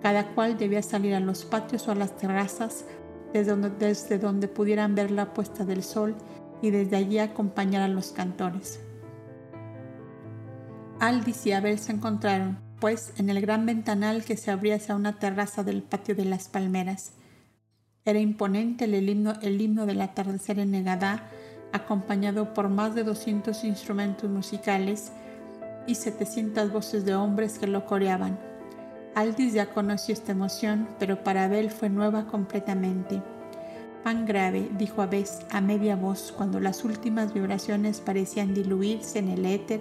Cada 0.02 0.28
cual 0.34 0.58
debía 0.58 0.82
salir 0.82 1.16
a 1.16 1.22
los 1.22 1.46
patios 1.46 1.88
o 1.88 1.92
a 1.92 1.96
las 1.96 2.18
terrazas 2.18 2.86
desde 3.34 4.20
donde, 4.20 4.48
pudieran 4.48 4.96
ver 4.96 5.12
la 5.12 5.34
puesta 5.34 5.66
del 5.66 5.82
sol 5.82 6.16
y 6.62 6.72
desde 6.72 6.98
allí 6.98 7.20
acompañar 7.20 7.82
a 7.82 7.88
los 7.88 8.12
cantores. 8.12 8.80
Aldis 11.00 11.46
y 11.48 11.52
Abel 11.52 11.80
se 11.80 11.94
encontraron, 11.94 12.60
en 12.90 13.30
el 13.30 13.40
gran 13.40 13.66
ventanal 13.66 14.26
que 14.26 14.36
se 14.36 14.52
abría 14.52 14.76
hacia 14.76 14.96
una 14.96 15.18
terraza 15.18 15.64
del 15.64 15.84
patio 15.84 16.16
de 16.16 16.26
las 16.26 16.50
palmeras. 16.50 17.14
Era 18.04 18.20
imponente 18.20 18.84
el 18.84 19.08
himno, 19.08 19.36
el 19.42 19.62
himno 19.62 19.86
del 19.86 20.02
atardecer 20.02 20.60
en 20.60 20.72
Negadá, 20.72 21.30
acompañado 21.72 22.54
por 22.54 22.68
más 22.68 22.94
de 22.94 23.06
200 23.06 23.64
instrumentos 23.64 24.30
musicales 24.30 25.14
y 25.88 25.96
700 25.96 26.74
voces 26.74 27.06
de 27.06 27.16
hombres 27.16 27.58
que 27.58 27.68
lo 27.68 27.86
coreaban. 27.86 28.38
Aldis 29.16 29.54
ya 29.54 29.68
conoció 29.68 30.12
esta 30.12 30.34
emoción, 30.34 30.90
pero 31.00 31.24
para 31.24 31.46
Abel 31.46 31.72
fue 31.72 31.88
nueva 31.88 32.28
completamente. 32.28 33.22
Pan 34.04 34.26
grave, 34.26 34.70
dijo 34.78 35.02
Abel 35.02 35.26
a 35.52 35.62
media 35.62 35.96
voz 35.96 36.34
cuando 36.36 36.60
las 36.60 36.84
últimas 36.84 37.34
vibraciones 37.34 38.02
parecían 38.02 38.54
diluirse 38.54 39.20
en 39.20 39.30
el 39.30 39.46
éter 39.46 39.80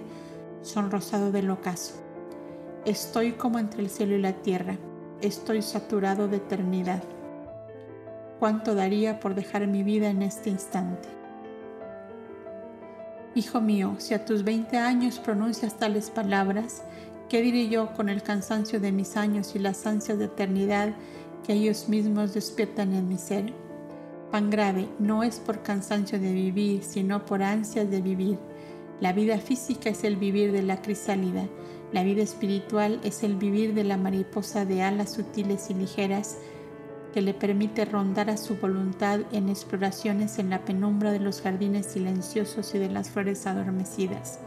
sonrosado 0.61 1.33
del 1.33 1.49
ocaso. 1.49 2.02
Estoy 2.85 3.33
como 3.33 3.59
entre 3.59 3.81
el 3.81 3.89
cielo 3.89 4.15
y 4.15 4.21
la 4.21 4.33
tierra, 4.33 4.77
estoy 5.21 5.61
saturado 5.61 6.27
de 6.27 6.37
eternidad. 6.37 7.03
¿Cuánto 8.39 8.75
daría 8.75 9.19
por 9.19 9.35
dejar 9.35 9.67
mi 9.67 9.83
vida 9.83 10.09
en 10.09 10.21
este 10.21 10.49
instante? 10.49 11.07
Hijo 13.35 13.61
mío, 13.61 13.95
si 13.99 14.13
a 14.13 14.25
tus 14.25 14.43
20 14.43 14.77
años 14.77 15.19
pronuncias 15.19 15.75
tales 15.75 16.09
palabras, 16.09 16.83
¿Qué 17.33 17.41
diré 17.41 17.67
yo 17.67 17.91
con 17.95 18.09
el 18.09 18.21
cansancio 18.21 18.79
de 18.79 18.91
mis 18.91 19.17
años 19.17 19.55
y 19.55 19.59
las 19.59 19.87
ansias 19.87 20.19
de 20.19 20.25
eternidad 20.25 20.93
que 21.43 21.53
ellos 21.53 21.89
mismos 21.89 22.35
despiertan 22.35 22.93
en 22.93 23.07
mi 23.07 23.17
ser? 23.17 23.51
Pan 24.29 24.51
grave 24.51 24.87
no 24.99 25.23
es 25.23 25.39
por 25.39 25.63
cansancio 25.63 26.19
de 26.19 26.31
vivir, 26.31 26.83
sino 26.83 27.25
por 27.25 27.41
ansias 27.41 27.89
de 27.89 28.01
vivir. 28.03 28.37
La 28.99 29.13
vida 29.13 29.39
física 29.39 29.89
es 29.89 30.03
el 30.03 30.15
vivir 30.15 30.51
de 30.51 30.61
la 30.61 30.79
crisálida, 30.83 31.47
la 31.93 32.03
vida 32.03 32.23
espiritual 32.23 32.99
es 33.03 33.23
el 33.23 33.35
vivir 33.35 33.75
de 33.75 33.83
la 33.83 33.97
mariposa 33.97 34.65
de 34.65 34.81
alas 34.81 35.13
sutiles 35.13 35.69
y 35.69 35.75
ligeras 35.75 36.39
que 37.13 37.21
le 37.21 37.35
permite 37.35 37.85
rondar 37.85 38.31
a 38.31 38.37
su 38.37 38.55
voluntad 38.57 39.19
en 39.31 39.47
exploraciones 39.47 40.39
en 40.39 40.49
la 40.49 40.65
penumbra 40.65 41.11
de 41.11 41.19
los 41.19 41.41
jardines 41.41 41.85
silenciosos 41.85 42.73
y 42.73 42.79
de 42.79 42.89
las 42.89 43.11
flores 43.11 43.45
adormecidas. 43.45 44.39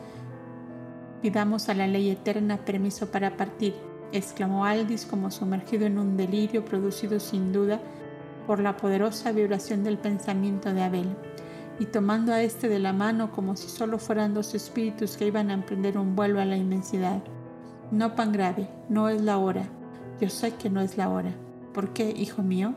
Pidamos 1.23 1.69
a 1.69 1.75
la 1.75 1.87
ley 1.87 2.11
eterna 2.11 2.57
permiso 2.57 3.13
para 3.13 3.37
partir, 3.37 3.75
exclamó 4.11 4.65
Aldis 4.65 5.07
como 5.07 5.31
sumergido 5.31 5.87
en 5.87 5.99
un 5.99 6.17
delirio 6.17 6.65
producido 6.65 7.21
sin 7.21 7.53
duda 7.53 7.81
por 8.49 8.59
la 8.59 8.77
poderosa 8.77 9.31
vibración 9.31 9.85
del 9.85 9.99
pensamiento 9.99 10.75
de 10.75 10.83
Abel, 10.83 11.17
y 11.79 11.85
tomando 11.87 12.33
a 12.33 12.43
éste 12.43 12.69
de 12.69 12.81
la 12.81 12.93
mano 12.93 13.31
como 13.31 13.55
si 13.55 13.69
solo 13.69 14.01
fueran 14.01 14.35
dos 14.35 14.55
espíritus 14.57 15.17
que 15.17 15.27
iban 15.27 15.51
a 15.51 15.55
emprender 15.55 15.97
un 15.97 16.17
vuelo 16.17 16.41
a 16.41 16.45
la 16.45 16.57
inmensidad. 16.57 17.23
No 17.93 18.16
pan 18.16 18.32
grave, 18.32 18.68
no 18.89 19.09
es 19.09 19.22
la 19.22 19.39
hora. 19.39 19.62
Yo 20.20 20.28
sé 20.28 20.55
que 20.55 20.68
no 20.68 20.80
es 20.80 20.97
la 20.97 21.09
hora. 21.09 21.30
¿Por 21.72 21.93
qué, 21.93 22.11
hijo 22.11 22.43
mío? 22.43 22.74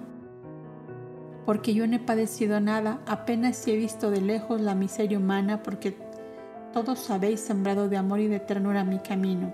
Porque 1.47 1.73
yo 1.73 1.87
no 1.87 1.95
he 1.95 1.99
padecido 1.99 2.59
nada, 2.59 3.01
apenas 3.07 3.57
si 3.57 3.71
he 3.71 3.75
visto 3.75 4.11
de 4.11 4.21
lejos 4.21 4.61
la 4.61 4.75
miseria 4.75 5.17
humana, 5.17 5.63
porque 5.63 5.97
todos 6.73 7.09
habéis 7.09 7.39
sembrado 7.39 7.89
de 7.89 7.97
amor 7.97 8.19
y 8.19 8.27
de 8.27 8.39
ternura 8.39 8.83
mi 8.83 8.99
camino. 8.99 9.51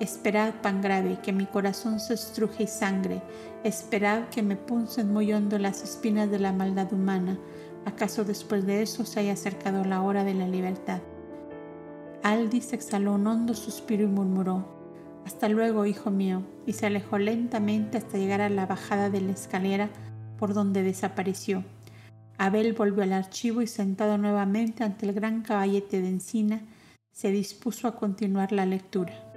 Esperad, 0.00 0.54
pan 0.60 0.80
grave, 0.80 1.18
que 1.22 1.32
mi 1.32 1.46
corazón 1.46 2.00
se 2.00 2.14
estruje 2.14 2.64
y 2.64 2.66
sangre. 2.66 3.22
Esperad 3.62 4.28
que 4.30 4.42
me 4.42 4.56
puncen 4.56 5.12
muy 5.12 5.32
hondo 5.32 5.56
las 5.58 5.84
espinas 5.84 6.30
de 6.30 6.40
la 6.40 6.52
maldad 6.52 6.92
humana. 6.92 7.38
¿Acaso 7.84 8.24
después 8.24 8.66
de 8.66 8.82
eso 8.82 9.04
se 9.04 9.20
haya 9.20 9.34
acercado 9.34 9.84
la 9.84 10.02
hora 10.02 10.24
de 10.24 10.34
la 10.34 10.48
libertad? 10.48 11.00
Aldis 12.22 12.72
exhaló 12.72 13.14
un 13.14 13.26
hondo 13.26 13.54
suspiro 13.54 14.04
y 14.04 14.08
murmuró, 14.08 14.79
Hasta 15.24 15.48
luego, 15.48 15.86
hijo 15.86 16.10
mío, 16.10 16.42
y 16.66 16.72
se 16.72 16.86
alejó 16.86 17.18
lentamente 17.18 17.98
hasta 17.98 18.18
llegar 18.18 18.40
a 18.40 18.48
la 18.48 18.66
bajada 18.66 19.10
de 19.10 19.20
la 19.20 19.32
escalera 19.32 19.90
por 20.38 20.54
donde 20.54 20.82
desapareció. 20.82 21.64
Abel 22.38 22.72
volvió 22.72 23.02
al 23.02 23.12
archivo 23.12 23.60
y 23.60 23.66
sentado 23.66 24.16
nuevamente 24.16 24.82
ante 24.82 25.06
el 25.06 25.12
gran 25.12 25.42
caballete 25.42 26.00
de 26.00 26.08
encina, 26.08 26.62
se 27.12 27.30
dispuso 27.30 27.86
a 27.86 27.96
continuar 27.96 28.50
la 28.50 28.64
lectura. 28.64 29.29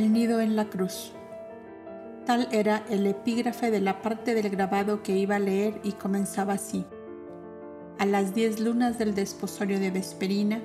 El 0.00 0.14
nido 0.14 0.40
en 0.40 0.56
la 0.56 0.64
cruz. 0.64 1.12
Tal 2.24 2.48
era 2.52 2.86
el 2.88 3.06
epígrafe 3.06 3.70
de 3.70 3.82
la 3.82 4.00
parte 4.00 4.32
del 4.32 4.48
grabado 4.48 5.02
que 5.02 5.14
iba 5.18 5.36
a 5.36 5.38
leer 5.38 5.78
y 5.84 5.92
comenzaba 5.92 6.54
así. 6.54 6.86
A 7.98 8.06
las 8.06 8.34
diez 8.34 8.60
lunas 8.60 8.98
del 8.98 9.14
desposorio 9.14 9.78
de 9.78 9.90
Vesperina, 9.90 10.62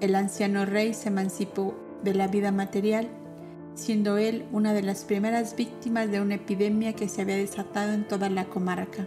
el 0.00 0.14
anciano 0.14 0.66
rey 0.66 0.94
se 0.94 1.08
emancipó 1.08 1.74
de 2.04 2.14
la 2.14 2.28
vida 2.28 2.52
material, 2.52 3.08
siendo 3.74 4.18
él 4.18 4.46
una 4.52 4.72
de 4.72 4.82
las 4.82 5.02
primeras 5.02 5.56
víctimas 5.56 6.08
de 6.12 6.20
una 6.20 6.36
epidemia 6.36 6.92
que 6.92 7.08
se 7.08 7.22
había 7.22 7.38
desatado 7.38 7.92
en 7.92 8.06
toda 8.06 8.30
la 8.30 8.44
comarca. 8.44 9.04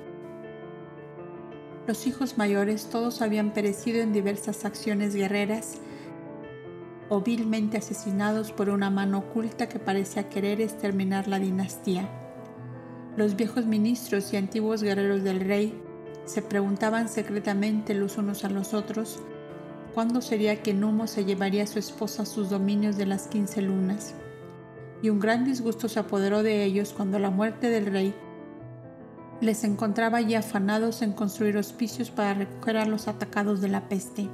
Los 1.87 2.05
hijos 2.05 2.37
mayores 2.37 2.87
todos 2.87 3.21
habían 3.21 3.53
perecido 3.53 4.01
en 4.01 4.11
diversas 4.11 4.65
acciones 4.65 5.15
guerreras 5.15 5.77
o 7.09 7.21
vilmente 7.21 7.77
asesinados 7.77 8.51
por 8.51 8.69
una 8.69 8.89
mano 8.89 9.19
oculta 9.19 9.69
que 9.69 9.79
parecía 9.79 10.29
querer 10.29 10.61
exterminar 10.61 11.27
la 11.27 11.39
dinastía. 11.39 12.09
Los 13.15 13.35
viejos 13.35 13.65
ministros 13.65 14.33
y 14.33 14.37
antiguos 14.37 14.81
guerreros 14.81 15.23
del 15.23 15.41
rey 15.41 15.79
se 16.25 16.41
preguntaban 16.41 17.09
secretamente 17.09 17.93
los 17.93 18.17
unos 18.17 18.45
a 18.45 18.49
los 18.49 18.73
otros 18.73 19.21
cuándo 19.93 20.21
sería 20.21 20.61
que 20.61 20.73
Numo 20.73 21.07
se 21.07 21.25
llevaría 21.25 21.63
a 21.63 21.67
su 21.67 21.79
esposa 21.79 22.23
a 22.23 22.25
sus 22.25 22.49
dominios 22.49 22.97
de 22.97 23.05
las 23.05 23.27
quince 23.27 23.61
lunas. 23.61 24.15
Y 25.01 25.09
un 25.09 25.19
gran 25.19 25.45
disgusto 25.45 25.87
se 25.89 25.99
apoderó 25.99 26.43
de 26.43 26.63
ellos 26.63 26.93
cuando 26.95 27.19
la 27.19 27.29
muerte 27.29 27.69
del 27.69 27.85
rey 27.85 28.15
les 29.41 29.63
encontraba 29.63 30.21
ya 30.21 30.39
afanados 30.39 31.01
en 31.01 31.11
construir 31.11 31.57
hospicios 31.57 32.09
para 32.09 32.33
recoger 32.33 32.77
a 32.77 32.85
los 32.85 33.07
atacados 33.07 33.61
de 33.61 33.67
la 33.67 33.87
peste. 33.89 34.29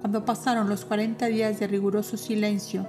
Cuando 0.00 0.24
pasaron 0.24 0.68
los 0.68 0.84
cuarenta 0.84 1.26
días 1.26 1.60
de 1.60 1.66
riguroso 1.66 2.16
silencio, 2.16 2.88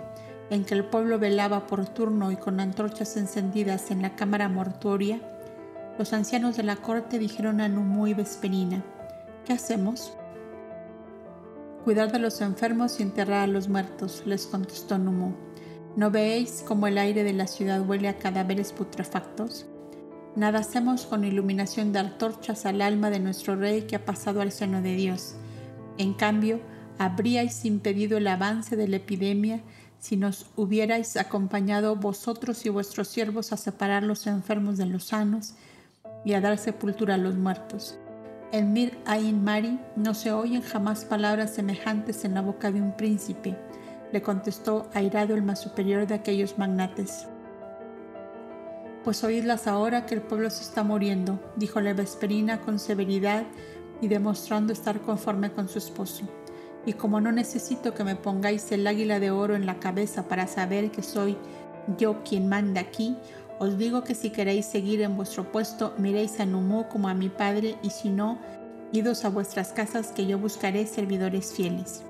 en 0.50 0.64
que 0.64 0.74
el 0.74 0.86
pueblo 0.86 1.20
velaba 1.20 1.68
por 1.68 1.86
turno 1.88 2.32
y 2.32 2.38
con 2.38 2.60
antorchas 2.60 3.18
encendidas 3.18 3.92
en 3.92 4.02
la 4.02 4.16
cámara 4.16 4.48
mortuoria, 4.48 5.20
los 5.98 6.14
ancianos 6.14 6.56
de 6.56 6.64
la 6.64 6.78
corte 6.78 7.20
dijeron 7.20 7.60
a 7.60 7.68
Numu 7.68 8.08
y 8.08 8.14
Vesperina, 8.14 8.84
¿qué 9.46 9.54
hacemos? 9.54 10.14
Cuidar 11.84 12.12
de 12.12 12.20
los 12.20 12.40
enfermos 12.42 13.00
y 13.00 13.04
enterrar 13.04 13.44
a 13.44 13.48
los 13.48 13.68
muertos, 13.68 14.24
les 14.26 14.46
contestó 14.46 14.98
Numu. 14.98 15.34
¿No 15.98 16.12
veis 16.12 16.64
cómo 16.66 16.88
el 16.88 16.98
aire 16.98 17.26
de 17.26 17.34
la 17.34 17.48
ciudad 17.48 17.86
huele 17.88 18.08
a 18.08 18.18
cadáveres 18.18 18.72
putrefactos? 18.72 19.66
Nada 20.38 20.60
hacemos 20.60 21.06
con 21.06 21.26
iluminación 21.26 21.92
de 21.92 22.00
antorchas 22.00 22.66
al 22.66 22.82
alma 22.82 23.10
de 23.10 23.20
nuestro 23.20 23.58
rey 23.58 23.82
que 23.82 23.98
ha 23.98 24.06
pasado 24.06 24.40
al 24.40 24.54
seno 24.54 24.82
de 24.82 24.96
Dios. 24.96 25.36
En 25.98 26.14
cambio, 26.14 26.62
habríais 26.98 27.66
impedido 27.66 28.18
el 28.18 28.28
avance 28.28 28.76
de 28.76 28.88
la 28.88 28.98
epidemia 28.98 29.62
si 30.00 30.18
nos 30.18 30.48
hubierais 30.56 31.16
acompañado 31.16 31.96
vosotros 31.96 32.66
y 32.66 32.70
vuestros 32.70 33.08
siervos 33.08 33.54
a 33.54 33.58
separar 33.58 34.04
los 34.04 34.26
enfermos 34.26 34.78
de 34.78 34.88
los 34.88 35.06
sanos 35.06 35.54
y 36.26 36.34
a 36.34 36.42
dar 36.42 36.58
sepultura 36.58 37.16
a 37.16 37.18
los 37.18 37.36
muertos. 37.36 37.98
En 38.52 38.74
Mir 38.74 38.98
Ain 39.06 39.44
Mari 39.44 39.80
no 39.96 40.14
se 40.14 40.32
oyen 40.32 40.62
jamás 40.62 41.06
palabras 41.06 41.54
semejantes 41.54 42.26
en 42.26 42.34
la 42.34 42.42
boca 42.42 42.72
de 42.72 42.82
un 42.82 42.98
príncipe, 42.98 43.56
le 44.12 44.22
contestó 44.22 44.90
airado 44.94 45.36
el 45.36 45.44
más 45.44 45.62
superior 45.62 46.06
de 46.06 46.16
aquellos 46.16 46.58
magnates. 46.58 47.28
Pues 49.04 49.24
oídlas 49.24 49.68
ahora 49.68 50.06
que 50.06 50.16
el 50.16 50.22
pueblo 50.22 50.50
se 50.50 50.64
está 50.64 50.84
muriendo, 50.84 51.40
dijo 51.56 51.80
la 51.80 51.94
Vesperina 51.94 52.60
con 52.60 52.78
severidad 52.78 53.46
y 54.02 54.08
demostrando 54.08 54.74
estar 54.74 55.00
conforme 55.02 55.52
con 55.52 55.70
su 55.70 55.78
esposo. 55.78 56.28
Y 56.86 56.94
como 56.94 57.22
no 57.22 57.32
necesito 57.32 57.94
que 57.94 58.04
me 58.04 58.16
pongáis 58.16 58.72
el 58.72 58.88
águila 58.88 59.20
de 59.20 59.32
oro 59.32 59.56
en 59.56 59.66
la 59.66 59.80
cabeza 59.80 60.28
para 60.28 60.48
saber 60.48 60.92
que 60.92 61.04
soy 61.04 61.38
yo 61.98 62.24
quien 62.24 62.50
manda 62.50 62.82
aquí, 62.82 63.18
os 63.60 63.78
digo 63.78 64.04
que 64.04 64.16
si 64.16 64.32
queréis 64.32 64.66
seguir 64.66 65.02
en 65.02 65.16
vuestro 65.16 65.52
puesto, 65.52 65.94
miréis 66.00 66.40
a 66.40 66.46
Numú 66.46 66.88
como 66.90 67.10
a 67.10 67.14
mi 67.14 67.30
padre, 67.30 67.76
y 67.84 67.92
si 67.92 68.10
no, 68.10 68.40
idos 68.92 69.24
a 69.24 69.30
vuestras 69.30 69.72
casas 69.72 70.12
que 70.12 70.26
yo 70.26 70.40
buscaré 70.40 70.88
servidores 70.88 71.54
fieles. 71.54 72.04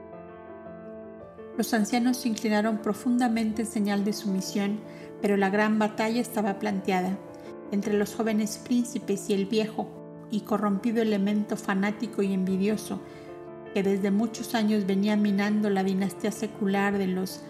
Los 1.58 1.74
ancianos 1.74 2.18
se 2.18 2.30
inclinaron 2.30 2.78
profundamente 2.78 3.64
en 3.64 3.68
señal 3.68 4.06
de 4.06 4.14
sumisión, 4.14 4.80
pero 5.22 5.36
la 5.36 5.50
gran 5.50 5.78
batalla 5.78 6.22
estaba 6.22 6.58
planteada 6.58 7.18
entre 7.72 7.94
los 7.94 8.16
jóvenes 8.16 8.58
príncipes 8.58 9.30
y 9.30 9.34
el 9.34 9.46
viejo 9.46 9.90
y 10.32 10.42
corrompido 10.42 11.02
elemento 11.02 11.58
fanático 11.58 12.22
y 12.22 12.34
envidioso 12.34 13.02
que 13.74 13.84
desde 13.84 14.12
muchos 14.12 14.56
años 14.56 14.86
venía 14.86 15.16
minando 15.16 15.70
la 15.70 15.84
dinastía 15.84 16.32
secular 16.32 16.98
de 16.98 17.08
los 17.08 17.42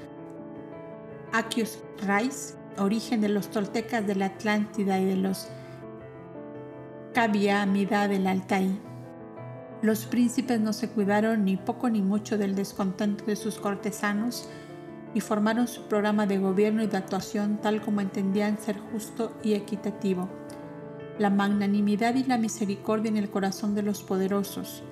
Aquios 1.34 1.80
Rais, 2.06 2.58
origen 2.78 3.22
de 3.22 3.30
los 3.30 3.50
toltecas 3.50 4.06
de 4.06 4.16
la 4.16 4.26
Atlántida 4.28 5.00
y 5.00 5.06
de 5.06 5.16
los 5.16 5.48
Cabia 7.14 7.62
Amida 7.62 8.08
del 8.08 8.28
Altai. 8.28 8.80
Los 9.82 10.06
príncipes 10.06 10.60
no 10.60 10.74
se 10.74 10.90
cuidaron 10.90 11.44
ni 11.44 11.58
poco 11.58 11.90
ni 11.90 12.02
mucho 12.02 12.38
del 12.38 12.56
descontento 12.56 13.26
de 13.26 13.36
sus 13.36 13.58
cortesanos 13.58 14.48
y 15.14 15.22
formaron 15.22 15.68
su 15.68 15.84
programa 15.88 16.26
de 16.26 16.38
gobierno 16.38 16.84
y 16.84 16.88
de 16.88 16.98
actuación 16.98 17.58
tal 17.62 17.82
como 17.82 18.02
entendían 18.02 18.60
ser 18.60 18.78
justo 18.78 19.36
y 19.44 19.54
equitativo. 19.54 20.30
La 21.18 21.30
magnanimidad 21.30 22.16
y 22.16 22.24
la 22.24 22.38
misericordia 22.38 23.10
en 23.10 23.18
el 23.18 23.30
corazón 23.30 23.76
de 23.76 23.82
los 23.82 24.04
poderosos. 24.04 24.84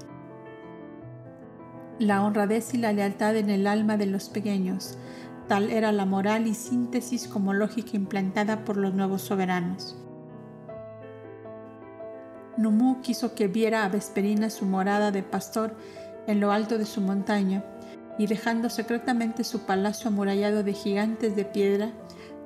La 1.99 2.23
honradez 2.23 2.73
y 2.73 2.77
la 2.77 2.93
lealtad 2.93 3.35
en 3.35 3.49
el 3.49 3.67
alma 3.67 3.97
de 3.97 4.05
los 4.05 4.29
pequeños. 4.29 4.97
Tal 5.49 5.69
era 5.69 5.91
la 5.91 6.05
moral 6.05 6.47
y 6.47 6.53
síntesis 6.53 7.27
como 7.27 7.53
lógica 7.53 7.97
implantada 7.97 8.63
por 8.63 8.77
los 8.77 8.93
nuevos 8.93 9.21
soberanos. 9.21 9.97
Numú 12.55 13.01
quiso 13.01 13.35
que 13.35 13.49
viera 13.49 13.83
a 13.83 13.89
Vesperina 13.89 14.49
su 14.49 14.65
morada 14.65 15.11
de 15.11 15.23
pastor 15.23 15.75
en 16.25 16.39
lo 16.39 16.53
alto 16.53 16.77
de 16.77 16.85
su 16.85 17.01
montaña, 17.01 17.65
y 18.17 18.27
dejando 18.27 18.69
secretamente 18.69 19.43
su 19.43 19.65
palacio 19.65 20.09
amurallado 20.09 20.63
de 20.63 20.73
gigantes 20.73 21.35
de 21.35 21.43
piedra, 21.43 21.91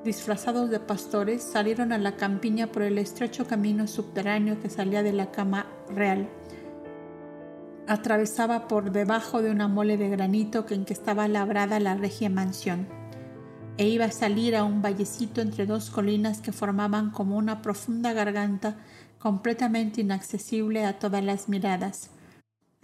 disfrazados 0.04 0.72
de 0.72 0.80
pastores, 0.80 1.44
salieron 1.44 1.92
a 1.92 2.00
la 2.00 2.16
campiña 2.16 2.68
por 2.68 2.82
el 2.82 2.98
estrecho 2.98 3.46
camino 3.46 3.88
subterráneo 3.88 4.60
que 4.60 4.70
salía 4.70 5.04
de 5.04 5.14
la 5.14 5.32
cama 5.32 5.68
real. 5.90 6.28
Atravesaba 7.88 8.68
por 8.68 8.92
debajo 8.92 9.42
de 9.42 9.52
una 9.52 9.68
mole 9.68 9.98
de 9.98 10.10
granito 10.10 10.66
en 10.70 10.86
que 10.86 10.94
estaba 10.94 11.28
labrada 11.28 11.80
la 11.80 11.96
regia 11.96 12.30
mansión, 12.30 12.88
e 13.78 13.88
iba 13.88 14.06
a 14.06 14.12
salir 14.12 14.56
a 14.56 14.64
un 14.64 14.82
vallecito 14.82 15.42
entre 15.42 15.66
dos 15.66 15.90
colinas 15.90 16.42
que 16.42 16.52
formaban 16.52 17.10
como 17.10 17.38
una 17.38 17.62
profunda 17.62 18.14
garganta 18.14 18.78
completamente 19.20 20.02
inaccesible 20.02 20.86
a 20.86 21.00
todas 21.00 21.24
las 21.24 21.50
miradas 21.50 22.12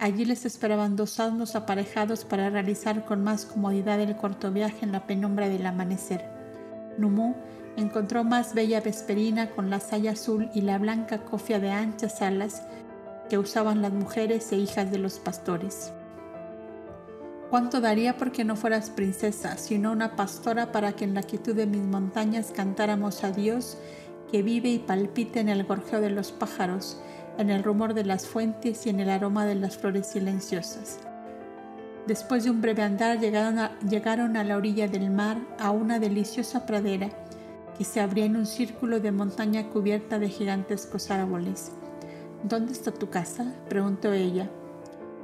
Allí 0.00 0.24
les 0.24 0.46
esperaban 0.46 0.96
dos 0.96 1.20
asnos 1.20 1.54
aparejados 1.56 2.24
para 2.24 2.48
realizar 2.48 3.04
con 3.04 3.22
más 3.22 3.44
comodidad 3.44 4.00
el 4.00 4.16
corto 4.16 4.50
viaje 4.50 4.86
en 4.86 4.92
la 4.92 5.06
penumbra 5.06 5.50
del 5.50 5.66
amanecer. 5.66 6.24
Numú 6.96 7.36
encontró 7.76 8.24
más 8.24 8.54
bella 8.54 8.80
vesperina 8.80 9.50
con 9.50 9.68
la 9.68 9.78
saya 9.78 10.12
azul 10.12 10.48
y 10.54 10.62
la 10.62 10.78
blanca 10.78 11.18
cofia 11.18 11.60
de 11.60 11.70
anchas 11.70 12.22
alas 12.22 12.62
que 13.30 13.38
usaban 13.38 13.80
las 13.80 13.92
mujeres 13.92 14.52
e 14.52 14.56
hijas 14.56 14.90
de 14.90 14.98
los 14.98 15.18
pastores. 15.18 15.92
¿Cuánto 17.48 17.80
daría 17.80 18.16
porque 18.16 18.44
no 18.44 18.56
fueras 18.56 18.90
princesa, 18.90 19.56
sino 19.56 19.92
una 19.92 20.14
pastora 20.16 20.70
para 20.70 20.92
que 20.92 21.04
en 21.04 21.14
la 21.14 21.22
quietud 21.22 21.54
de 21.54 21.66
mis 21.66 21.80
montañas 21.80 22.52
cantáramos 22.54 23.24
a 23.24 23.32
Dios 23.32 23.78
que 24.30 24.42
vive 24.42 24.68
y 24.68 24.78
palpita 24.78 25.40
en 25.40 25.48
el 25.48 25.64
gorjeo 25.64 26.00
de 26.00 26.10
los 26.10 26.30
pájaros, 26.32 27.00
en 27.38 27.50
el 27.50 27.62
rumor 27.62 27.94
de 27.94 28.04
las 28.04 28.26
fuentes 28.26 28.86
y 28.86 28.90
en 28.90 29.00
el 29.00 29.10
aroma 29.10 29.46
de 29.46 29.54
las 29.54 29.78
flores 29.78 30.08
silenciosas. 30.08 30.98
Después 32.06 32.44
de 32.44 32.50
un 32.50 32.60
breve 32.60 32.82
andar 32.82 33.18
llegaron 33.18 33.58
a, 33.58 33.78
llegaron 33.80 34.36
a 34.36 34.44
la 34.44 34.56
orilla 34.56 34.88
del 34.88 35.10
mar 35.10 35.38
a 35.58 35.70
una 35.70 35.98
deliciosa 35.98 36.66
pradera 36.66 37.10
que 37.76 37.84
se 37.84 38.00
abría 38.00 38.24
en 38.24 38.36
un 38.36 38.46
círculo 38.46 39.00
de 39.00 39.12
montaña 39.12 39.68
cubierta 39.68 40.18
de 40.18 40.28
gigantescos 40.28 41.10
árboles. 41.10 41.72
¿Dónde 42.42 42.72
está 42.72 42.90
tu 42.90 43.10
casa? 43.10 43.52
preguntó 43.68 44.12
ella. 44.12 44.48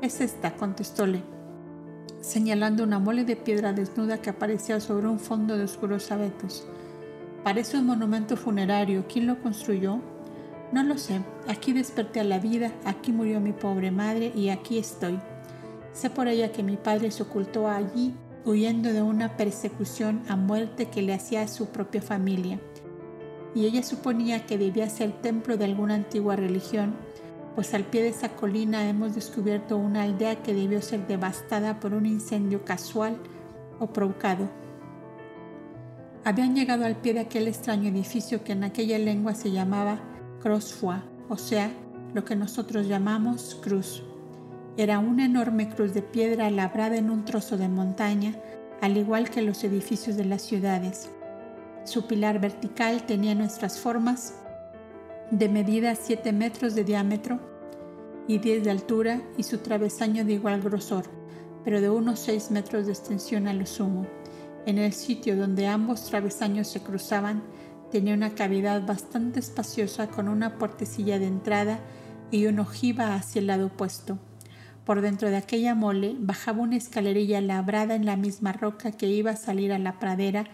Es 0.02 0.20
esta, 0.20 0.54
contestóle, 0.54 1.22
señalando 2.20 2.84
una 2.84 2.98
mole 2.98 3.24
de 3.24 3.36
piedra 3.36 3.72
desnuda 3.72 4.18
que 4.18 4.28
aparecía 4.28 4.80
sobre 4.80 5.08
un 5.08 5.18
fondo 5.18 5.56
de 5.56 5.64
oscuros 5.64 6.12
abetos. 6.12 6.66
Parece 7.42 7.78
un 7.78 7.86
monumento 7.86 8.36
funerario. 8.36 9.06
¿Quién 9.08 9.26
lo 9.26 9.40
construyó? 9.40 10.00
No 10.72 10.82
lo 10.82 10.98
sé. 10.98 11.22
Aquí 11.48 11.72
desperté 11.72 12.20
a 12.20 12.24
la 12.24 12.38
vida, 12.38 12.72
aquí 12.84 13.12
murió 13.12 13.40
mi 13.40 13.52
pobre 13.52 13.90
madre 13.90 14.32
y 14.34 14.50
aquí 14.50 14.78
estoy. 14.78 15.18
Sé 15.92 16.10
por 16.10 16.28
ella 16.28 16.52
que 16.52 16.62
mi 16.62 16.76
padre 16.76 17.10
se 17.10 17.22
ocultó 17.22 17.68
allí 17.68 18.14
huyendo 18.44 18.92
de 18.92 19.00
una 19.00 19.36
persecución 19.36 20.22
a 20.28 20.36
muerte 20.36 20.86
que 20.86 21.02
le 21.02 21.14
hacía 21.14 21.42
a 21.42 21.48
su 21.48 21.66
propia 21.68 22.02
familia. 22.02 22.60
Y 23.56 23.64
ella 23.64 23.82
suponía 23.82 24.44
que 24.44 24.58
debía 24.58 24.86
ser 24.90 25.12
templo 25.22 25.56
de 25.56 25.64
alguna 25.64 25.94
antigua 25.94 26.36
religión, 26.36 26.94
pues 27.54 27.72
al 27.72 27.84
pie 27.84 28.02
de 28.02 28.10
esa 28.10 28.28
colina 28.36 28.86
hemos 28.86 29.14
descubierto 29.14 29.78
una 29.78 30.02
aldea 30.02 30.42
que 30.42 30.52
debió 30.52 30.82
ser 30.82 31.06
devastada 31.06 31.80
por 31.80 31.94
un 31.94 32.04
incendio 32.04 32.66
casual 32.66 33.16
o 33.80 33.86
provocado. 33.86 34.50
Habían 36.22 36.54
llegado 36.54 36.84
al 36.84 36.96
pie 36.96 37.14
de 37.14 37.20
aquel 37.20 37.48
extraño 37.48 37.88
edificio 37.88 38.44
que 38.44 38.52
en 38.52 38.62
aquella 38.62 38.98
lengua 38.98 39.34
se 39.34 39.50
llamaba 39.50 40.00
Crossfoy, 40.42 40.98
o 41.30 41.38
sea, 41.38 41.70
lo 42.12 42.26
que 42.26 42.36
nosotros 42.36 42.86
llamamos 42.86 43.58
cruz. 43.62 44.02
Era 44.76 44.98
una 44.98 45.24
enorme 45.24 45.70
cruz 45.70 45.94
de 45.94 46.02
piedra 46.02 46.50
labrada 46.50 46.98
en 46.98 47.08
un 47.08 47.24
trozo 47.24 47.56
de 47.56 47.70
montaña, 47.70 48.34
al 48.82 48.98
igual 48.98 49.30
que 49.30 49.40
los 49.40 49.64
edificios 49.64 50.18
de 50.18 50.26
las 50.26 50.42
ciudades. 50.42 51.08
Su 51.86 52.06
pilar 52.06 52.40
vertical 52.40 53.06
tenía 53.06 53.34
nuestras 53.34 53.80
formas 53.80 54.34
de 55.30 55.48
medida 55.48 55.94
7 55.94 56.32
metros 56.32 56.74
de 56.74 56.84
diámetro 56.84 57.40
y 58.28 58.38
10 58.38 58.64
de 58.64 58.70
altura 58.70 59.22
y 59.38 59.44
su 59.44 59.58
travesaño 59.58 60.24
de 60.24 60.34
igual 60.34 60.60
grosor, 60.60 61.06
pero 61.64 61.80
de 61.80 61.88
unos 61.88 62.20
6 62.20 62.50
metros 62.50 62.84
de 62.84 62.92
extensión 62.92 63.48
a 63.48 63.54
lo 63.54 63.64
sumo. 63.64 64.06
En 64.66 64.76
el 64.78 64.92
sitio 64.92 65.36
donde 65.36 65.66
ambos 65.66 66.04
travesaños 66.04 66.68
se 66.68 66.82
cruzaban 66.82 67.42
Tenía 67.90 68.14
una 68.14 68.34
cavidad 68.34 68.84
bastante 68.84 69.38
espaciosa 69.38 70.08
con 70.08 70.28
una 70.28 70.58
puertecilla 70.58 71.18
de 71.18 71.26
entrada 71.26 71.78
y 72.30 72.46
una 72.46 72.62
ojiva 72.62 73.14
hacia 73.14 73.38
el 73.38 73.46
lado 73.46 73.66
opuesto. 73.66 74.18
Por 74.84 75.00
dentro 75.00 75.30
de 75.30 75.36
aquella 75.36 75.74
mole 75.74 76.16
bajaba 76.18 76.62
una 76.62 76.76
escalerilla 76.76 77.40
labrada 77.40 77.94
en 77.94 78.04
la 78.04 78.16
misma 78.16 78.52
roca 78.52 78.92
que 78.92 79.06
iba 79.06 79.32
a 79.32 79.36
salir 79.36 79.72
a 79.72 79.78
la 79.78 79.98
pradera 79.98 80.46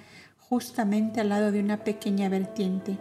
justamente 0.52 1.18
al 1.18 1.30
lado 1.30 1.50
de 1.50 1.60
una 1.60 1.78
pequeña 1.78 2.28
vertiente, 2.28 2.98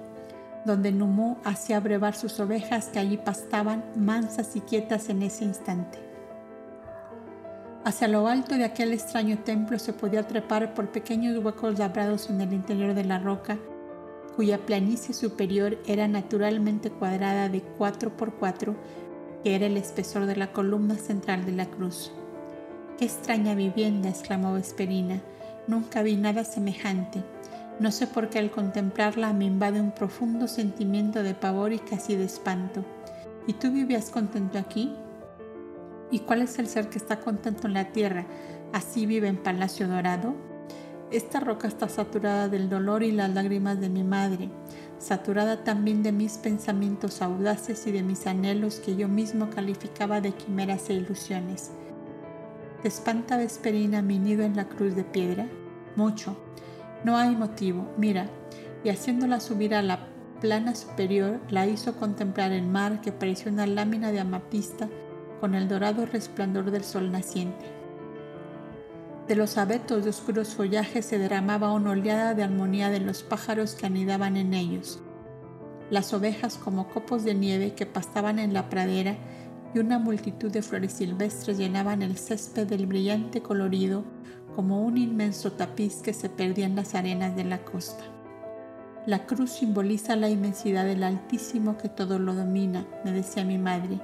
donde 0.63 0.93
Numú 0.93 1.35
hacía 1.43 1.81
brevar 1.81 2.15
sus 2.15 2.39
ovejas 2.39 2.87
que 2.87 2.99
allí 2.99 3.17
pastaban 3.17 3.83
mansas 3.97 4.55
y 4.55 4.61
quietas 4.61 5.09
en 5.09 5.21
ese 5.21 5.43
instante. 5.43 5.99
Hacia 7.83 8.07
lo 8.07 8.29
alto 8.29 8.55
de 8.55 8.63
aquel 8.63 8.93
extraño 8.93 9.39
templo 9.39 9.77
se 9.79 9.91
podía 9.91 10.25
trepar 10.25 10.73
por 10.73 10.93
pequeños 10.93 11.43
huecos 11.43 11.77
labrados 11.77 12.29
en 12.29 12.39
el 12.39 12.53
interior 12.53 12.93
de 12.93 13.03
la 13.03 13.19
roca 13.19 13.57
cuya 14.37 14.57
planicie 14.57 15.13
superior 15.13 15.77
era 15.85 16.07
naturalmente 16.07 16.89
cuadrada 16.89 17.49
de 17.49 17.61
4 17.61 18.15
por 18.15 18.35
4, 18.35 18.77
que 19.43 19.55
era 19.55 19.65
el 19.65 19.75
espesor 19.75 20.25
de 20.25 20.37
la 20.37 20.53
columna 20.53 20.95
central 20.95 21.45
de 21.45 21.51
la 21.51 21.65
cruz. 21.65 22.13
¡Qué 22.97 23.03
extraña 23.03 23.55
vivienda! 23.55 24.07
exclamó 24.07 24.53
Vesperina. 24.53 25.21
Nunca 25.67 26.01
vi 26.01 26.15
nada 26.15 26.45
semejante. 26.45 27.21
No 27.81 27.89
sé 27.89 28.05
por 28.05 28.29
qué 28.29 28.37
al 28.37 28.51
contemplarla 28.51 29.33
me 29.33 29.45
invade 29.45 29.81
un 29.81 29.89
profundo 29.89 30.47
sentimiento 30.47 31.23
de 31.23 31.33
pavor 31.33 31.73
y 31.73 31.79
casi 31.79 32.15
de 32.15 32.25
espanto. 32.25 32.85
¿Y 33.47 33.53
tú 33.53 33.71
vivías 33.71 34.11
contento 34.11 34.59
aquí? 34.59 34.93
¿Y 36.11 36.19
cuál 36.19 36.43
es 36.43 36.59
el 36.59 36.67
ser 36.67 36.89
que 36.89 36.99
está 36.99 37.19
contento 37.19 37.65
en 37.65 37.73
la 37.73 37.85
tierra? 37.85 38.27
¿Así 38.71 39.07
vive 39.07 39.29
en 39.29 39.37
Palacio 39.37 39.87
Dorado? 39.87 40.35
Esta 41.09 41.39
roca 41.39 41.67
está 41.67 41.89
saturada 41.89 42.49
del 42.49 42.69
dolor 42.69 43.01
y 43.01 43.11
las 43.11 43.31
lágrimas 43.31 43.81
de 43.81 43.89
mi 43.89 44.03
madre, 44.03 44.51
saturada 44.99 45.63
también 45.63 46.03
de 46.03 46.11
mis 46.11 46.37
pensamientos 46.37 47.23
audaces 47.23 47.87
y 47.87 47.91
de 47.91 48.03
mis 48.03 48.27
anhelos 48.27 48.75
que 48.75 48.95
yo 48.95 49.07
mismo 49.07 49.49
calificaba 49.49 50.21
de 50.21 50.33
quimeras 50.33 50.87
e 50.91 50.93
ilusiones. 50.93 51.71
¿Te 52.83 52.89
espanta 52.89 53.37
Vesperina 53.37 54.03
mi 54.03 54.19
nido 54.19 54.43
en 54.43 54.55
la 54.55 54.65
cruz 54.65 54.95
de 54.95 55.03
piedra? 55.03 55.47
Mucho. 55.95 56.50
No 57.03 57.17
hay 57.17 57.35
motivo. 57.35 57.87
Mira. 57.97 58.27
Y 58.83 58.89
haciéndola 58.89 59.39
subir 59.39 59.75
a 59.75 59.81
la 59.81 60.07
plana 60.39 60.73
superior, 60.73 61.39
la 61.49 61.67
hizo 61.67 61.95
contemplar 61.97 62.51
el 62.51 62.65
mar 62.65 63.01
que 63.01 63.11
parecía 63.11 63.51
una 63.51 63.67
lámina 63.67 64.11
de 64.11 64.19
amatista 64.19 64.89
con 65.39 65.53
el 65.53 65.67
dorado 65.67 66.05
resplandor 66.07 66.71
del 66.71 66.83
sol 66.83 67.11
naciente. 67.11 67.65
De 69.27 69.35
los 69.35 69.57
abetos 69.57 70.03
de 70.03 70.09
oscuros 70.09 70.55
follajes 70.55 71.05
se 71.05 71.19
derramaba 71.19 71.73
una 71.73 71.91
oleada 71.91 72.33
de 72.33 72.43
armonía 72.43 72.89
de 72.89 72.99
los 72.99 73.21
pájaros 73.21 73.75
que 73.75 73.85
anidaban 73.85 74.35
en 74.35 74.55
ellos, 74.55 74.99
las 75.91 76.13
ovejas 76.13 76.57
como 76.57 76.87
copos 76.87 77.23
de 77.25 77.35
nieve 77.35 77.73
que 77.73 77.85
pastaban 77.85 78.39
en 78.39 78.53
la 78.53 78.69
pradera 78.69 79.17
y 79.73 79.79
una 79.79 79.99
multitud 79.99 80.49
de 80.49 80.61
flores 80.61 80.93
silvestres 80.93 81.57
llenaban 81.57 82.01
el 82.01 82.17
césped 82.17 82.65
del 82.65 82.87
brillante 82.87 83.41
colorido 83.41 84.05
como 84.55 84.81
un 84.81 84.97
inmenso 84.97 85.53
tapiz 85.53 86.01
que 86.01 86.13
se 86.13 86.29
perdía 86.29 86.65
en 86.65 86.75
las 86.75 86.95
arenas 86.95 87.35
de 87.35 87.43
la 87.43 87.63
costa. 87.63 88.03
La 89.05 89.25
cruz 89.25 89.51
simboliza 89.51 90.15
la 90.15 90.29
inmensidad 90.29 90.85
del 90.85 91.03
Altísimo 91.03 91.77
que 91.77 91.89
todo 91.89 92.19
lo 92.19 92.35
domina, 92.35 92.85
me 93.03 93.11
decía 93.11 93.43
mi 93.43 93.57
madre, 93.57 93.99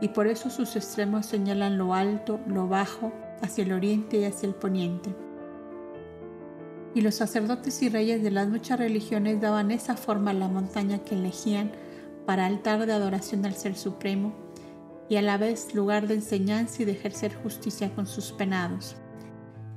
y 0.00 0.08
por 0.08 0.26
eso 0.26 0.50
sus 0.50 0.76
extremos 0.76 1.24
señalan 1.24 1.78
lo 1.78 1.94
alto, 1.94 2.38
lo 2.46 2.68
bajo, 2.68 3.12
hacia 3.40 3.64
el 3.64 3.72
oriente 3.72 4.18
y 4.18 4.24
hacia 4.24 4.46
el 4.46 4.54
poniente. 4.54 5.14
Y 6.94 7.00
los 7.00 7.14
sacerdotes 7.14 7.82
y 7.82 7.88
reyes 7.88 8.22
de 8.22 8.30
las 8.30 8.48
muchas 8.48 8.78
religiones 8.78 9.40
daban 9.40 9.70
esa 9.70 9.96
forma 9.96 10.32
a 10.32 10.34
la 10.34 10.48
montaña 10.48 10.98
que 10.98 11.14
elegían 11.14 11.72
para 12.26 12.46
altar 12.46 12.86
de 12.86 12.92
adoración 12.92 13.44
al 13.46 13.54
Ser 13.54 13.76
Supremo 13.76 14.34
y 15.08 15.16
a 15.16 15.22
la 15.22 15.38
vez 15.38 15.74
lugar 15.74 16.08
de 16.08 16.14
enseñanza 16.14 16.82
y 16.82 16.84
de 16.84 16.92
ejercer 16.92 17.34
justicia 17.34 17.94
con 17.94 18.06
sus 18.06 18.32
penados. 18.32 18.96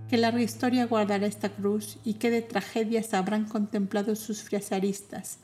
Qué 0.10 0.18
larga 0.18 0.42
historia 0.42 0.88
guardará 0.88 1.28
esta 1.28 1.50
cruz 1.50 2.00
y 2.04 2.16
qué 2.16 2.32
de 2.32 2.42
tragedias 2.42 3.14
habrán 3.14 3.46
contemplado 3.46 4.16
sus 4.16 4.42
friazaristas, 4.42 5.38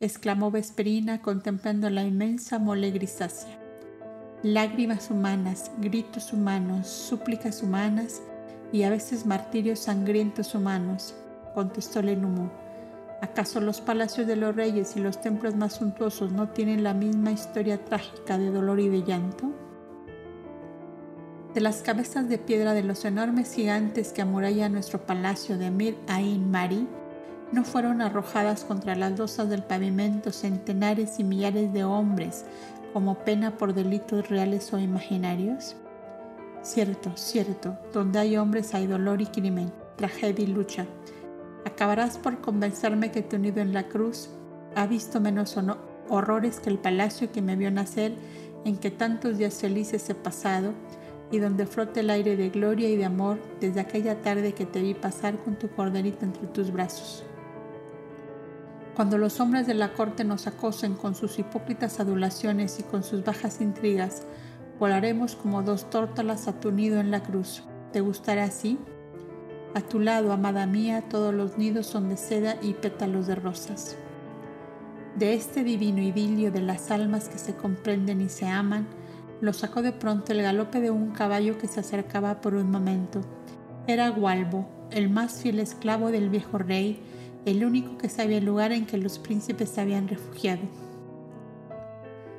exclamó 0.00 0.50
Vesperina 0.50 1.20
contemplando 1.20 1.90
la 1.90 2.02
inmensa 2.02 2.58
mole 2.58 2.92
grisácea. 2.92 3.60
Lágrimas 4.42 5.10
humanas, 5.10 5.70
gritos 5.80 6.32
humanos, 6.32 6.88
súplicas 6.88 7.62
humanas 7.62 8.22
y 8.72 8.84
a 8.84 8.90
veces 8.90 9.26
martirios 9.26 9.80
sangrientos 9.80 10.54
humanos, 10.54 11.14
contestó 11.54 12.00
Lenumú. 12.00 12.48
¿Acaso 13.20 13.60
los 13.60 13.82
palacios 13.82 14.26
de 14.26 14.36
los 14.36 14.56
reyes 14.56 14.96
y 14.96 15.00
los 15.00 15.20
templos 15.20 15.56
más 15.56 15.74
suntuosos 15.74 16.32
no 16.32 16.48
tienen 16.48 16.84
la 16.84 16.94
misma 16.94 17.32
historia 17.32 17.84
trágica 17.84 18.38
de 18.38 18.50
dolor 18.50 18.80
y 18.80 18.88
de 18.88 19.02
llanto? 19.02 19.52
De 21.54 21.60
las 21.60 21.82
cabezas 21.82 22.28
de 22.28 22.38
piedra 22.38 22.74
de 22.74 22.82
los 22.82 23.04
enormes 23.04 23.54
gigantes 23.54 24.12
que 24.12 24.22
amurallan 24.22 24.72
nuestro 24.72 25.06
palacio 25.06 25.56
de 25.56 25.70
Mir 25.70 25.96
Ain 26.08 26.50
Mari, 26.50 26.88
no 27.52 27.62
fueron 27.62 28.02
arrojadas 28.02 28.64
contra 28.64 28.96
las 28.96 29.16
losas 29.16 29.48
del 29.48 29.62
pavimento 29.62 30.32
centenares 30.32 31.20
y 31.20 31.24
millares 31.24 31.72
de 31.72 31.84
hombres 31.84 32.44
como 32.92 33.20
pena 33.20 33.56
por 33.56 33.72
delitos 33.72 34.28
reales 34.28 34.72
o 34.72 34.80
imaginarios? 34.80 35.76
Cierto, 36.62 37.12
cierto, 37.14 37.78
donde 37.92 38.18
hay 38.18 38.36
hombres 38.36 38.74
hay 38.74 38.88
dolor 38.88 39.20
y 39.22 39.26
crimen, 39.26 39.70
tragedia 39.94 40.44
y 40.44 40.48
lucha. 40.48 40.86
Acabarás 41.64 42.18
por 42.18 42.40
convencerme 42.40 43.12
que 43.12 43.22
tu 43.22 43.38
nido 43.38 43.60
en 43.60 43.72
la 43.72 43.84
cruz 43.84 44.28
ha 44.74 44.88
visto 44.88 45.20
menos 45.20 45.56
horrores 46.08 46.58
que 46.58 46.70
el 46.70 46.80
palacio 46.80 47.30
que 47.30 47.42
me 47.42 47.54
vio 47.54 47.70
nacer, 47.70 48.12
en 48.64 48.76
que 48.76 48.90
tantos 48.90 49.38
días 49.38 49.54
felices 49.54 50.10
he 50.10 50.16
pasado, 50.16 50.72
y 51.34 51.40
donde 51.40 51.66
flota 51.66 51.98
el 51.98 52.10
aire 52.10 52.36
de 52.36 52.50
gloria 52.50 52.88
y 52.88 52.96
de 52.96 53.04
amor 53.04 53.38
desde 53.60 53.80
aquella 53.80 54.22
tarde 54.22 54.54
que 54.54 54.66
te 54.66 54.80
vi 54.80 54.94
pasar 54.94 55.36
con 55.38 55.56
tu 55.56 55.68
corderita 55.68 56.24
entre 56.24 56.46
tus 56.46 56.72
brazos. 56.72 57.24
Cuando 58.94 59.18
los 59.18 59.40
hombres 59.40 59.66
de 59.66 59.74
la 59.74 59.92
corte 59.92 60.22
nos 60.22 60.46
acosen 60.46 60.94
con 60.94 61.16
sus 61.16 61.40
hipócritas 61.40 61.98
adulaciones 61.98 62.78
y 62.78 62.84
con 62.84 63.02
sus 63.02 63.24
bajas 63.24 63.60
intrigas, 63.60 64.22
volaremos 64.78 65.34
como 65.34 65.64
dos 65.64 65.90
tórtolas 65.90 66.46
a 66.46 66.60
tu 66.60 66.70
nido 66.70 67.00
en 67.00 67.10
la 67.10 67.24
cruz. 67.24 67.64
¿Te 67.92 68.00
gustará 68.00 68.44
así? 68.44 68.78
A 69.74 69.80
tu 69.80 69.98
lado, 69.98 70.32
amada 70.32 70.66
mía, 70.66 71.02
todos 71.08 71.34
los 71.34 71.58
nidos 71.58 71.86
son 71.86 72.08
de 72.08 72.16
seda 72.16 72.56
y 72.62 72.74
pétalos 72.74 73.26
de 73.26 73.34
rosas. 73.34 73.96
De 75.16 75.34
este 75.34 75.64
divino 75.64 76.00
idilio 76.00 76.52
de 76.52 76.62
las 76.62 76.92
almas 76.92 77.28
que 77.28 77.38
se 77.38 77.56
comprenden 77.56 78.20
y 78.20 78.28
se 78.28 78.46
aman, 78.46 78.86
lo 79.40 79.52
sacó 79.52 79.82
de 79.82 79.92
pronto 79.92 80.32
el 80.32 80.42
galope 80.42 80.80
de 80.80 80.90
un 80.90 81.10
caballo 81.10 81.58
que 81.58 81.68
se 81.68 81.80
acercaba 81.80 82.40
por 82.40 82.54
un 82.54 82.70
momento. 82.70 83.20
Era 83.86 84.08
Gualbo, 84.08 84.66
el 84.90 85.10
más 85.10 85.40
fiel 85.40 85.58
esclavo 85.58 86.10
del 86.10 86.30
viejo 86.30 86.58
rey, 86.58 87.00
el 87.44 87.64
único 87.64 87.98
que 87.98 88.08
sabía 88.08 88.38
el 88.38 88.44
lugar 88.44 88.72
en 88.72 88.86
que 88.86 88.96
los 88.96 89.18
príncipes 89.18 89.70
se 89.70 89.80
habían 89.80 90.08
refugiado. 90.08 90.62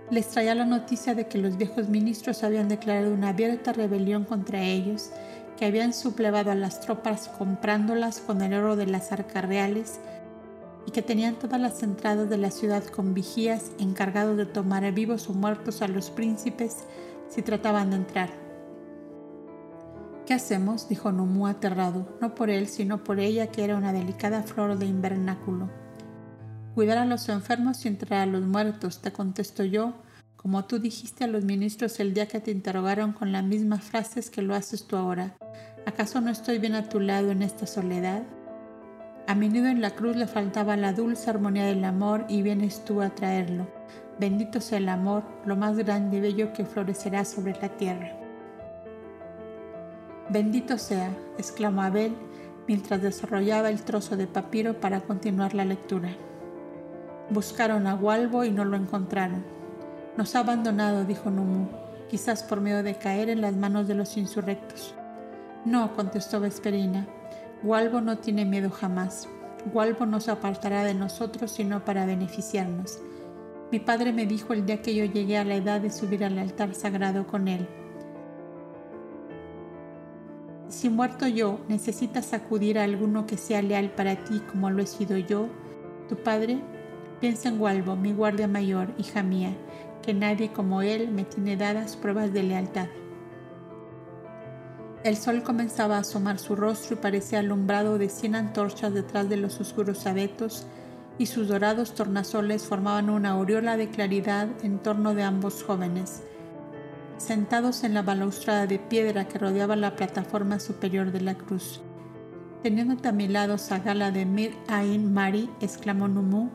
Les 0.09 0.27
traía 0.27 0.55
la 0.55 0.65
noticia 0.65 1.15
de 1.15 1.27
que 1.27 1.37
los 1.37 1.57
viejos 1.57 1.89
ministros 1.89 2.43
habían 2.43 2.67
declarado 2.67 3.13
una 3.13 3.29
abierta 3.29 3.73
rebelión 3.73 4.23
contra 4.23 4.61
ellos, 4.61 5.11
que 5.57 5.65
habían 5.65 5.93
suplevado 5.93 6.51
a 6.51 6.55
las 6.55 6.81
tropas 6.81 7.27
comprándolas 7.27 8.19
con 8.19 8.41
el 8.41 8.53
oro 8.53 8.75
de 8.75 8.87
las 8.87 9.11
arcas 9.11 9.45
reales 9.45 9.99
y 10.85 10.91
que 10.91 11.01
tenían 11.01 11.35
todas 11.35 11.59
las 11.59 11.81
entradas 11.83 12.29
de 12.29 12.37
la 12.37 12.51
ciudad 12.51 12.83
con 12.83 13.13
vigías 13.13 13.71
encargados 13.79 14.37
de 14.37 14.45
tomar 14.45 14.91
vivos 14.93 15.29
o 15.29 15.33
muertos 15.33 15.81
a 15.81 15.87
los 15.87 16.09
príncipes 16.09 16.85
si 17.29 17.41
trataban 17.41 17.89
de 17.89 17.97
entrar. 17.97 18.29
¿Qué 20.25 20.33
hacemos? 20.33 20.89
dijo 20.89 21.11
Numu 21.11 21.47
aterrado, 21.47 22.07
no 22.19 22.33
por 22.33 22.49
él, 22.49 22.67
sino 22.67 23.03
por 23.03 23.19
ella 23.19 23.47
que 23.47 23.63
era 23.63 23.77
una 23.77 23.93
delicada 23.93 24.41
flor 24.43 24.77
de 24.77 24.85
invernáculo. 24.87 25.69
Cuidar 26.73 26.97
a 26.97 27.05
los 27.05 27.29
enfermos 27.29 27.85
y 27.85 27.87
entrar 27.87 28.21
a 28.21 28.25
los 28.25 28.41
muertos, 28.43 29.01
te 29.01 29.11
contesto 29.11 29.63
yo, 29.63 29.93
como 30.35 30.65
tú 30.65 30.79
dijiste 30.79 31.23
a 31.23 31.27
los 31.27 31.43
ministros 31.43 31.99
el 31.99 32.13
día 32.13 32.27
que 32.27 32.39
te 32.39 32.51
interrogaron 32.51 33.13
con 33.13 33.31
las 33.31 33.43
mismas 33.43 33.83
frases 33.83 34.29
que 34.29 34.41
lo 34.41 34.55
haces 34.55 34.85
tú 34.85 34.95
ahora. 34.95 35.35
¿Acaso 35.85 36.21
no 36.21 36.31
estoy 36.31 36.57
bien 36.57 36.73
a 36.73 36.89
tu 36.89 36.99
lado 36.99 37.31
en 37.31 37.43
esta 37.43 37.67
soledad? 37.67 38.23
A 39.27 39.33
mi 39.33 39.49
nido 39.49 39.67
en 39.67 39.81
la 39.81 39.89
cruz 39.89 40.15
le 40.15 40.27
faltaba 40.27 40.77
la 40.77 40.93
dulce 40.93 41.31
armonía 41.31 41.65
del 41.65 41.83
amor 41.83 42.25
y 42.27 42.43
vienes 42.43 42.85
tú 42.85 43.01
a 43.01 43.09
traerlo. 43.09 43.67
Bendito 44.19 44.61
sea 44.61 44.77
el 44.77 44.87
amor, 44.87 45.23
lo 45.45 45.55
más 45.55 45.77
grande 45.77 46.17
y 46.17 46.21
bello 46.21 46.53
que 46.53 46.63
florecerá 46.63 47.25
sobre 47.25 47.59
la 47.59 47.69
tierra. 47.69 48.11
Bendito 50.29 50.77
sea, 50.77 51.09
exclamó 51.39 51.81
Abel 51.81 52.15
mientras 52.67 53.01
desarrollaba 53.01 53.69
el 53.69 53.81
trozo 53.81 54.15
de 54.15 54.27
papiro 54.27 54.79
para 54.79 55.01
continuar 55.01 55.55
la 55.55 55.65
lectura. 55.65 56.09
Buscaron 57.31 57.87
a 57.87 57.95
Walbo 57.95 58.43
y 58.43 58.51
no 58.51 58.63
lo 58.63 58.77
encontraron. 58.77 59.43
Nos 60.17 60.35
ha 60.35 60.41
abandonado, 60.41 61.03
dijo 61.03 61.31
Numu, 61.31 61.67
quizás 62.09 62.43
por 62.43 62.61
miedo 62.61 62.83
de 62.83 62.95
caer 62.95 63.29
en 63.29 63.41
las 63.41 63.55
manos 63.55 63.87
de 63.87 63.95
los 63.95 64.17
insurrectos. 64.17 64.93
No, 65.65 65.95
contestó 65.95 66.39
Vesperina, 66.39 67.07
Walbo 67.65 67.99
no 67.99 68.19
tiene 68.19 68.45
miedo 68.45 68.69
jamás. 68.69 69.27
Gualbo 69.73 70.05
no 70.05 70.21
se 70.21 70.29
apartará 70.29 70.83
de 70.83 70.93
nosotros 70.93 71.49
sino 71.49 71.83
para 71.83 72.05
beneficiarnos. 72.05 72.99
Mi 73.71 73.79
padre 73.79 74.13
me 74.13 74.27
dijo 74.27 74.53
el 74.53 74.67
día 74.67 74.83
que 74.83 74.93
yo 74.93 75.05
llegué 75.05 75.39
a 75.39 75.43
la 75.43 75.55
edad 75.55 75.81
de 75.81 75.89
subir 75.89 76.23
al 76.23 76.37
altar 76.37 76.75
sagrado 76.75 77.25
con 77.25 77.47
él. 77.47 77.67
Si 80.69 80.89
muerto 80.89 81.25
yo, 81.25 81.59
necesitas 81.67 82.33
acudir 82.33 82.77
a 82.77 82.83
alguno 82.83 83.25
que 83.25 83.35
sea 83.35 83.63
leal 83.63 83.89
para 83.95 84.23
ti 84.23 84.41
como 84.51 84.69
lo 84.69 84.83
he 84.83 84.85
sido 84.85 85.17
yo, 85.17 85.47
tu 86.07 86.17
padre, 86.17 86.59
piensa 87.19 87.49
en 87.49 87.57
Gualbo, 87.57 87.95
mi 87.95 88.13
guardia 88.13 88.47
mayor, 88.47 88.93
hija 88.99 89.23
mía, 89.23 89.57
que 90.03 90.13
nadie 90.13 90.51
como 90.51 90.83
él 90.83 91.09
me 91.09 91.23
tiene 91.23 91.57
dadas 91.57 91.95
pruebas 91.95 92.31
de 92.31 92.43
lealtad. 92.43 92.89
El 95.05 95.17
sol 95.17 95.43
comenzaba 95.43 95.97
a 95.97 95.99
asomar 95.99 96.39
su 96.39 96.55
rostro 96.55 96.95
y 96.95 96.99
parecía 96.99 97.37
alumbrado 97.37 97.99
de 97.99 98.09
cien 98.09 98.33
antorchas 98.33 98.91
detrás 98.91 99.29
de 99.29 99.37
los 99.37 99.61
oscuros 99.61 100.07
abetos, 100.07 100.65
y 101.19 101.27
sus 101.27 101.47
dorados 101.47 101.93
tornasoles 101.93 102.63
formaban 102.63 103.11
una 103.11 103.29
aureola 103.29 103.77
de 103.77 103.91
claridad 103.91 104.47
en 104.63 104.79
torno 104.79 105.13
de 105.13 105.21
ambos 105.21 105.61
jóvenes, 105.61 106.23
sentados 107.17 107.83
en 107.83 107.93
la 107.93 108.01
balaustrada 108.01 108.65
de 108.65 108.79
piedra 108.79 109.27
que 109.27 109.37
rodeaba 109.37 109.75
la 109.75 109.95
plataforma 109.95 110.59
superior 110.59 111.11
de 111.11 111.21
la 111.21 111.35
cruz. 111.35 111.83
Teniendo 112.63 113.07
a 113.07 113.11
mi 113.11 113.27
lado 113.27 113.59
Sagala 113.59 114.09
de 114.09 114.25
Mir 114.25 114.57
Ain 114.67 115.13
Mari, 115.13 115.51
exclamó 115.61 116.07
Numu, 116.07 116.49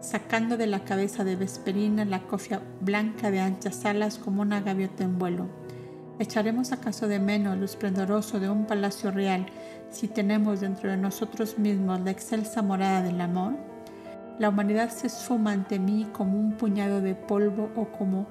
sacando 0.00 0.56
de 0.56 0.68
la 0.68 0.84
cabeza 0.84 1.24
de 1.24 1.34
Vesperina 1.34 2.04
la 2.04 2.22
cofia 2.28 2.62
blanca 2.80 3.32
de 3.32 3.40
anchas 3.40 3.84
alas 3.84 4.18
como 4.18 4.42
una 4.42 4.60
gaviota 4.60 5.02
en 5.02 5.18
vuelo. 5.18 5.65
¿Echaremos 6.18 6.72
acaso 6.72 7.08
de 7.08 7.18
menos 7.18 7.58
lo 7.58 7.66
esplendoroso 7.66 8.40
de 8.40 8.48
un 8.48 8.64
palacio 8.64 9.10
real 9.10 9.44
si 9.90 10.08
tenemos 10.08 10.60
dentro 10.60 10.88
de 10.88 10.96
nosotros 10.96 11.58
mismos 11.58 12.00
la 12.00 12.10
excelsa 12.10 12.62
morada 12.62 13.02
del 13.02 13.20
amor? 13.20 13.52
La 14.38 14.48
humanidad 14.48 14.88
se 14.88 15.08
esfuma 15.08 15.52
ante 15.52 15.78
mí 15.78 16.06
como 16.12 16.38
un 16.38 16.52
puñado 16.52 17.02
de 17.02 17.14
polvo 17.14 17.70
o 17.76 17.86
como 17.86 18.26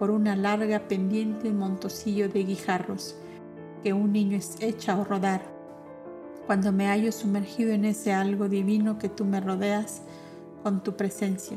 por 0.00 0.10
una 0.10 0.34
larga 0.34 0.80
pendiente 0.88 1.52
montosillo 1.52 2.28
de 2.28 2.42
guijarros 2.42 3.14
que 3.84 3.92
un 3.92 4.12
niño 4.12 4.36
es 4.36 4.56
hecha 4.60 4.94
a 4.94 5.04
rodar. 5.04 5.42
Cuando 6.46 6.72
me 6.72 6.88
hallo 6.88 7.12
sumergido 7.12 7.70
en 7.70 7.84
ese 7.84 8.12
algo 8.12 8.48
divino 8.48 8.98
que 8.98 9.08
tú 9.08 9.24
me 9.24 9.40
rodeas 9.40 10.02
con 10.64 10.82
tu 10.82 10.96
presencia, 10.96 11.56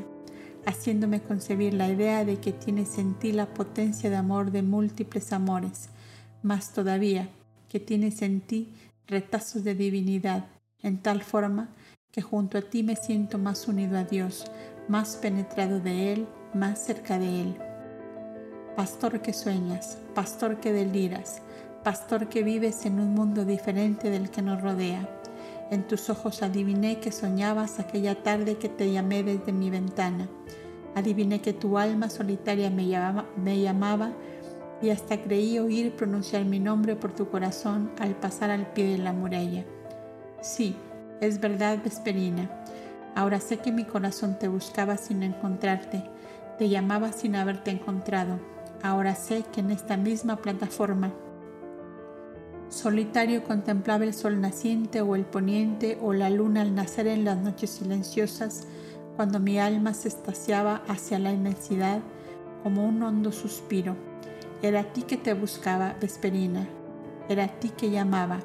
haciéndome 0.66 1.20
concebir 1.20 1.74
la 1.74 1.88
idea 1.88 2.24
de 2.24 2.38
que 2.38 2.52
tienes 2.52 2.98
en 2.98 3.14
ti 3.14 3.32
la 3.32 3.46
potencia 3.46 4.10
de 4.10 4.16
amor 4.16 4.50
de 4.50 4.62
múltiples 4.62 5.32
amores, 5.32 5.88
más 6.42 6.72
todavía 6.72 7.28
que 7.68 7.80
tienes 7.80 8.22
en 8.22 8.40
ti 8.40 8.74
retazos 9.06 9.64
de 9.64 9.74
divinidad, 9.74 10.44
en 10.82 10.98
tal 10.98 11.22
forma 11.22 11.68
que 12.10 12.22
junto 12.22 12.58
a 12.58 12.62
ti 12.62 12.82
me 12.82 12.96
siento 12.96 13.38
más 13.38 13.66
unido 13.66 13.98
a 13.98 14.04
Dios, 14.04 14.44
más 14.88 15.16
penetrado 15.16 15.80
de 15.80 16.12
Él, 16.12 16.26
más 16.54 16.84
cerca 16.84 17.18
de 17.18 17.42
Él. 17.42 17.56
Pastor 18.76 19.20
que 19.20 19.32
sueñas, 19.32 19.98
pastor 20.14 20.60
que 20.60 20.72
deliras, 20.72 21.42
pastor 21.82 22.28
que 22.28 22.42
vives 22.42 22.84
en 22.84 23.00
un 23.00 23.14
mundo 23.14 23.44
diferente 23.44 24.10
del 24.10 24.30
que 24.30 24.42
nos 24.42 24.60
rodea. 24.60 25.08
En 25.72 25.84
tus 25.84 26.10
ojos 26.10 26.42
adiviné 26.42 27.00
que 27.00 27.10
soñabas 27.10 27.80
aquella 27.80 28.22
tarde 28.22 28.56
que 28.56 28.68
te 28.68 28.92
llamé 28.92 29.22
desde 29.22 29.52
mi 29.52 29.70
ventana. 29.70 30.28
Adiviné 30.94 31.40
que 31.40 31.54
tu 31.54 31.78
alma 31.78 32.10
solitaria 32.10 32.68
me 32.68 33.58
llamaba, 33.58 34.12
y 34.82 34.90
hasta 34.90 35.22
creí 35.22 35.58
oír 35.58 35.96
pronunciar 35.96 36.44
mi 36.44 36.60
nombre 36.60 36.94
por 36.94 37.14
tu 37.14 37.30
corazón 37.30 37.90
al 37.98 38.14
pasar 38.16 38.50
al 38.50 38.66
pie 38.74 38.84
de 38.84 38.98
la 38.98 39.14
muralla. 39.14 39.64
Sí, 40.42 40.76
es 41.22 41.40
verdad, 41.40 41.78
Vesperina. 41.82 42.50
Ahora 43.14 43.40
sé 43.40 43.56
que 43.56 43.72
mi 43.72 43.86
corazón 43.86 44.38
te 44.38 44.48
buscaba 44.48 44.98
sin 44.98 45.22
encontrarte, 45.22 46.04
te 46.58 46.68
llamaba 46.68 47.12
sin 47.12 47.34
haberte 47.34 47.70
encontrado. 47.70 48.38
Ahora 48.82 49.14
sé 49.14 49.42
que 49.50 49.60
en 49.60 49.70
esta 49.70 49.96
misma 49.96 50.36
plataforma 50.36 51.14
solitario 52.72 53.44
contemplaba 53.44 54.04
el 54.04 54.14
sol 54.14 54.40
naciente 54.40 55.02
o 55.02 55.14
el 55.14 55.26
poniente 55.26 55.98
o 56.00 56.14
la 56.14 56.30
luna 56.30 56.62
al 56.62 56.74
nacer 56.74 57.06
en 57.06 57.24
las 57.24 57.36
noches 57.36 57.70
silenciosas, 57.70 58.66
cuando 59.16 59.40
mi 59.40 59.58
alma 59.58 59.92
se 59.92 60.08
estaciaba 60.08 60.82
hacia 60.88 61.18
la 61.18 61.32
inmensidad 61.32 62.00
como 62.62 62.86
un 62.88 63.02
hondo 63.02 63.30
suspiro. 63.30 63.94
Era 64.62 64.80
a 64.80 64.84
ti 64.84 65.02
que 65.02 65.18
te 65.18 65.34
buscaba, 65.34 65.96
Vesperina, 66.00 66.66
era 67.28 67.44
a 67.44 67.48
ti 67.48 67.68
que 67.68 67.90
llamaba, 67.90 68.40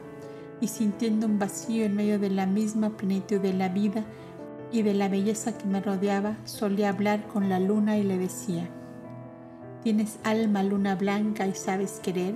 y 0.60 0.68
sintiendo 0.68 1.26
un 1.26 1.40
vacío 1.40 1.86
en 1.86 1.96
medio 1.96 2.20
de 2.20 2.30
la 2.30 2.46
misma 2.46 2.98
plenitud 2.98 3.40
de 3.40 3.54
la 3.54 3.70
vida 3.70 4.04
y 4.74 4.82
de 4.82 4.94
la 4.94 5.08
belleza 5.08 5.58
que 5.58 5.68
me 5.68 5.80
rodeaba, 5.80 6.36
solía 6.44 6.90
hablar 6.90 7.28
con 7.28 7.48
la 7.48 7.62
luna 7.62 7.98
y 7.98 8.04
le 8.04 8.18
decía, 8.18 8.68
¿tienes 9.84 10.20
alma 10.26 10.64
luna 10.64 10.96
blanca 10.96 11.48
y 11.48 11.54
sabes 11.54 12.02
querer? 12.04 12.34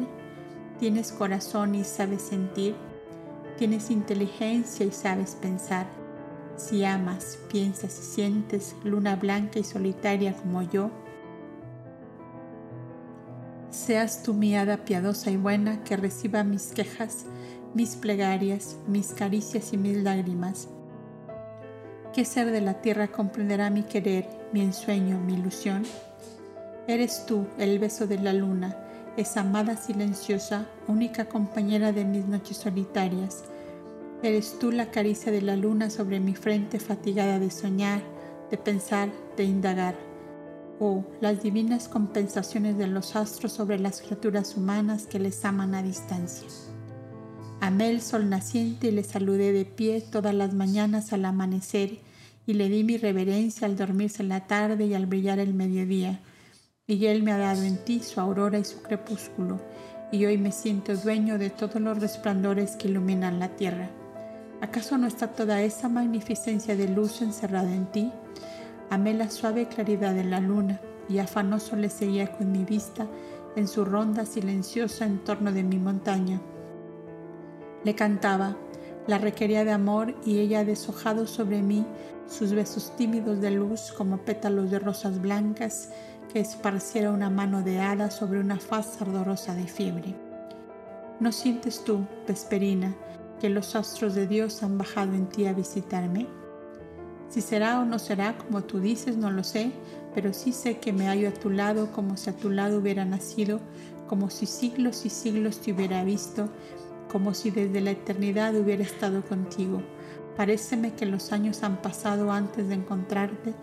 ¿Tienes 0.81 1.11
corazón 1.11 1.75
y 1.75 1.83
sabes 1.83 2.23
sentir? 2.23 2.73
¿Tienes 3.59 3.91
inteligencia 3.91 4.83
y 4.83 4.89
sabes 4.89 5.37
pensar? 5.39 5.85
Si 6.57 6.83
amas, 6.83 7.37
piensas 7.51 7.99
y 7.99 8.01
sientes 8.01 8.75
luna 8.83 9.15
blanca 9.15 9.59
y 9.59 9.63
solitaria 9.63 10.33
como 10.33 10.63
yo, 10.63 10.89
seas 13.69 14.23
tu 14.23 14.33
mi 14.33 14.57
hada 14.57 14.77
piadosa 14.77 15.29
y 15.29 15.37
buena 15.37 15.83
que 15.83 15.97
reciba 15.97 16.43
mis 16.43 16.71
quejas, 16.71 17.25
mis 17.75 17.95
plegarias, 17.95 18.75
mis 18.87 19.13
caricias 19.13 19.73
y 19.73 19.77
mis 19.77 19.97
lágrimas. 19.97 20.67
¿Qué 22.11 22.25
ser 22.25 22.49
de 22.49 22.61
la 22.61 22.81
tierra 22.81 23.09
comprenderá 23.09 23.69
mi 23.69 23.83
querer, 23.83 24.27
mi 24.51 24.61
ensueño, 24.61 25.19
mi 25.19 25.35
ilusión? 25.35 25.83
Eres 26.87 27.27
tú 27.27 27.45
el 27.59 27.77
beso 27.77 28.07
de 28.07 28.17
la 28.17 28.33
luna, 28.33 28.80
esa 29.17 29.41
amada 29.41 29.77
silenciosa, 29.77 30.67
única 30.87 31.25
compañera 31.25 31.91
de 31.91 32.05
mis 32.05 32.25
noches 32.25 32.57
solitarias. 32.57 33.43
Eres 34.23 34.57
tú 34.59 34.71
la 34.71 34.91
caricia 34.91 35.31
de 35.31 35.41
la 35.41 35.55
luna 35.55 35.89
sobre 35.89 36.19
mi 36.19 36.35
frente 36.35 36.79
fatigada 36.79 37.39
de 37.39 37.51
soñar, 37.51 38.01
de 38.49 38.57
pensar, 38.57 39.09
de 39.37 39.43
indagar 39.43 40.11
o 40.83 41.05
las 41.21 41.43
divinas 41.43 41.87
compensaciones 41.87 42.75
de 42.75 42.87
los 42.87 43.15
astros 43.15 43.51
sobre 43.51 43.77
las 43.77 44.01
criaturas 44.01 44.57
humanas 44.57 45.05
que 45.05 45.19
les 45.19 45.45
aman 45.45 45.75
a 45.75 45.83
distancia. 45.83 46.47
Amé 47.59 47.91
el 47.91 48.01
sol 48.01 48.31
naciente 48.31 48.87
y 48.87 48.91
le 48.91 49.03
saludé 49.03 49.53
de 49.53 49.65
pie 49.65 50.01
todas 50.01 50.33
las 50.33 50.55
mañanas 50.55 51.13
al 51.13 51.25
amanecer 51.25 51.99
y 52.47 52.53
le 52.53 52.67
di 52.67 52.83
mi 52.83 52.97
reverencia 52.97 53.67
al 53.67 53.77
dormirse 53.77 54.23
la 54.23 54.47
tarde 54.47 54.87
y 54.87 54.95
al 54.95 55.05
brillar 55.05 55.37
el 55.37 55.53
mediodía. 55.53 56.19
Y 56.87 57.05
él 57.05 57.23
me 57.23 57.31
ha 57.31 57.37
dado 57.37 57.61
en 57.63 57.77
ti 57.77 57.99
su 57.99 58.19
aurora 58.19 58.57
y 58.57 58.65
su 58.65 58.81
crepúsculo, 58.81 59.59
y 60.11 60.25
hoy 60.25 60.37
me 60.37 60.51
siento 60.51 60.95
dueño 60.95 61.37
de 61.37 61.49
todos 61.49 61.79
los 61.79 61.99
resplandores 61.99 62.75
que 62.75 62.87
iluminan 62.87 63.39
la 63.39 63.49
tierra. 63.49 63.89
¿Acaso 64.61 64.97
no 64.97 65.07
está 65.07 65.27
toda 65.27 65.61
esa 65.61 65.89
magnificencia 65.89 66.75
de 66.75 66.87
luz 66.87 67.21
encerrada 67.21 67.73
en 67.73 67.85
ti? 67.91 68.11
Amé 68.89 69.13
la 69.13 69.29
suave 69.29 69.67
claridad 69.67 70.13
de 70.13 70.23
la 70.23 70.39
luna 70.39 70.81
y 71.07 71.19
afanoso 71.19 71.75
le 71.75 71.89
seguía 71.89 72.35
con 72.35 72.51
mi 72.51 72.65
vista 72.65 73.07
en 73.55 73.67
su 73.67 73.85
ronda 73.85 74.25
silenciosa 74.25 75.05
en 75.05 75.19
torno 75.19 75.51
de 75.51 75.63
mi 75.63 75.77
montaña. 75.77 76.41
Le 77.83 77.95
cantaba, 77.95 78.57
la 79.07 79.17
requería 79.17 79.63
de 79.65 79.71
amor 79.71 80.15
y 80.25 80.39
ella 80.39 80.65
deshojado 80.65 81.25
sobre 81.25 81.61
mí 81.61 81.85
sus 82.27 82.53
besos 82.53 82.95
tímidos 82.95 83.41
de 83.41 83.51
luz 83.51 83.91
como 83.97 84.17
pétalos 84.17 84.71
de 84.71 84.79
rosas 84.79 85.21
blancas 85.21 85.89
que 86.31 86.39
esparciera 86.39 87.11
una 87.11 87.29
mano 87.29 87.61
de 87.61 87.79
hada 87.79 88.09
sobre 88.09 88.39
una 88.39 88.57
faz 88.57 89.01
ardorosa 89.01 89.53
de 89.53 89.67
fiebre. 89.67 90.15
¿No 91.19 91.31
sientes 91.31 91.83
tú, 91.83 92.05
Vesperina, 92.27 92.95
que 93.39 93.49
los 93.49 93.75
astros 93.75 94.15
de 94.15 94.27
Dios 94.27 94.63
han 94.63 94.77
bajado 94.77 95.13
en 95.13 95.27
ti 95.27 95.45
a 95.45 95.53
visitarme? 95.53 96.27
Si 97.27 97.41
será 97.41 97.79
o 97.81 97.85
no 97.85 97.99
será 97.99 98.37
como 98.37 98.63
tú 98.63 98.79
dices, 98.79 99.17
no 99.17 99.29
lo 99.29 99.43
sé, 99.43 99.71
pero 100.15 100.33
sí 100.33 100.53
sé 100.53 100.77
que 100.77 100.93
me 100.93 101.07
hallo 101.07 101.29
a 101.29 101.33
tu 101.33 101.49
lado 101.49 101.91
como 101.91 102.15
si 102.15 102.29
a 102.29 102.37
tu 102.37 102.49
lado 102.49 102.79
hubiera 102.79 103.03
nacido, 103.03 103.59
como 104.07 104.29
si 104.29 104.45
siglos 104.45 105.05
y 105.05 105.09
siglos 105.09 105.59
te 105.59 105.73
hubiera 105.73 106.03
visto, 106.03 106.49
como 107.11 107.33
si 107.33 107.51
desde 107.51 107.81
la 107.81 107.91
eternidad 107.91 108.55
hubiera 108.55 108.83
estado 108.83 109.21
contigo. 109.21 109.81
Paréceme 110.37 110.93
que 110.93 111.05
los 111.05 111.33
años 111.33 111.63
han 111.63 111.81
pasado 111.81 112.31
antes 112.31 112.69
de 112.69 112.75
encontrarte, 112.75 113.53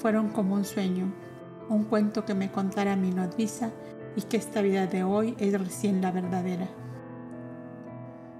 fueron 0.00 0.30
como 0.30 0.54
un 0.54 0.64
sueño, 0.64 1.12
un 1.68 1.84
cuento 1.84 2.24
que 2.24 2.34
me 2.34 2.50
contara 2.50 2.96
mi 2.96 3.10
nodriza 3.10 3.70
y 4.16 4.22
que 4.22 4.36
esta 4.36 4.62
vida 4.62 4.86
de 4.86 5.04
hoy 5.04 5.34
es 5.38 5.58
recién 5.58 6.00
la 6.00 6.10
verdadera. 6.10 6.68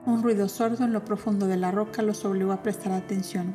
Un 0.06 0.22
ruido 0.22 0.48
sordo 0.48 0.84
en 0.84 0.92
lo 0.92 1.04
profundo 1.04 1.46
de 1.46 1.56
la 1.56 1.70
roca 1.70 2.02
los 2.02 2.24
obligó 2.24 2.52
a 2.52 2.62
prestar 2.62 2.92
atención. 2.92 3.54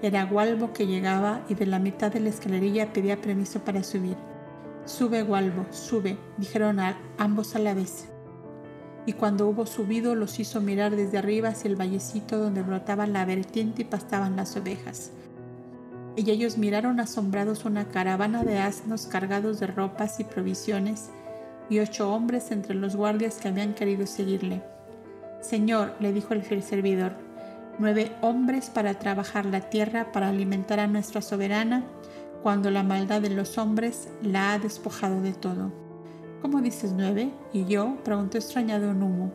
Era 0.00 0.24
Gualbo 0.24 0.72
que 0.72 0.86
llegaba 0.86 1.42
y 1.48 1.54
de 1.54 1.66
la 1.66 1.78
mitad 1.78 2.10
de 2.10 2.20
la 2.20 2.30
escalerilla 2.30 2.92
pedía 2.92 3.20
permiso 3.20 3.60
para 3.60 3.82
subir. 3.82 4.16
Sube, 4.84 5.22
Gualbo, 5.22 5.66
sube, 5.70 6.16
dijeron 6.38 6.78
ambos 7.18 7.54
a 7.54 7.58
la 7.60 7.74
vez. 7.74 8.08
y 9.04 9.14
cuando 9.14 9.48
hubo 9.48 9.66
subido 9.66 10.14
los 10.14 10.38
hizo 10.38 10.60
mirar 10.60 10.94
desde 10.94 11.18
arriba 11.18 11.48
hacia 11.48 11.68
el 11.68 11.76
vallecito 11.76 12.38
donde 12.38 12.62
brotaba 12.62 13.06
la 13.06 13.24
vertiente 13.24 13.82
y 13.82 13.84
pastaban 13.84 14.36
las 14.36 14.56
ovejas. 14.56 15.10
Y 16.16 16.30
ellos 16.30 16.58
miraron 16.58 17.00
asombrados 17.00 17.64
una 17.64 17.88
caravana 17.88 18.44
de 18.44 18.58
asnos 18.58 19.06
cargados 19.06 19.60
de 19.60 19.66
ropas 19.66 20.20
y 20.20 20.24
provisiones, 20.24 21.10
y 21.70 21.78
ocho 21.78 22.12
hombres 22.12 22.50
entre 22.50 22.74
los 22.74 22.96
guardias 22.96 23.36
que 23.36 23.48
habían 23.48 23.74
querido 23.74 24.06
seguirle. 24.06 24.62
Señor, 25.40 25.94
le 26.00 26.12
dijo 26.12 26.34
el 26.34 26.42
fiel 26.42 26.62
servidor, 26.62 27.12
nueve 27.78 28.12
hombres 28.20 28.68
para 28.68 28.98
trabajar 28.98 29.46
la 29.46 29.70
tierra 29.70 30.12
para 30.12 30.28
alimentar 30.28 30.80
a 30.80 30.86
nuestra 30.86 31.22
soberana, 31.22 31.84
cuando 32.42 32.70
la 32.70 32.82
maldad 32.82 33.22
de 33.22 33.30
los 33.30 33.56
hombres 33.56 34.08
la 34.20 34.52
ha 34.52 34.58
despojado 34.58 35.22
de 35.22 35.32
todo. 35.32 35.72
¿Cómo 36.42 36.60
dices 36.60 36.92
nueve? 36.92 37.30
Y 37.52 37.64
yo, 37.64 37.96
preguntó 38.04 38.36
extrañado 38.36 38.90
un 38.90 39.02
humo. 39.02 39.32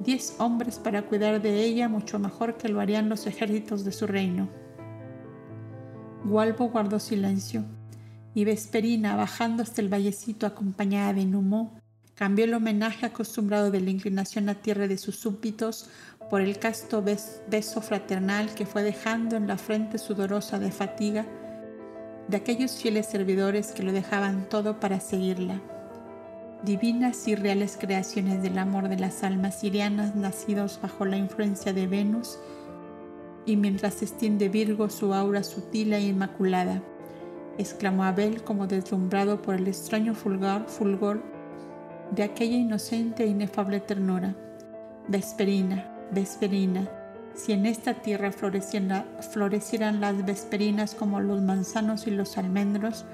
Diez 0.00 0.34
hombres 0.38 0.78
para 0.78 1.02
cuidar 1.02 1.40
de 1.40 1.64
ella 1.64 1.88
mucho 1.88 2.18
mejor 2.18 2.56
que 2.56 2.68
lo 2.68 2.80
harían 2.80 3.08
los 3.08 3.26
ejércitos 3.26 3.84
de 3.84 3.92
su 3.92 4.06
reino. 4.06 4.48
Gualbo 6.28 6.68
guardó 6.68 7.00
silencio, 7.00 7.64
y 8.34 8.44
Vesperina, 8.44 9.16
bajando 9.16 9.62
hasta 9.62 9.80
el 9.80 9.88
vallecito 9.88 10.46
acompañada 10.46 11.12
de 11.14 11.24
Numo, 11.24 11.80
cambió 12.14 12.44
el 12.44 12.54
homenaje 12.54 13.06
acostumbrado 13.06 13.70
de 13.70 13.80
la 13.80 13.90
inclinación 13.90 14.48
a 14.48 14.54
tierra 14.54 14.86
de 14.86 14.98
sus 14.98 15.16
súbditos 15.16 15.88
por 16.28 16.40
el 16.40 16.58
casto 16.58 17.02
beso 17.02 17.80
fraternal 17.80 18.54
que 18.54 18.66
fue 18.66 18.82
dejando 18.82 19.36
en 19.36 19.46
la 19.46 19.56
frente 19.56 19.98
sudorosa 19.98 20.58
de 20.58 20.70
fatiga 20.70 21.26
de 22.28 22.36
aquellos 22.36 22.72
fieles 22.72 23.06
servidores 23.06 23.72
que 23.72 23.82
lo 23.82 23.92
dejaban 23.92 24.48
todo 24.48 24.78
para 24.80 25.00
seguirla. 25.00 25.60
Divinas 26.62 27.26
y 27.26 27.34
reales 27.34 27.78
creaciones 27.80 28.42
del 28.42 28.58
amor 28.58 28.88
de 28.88 28.98
las 28.98 29.22
almas 29.22 29.60
sirianas 29.60 30.14
nacidos 30.14 30.78
bajo 30.82 31.04
la 31.06 31.16
influencia 31.16 31.72
de 31.72 31.86
Venus, 31.86 32.38
y 33.48 33.56
mientras 33.56 34.02
extiende 34.02 34.50
Virgo 34.50 34.90
su 34.90 35.14
aura 35.14 35.42
sutil 35.42 35.94
e 35.94 36.00
inmaculada, 36.02 36.82
exclamó 37.56 38.04
Abel 38.04 38.42
como 38.42 38.66
deslumbrado 38.66 39.40
por 39.40 39.54
el 39.54 39.68
extraño 39.68 40.14
fulgor, 40.14 40.68
fulgor 40.68 41.22
de 42.10 42.24
aquella 42.24 42.56
inocente 42.56 43.24
e 43.24 43.28
inefable 43.28 43.80
ternura. 43.80 44.36
Vesperina, 45.08 45.90
Vesperina, 46.10 46.90
si 47.34 47.52
en 47.52 47.64
esta 47.64 47.94
tierra 47.94 48.32
florecieran 48.32 50.00
las 50.00 50.26
vesperinas 50.26 50.94
como 50.94 51.20
los 51.20 51.40
manzanos 51.40 52.06
y 52.06 52.10
los 52.10 52.36
almendros, 52.36 53.06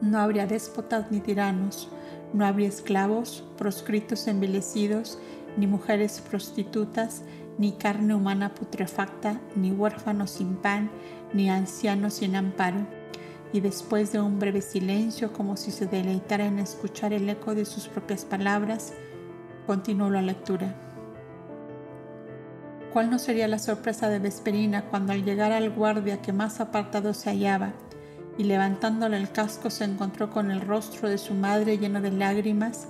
no 0.00 0.18
habría 0.20 0.46
déspotas 0.46 1.10
ni 1.10 1.18
tiranos, 1.18 1.88
no 2.32 2.46
habría 2.46 2.68
esclavos, 2.68 3.44
proscritos 3.58 4.28
envilecidos, 4.28 5.18
ni 5.56 5.66
mujeres 5.66 6.20
prostitutas, 6.20 7.22
ni 7.58 7.72
carne 7.72 8.14
humana 8.14 8.54
putrefacta, 8.54 9.40
ni 9.54 9.72
huérfanos 9.72 10.30
sin 10.30 10.56
pan, 10.56 10.90
ni 11.32 11.50
ancianos 11.50 12.14
sin 12.14 12.36
amparo. 12.36 12.86
Y 13.52 13.60
después 13.60 14.12
de 14.12 14.20
un 14.20 14.38
breve 14.38 14.60
silencio, 14.60 15.32
como 15.32 15.56
si 15.56 15.70
se 15.70 15.86
deleitara 15.86 16.46
en 16.46 16.58
escuchar 16.58 17.12
el 17.12 17.28
eco 17.28 17.54
de 17.54 17.64
sus 17.64 17.88
propias 17.88 18.24
palabras, 18.24 18.92
continuó 19.66 20.10
la 20.10 20.22
lectura. 20.22 20.74
¿Cuál 22.92 23.10
no 23.10 23.18
sería 23.18 23.46
la 23.46 23.58
sorpresa 23.58 24.08
de 24.08 24.18
Vesperina 24.18 24.86
cuando 24.86 25.12
al 25.12 25.24
llegar 25.24 25.52
al 25.52 25.70
guardia 25.70 26.22
que 26.22 26.32
más 26.32 26.60
apartado 26.60 27.14
se 27.14 27.30
hallaba, 27.30 27.72
y 28.38 28.44
levantándole 28.44 29.16
el 29.16 29.30
casco 29.30 29.70
se 29.70 29.84
encontró 29.84 30.30
con 30.30 30.50
el 30.50 30.60
rostro 30.60 31.08
de 31.08 31.18
su 31.18 31.34
madre 31.34 31.78
lleno 31.78 32.00
de 32.00 32.10
lágrimas, 32.10 32.88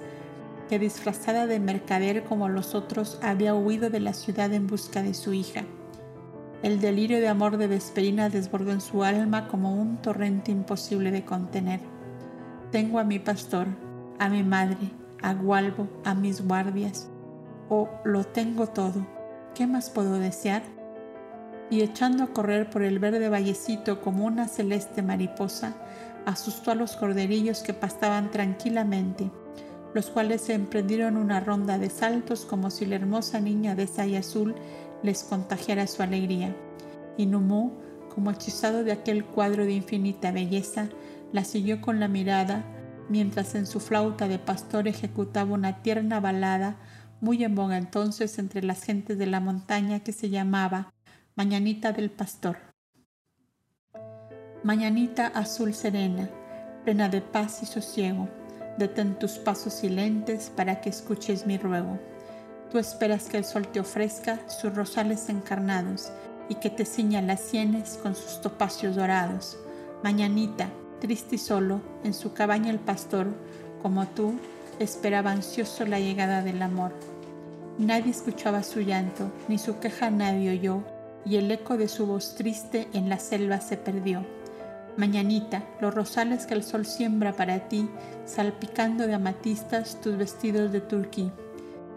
que 0.69 0.79
disfrazada 0.79 1.47
de 1.47 1.61
mercader 1.61 2.25
como 2.25 2.49
los 2.49 2.75
otros 2.75 3.19
había 3.23 3.55
huido 3.55 3.91
de 3.91 4.01
la 4.01 4.13
ciudad 4.13 4.53
en 4.53 4.67
busca 4.67 5.03
de 5.03 5.15
su 5.15 5.33
hija. 5.33 5.65
El 6.63 6.81
delirio 6.81 7.21
de 7.21 7.29
amor 7.29 7.57
de 7.57 7.67
Vesperina 7.67 8.29
desbordó 8.29 8.73
en 8.73 8.81
su 8.81 9.05
alma 9.05 9.49
como 9.49 9.75
un 9.75 9.99
torrente 9.99 10.51
imposible 10.51 11.11
de 11.11 11.25
contener. 11.25 11.81
Tengo 12.73 12.99
a 12.99 13.05
mi 13.05 13.19
pastor, 13.19 13.67
a 14.19 14.29
mi 14.29 14.43
madre, 14.43 14.91
a 15.23 15.35
Gualbo, 15.35 15.89
a 16.05 16.15
mis 16.15 16.41
guardias. 16.41 17.09
Oh, 17.69 17.89
lo 18.05 18.25
tengo 18.25 18.67
todo. 18.67 19.07
¿Qué 19.55 19.67
más 19.67 19.91
puedo 19.91 20.19
desear? 20.19 20.63
y 21.71 21.83
echando 21.83 22.25
a 22.25 22.29
correr 22.29 22.71
por 22.71 22.83
el 22.83 22.99
verde 22.99 23.29
vallecito 23.29 24.01
como 24.01 24.25
una 24.25 24.49
celeste 24.49 25.03
mariposa, 25.03 25.75
asustó 26.25 26.71
a 26.71 26.75
los 26.75 26.97
corderillos 26.97 27.63
que 27.63 27.75
pastaban 27.75 28.31
tranquilamente, 28.31 29.31
los 29.97 30.11
cuales 30.11 30.51
emprendieron 30.51 31.17
una 31.17 31.41
ronda 31.41 31.79
de 31.79 31.89
saltos 31.89 32.45
como 32.45 32.71
si 32.71 32.85
la 32.85 32.97
hermosa 32.97 33.41
niña 33.41 33.75
de 33.75 33.87
saya 33.87 34.19
azul 34.19 34.55
les 35.03 35.25
contagiara 35.25 35.87
su 35.87 36.03
alegría. 36.03 36.55
Y 37.17 37.27
como 37.31 38.31
hechizado 38.31 38.85
de 38.85 38.93
aquel 38.93 39.25
cuadro 39.25 39.65
de 39.65 39.73
infinita 39.73 40.33
belleza, 40.33 40.91
la 41.33 41.45
siguió 41.45 41.81
con 41.81 41.99
la 41.99 42.09
mirada, 42.09 42.63
mientras 43.09 43.55
en 43.55 43.67
su 43.67 43.81
flauta 43.81 44.29
de 44.29 44.39
pastor 44.39 44.87
ejecutaba 44.87 45.55
una 45.55 45.81
tierna 45.81 46.21
balada 46.21 46.77
muy 47.23 47.43
en 47.43 47.55
boga 47.55 47.79
entonces 47.79 48.39
entre 48.39 48.63
las 48.63 48.83
gentes 48.83 49.17
de 49.17 49.25
la 49.25 49.41
montaña 49.41 50.01
que 50.01 50.13
se 50.13 50.29
llamaba 50.29 50.93
Mañanita 51.37 51.93
del 51.93 52.11
Pastor. 52.11 52.59
Mañanita 54.63 55.29
azul 55.29 55.73
serena, 55.73 56.29
plena 56.85 57.09
de 57.09 57.23
paz 57.23 57.63
y 57.63 57.67
sosiego, 57.67 58.29
detén 58.79 59.19
tus 59.19 59.39
pasos 59.39 59.75
silentes 59.75 60.51
para 60.55 60.81
que 60.81 60.91
escuches 60.91 61.47
mi 61.47 61.59
ruego. 61.59 61.99
Tú 62.71 62.79
esperas 62.79 63.29
que 63.29 63.39
el 63.39 63.45
sol 63.45 63.69
te 63.69 63.81
ofrezca 63.81 64.41
sus 64.49 64.75
rosales 64.75 65.29
encarnados 65.29 66.11
y 66.49 66.57
que 66.57 66.71
te 66.71 66.85
ciña 66.85 67.23
las 67.23 67.41
sienes 67.41 67.99
con 68.03 68.15
sus 68.15 68.41
topacios 68.41 68.97
dorados. 68.97 69.57
Mañanita, 70.03 70.69
triste 71.01 71.37
y 71.37 71.39
solo, 71.39 71.81
en 72.05 72.15
su 72.15 72.33
cabaña 72.33 72.71
el 72.71 72.79
pastor, 72.79 73.29
como 73.83 74.07
tú, 74.07 74.35
esperaba 74.79 75.31
ansioso 75.31 75.85
la 75.87 76.01
llegada 76.01 76.43
del 76.43 76.63
amor. 76.63 76.93
Nadie 77.79 78.11
escuchaba 78.11 78.63
su 78.63 78.81
llanto, 78.81 79.31
ni 79.49 79.59
su 79.59 79.79
queja 79.79 80.11
nadie 80.11 80.51
oyó, 80.51 80.83
y 81.25 81.37
el 81.37 81.51
eco 81.51 81.77
de 81.77 81.89
su 81.89 82.07
voz 82.07 82.35
triste 82.35 82.89
en 82.93 83.09
la 83.09 83.19
selva 83.19 83.61
se 83.61 83.77
perdió. 83.77 84.25
Mañanita, 84.97 85.63
los 85.81 85.95
rosales 85.95 86.47
que 86.47 86.55
el 86.55 86.63
sol 86.63 86.87
siembra 86.87 87.35
para 87.35 87.69
ti, 87.69 87.89
salpicando 88.25 89.07
de 89.07 89.13
amatistas 89.13 90.01
tus 90.01 90.17
vestidos 90.17 90.73
de 90.73 90.81
turquí, 90.81 91.31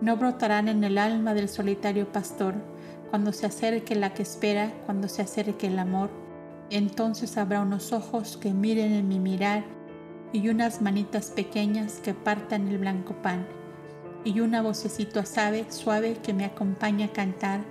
no 0.02 0.18
brotarán 0.18 0.68
en 0.68 0.84
el 0.84 0.98
alma 0.98 1.34
del 1.34 1.48
solitario 1.48 2.12
pastor, 2.12 2.56
cuando 3.10 3.32
se 3.32 3.46
acerque 3.46 3.96
la 3.96 4.14
que 4.14 4.24
espera, 4.24 4.74
cuando 4.86 5.08
se 5.08 5.22
acerque 5.22 5.68
el 5.68 5.80
amor, 5.80 6.10
entonces 6.70 7.38
habrá 7.38 7.62
unos 7.62 7.94
ojos 7.94 8.38
que 8.38 8.54
miren 8.54 8.92
en 8.92 9.08
mi 9.08 9.18
mirar 9.18 9.64
y 10.34 10.50
unas 10.50 10.82
manitas 10.82 11.32
pequeñas 11.32 12.02
que 12.04 12.14
partan 12.14 12.68
el 12.68 12.80
blanco 12.80 13.14
pan, 13.22 13.48
y 14.26 14.42
una 14.42 14.62
vocecito 14.62 15.26
suave, 15.26 15.66
suave 15.70 16.18
que 16.22 16.34
me 16.34 16.44
acompaña 16.44 17.08
a 17.08 17.14
cantar 17.14 17.62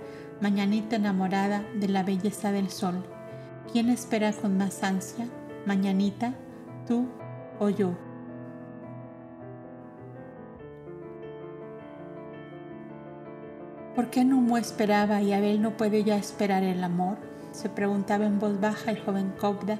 mañanita 0.41 0.95
enamorada 0.95 1.63
de 1.75 1.87
la 1.87 2.01
belleza 2.01 2.51
del 2.51 2.69
sol. 2.69 3.03
¿Quién 3.71 3.89
espera 3.89 4.33
con 4.33 4.57
más 4.57 4.83
ansia? 4.83 5.27
Mañanita, 5.67 6.33
tú 6.87 7.05
o 7.59 7.69
yo. 7.69 7.91
¿Por 13.95 14.09
qué 14.09 14.25
Numo 14.25 14.57
esperaba 14.57 15.21
y 15.21 15.33
Abel 15.33 15.61
no 15.61 15.77
puede 15.77 16.03
ya 16.03 16.17
esperar 16.17 16.63
el 16.63 16.83
amor? 16.83 17.17
Se 17.51 17.69
preguntaba 17.69 18.25
en 18.25 18.39
voz 18.39 18.59
baja 18.59 18.89
el 18.89 19.01
joven 19.01 19.33
Cobda, 19.39 19.77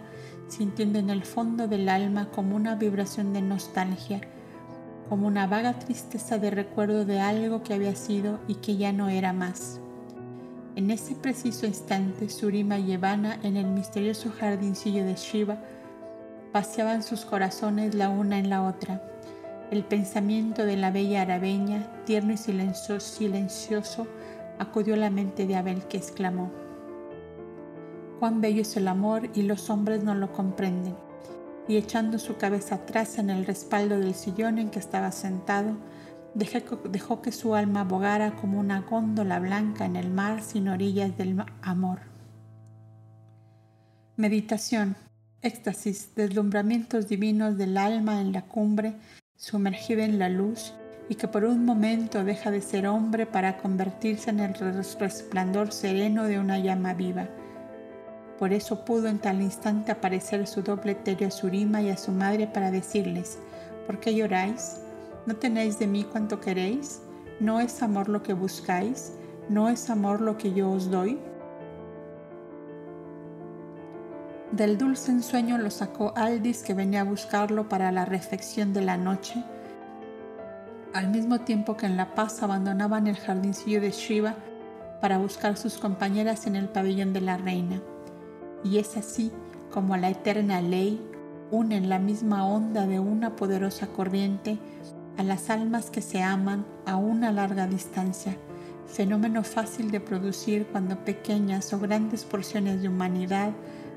sintiendo 0.49 0.99
en 0.99 1.09
el 1.09 1.23
fondo 1.23 1.67
del 1.67 1.89
alma 1.89 2.29
como 2.29 2.55
una 2.55 2.75
vibración 2.75 3.33
de 3.33 3.41
nostalgia, 3.41 4.21
como 5.09 5.25
una 5.25 5.47
vaga 5.47 5.79
tristeza 5.79 6.37
de 6.37 6.51
recuerdo 6.51 7.05
de 7.05 7.21
algo 7.21 7.63
que 7.63 7.73
había 7.73 7.95
sido 7.95 8.39
y 8.47 8.55
que 8.55 8.77
ya 8.77 8.93
no 8.93 9.09
era 9.09 9.33
más. 9.33 9.81
En 10.79 10.91
ese 10.91 11.13
preciso 11.13 11.65
instante, 11.65 12.29
Surima 12.29 12.79
y 12.79 12.93
Evana, 12.93 13.37
en 13.43 13.57
el 13.57 13.65
misterioso 13.65 14.31
jardincillo 14.31 15.03
de 15.03 15.15
Shiva, 15.15 15.57
paseaban 16.53 17.03
sus 17.03 17.25
corazones 17.25 17.95
la 17.95 18.07
una 18.07 18.39
en 18.39 18.49
la 18.49 18.63
otra. 18.63 19.03
El 19.71 19.83
pensamiento 19.83 20.65
de 20.65 20.77
la 20.77 20.89
bella 20.89 21.23
arabeña, 21.23 21.91
tierno 22.05 22.31
y 22.31 22.37
silencioso, 22.37 23.05
silencioso, 23.05 24.07
acudió 24.57 24.93
a 24.93 24.97
la 24.97 25.09
mente 25.09 25.45
de 25.45 25.57
Abel, 25.57 25.83
que 25.83 25.97
exclamó: 25.97 26.49
Cuán 28.21 28.39
bello 28.39 28.61
es 28.61 28.77
el 28.77 28.87
amor 28.87 29.29
y 29.33 29.41
los 29.41 29.69
hombres 29.69 30.01
no 30.05 30.15
lo 30.15 30.31
comprenden. 30.31 30.95
Y 31.67 31.75
echando 31.75 32.19
su 32.19 32.37
cabeza 32.37 32.75
atrás 32.75 33.17
en 33.17 33.29
el 33.29 33.45
respaldo 33.45 33.99
del 33.99 34.15
sillón 34.15 34.57
en 34.57 34.69
que 34.69 34.79
estaba 34.79 35.11
sentado, 35.11 35.75
dejó 36.33 37.21
que 37.21 37.31
su 37.31 37.55
alma 37.55 37.83
bogara 37.83 38.35
como 38.35 38.59
una 38.59 38.81
góndola 38.81 39.39
blanca 39.39 39.85
en 39.85 39.95
el 39.95 40.09
mar 40.09 40.41
sin 40.41 40.67
orillas 40.69 41.17
del 41.17 41.43
amor. 41.61 41.99
Meditación, 44.15 44.95
éxtasis, 45.41 46.13
deslumbramientos 46.15 47.07
divinos 47.07 47.57
del 47.57 47.77
alma 47.77 48.21
en 48.21 48.33
la 48.33 48.43
cumbre, 48.43 48.95
sumergida 49.37 50.03
en 50.03 50.19
la 50.19 50.29
luz 50.29 50.73
y 51.07 51.15
que 51.15 51.27
por 51.27 51.45
un 51.45 51.65
momento 51.65 52.23
deja 52.23 52.51
de 52.51 52.61
ser 52.61 52.85
hombre 52.87 53.25
para 53.25 53.57
convertirse 53.57 54.29
en 54.29 54.41
el 54.41 54.53
resplandor 54.53 55.71
sereno 55.71 56.25
de 56.25 56.39
una 56.39 56.59
llama 56.59 56.93
viva. 56.93 57.27
Por 58.37 58.53
eso 58.53 58.85
pudo 58.85 59.07
en 59.07 59.19
tal 59.19 59.41
instante 59.41 59.91
aparecer 59.91 60.47
su 60.47 60.61
doble 60.61 60.95
Terio 60.95 61.27
a 61.27 61.31
Surima 61.31 61.81
y 61.81 61.89
a 61.89 61.97
su 61.97 62.11
madre 62.11 62.47
para 62.47 62.71
decirles, 62.71 63.39
¿por 63.87 63.99
qué 63.99 64.13
lloráis? 64.13 64.81
¿No 65.29 65.35
tenéis 65.35 65.77
de 65.77 65.85
mí 65.85 66.05
cuanto 66.05 66.39
queréis? 66.39 67.03
¿No 67.39 67.59
es 67.59 67.83
amor 67.83 68.09
lo 68.09 68.23
que 68.23 68.33
buscáis? 68.33 69.13
¿No 69.47 69.69
es 69.69 69.91
amor 69.91 70.21
lo 70.21 70.39
que 70.39 70.53
yo 70.53 70.71
os 70.71 70.89
doy? 70.89 71.19
Del 74.51 74.79
dulce 74.79 75.11
ensueño 75.11 75.59
lo 75.59 75.69
sacó 75.69 76.13
Aldis 76.15 76.63
que 76.63 76.73
venía 76.73 77.01
a 77.01 77.03
buscarlo 77.03 77.69
para 77.69 77.91
la 77.91 78.05
refección 78.05 78.73
de 78.73 78.81
la 78.81 78.97
noche 78.97 79.43
al 80.95 81.09
mismo 81.09 81.41
tiempo 81.41 81.77
que 81.77 81.85
en 81.85 81.95
La 81.95 82.15
Paz 82.15 82.41
abandonaban 82.41 83.05
el 83.05 83.17
jardincillo 83.17 83.81
de 83.81 83.91
Shiva 83.91 84.33
para 84.99 85.19
buscar 85.19 85.57
sus 85.57 85.77
compañeras 85.77 86.47
en 86.47 86.55
el 86.55 86.69
pabellón 86.69 87.13
de 87.13 87.21
la 87.21 87.37
reina. 87.37 87.79
Y 88.63 88.79
es 88.79 88.97
así 88.97 89.31
como 89.69 89.95
la 89.95 90.09
eterna 90.09 90.59
ley 90.59 90.99
une 91.51 91.77
en 91.77 91.87
la 91.87 91.99
misma 91.99 92.47
onda 92.47 92.87
de 92.87 92.99
una 92.99 93.35
poderosa 93.35 93.85
corriente 93.85 94.57
a 95.19 95.23
las 95.23 95.49
almas 95.49 95.89
que 95.91 96.01
se 96.01 96.23
aman 96.23 96.65
a 96.85 96.95
una 96.95 97.33
larga 97.33 97.67
distancia, 97.67 98.37
fenómeno 98.87 99.43
fácil 99.43 99.91
de 99.91 99.99
producir 99.99 100.65
cuando 100.71 101.03
pequeñas 101.03 101.73
o 101.73 101.79
grandes 101.79 102.23
porciones 102.23 102.81
de 102.81 102.87
humanidad 102.87 103.51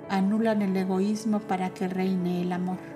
anulan 0.09 0.63
el 0.63 0.77
egoísmo 0.77 1.39
para 1.39 1.71
que 1.71 1.87
reine 1.87 2.43
el 2.43 2.53
amor. 2.53 2.92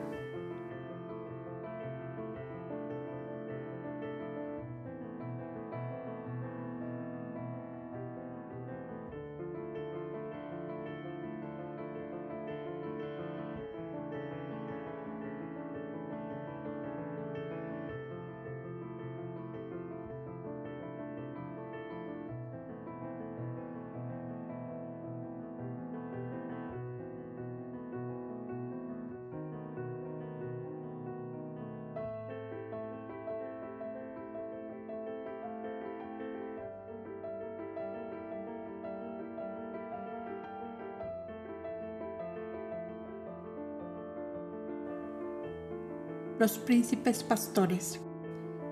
Los 46.38 46.58
príncipes 46.58 47.22
pastores. 47.22 47.98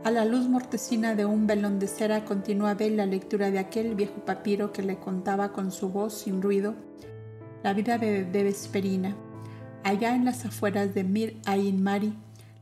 A 0.04 0.10
la 0.10 0.26
luz 0.26 0.48
mortecina 0.48 1.14
de 1.14 1.24
un 1.24 1.46
velón 1.46 1.78
de 1.78 1.86
cera 1.86 2.26
continúa 2.26 2.72
Abel 2.72 2.98
la 2.98 3.06
lectura 3.06 3.50
de 3.50 3.58
aquel 3.58 3.94
viejo 3.94 4.22
papiro 4.26 4.70
que 4.70 4.82
le 4.82 4.98
contaba 4.98 5.52
con 5.52 5.72
su 5.72 5.88
voz 5.88 6.12
sin 6.12 6.42
ruido 6.42 6.74
la 7.62 7.72
vida 7.72 7.96
de, 7.96 8.24
Vesperina, 8.24 9.16
allá 9.82 10.14
en 10.14 10.26
las 10.26 10.44
afueras 10.44 10.92
de 10.92 11.02
Mir 11.02 11.40
Ain 11.46 11.82
Mari, 11.82 12.12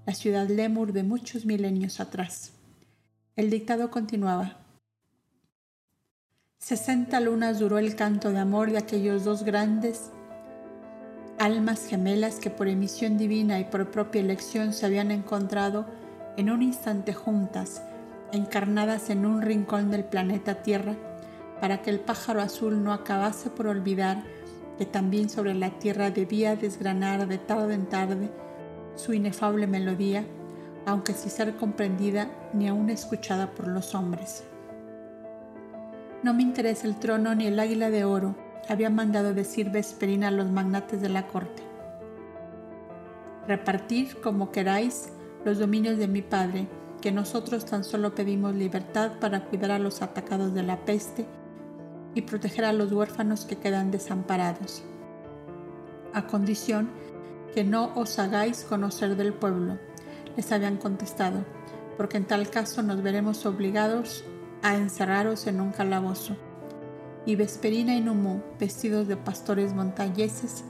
la 0.07 0.15
ciudad 0.15 0.47
Lemur 0.47 0.93
de 0.93 1.03
muchos 1.03 1.45
milenios 1.45 1.99
atrás. 1.99 2.53
El 3.35 3.51
dictado 3.51 3.91
continuaba. 3.91 4.59
Sesenta 6.59 7.19
lunas 7.19 7.59
duró 7.59 7.79
el 7.79 7.97
canto 7.97 8.31
de 8.31 8.39
amor 8.39 8.71
de 8.71 8.79
aquellos 8.79 9.25
dos 9.25 9.43
grandes 9.43 10.13
almas 11.43 11.89
gemelas 11.89 12.37
que 12.37 12.51
por 12.51 12.69
emisión 12.69 13.19
divina 13.19 13.59
y 13.59 13.65
por 13.65 13.91
propia 13.91 14.21
elección 14.21 14.73
se 14.73 14.87
habían 14.87 15.11
encontrado 15.11 15.87
en 16.37 16.51
un 16.51 16.63
instante 16.63 17.13
juntas, 17.15 17.83
encarnadas 18.31 19.11
en 19.11 19.27
un 19.27 19.43
rincón 19.43 19.91
del 19.91 20.05
planeta 20.05 20.63
Tierra, 20.63 20.95
para 21.61 21.83
que 21.83 21.91
el 21.91 21.99
pájaro 21.99 22.41
azul 22.41 22.85
no 22.85 22.93
acabase 22.93 23.51
por 23.51 23.67
olvidar 23.67 24.23
que 24.79 24.87
también 24.87 25.29
sobre 25.29 25.55
la 25.55 25.71
Tierra 25.81 26.13
debía 26.13 26.55
desgranar 26.55 27.27
de 27.27 27.39
tarde 27.39 27.75
en 27.75 27.87
tarde 27.87 28.31
su 28.95 29.13
inefable 29.13 29.67
melodía, 29.67 30.25
aunque 30.87 31.13
sin 31.13 31.33
ser 31.33 31.57
comprendida 31.57 32.31
ni 32.53 32.69
aún 32.69 32.89
escuchada 32.89 33.51
por 33.51 33.67
los 33.67 33.97
hombres. 33.97 34.45
No 36.23 36.35
me 36.35 36.45
interesa 36.45 36.87
el 36.87 37.01
trono 37.01 37.35
ni 37.35 37.49
el 37.49 37.59
águila 37.59 37.91
de 37.91 38.05
oro, 38.05 38.37
había 38.69 38.91
mandado 38.91 39.35
decir 39.35 39.71
Vesperina 39.71 40.29
a 40.29 40.31
los 40.31 40.51
magnates 40.51 41.01
de 41.01 41.09
la 41.09 41.27
corte. 41.27 41.63
Repartir 43.47 44.21
como 44.21 44.53
queráis 44.53 45.09
los 45.45 45.59
dominios 45.59 45.99
de 45.99 46.09
mi 46.09 46.23
padre, 46.23 46.69
que 47.01 47.11
nosotros 47.11 47.65
tan 47.65 47.83
solo 47.83 48.15
pedimos 48.15 48.55
libertad 48.55 49.13
para 49.21 49.45
cuidar 49.47 49.73
a 49.73 49.81
los 49.81 50.03
atacados 50.03 50.55
de 50.55 50.63
la 50.63 50.85
peste 50.85 51.27
y 52.15 52.23
proteger 52.23 52.65
a 52.65 52.73
los 52.73 52.93
huérfanos 52.93 53.45
que 53.45 53.57
quedan 53.57 53.91
desamparados, 53.91 54.85
a 56.15 56.27
condición 56.29 56.91
que 57.55 57.65
no 57.65 57.93
os 57.97 58.19
hagáis 58.19 58.65
conocer 58.65 59.17
del 59.17 59.33
pueblo, 59.33 59.79
les 60.37 60.53
habían 60.53 60.77
contestado, 60.77 61.45
porque 61.97 62.19
en 62.19 62.27
tal 62.27 62.49
caso 62.49 62.83
nos 62.83 63.03
veremos 63.03 63.45
obligados 63.45 64.25
a 64.63 64.77
encerraros 64.77 65.47
en 65.49 65.61
un 65.61 65.73
calabozo 65.73 66.37
y 67.25 67.37
Vesperina 67.37 67.95
y 67.95 68.01
Numú, 68.01 68.43
vestidos 68.59 69.07
de 69.09 69.17
pastores 69.17 69.75
montañeses, 69.75 70.65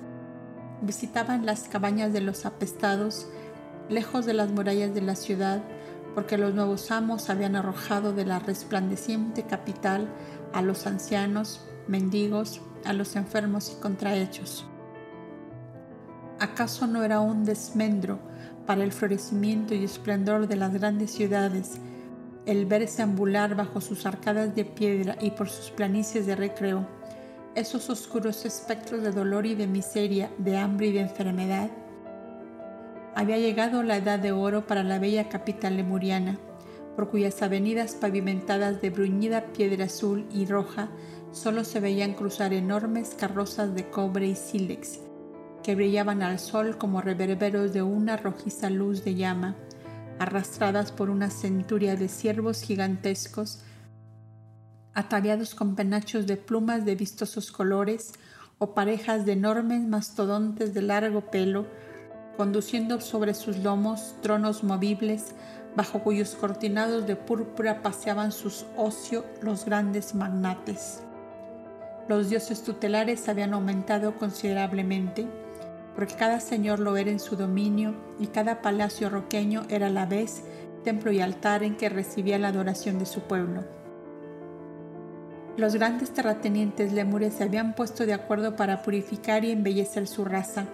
visitaban 0.83 1.47
las 1.47 1.69
cabañas 1.69 2.13
de 2.13 2.21
los 2.21 2.45
apestados, 2.45 3.29
lejos 3.89 4.27
de 4.27 4.35
las 4.35 4.51
murallas 4.51 4.95
de 4.95 5.01
la 5.01 5.17
ciudad, 5.17 5.63
porque 6.15 6.37
los 6.37 6.55
nuevos 6.55 6.91
amos 6.91 7.31
habían 7.31 7.57
arrojado 7.57 8.13
de 8.13 8.27
la 8.27 8.39
resplandeciente 8.39 9.45
capital 9.45 10.09
a 10.53 10.61
los 10.61 10.87
ancianos, 10.87 11.67
mendigos, 11.89 12.61
a 12.85 12.93
los 12.93 13.17
enfermos 13.17 13.73
y 13.73 13.81
contrahechos. 13.81 14.67
¿Acaso 16.39 16.87
no 16.87 17.05
era 17.05 17.21
un 17.21 17.45
desmendro 17.45 18.19
para 18.67 18.85
el 18.85 18.93
florecimiento 18.93 19.75
y 19.75 19.85
esplendor 19.85 20.49
de 20.49 20.57
las 20.57 20.73
grandes 20.73 21.13
ciudades 21.13 21.81
el 22.47 22.67
verse 22.67 23.03
ambular 23.03 23.55
bajo 23.55 23.81
sus 23.81 24.05
arcadas 24.05 24.55
de 24.55 24.65
piedra 24.65 25.17
y 25.21 25.31
por 25.31 25.49
sus 25.49 25.71
planicies 25.71 26.27
de 26.27 26.37
recreo, 26.37 26.87
esos 27.55 27.89
oscuros 27.91 28.45
espectros 28.45 29.03
de 29.03 29.13
dolor 29.13 29.47
y 29.47 29.55
de 29.55 29.67
miseria, 29.67 30.31
de 30.39 30.57
hambre 30.57 30.89
y 30.89 30.93
de 30.93 31.01
enfermedad. 31.01 31.71
Había 33.15 33.39
llegado 33.39 33.83
la 33.83 33.97
edad 33.97 34.19
de 34.19 34.33
oro 34.33 34.67
para 34.67 34.83
la 34.83 34.99
bella 34.99 35.29
capital 35.29 35.77
lemuriana, 35.77 36.39
por 36.97 37.11
cuyas 37.11 37.43
avenidas 37.43 37.95
pavimentadas 37.95 38.81
de 38.81 38.91
bruñida 38.91 39.45
piedra 39.53 39.85
azul 39.85 40.27
y 40.33 40.47
roja 40.47 40.91
solo 41.31 41.65
se 41.65 41.81
veían 41.81 42.15
cruzar 42.15 42.53
enormes 42.53 43.15
carrozas 43.15 43.75
de 43.75 43.89
cobre 43.89 44.27
y 44.27 44.35
sílex, 44.35 45.01
que 45.63 45.75
brillaban 45.75 46.23
al 46.23 46.39
sol 46.39 46.77
como 46.77 47.01
reverberos 47.01 47.73
de 47.73 47.83
una 47.83 48.17
rojiza 48.17 48.69
luz 48.69 49.05
de 49.05 49.15
llama 49.15 49.57
arrastradas 50.23 50.93
por 50.93 51.11
una 51.11 51.31
centuria 51.31 51.97
de 51.97 52.09
ciervos 52.09 52.63
gigantescos, 52.63 53.65
ataviados 54.95 55.57
con 55.57 55.75
penachos 55.75 56.29
de 56.29 56.37
plumas 56.37 56.85
de 56.85 56.95
vistosos 56.95 57.51
colores 57.51 58.13
o 58.59 58.73
parejas 58.73 59.27
de 59.27 59.33
enormes 59.33 59.83
mastodontes 59.83 60.75
de 60.75 60.83
largo 60.83 61.23
pelo, 61.33 61.67
conduciendo 62.37 63.01
sobre 63.01 63.35
sus 63.35 63.59
lomos 63.59 64.15
tronos 64.23 64.63
movibles 64.63 65.35
bajo 65.75 66.05
cuyos 66.05 66.37
cortinados 66.37 67.05
de 67.07 67.17
púrpura 67.17 67.83
paseaban 67.83 68.31
sus 68.31 68.65
ocio 68.77 69.25
los 69.43 69.65
grandes 69.65 70.15
magnates. 70.15 71.03
Los 72.09 72.31
dioses 72.31 72.63
tutelares 72.63 73.29
habían 73.29 73.55
aumentado 73.55 74.17
considerablemente 74.19 75.27
porque 75.95 76.15
cada 76.15 76.41
señor 76.41 76.79
lo 76.79 76.97
era 76.97 77.11
en 77.11 77.21
su 77.21 77.37
dominio 77.37 77.95
y 78.19 78.29
cada 78.29 78.63
palacio 78.63 79.11
roqueño 79.11 79.65
era 79.69 79.89
a 79.89 79.91
la 79.91 80.07
vez 80.07 80.43
templo 80.83 81.13
y 81.13 81.21
altar 81.21 81.63
en 81.63 81.77
que 81.77 81.89
recibía 81.89 82.39
la 82.39 82.49
adoración 82.49 82.99
de 82.99 83.07
su 83.07 83.21
pueblo. 83.21 83.65
Los 85.57 85.75
grandes 85.75 86.13
terratenientes 86.13 86.93
lemures 86.93 87.35
se 87.35 87.45
habían 87.45 87.75
puesto 87.75 88.07
de 88.07 88.15
acuerdo 88.15 88.57
para 88.57 88.83
purificar 88.83 89.45
y 89.45 89.51
embellecer 89.51 90.09
su 90.09 90.25
raza, 90.25 90.65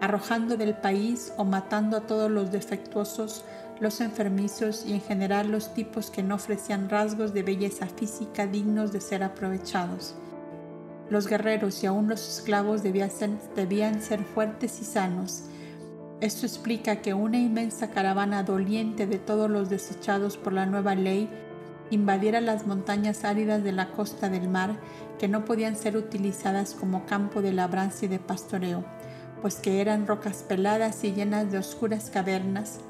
arrojando 0.00 0.56
del 0.56 0.74
país 0.74 1.32
o 1.36 1.44
matando 1.44 1.96
a 1.96 2.06
todos 2.06 2.30
los 2.30 2.50
defectuosos, 2.50 3.44
los 3.80 4.00
enfermizos 4.00 4.86
y 4.86 4.94
en 4.94 5.02
general 5.02 5.50
los 5.50 5.74
tipos 5.74 6.10
que 6.10 6.22
no 6.22 6.36
ofrecían 6.36 6.88
rasgos 6.88 7.34
de 7.34 7.42
belleza 7.42 7.86
física 7.86 8.46
dignos 8.46 8.92
de 8.92 9.00
ser 9.00 9.22
aprovechados. 9.22 10.14
Los 11.10 11.26
guerreros 11.26 11.82
y 11.82 11.86
aún 11.86 12.08
los 12.08 12.38
esclavos 12.38 12.82
debían 12.82 13.10
ser, 14.00 14.24
fuertes 14.24 14.80
y 14.80 14.84
sanos, 14.84 15.44
Esto 16.20 16.46
explica 16.46 17.02
que 17.02 17.12
una 17.12 17.36
inmensa 17.36 17.90
caravana 17.90 18.42
doliente 18.44 19.06
de 19.06 19.18
todos 19.18 19.50
los 19.50 19.68
desechados 19.68 20.38
por 20.38 20.52
la 20.54 20.64
nueva 20.64 20.94
ley 20.94 21.28
invadiera 21.90 22.40
las 22.40 22.66
montañas 22.66 23.24
áridas 23.24 23.62
de 23.62 23.72
la 23.72 23.90
costa 23.90 24.30
del 24.30 24.48
mar 24.48 24.76
que 25.18 25.28
no 25.28 25.44
podían 25.44 25.76
ser 25.76 25.96
utilizadas 25.96 26.72
como 26.74 27.04
campo 27.04 27.42
de 27.42 27.52
labranza 27.52 28.06
y 28.06 28.08
de 28.08 28.18
pastoreo, 28.18 28.84
pues 29.42 29.56
que 29.56 29.82
eran 29.82 30.06
rocas 30.06 30.44
peladas 30.48 31.04
y 31.04 31.12
llenas 31.12 31.52
de 31.52 31.58
oscuras 31.58 32.10
cavernas, 32.10 32.80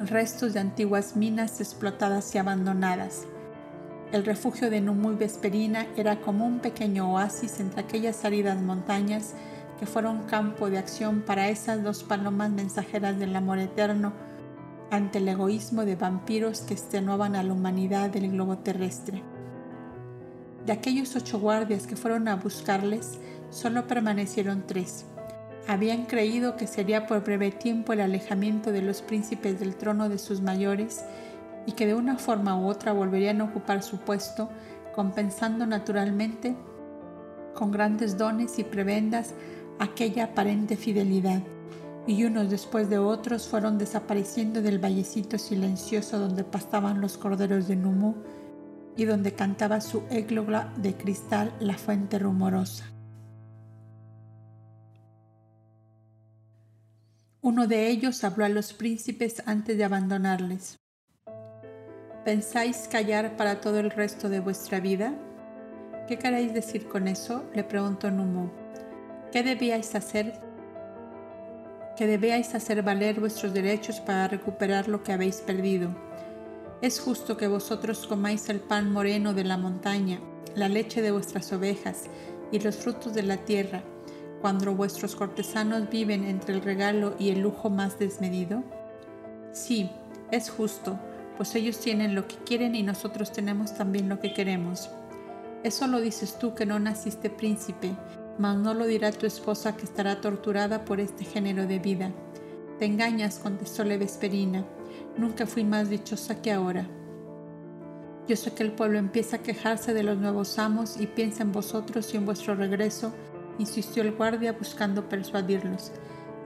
restos 0.00 0.54
de 0.54 0.60
antiguas 0.60 1.14
minas 1.14 1.60
explotadas 1.60 2.34
y 2.34 2.38
abandonadas. 2.38 3.26
El 4.12 4.24
refugio 4.24 4.70
de 4.70 4.80
Numu 4.80 5.12
y 5.12 5.16
Vesperina 5.16 5.86
era 5.96 6.20
como 6.20 6.46
un 6.46 6.60
pequeño 6.60 7.12
oasis 7.12 7.58
entre 7.58 7.80
aquellas 7.80 8.24
áridas 8.24 8.60
montañas 8.62 9.34
que 9.80 9.86
fueron 9.86 10.26
campo 10.26 10.70
de 10.70 10.78
acción 10.78 11.22
para 11.22 11.48
esas 11.48 11.82
dos 11.82 12.04
palomas 12.04 12.50
mensajeras 12.50 13.18
del 13.18 13.34
amor 13.34 13.58
eterno 13.58 14.12
ante 14.92 15.18
el 15.18 15.28
egoísmo 15.28 15.84
de 15.84 15.96
vampiros 15.96 16.60
que 16.60 16.74
extenuaban 16.74 17.34
a 17.34 17.42
la 17.42 17.52
humanidad 17.52 18.08
del 18.08 18.30
globo 18.30 18.58
terrestre. 18.58 19.22
De 20.64 20.72
aquellos 20.72 21.16
ocho 21.16 21.40
guardias 21.40 21.88
que 21.88 21.96
fueron 21.96 22.28
a 22.28 22.36
buscarles, 22.36 23.18
solo 23.50 23.88
permanecieron 23.88 24.64
tres. 24.66 25.04
Habían 25.66 26.06
creído 26.06 26.56
que 26.56 26.68
sería 26.68 27.08
por 27.08 27.24
breve 27.24 27.50
tiempo 27.50 27.92
el 27.92 28.00
alejamiento 28.00 28.70
de 28.70 28.82
los 28.82 29.02
príncipes 29.02 29.58
del 29.58 29.74
trono 29.74 30.08
de 30.08 30.18
sus 30.18 30.40
mayores 30.40 31.04
y 31.66 31.72
que 31.72 31.86
de 31.86 31.94
una 31.94 32.16
forma 32.16 32.58
u 32.58 32.68
otra 32.68 32.92
volverían 32.92 33.40
a 33.40 33.44
ocupar 33.44 33.82
su 33.82 33.98
puesto, 33.98 34.48
compensando 34.94 35.66
naturalmente 35.66 36.56
con 37.54 37.72
grandes 37.72 38.16
dones 38.16 38.58
y 38.58 38.64
prebendas 38.64 39.34
aquella 39.78 40.24
aparente 40.24 40.76
fidelidad, 40.76 41.42
y 42.06 42.24
unos 42.24 42.50
después 42.50 42.88
de 42.88 42.98
otros 42.98 43.48
fueron 43.48 43.78
desapareciendo 43.78 44.62
del 44.62 44.78
vallecito 44.78 45.38
silencioso 45.38 46.18
donde 46.18 46.44
pastaban 46.44 47.00
los 47.00 47.18
corderos 47.18 47.66
de 47.66 47.76
Numu 47.76 48.14
y 48.96 49.04
donde 49.04 49.34
cantaba 49.34 49.80
su 49.80 50.04
égloga 50.08 50.72
de 50.76 50.94
cristal 50.94 51.52
la 51.60 51.76
fuente 51.76 52.18
rumorosa. 52.18 52.84
Uno 57.42 57.66
de 57.66 57.88
ellos 57.88 58.24
habló 58.24 58.44
a 58.44 58.48
los 58.48 58.72
príncipes 58.72 59.42
antes 59.46 59.76
de 59.76 59.84
abandonarles. 59.84 60.78
¿Pensáis 62.26 62.88
callar 62.90 63.36
para 63.36 63.60
todo 63.60 63.78
el 63.78 63.92
resto 63.92 64.28
de 64.28 64.40
vuestra 64.40 64.80
vida? 64.80 65.14
¿Qué 66.08 66.18
queréis 66.18 66.52
decir 66.52 66.88
con 66.88 67.06
eso? 67.06 67.44
le 67.54 67.62
preguntó 67.62 68.10
Numu. 68.10 68.48
¿Qué 69.30 69.44
debíais 69.44 69.94
hacer? 69.94 70.32
Que 71.96 72.08
debíais 72.08 72.52
hacer 72.56 72.82
valer 72.82 73.20
vuestros 73.20 73.54
derechos 73.54 74.00
para 74.00 74.26
recuperar 74.26 74.88
lo 74.88 75.04
que 75.04 75.12
habéis 75.12 75.36
perdido. 75.36 75.94
Es 76.82 76.98
justo 76.98 77.36
que 77.36 77.46
vosotros 77.46 78.04
comáis 78.08 78.48
el 78.48 78.58
pan 78.58 78.90
moreno 78.90 79.32
de 79.32 79.44
la 79.44 79.56
montaña, 79.56 80.18
la 80.56 80.68
leche 80.68 81.02
de 81.02 81.12
vuestras 81.12 81.52
ovejas 81.52 82.06
y 82.50 82.58
los 82.58 82.74
frutos 82.74 83.14
de 83.14 83.22
la 83.22 83.36
tierra, 83.36 83.84
cuando 84.40 84.74
vuestros 84.74 85.14
cortesanos 85.14 85.88
viven 85.90 86.24
entre 86.24 86.56
el 86.56 86.62
regalo 86.62 87.14
y 87.20 87.30
el 87.30 87.38
lujo 87.38 87.70
más 87.70 88.00
desmedido? 88.00 88.64
Sí, 89.52 89.92
es 90.32 90.50
justo, 90.50 90.98
pues 91.36 91.54
ellos 91.54 91.78
tienen 91.78 92.14
lo 92.14 92.26
que 92.26 92.36
quieren 92.36 92.74
y 92.74 92.82
nosotros 92.82 93.32
tenemos 93.32 93.74
también 93.74 94.08
lo 94.08 94.20
que 94.20 94.32
queremos. 94.32 94.90
Eso 95.62 95.86
lo 95.86 96.00
dices 96.00 96.38
tú 96.38 96.54
que 96.54 96.66
no 96.66 96.78
naciste 96.78 97.30
príncipe, 97.30 97.96
mas 98.38 98.56
no 98.56 98.74
lo 98.74 98.86
dirá 98.86 99.12
tu 99.12 99.26
esposa 99.26 99.76
que 99.76 99.84
estará 99.84 100.20
torturada 100.20 100.84
por 100.84 101.00
este 101.00 101.24
género 101.24 101.66
de 101.66 101.78
vida. 101.78 102.12
Te 102.78 102.84
engañas, 102.84 103.38
contestó 103.38 103.84
la 103.84 103.96
Vesperina. 103.96 104.64
Nunca 105.16 105.46
fui 105.46 105.64
más 105.64 105.88
dichosa 105.88 106.40
que 106.42 106.52
ahora. 106.52 106.86
Yo 108.28 108.36
sé 108.36 108.52
que 108.52 108.62
el 108.62 108.72
pueblo 108.72 108.98
empieza 108.98 109.36
a 109.36 109.42
quejarse 109.42 109.94
de 109.94 110.02
los 110.02 110.18
nuevos 110.18 110.58
amos 110.58 111.00
y 111.00 111.06
piensa 111.06 111.42
en 111.42 111.52
vosotros 111.52 112.12
y 112.12 112.16
en 112.16 112.26
vuestro 112.26 112.54
regreso, 112.54 113.12
insistió 113.58 114.02
el 114.02 114.12
guardia 114.12 114.52
buscando 114.52 115.08
persuadirlos. 115.08 115.92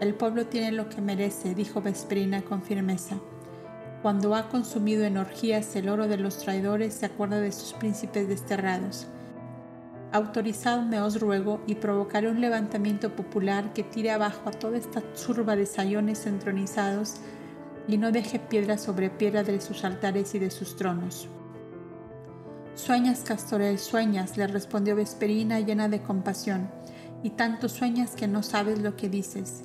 El 0.01 0.15
pueblo 0.15 0.47
tiene 0.47 0.73
lo 0.73 0.89
que 0.89 1.01
merece, 1.01 1.55
dijo 1.55 1.83
Vesperina 1.83 2.43
con 2.43 2.63
firmeza. 2.63 3.19
Cuando 4.03 4.35
ha 4.35 4.49
consumido 4.49 5.05
en 5.05 5.19
orgías 5.19 5.77
el 5.77 5.89
oro 5.91 6.09
de 6.09 6.17
los 6.17 6.39
traidores, 6.39 6.95
se 6.95 7.07
acuerda 7.07 7.39
de 7.41 7.53
sus 7.53 7.75
príncipes 7.75 8.29
desterrados. 8.29 9.07
Autorizadme, 10.13 11.01
os 11.01 11.21
ruego, 11.21 11.61
y 11.67 11.75
provocaré 11.75 12.31
un 12.31 12.41
levantamiento 12.41 13.15
popular 13.15 13.73
que 13.75 13.85
tire 13.85 14.11
abajo 14.11 14.49
a 14.49 14.53
toda 14.53 14.79
esta 14.79 15.03
turba 15.03 15.55
de 15.55 15.67
sayones 15.67 16.27
entronizados 16.27 17.17
y 17.87 17.99
no 17.99 18.11
deje 18.11 18.39
piedra 18.39 18.79
sobre 18.79 19.11
piedra 19.11 19.43
de 19.43 19.61
sus 19.61 19.85
altares 19.85 20.35
y 20.35 20.39
de 20.39 20.51
sus 20.51 20.77
tronos. 20.77 21.29
Sueñas, 22.75 23.21
Castorel, 23.21 23.79
sueñas, 23.79 24.37
le 24.37 24.47
respondió 24.47 24.97
Vesperina 24.97 25.61
llena 25.61 25.89
de 25.89 26.01
compasión, 26.03 26.71
y 27.23 27.31
tanto 27.31 27.69
sueñas 27.69 28.13
que 28.13 28.27
no 28.27 28.43
sabes 28.43 28.81
lo 28.81 28.97
que 28.97 29.11
dices. 29.11 29.65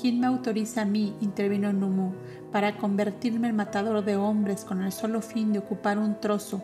¿Quién 0.00 0.18
me 0.18 0.26
autoriza 0.26 0.82
a 0.82 0.86
mí, 0.86 1.14
intervino 1.20 1.72
Numu, 1.72 2.12
para 2.52 2.76
convertirme 2.76 3.48
en 3.48 3.56
matador 3.56 4.04
de 4.04 4.16
hombres 4.16 4.64
con 4.64 4.82
el 4.82 4.92
solo 4.92 5.20
fin 5.22 5.52
de 5.52 5.60
ocupar 5.60 5.98
un 5.98 6.20
trozo 6.20 6.62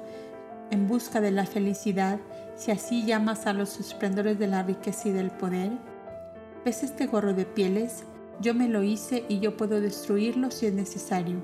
en 0.70 0.88
busca 0.88 1.20
de 1.20 1.30
la 1.30 1.46
felicidad 1.46 2.18
si 2.56 2.70
así 2.70 3.04
llamas 3.04 3.46
a 3.46 3.52
los 3.52 3.78
esplendores 3.78 4.38
de 4.38 4.46
la 4.46 4.62
riqueza 4.62 5.08
y 5.08 5.12
del 5.12 5.30
poder? 5.30 5.72
¿Ves 6.64 6.82
este 6.82 7.06
gorro 7.06 7.34
de 7.34 7.44
pieles? 7.44 8.04
Yo 8.40 8.54
me 8.54 8.68
lo 8.68 8.82
hice 8.82 9.24
y 9.28 9.40
yo 9.40 9.56
puedo 9.56 9.80
destruirlo 9.80 10.50
si 10.50 10.66
es 10.66 10.74
necesario. 10.74 11.36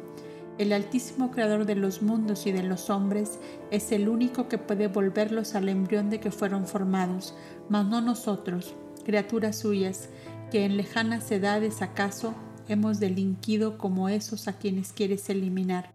El 0.59 0.73
Altísimo 0.73 1.31
Creador 1.31 1.65
de 1.65 1.75
los 1.75 2.03
mundos 2.03 2.47
y 2.47 2.53
de 2.53 2.63
los 2.63 2.91
hombres 2.91 3.39
es 3.71 3.93
el 3.93 4.09
único 4.09 4.49
que 4.49 4.59
puede 4.59 4.89
volverlos 4.89 5.55
al 5.55 5.69
embrión 5.69 6.11
de 6.11 6.21
que 6.21 6.31
fueron 6.31 6.67
formados, 6.67 7.35
mas 7.69 7.87
no 7.87 8.01
nosotros, 8.01 8.75
criaturas 9.05 9.57
suyas, 9.57 10.11
que 10.51 10.65
en 10.67 10.77
lejanas 10.77 11.31
edades 11.31 11.81
acaso 11.81 12.35
hemos 12.69 13.01
delinquido 13.01 13.79
como 13.79 14.09
esos 14.09 14.49
a 14.49 14.55
quienes 14.55 14.93
quieres 14.93 15.29
eliminar. 15.31 15.93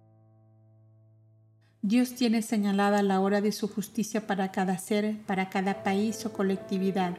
Dios 1.81 2.15
tiene 2.15 2.41
señalada 2.41 3.02
la 3.03 3.19
hora 3.19 3.39
de 3.39 3.52
su 3.52 3.68
justicia 3.68 4.27
para 4.27 4.52
cada 4.52 4.77
ser, 4.77 5.18
para 5.26 5.49
cada 5.49 5.84
país 5.84 6.26
o 6.26 6.34
colectividad. 6.34 7.15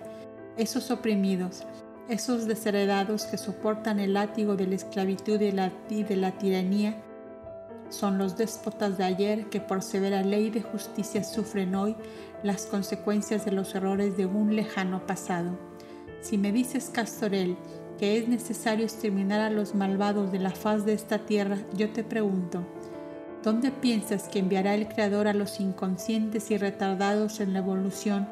Esos 0.56 0.90
oprimidos, 0.90 1.64
esos 2.08 2.46
desheredados 2.46 3.24
que 3.24 3.38
soportan 3.38 4.00
el 4.00 4.14
látigo 4.14 4.56
de 4.56 4.66
la 4.66 4.74
esclavitud 4.74 5.40
y 5.40 6.02
de 6.02 6.16
la 6.16 6.38
tiranía, 6.38 7.02
son 7.88 8.18
los 8.18 8.36
déspotas 8.36 8.98
de 8.98 9.04
ayer 9.04 9.46
que 9.46 9.60
por 9.60 9.82
severa 9.82 10.22
ley 10.22 10.50
de 10.50 10.62
justicia 10.62 11.24
sufren 11.24 11.74
hoy 11.74 11.96
las 12.42 12.66
consecuencias 12.66 13.44
de 13.44 13.52
los 13.52 13.74
errores 13.74 14.16
de 14.16 14.26
un 14.26 14.54
lejano 14.54 15.06
pasado. 15.06 15.58
Si 16.20 16.36
me 16.36 16.52
dices, 16.52 16.90
Castorel, 16.92 17.56
que 17.98 18.18
es 18.18 18.28
necesario 18.28 18.84
exterminar 18.84 19.40
a 19.40 19.50
los 19.50 19.74
malvados 19.74 20.32
de 20.32 20.38
la 20.38 20.50
faz 20.50 20.86
de 20.86 20.92
esta 20.92 21.18
tierra, 21.18 21.58
yo 21.76 21.90
te 21.90 22.04
pregunto, 22.04 22.64
¿Dónde 23.42 23.70
piensas 23.70 24.24
que 24.28 24.40
enviará 24.40 24.74
el 24.74 24.88
Creador 24.88 25.28
a 25.28 25.32
los 25.32 25.60
inconscientes 25.60 26.50
y 26.50 26.58
retardados 26.58 27.38
en 27.38 27.52
la 27.52 27.60
evolución, 27.60 28.28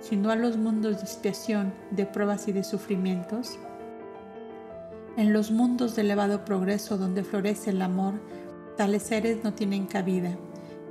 sino 0.00 0.30
a 0.30 0.36
los 0.36 0.56
mundos 0.56 0.98
de 0.98 1.02
expiación, 1.02 1.74
de 1.90 2.06
pruebas 2.06 2.46
y 2.46 2.52
de 2.52 2.62
sufrimientos? 2.62 3.58
En 5.16 5.32
los 5.32 5.50
mundos 5.50 5.96
de 5.96 6.02
elevado 6.02 6.44
progreso 6.44 6.96
donde 6.96 7.24
florece 7.24 7.70
el 7.70 7.82
amor, 7.82 8.14
tales 8.76 9.02
seres 9.02 9.42
no 9.42 9.52
tienen 9.52 9.86
cabida, 9.86 10.36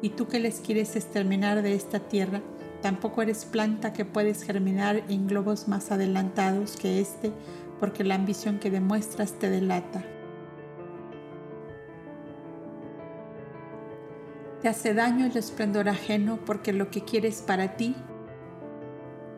y 0.02 0.10
tú 0.10 0.28
que 0.28 0.40
les 0.40 0.60
quieres 0.60 0.98
exterminar 0.98 1.62
de 1.62 1.76
esta 1.76 2.00
tierra, 2.00 2.42
tampoco 2.82 3.22
eres 3.22 3.46
planta 3.46 3.94
que 3.94 4.04
puedes 4.04 4.44
germinar 4.44 5.04
en 5.08 5.28
globos 5.28 5.70
más 5.70 5.92
adelantados 5.92 6.76
que 6.76 7.00
este, 7.00 7.32
porque 7.80 8.04
la 8.04 8.16
ambición 8.16 8.60
que 8.60 8.72
demuestras 8.72 9.34
te 9.34 9.50
delata. 9.50 10.04
Te 14.62 14.70
hace 14.70 14.94
daño 14.94 15.26
el 15.26 15.38
esplendor 15.38 15.90
ajeno 15.90 16.40
porque 16.46 16.74
lo 16.74 16.90
que 16.90 17.04
quieres 17.04 17.42
para 17.42 17.76
ti, 17.76 17.96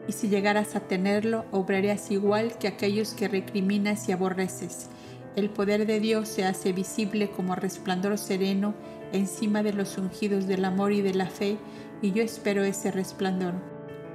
y 0.08 0.14
si 0.14 0.30
llegaras 0.30 0.76
a 0.76 0.80
tenerlo, 0.80 1.46
obrarías 1.52 2.12
igual 2.12 2.58
que 2.58 2.70
aquellos 2.70 3.14
que 3.14 3.28
recriminas 3.28 4.08
y 4.08 4.14
aborreces. 4.14 4.90
El 5.36 5.50
poder 5.50 5.86
de 5.86 6.00
Dios 6.00 6.30
se 6.30 6.46
hace 6.46 6.72
visible 6.72 7.30
como 7.30 7.56
resplandor 7.56 8.18
sereno 8.18 8.74
encima 9.12 9.64
de 9.64 9.74
los 9.74 9.98
ungidos 9.98 10.48
del 10.48 10.66
amor 10.66 10.94
y 10.94 11.02
de 11.02 11.14
la 11.14 11.28
fe, 11.28 11.58
y 12.02 12.12
yo 12.12 12.24
espero 12.24 12.64
ese 12.64 12.92
resplandor. 12.92 13.54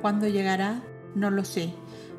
¿Cuándo 0.01 0.29
llegará? 0.29 0.83
No 1.15 1.31
lo 1.31 1.45
sé. 1.45 1.75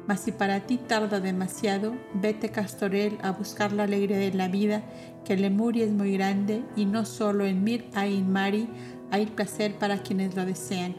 Mas 0.08 0.20
si 0.20 0.32
para 0.32 0.62
ti 0.62 0.78
tarda 0.78 1.20
demasiado, 1.20 1.94
vete 2.14 2.50
Castorel 2.50 3.18
a 3.22 3.32
buscar 3.32 3.72
la 3.72 3.84
alegría 3.84 4.18
de 4.18 4.34
la 4.34 4.50
vida, 4.50 4.84
que 5.24 5.38
Lemuri 5.38 5.84
es 5.84 5.92
muy 5.92 6.14
grande 6.14 6.64
y 6.76 6.86
no 6.86 7.06
solo 7.06 7.46
en 7.46 7.64
Mir 7.64 7.90
Ain 7.94 8.32
Mari 8.32 8.68
hay 9.12 9.28
placer 9.28 9.76
para 9.78 10.00
quienes 10.00 10.36
lo 10.36 10.46
desean. 10.46 10.96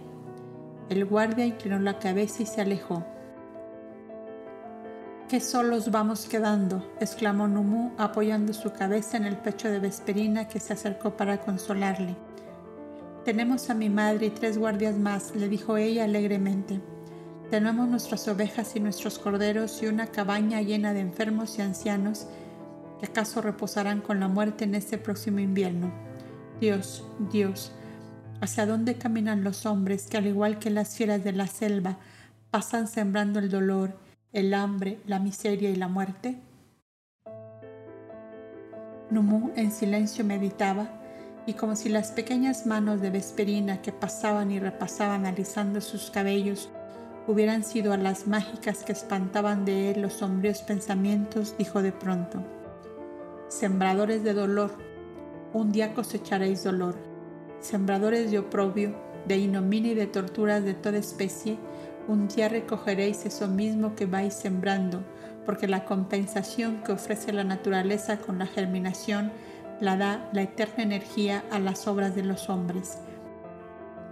El 0.89 1.05
guardia 1.05 1.45
inclinó 1.45 1.79
la 1.79 1.99
cabeza 1.99 2.43
y 2.43 2.47
se 2.47 2.61
alejó. 2.61 3.05
Qué 5.29 5.41
solos 5.41 5.91
vamos 5.91 6.27
quedando, 6.27 6.95
exclamó 7.01 7.49
Numu 7.49 7.93
apoyando 7.99 8.53
su 8.53 8.73
cabeza 8.73 9.17
en 9.17 9.25
el 9.25 9.37
pecho 9.37 9.71
de 9.71 9.81
Vesperina 9.81 10.49
que 10.49 10.61
se 10.61 10.75
acercó 10.75 11.17
para 11.17 11.41
consolarle. 11.41 12.15
Tenemos 13.25 13.71
a 13.71 13.75
mi 13.75 13.89
madre 13.89 14.27
y 14.27 14.31
tres 14.31 14.59
guardias 14.59 14.97
más, 14.97 15.35
le 15.35 15.49
dijo 15.49 15.79
ella 15.79 16.05
alegremente. 16.05 16.81
Tenemos 17.55 17.89
nuestras 17.89 18.27
ovejas 18.27 18.75
y 18.75 18.81
nuestros 18.81 19.21
corderos 19.21 19.81
y 19.81 19.87
una 19.87 20.09
cabaña 20.09 20.61
llena 20.61 20.93
de 20.93 20.99
enfermos 20.99 21.57
y 21.57 21.63
ancianos 21.63 22.27
que 22.99 23.07
acaso 23.07 23.43
reposarán 23.43 24.01
con 24.01 24.19
la 24.19 24.27
muerte 24.27 24.65
en 24.65 24.75
este 24.75 24.99
próximo 24.99 25.39
invierno. 25.39 25.93
Dios, 26.61 27.05
Dios, 27.31 27.71
¿hacia 28.41 28.67
dónde 28.67 28.97
caminan 28.97 29.45
los 29.45 29.67
hombres 29.67 30.09
que 30.09 30.17
al 30.17 30.27
igual 30.27 30.59
que 30.59 30.71
las 30.71 30.97
fieras 30.97 31.23
de 31.23 31.31
la 31.31 31.47
selva 31.47 31.99
pasan 32.51 32.89
sembrando 32.89 33.39
el 33.39 33.51
dolor, 33.51 34.01
el 34.33 34.53
hambre, 34.53 34.99
la 35.07 35.21
miseria 35.21 35.71
y 35.71 35.77
la 35.77 35.87
muerte? 35.87 36.41
Numu 39.11 39.53
en 39.55 39.71
silencio 39.71 40.25
meditaba 40.25 40.89
y 41.47 41.53
como 41.53 41.77
si 41.77 41.89
las 41.89 42.11
pequeñas 42.11 42.67
manos 42.67 43.01
de 43.01 43.11
Vesperina 43.11 43.81
que 43.81 43.93
pasaban 43.93 44.51
y 44.51 44.59
repasaban 44.59 45.25
alisando 45.25 45.81
sus 45.81 46.11
cabellos 46.11 46.69
hubieran 47.27 47.65
sido 47.65 47.93
a 47.93 47.97
las 47.97 48.27
mágicas 48.27 48.85
que 48.85 48.93
espantaban 48.93 49.65
de 49.65 49.91
él 49.91 50.03
los 50.03 50.15
sombríos 50.15 50.63
pensamientos, 50.63 51.57
dijo 51.59 51.83
de 51.83 51.93
pronto, 51.93 52.43
Sembradores 53.49 54.25
de 54.25 54.35
dolor, 54.35 54.73
un 55.53 55.73
día 55.73 55.95
cosecharéis 55.95 56.65
dolor, 56.65 56.97
sembradores 57.61 58.31
de 58.31 58.41
oprobio, 58.41 58.95
de 59.27 59.39
ignominia 59.39 59.93
y 59.93 59.95
de 59.95 60.07
torturas 60.07 60.65
de 60.65 60.75
toda 60.75 60.99
especie, 60.99 61.57
un 62.09 62.29
día 62.29 62.49
recogeréis 62.49 63.25
eso 63.25 63.49
mismo 63.49 63.95
que 63.95 64.07
vais 64.07 64.35
sembrando, 64.35 65.03
porque 65.47 65.69
la 65.69 65.85
compensación 65.85 66.83
que 66.83 66.93
ofrece 66.93 67.33
la 67.33 67.45
naturaleza 67.45 68.19
con 68.19 68.39
la 68.39 68.47
germinación 68.47 69.33
la 69.81 69.97
da 69.97 70.29
la 70.33 70.43
eterna 70.43 70.83
energía 70.83 71.45
a 71.51 71.59
las 71.59 71.87
obras 71.87 72.15
de 72.15 72.23
los 72.23 72.49
hombres. 72.49 72.99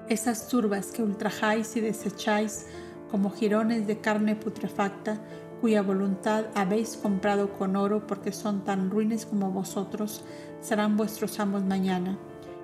Esas 0.09 0.49
turbas 0.49 0.89
que 0.89 1.03
ultrajáis 1.03 1.77
y 1.77 1.81
desecháis 1.81 2.67
como 3.13 3.31
jirones 3.31 3.87
de 3.87 3.99
carne 3.99 4.37
putrefacta, 4.37 5.19
cuya 5.61 5.83
voluntad 5.83 6.47
habéis 6.55 6.97
comprado 6.97 7.53
con 7.53 7.77
oro 7.77 8.07
porque 8.07 8.33
son 8.33 8.65
tan 8.65 8.91
ruines 8.91 9.27
como 9.27 9.51
vosotros, 9.51 10.25
serán 10.63 10.97
vuestros 10.97 11.39
amos 11.39 11.63
mañana, 11.63 12.19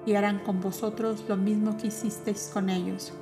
y 0.06 0.14
harán 0.14 0.38
con 0.38 0.62
vosotros 0.62 1.22
lo 1.28 1.36
mismo 1.36 1.76
que 1.76 1.88
hicisteis 1.88 2.50
con 2.52 2.70
ellos. 2.70 3.12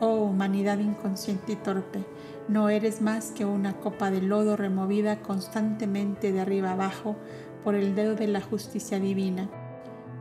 Oh 0.00 0.16
humanidad 0.16 0.80
inconsciente 0.80 1.52
y 1.52 1.56
torpe, 1.56 2.04
no 2.48 2.70
eres 2.70 3.00
más 3.00 3.30
que 3.30 3.44
una 3.44 3.74
copa 3.74 4.10
de 4.10 4.20
lodo 4.20 4.56
removida 4.56 5.22
constantemente 5.22 6.32
de 6.32 6.40
arriba 6.40 6.72
abajo 6.72 7.14
por 7.62 7.76
el 7.76 7.94
dedo 7.94 8.16
de 8.16 8.26
la 8.26 8.40
justicia 8.40 8.98
divina, 8.98 9.48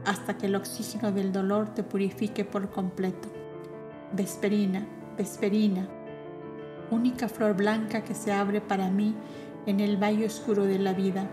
hasta 0.05 0.37
que 0.37 0.45
el 0.45 0.55
oxígeno 0.55 1.11
del 1.11 1.31
dolor 1.31 1.73
te 1.73 1.81
purifique 1.81 2.45
por 2.45 2.69
completo. 2.69 3.27
Vesperina, 4.13 4.87
Vesperina, 5.17 5.96
única 6.91 7.29
flor 7.29 7.55
blanca 7.55 8.03
que 8.03 8.13
se 8.13 8.31
abre 8.31 8.61
para 8.61 8.89
mí 8.89 9.15
en 9.65 9.79
el 9.79 9.97
valle 9.97 10.25
oscuro 10.25 10.65
de 10.65 10.79
la 10.79 10.93
vida, 10.93 11.27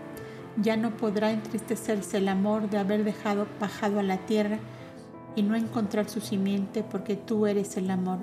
ya 0.61 0.77
no 0.77 0.95
podrá 0.95 1.31
entristecerse 1.31 2.17
el 2.17 2.27
amor 2.27 2.69
de 2.69 2.77
haber 2.77 3.03
dejado 3.03 3.47
bajado 3.59 3.99
a 3.99 4.03
la 4.03 4.17
tierra 4.17 4.59
y 5.35 5.43
no 5.43 5.55
encontrar 5.55 6.09
su 6.09 6.21
simiente 6.21 6.83
porque 6.83 7.15
tú 7.15 7.45
eres 7.47 7.77
el 7.77 7.89
amor. 7.89 8.19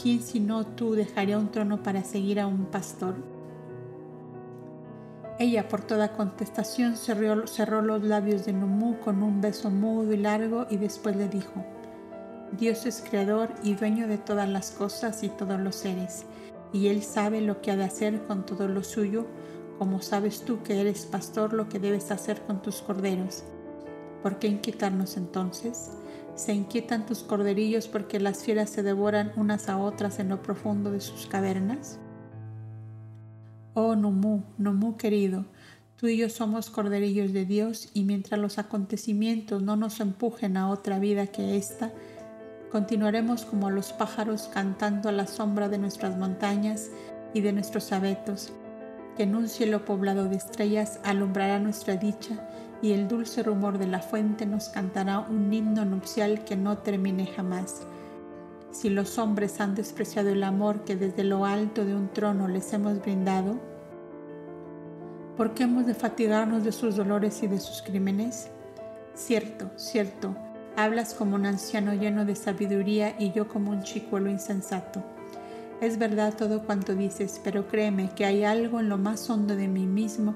¿Quién 0.00 0.20
sino 0.22 0.66
tú 0.66 0.94
dejaría 0.94 1.38
un 1.38 1.50
trono 1.50 1.82
para 1.82 2.04
seguir 2.04 2.40
a 2.40 2.46
un 2.46 2.66
pastor? 2.66 3.14
Ella 5.38 5.68
por 5.68 5.82
toda 5.82 6.12
contestación 6.12 6.96
cerró, 6.96 7.46
cerró 7.46 7.82
los 7.82 8.02
labios 8.02 8.46
de 8.46 8.52
Numu 8.52 8.98
con 9.00 9.22
un 9.22 9.40
beso 9.40 9.70
mudo 9.70 10.12
y 10.12 10.16
largo 10.16 10.66
y 10.70 10.76
después 10.76 11.16
le 11.16 11.28
dijo, 11.28 11.64
Dios 12.52 12.86
es 12.86 13.02
creador 13.08 13.50
y 13.62 13.74
dueño 13.74 14.08
de 14.08 14.18
todas 14.18 14.48
las 14.48 14.70
cosas 14.70 15.22
y 15.22 15.28
todos 15.28 15.60
los 15.60 15.76
seres, 15.76 16.24
y 16.72 16.88
Él 16.88 17.02
sabe 17.02 17.40
lo 17.40 17.60
que 17.60 17.70
ha 17.70 17.76
de 17.76 17.84
hacer 17.84 18.22
con 18.26 18.46
todo 18.46 18.68
lo 18.68 18.82
suyo, 18.82 19.26
como 19.78 20.00
sabes 20.00 20.44
tú 20.44 20.62
que 20.62 20.80
eres 20.80 21.04
pastor 21.06 21.52
lo 21.52 21.68
que 21.68 21.78
debes 21.78 22.10
hacer 22.10 22.40
con 22.42 22.62
tus 22.62 22.76
corderos. 22.82 23.44
¿Por 24.22 24.38
qué 24.38 24.48
inquietarnos 24.48 25.16
entonces? 25.16 25.90
¿Se 26.34 26.52
inquietan 26.52 27.06
tus 27.06 27.22
corderillos 27.22 27.88
porque 27.88 28.20
las 28.20 28.44
fieras 28.44 28.70
se 28.70 28.82
devoran 28.82 29.32
unas 29.36 29.68
a 29.68 29.78
otras 29.78 30.18
en 30.18 30.28
lo 30.28 30.42
profundo 30.42 30.90
de 30.90 31.00
sus 31.00 31.26
cavernas? 31.26 31.98
Oh 33.74 33.94
Numu, 33.94 34.42
Numu 34.58 34.96
querido, 34.96 35.44
tú 35.96 36.08
y 36.08 36.16
yo 36.16 36.28
somos 36.28 36.70
corderillos 36.70 37.32
de 37.32 37.44
Dios 37.44 37.90
y 37.94 38.04
mientras 38.04 38.40
los 38.40 38.58
acontecimientos 38.58 39.62
no 39.62 39.76
nos 39.76 40.00
empujen 40.00 40.56
a 40.56 40.70
otra 40.70 40.98
vida 40.98 41.26
que 41.26 41.56
esta, 41.56 41.92
continuaremos 42.76 43.46
como 43.46 43.70
los 43.70 43.94
pájaros 43.94 44.50
cantando 44.52 45.08
a 45.08 45.12
la 45.12 45.26
sombra 45.26 45.70
de 45.70 45.78
nuestras 45.78 46.18
montañas 46.18 46.90
y 47.32 47.40
de 47.40 47.50
nuestros 47.54 47.90
abetos, 47.90 48.52
que 49.16 49.22
en 49.22 49.34
un 49.34 49.48
cielo 49.48 49.86
poblado 49.86 50.28
de 50.28 50.36
estrellas 50.36 51.00
alumbrará 51.02 51.58
nuestra 51.58 51.96
dicha 51.96 52.36
y 52.82 52.92
el 52.92 53.08
dulce 53.08 53.42
rumor 53.42 53.78
de 53.78 53.86
la 53.86 54.00
fuente 54.00 54.44
nos 54.44 54.68
cantará 54.68 55.20
un 55.20 55.50
himno 55.50 55.86
nupcial 55.86 56.44
que 56.44 56.54
no 56.54 56.76
termine 56.76 57.24
jamás. 57.24 57.86
Si 58.72 58.90
los 58.90 59.16
hombres 59.16 59.58
han 59.58 59.74
despreciado 59.74 60.28
el 60.28 60.44
amor 60.44 60.84
que 60.84 60.96
desde 60.96 61.24
lo 61.24 61.46
alto 61.46 61.82
de 61.86 61.94
un 61.94 62.10
trono 62.10 62.46
les 62.46 62.70
hemos 62.74 63.00
brindado, 63.00 63.58
¿por 65.38 65.54
qué 65.54 65.62
hemos 65.62 65.86
de 65.86 65.94
fatigarnos 65.94 66.62
de 66.62 66.72
sus 66.72 66.94
dolores 66.94 67.42
y 67.42 67.46
de 67.46 67.58
sus 67.58 67.80
crímenes? 67.80 68.50
Cierto, 69.14 69.70
cierto, 69.76 70.36
hablas 70.76 71.14
como 71.14 71.34
un 71.36 71.46
anciano 71.46 71.94
lleno 71.94 72.26
de 72.26 72.36
sabiduría 72.36 73.16
y 73.18 73.32
yo 73.32 73.48
como 73.48 73.70
un 73.70 73.82
chicuelo 73.82 74.30
insensato. 74.30 75.02
Es 75.80 75.98
verdad 75.98 76.34
todo 76.36 76.64
cuanto 76.64 76.94
dices, 76.94 77.40
pero 77.42 77.66
créeme 77.66 78.10
que 78.14 78.26
hay 78.26 78.44
algo 78.44 78.78
en 78.80 78.90
lo 78.90 78.98
más 78.98 79.28
hondo 79.28 79.56
de 79.56 79.68
mí 79.68 79.86
mismo 79.86 80.34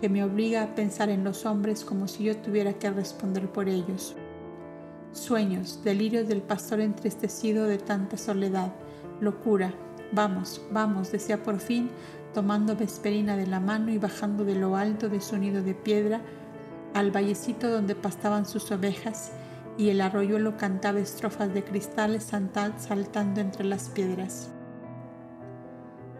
que 0.00 0.08
me 0.08 0.24
obliga 0.24 0.62
a 0.62 0.74
pensar 0.74 1.08
en 1.08 1.24
los 1.24 1.46
hombres 1.46 1.84
como 1.84 2.08
si 2.08 2.24
yo 2.24 2.36
tuviera 2.36 2.72
que 2.74 2.90
responder 2.90 3.48
por 3.48 3.68
ellos. 3.68 4.16
Sueños, 5.12 5.82
delirios 5.84 6.26
del 6.26 6.42
pastor 6.42 6.80
entristecido 6.80 7.64
de 7.64 7.78
tanta 7.78 8.16
soledad, 8.16 8.72
locura. 9.20 9.72
Vamos, 10.12 10.60
vamos, 10.70 11.12
decía 11.12 11.42
por 11.42 11.60
fin, 11.60 11.90
tomando 12.34 12.76
Vesperina 12.76 13.36
de 13.36 13.46
la 13.46 13.60
mano 13.60 13.90
y 13.90 13.98
bajando 13.98 14.44
de 14.44 14.54
lo 14.54 14.76
alto 14.76 15.08
de 15.08 15.20
su 15.20 15.36
nido 15.36 15.62
de 15.62 15.74
piedra 15.74 16.20
al 16.94 17.10
vallecito 17.10 17.70
donde 17.70 17.94
pastaban 17.94 18.46
sus 18.46 18.70
ovejas 18.72 19.32
y 19.78 19.90
el 19.90 20.00
arroyuelo 20.00 20.56
cantaba 20.56 21.00
estrofas 21.00 21.52
de 21.54 21.64
cristales 21.64 22.24
saltando 22.24 23.40
entre 23.40 23.64
las 23.64 23.88
piedras. 23.88 24.50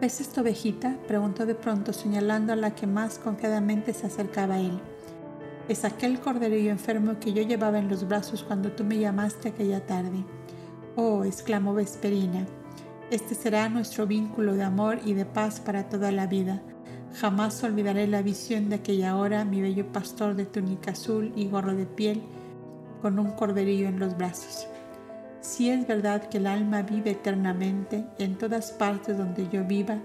¿Ves 0.01 0.19
esta 0.19 0.41
ovejita? 0.41 0.97
preguntó 1.07 1.45
de 1.45 1.53
pronto 1.53 1.93
señalando 1.93 2.53
a 2.53 2.55
la 2.55 2.73
que 2.73 2.87
más 2.87 3.19
confiadamente 3.19 3.93
se 3.93 4.07
acercaba 4.07 4.55
a 4.55 4.59
él. 4.59 4.79
Es 5.69 5.85
aquel 5.85 6.19
corderillo 6.19 6.71
enfermo 6.71 7.19
que 7.19 7.33
yo 7.33 7.43
llevaba 7.43 7.77
en 7.77 7.87
los 7.87 8.07
brazos 8.07 8.43
cuando 8.43 8.71
tú 8.71 8.83
me 8.83 8.97
llamaste 8.97 9.49
aquella 9.49 9.85
tarde. 9.85 10.25
Oh, 10.95 11.23
exclamó 11.23 11.75
Vesperina, 11.75 12.47
este 13.11 13.35
será 13.35 13.69
nuestro 13.69 14.07
vínculo 14.07 14.55
de 14.55 14.63
amor 14.63 14.99
y 15.05 15.13
de 15.13 15.25
paz 15.25 15.59
para 15.59 15.87
toda 15.87 16.11
la 16.11 16.27
vida. 16.27 16.61
Jamás 17.19 17.63
olvidaré 17.63 18.07
la 18.07 18.21
visión 18.21 18.69
de 18.69 18.75
aquella 18.75 19.15
hora, 19.17 19.45
mi 19.45 19.61
bello 19.61 19.91
pastor 19.91 20.33
de 20.35 20.45
túnica 20.45 20.91
azul 20.91 21.31
y 21.35 21.47
gorro 21.47 21.75
de 21.75 21.85
piel, 21.85 22.23
con 23.01 23.19
un 23.19 23.31
corderillo 23.31 23.87
en 23.87 23.99
los 23.99 24.17
brazos. 24.17 24.67
Si 25.41 25.69
es 25.69 25.87
verdad 25.87 26.29
que 26.29 26.37
el 26.37 26.47
alma 26.47 26.83
vive 26.83 27.11
eternamente, 27.11 28.05
en 28.19 28.37
todas 28.37 28.71
partes 28.71 29.17
donde 29.17 29.49
yo 29.49 29.65
viva, 29.65 29.97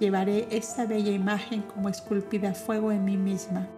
llevaré 0.00 0.48
esa 0.50 0.84
bella 0.84 1.12
imagen 1.12 1.62
como 1.62 1.88
esculpida 1.88 2.50
a 2.50 2.54
fuego 2.54 2.90
en 2.90 3.04
mí 3.04 3.16
misma. 3.16 3.68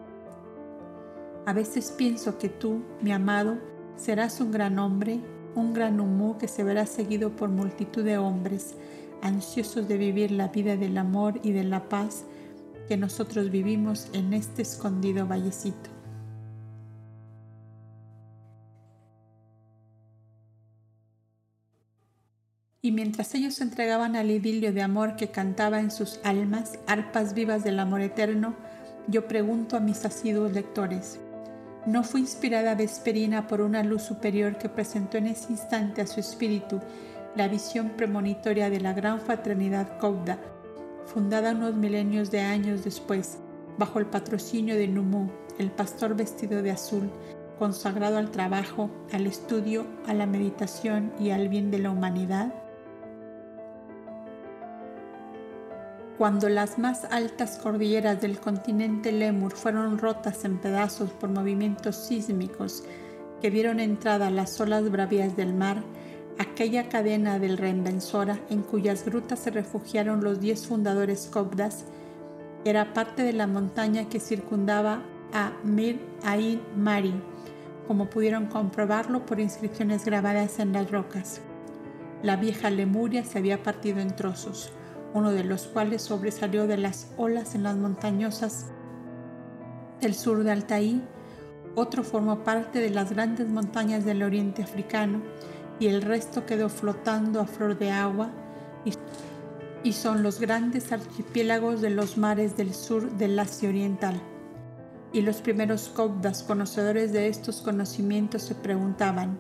A 1.44 1.52
veces 1.52 1.92
pienso 1.96 2.38
que 2.38 2.48
tú, 2.48 2.82
mi 3.02 3.12
amado, 3.12 3.58
serás 3.96 4.40
un 4.40 4.52
gran 4.52 4.78
hombre, 4.78 5.20
un 5.54 5.74
gran 5.74 6.00
humú 6.00 6.38
que 6.38 6.48
se 6.48 6.64
verá 6.64 6.86
seguido 6.86 7.30
por 7.36 7.50
multitud 7.50 8.04
de 8.04 8.16
hombres, 8.16 8.74
ansiosos 9.20 9.86
de 9.88 9.98
vivir 9.98 10.30
la 10.30 10.48
vida 10.48 10.76
del 10.76 10.96
amor 10.96 11.40
y 11.42 11.52
de 11.52 11.64
la 11.64 11.88
paz 11.88 12.24
que 12.88 12.96
nosotros 12.96 13.50
vivimos 13.50 14.08
en 14.12 14.32
este 14.32 14.62
escondido 14.62 15.26
vallecito. 15.26 15.91
Y 22.84 22.90
mientras 22.90 23.32
ellos 23.36 23.54
se 23.54 23.62
entregaban 23.62 24.16
al 24.16 24.32
idilio 24.32 24.72
de 24.72 24.82
amor 24.82 25.14
que 25.14 25.30
cantaba 25.30 25.78
en 25.78 25.92
sus 25.92 26.18
almas, 26.24 26.80
arpas 26.88 27.32
vivas 27.32 27.62
del 27.62 27.78
amor 27.78 28.00
eterno, 28.00 28.56
yo 29.06 29.28
pregunto 29.28 29.76
a 29.76 29.80
mis 29.80 30.04
asiduos 30.04 30.52
lectores, 30.52 31.20
¿No 31.86 32.02
fue 32.02 32.20
inspirada 32.20 32.74
Vesperina 32.74 33.46
por 33.46 33.60
una 33.60 33.84
luz 33.84 34.02
superior 34.02 34.58
que 34.58 34.68
presentó 34.68 35.16
en 35.18 35.28
ese 35.28 35.52
instante 35.52 36.00
a 36.00 36.06
su 36.08 36.18
espíritu 36.18 36.80
la 37.36 37.46
visión 37.46 37.90
premonitoria 37.90 38.68
de 38.68 38.80
la 38.80 38.92
gran 38.92 39.20
fraternidad 39.20 39.98
Cauda, 40.00 40.38
fundada 41.06 41.52
unos 41.52 41.76
milenios 41.76 42.32
de 42.32 42.40
años 42.40 42.82
después, 42.82 43.38
bajo 43.78 44.00
el 44.00 44.06
patrocinio 44.06 44.76
de 44.76 44.88
Numu, 44.88 45.28
el 45.58 45.70
pastor 45.70 46.16
vestido 46.16 46.62
de 46.62 46.72
azul, 46.72 47.10
consagrado 47.60 48.18
al 48.18 48.32
trabajo, 48.32 48.90
al 49.12 49.28
estudio, 49.28 49.86
a 50.06 50.14
la 50.14 50.26
meditación 50.26 51.12
y 51.20 51.30
al 51.30 51.48
bien 51.48 51.70
de 51.70 51.78
la 51.78 51.90
humanidad? 51.90 52.52
Cuando 56.22 56.48
las 56.48 56.78
más 56.78 57.04
altas 57.10 57.58
cordilleras 57.60 58.20
del 58.20 58.38
continente 58.38 59.10
Lemur 59.10 59.54
fueron 59.54 59.98
rotas 59.98 60.44
en 60.44 60.58
pedazos 60.58 61.10
por 61.10 61.30
movimientos 61.30 61.96
sísmicos 61.96 62.84
que 63.40 63.50
dieron 63.50 63.80
entrada 63.80 64.30
las 64.30 64.60
olas 64.60 64.88
bravías 64.88 65.36
del 65.36 65.52
mar, 65.52 65.82
aquella 66.38 66.88
cadena 66.88 67.40
del 67.40 67.58
reinvensora 67.58 68.38
en 68.50 68.62
cuyas 68.62 69.04
grutas 69.04 69.40
se 69.40 69.50
refugiaron 69.50 70.22
los 70.22 70.38
diez 70.38 70.68
fundadores 70.68 71.26
cobdas, 71.26 71.86
era 72.64 72.94
parte 72.94 73.24
de 73.24 73.32
la 73.32 73.48
montaña 73.48 74.08
que 74.08 74.20
circundaba 74.20 75.02
a 75.32 75.50
Mir 75.64 75.98
Ain 76.22 76.60
Mari, 76.76 77.14
como 77.88 78.08
pudieron 78.08 78.46
comprobarlo 78.46 79.26
por 79.26 79.40
inscripciones 79.40 80.04
grabadas 80.04 80.60
en 80.60 80.72
las 80.72 80.88
rocas. 80.88 81.40
La 82.22 82.36
vieja 82.36 82.70
Lemuria 82.70 83.24
se 83.24 83.38
había 83.38 83.64
partido 83.64 83.98
en 83.98 84.14
trozos, 84.14 84.72
uno 85.14 85.32
de 85.32 85.44
los 85.44 85.66
cuales 85.66 86.02
sobresalió 86.02 86.66
de 86.66 86.78
las 86.78 87.12
olas 87.16 87.54
en 87.54 87.62
las 87.62 87.76
montañosas 87.76 88.66
del 90.00 90.14
sur 90.14 90.42
de 90.42 90.50
Altaí, 90.50 91.02
otro 91.74 92.02
formó 92.04 92.44
parte 92.44 92.80
de 92.80 92.90
las 92.90 93.12
grandes 93.12 93.48
montañas 93.48 94.04
del 94.04 94.22
oriente 94.22 94.62
africano 94.62 95.22
y 95.78 95.86
el 95.86 96.02
resto 96.02 96.44
quedó 96.44 96.68
flotando 96.68 97.40
a 97.40 97.46
flor 97.46 97.78
de 97.78 97.90
agua 97.90 98.30
y, 99.84 99.92
son 99.92 100.22
los 100.22 100.38
grandes 100.38 100.92
archipiélagos 100.92 101.80
de 101.80 101.90
los 101.90 102.16
mares 102.16 102.56
del 102.56 102.72
sur 102.72 103.10
del 103.12 103.38
Asia 103.38 103.68
Oriental. 103.68 104.20
Y 105.12 105.22
los 105.22 105.40
primeros 105.40 105.88
cobdas 105.88 106.42
conocedores 106.42 107.12
de 107.12 107.28
estos 107.28 107.62
conocimientos 107.62 108.42
se 108.42 108.54
preguntaban, 108.54 109.38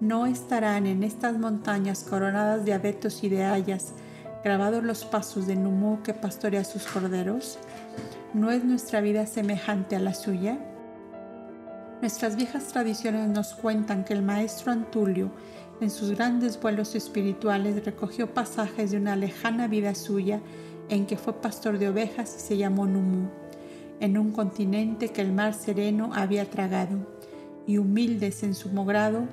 ¿no 0.00 0.26
estarán 0.26 0.86
en 0.86 1.02
estas 1.02 1.38
montañas 1.38 2.02
coronadas 2.02 2.64
de 2.64 2.74
abetos 2.74 3.22
y 3.22 3.28
de 3.28 3.44
hayas 3.44 3.92
grabados 4.44 4.84
los 4.84 5.04
pasos 5.04 5.46
de 5.46 5.56
Numu 5.56 6.02
que 6.02 6.14
pastorea 6.14 6.64
sus 6.64 6.86
corderos? 6.86 7.58
¿No 8.34 8.50
es 8.50 8.64
nuestra 8.64 9.00
vida 9.00 9.26
semejante 9.26 9.96
a 9.96 10.00
la 10.00 10.14
suya? 10.14 10.58
Nuestras 12.00 12.36
viejas 12.36 12.68
tradiciones 12.68 13.28
nos 13.28 13.54
cuentan 13.54 14.04
que 14.04 14.12
el 14.12 14.22
maestro 14.22 14.72
Antulio 14.72 15.30
en 15.80 15.90
sus 15.90 16.10
grandes 16.12 16.60
vuelos 16.60 16.94
espirituales 16.94 17.84
recogió 17.84 18.32
pasajes 18.32 18.90
de 18.90 18.98
una 18.98 19.16
lejana 19.16 19.66
vida 19.66 19.94
suya 19.94 20.40
en 20.88 21.06
que 21.06 21.16
fue 21.16 21.40
pastor 21.40 21.78
de 21.78 21.88
ovejas 21.88 22.34
y 22.36 22.40
se 22.40 22.56
llamó 22.56 22.86
Numu, 22.86 23.28
en 24.00 24.18
un 24.18 24.32
continente 24.32 25.08
que 25.08 25.22
el 25.22 25.32
mar 25.32 25.54
sereno 25.54 26.10
había 26.14 26.48
tragado, 26.50 26.98
y 27.66 27.78
humildes 27.78 28.42
en 28.42 28.54
su 28.54 28.70
grado, 28.84 29.24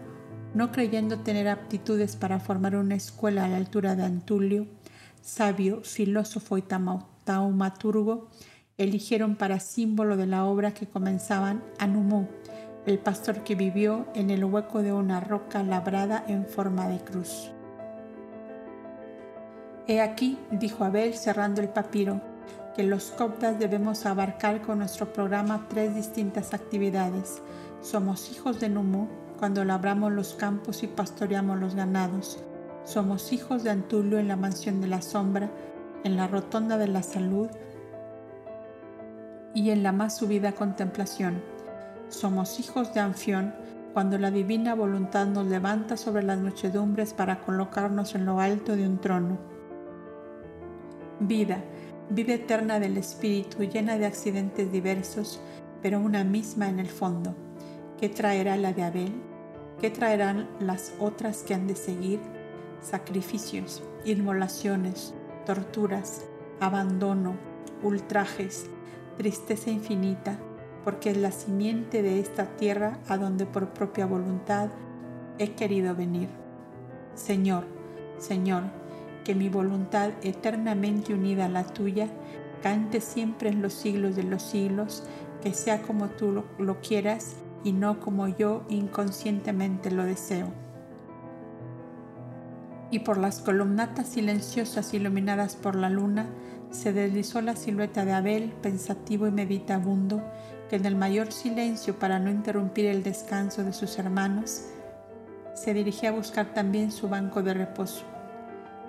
no 0.53 0.71
creyendo 0.71 1.19
tener 1.19 1.47
aptitudes 1.47 2.15
para 2.15 2.39
formar 2.39 2.75
una 2.75 2.95
escuela 2.95 3.45
a 3.45 3.47
la 3.47 3.57
altura 3.57 3.95
de 3.95 4.03
Antulio, 4.03 4.67
sabio, 5.23 5.81
filósofo 5.83 6.57
y 6.57 6.63
taumaturgo, 7.23 8.27
eligieron 8.77 9.35
para 9.35 9.59
símbolo 9.59 10.17
de 10.17 10.27
la 10.27 10.45
obra 10.45 10.73
que 10.73 10.85
comenzaban 10.85 11.63
a 11.79 11.87
Numu, 11.87 12.27
el 12.85 12.99
pastor 12.99 13.43
que 13.43 13.55
vivió 13.55 14.05
en 14.13 14.29
el 14.29 14.43
hueco 14.43 14.83
de 14.83 14.91
una 14.91 15.21
roca 15.21 15.63
labrada 15.63 16.25
en 16.27 16.45
forma 16.45 16.89
de 16.89 16.99
cruz. 16.99 17.51
He 19.87 20.01
aquí, 20.01 20.37
dijo 20.51 20.83
Abel 20.83 21.13
cerrando 21.13 21.61
el 21.61 21.69
papiro, 21.69 22.21
que 22.75 22.83
los 22.83 23.11
coptas 23.11 23.59
debemos 23.59 24.05
abarcar 24.05 24.61
con 24.61 24.79
nuestro 24.79 25.13
programa 25.13 25.67
tres 25.69 25.95
distintas 25.95 26.53
actividades. 26.53 27.41
Somos 27.81 28.31
hijos 28.31 28.59
de 28.59 28.69
Numu 28.69 29.07
cuando 29.37 29.63
labramos 29.63 30.11
los 30.11 30.33
campos 30.33 30.83
y 30.83 30.87
pastoreamos 30.87 31.59
los 31.59 31.75
ganados. 31.75 32.43
Somos 32.83 33.31
hijos 33.33 33.63
de 33.63 33.69
Antulio 33.69 34.19
en 34.19 34.27
la 34.27 34.35
mansión 34.35 34.81
de 34.81 34.87
la 34.87 35.01
sombra, 35.01 35.49
en 36.03 36.17
la 36.17 36.27
rotonda 36.27 36.77
de 36.77 36.87
la 36.87 37.03
salud 37.03 37.49
y 39.53 39.69
en 39.69 39.83
la 39.83 39.91
más 39.91 40.17
subida 40.17 40.51
contemplación 40.51 41.53
somos 42.13 42.59
hijos 42.59 42.93
de 42.93 42.99
Anfión 42.99 43.55
cuando 43.93 44.17
la 44.17 44.29
divina 44.29 44.75
voluntad 44.75 45.25
nos 45.25 45.47
levanta 45.47 45.97
sobre 45.97 46.23
las 46.23 46.39
muchedumbres 46.39 47.13
para 47.13 47.39
colocarnos 47.39 48.13
en 48.15 48.25
lo 48.25 48.39
alto 48.39 48.75
de 48.75 48.87
un 48.87 48.99
trono. 48.99 49.39
Vida, 51.19 51.63
vida 52.09 52.33
eterna 52.33 52.79
del 52.79 52.97
Espíritu 52.97 53.63
llena 53.63 53.97
de 53.97 54.05
accidentes 54.05 54.71
diversos, 54.71 55.41
pero 55.81 55.99
una 55.99 56.23
misma 56.23 56.69
en 56.69 56.79
el 56.79 56.89
fondo. 56.89 57.35
¿Qué 57.99 58.09
traerá 58.09 58.57
la 58.57 58.73
de 58.73 58.83
Abel? 58.83 59.13
¿Qué 59.79 59.89
traerán 59.89 60.47
las 60.59 60.93
otras 60.99 61.43
que 61.43 61.53
han 61.53 61.67
de 61.67 61.75
seguir? 61.75 62.19
Sacrificios, 62.83 63.81
inmolaciones, 64.05 65.15
torturas, 65.45 66.25
abandono, 66.59 67.35
ultrajes, 67.81 68.69
tristeza 69.17 69.69
infinita, 69.71 70.37
porque 70.83 71.11
es 71.11 71.17
la 71.17 71.31
simiente 71.31 72.01
de 72.01 72.19
esta 72.19 72.45
tierra 72.57 72.99
a 73.07 73.17
donde 73.17 73.45
por 73.45 73.69
propia 73.69 74.05
voluntad 74.05 74.69
he 75.39 75.53
querido 75.53 75.95
venir. 75.95 76.27
Señor, 77.15 77.63
Señor, 78.17 78.63
que 79.23 79.33
mi 79.33 79.49
voluntad 79.49 80.11
eternamente 80.21 81.13
unida 81.13 81.45
a 81.45 81.49
la 81.49 81.63
tuya 81.63 82.09
cante 82.61 83.01
siempre 83.01 83.49
en 83.49 83.61
los 83.61 83.73
siglos 83.73 84.15
de 84.15 84.23
los 84.23 84.41
siglos, 84.41 85.03
que 85.41 85.53
sea 85.53 85.81
como 85.81 86.07
tú 86.09 86.43
lo, 86.57 86.81
quieras 86.81 87.35
y 87.63 87.73
no 87.73 87.99
como 87.99 88.27
yo 88.27 88.63
inconscientemente 88.69 89.91
lo 89.91 90.05
deseo. 90.05 90.62
Y 92.93 92.99
por 92.99 93.17
las 93.17 93.39
columnatas 93.39 94.07
silenciosas 94.09 94.93
iluminadas 94.93 95.55
por 95.55 95.75
la 95.75 95.89
luna, 95.89 96.27
se 96.69 96.93
deslizó 96.93 97.41
la 97.41 97.55
silueta 97.55 98.05
de 98.05 98.13
Abel, 98.13 98.53
pensativo 98.61 99.25
y 99.25 99.31
meditabundo, 99.31 100.21
que 100.69 100.75
en 100.75 100.85
el 100.85 100.95
mayor 100.95 101.31
silencio 101.31 101.97
para 101.97 102.19
no 102.19 102.29
interrumpir 102.29 102.85
el 102.85 103.01
descanso 103.01 103.63
de 103.63 103.73
sus 103.73 103.97
hermanos, 103.97 104.65
se 105.55 105.73
dirigía 105.73 106.09
a 106.09 106.13
buscar 106.13 106.53
también 106.53 106.91
su 106.91 107.09
banco 107.09 107.41
de 107.41 107.55
reposo. 107.55 108.03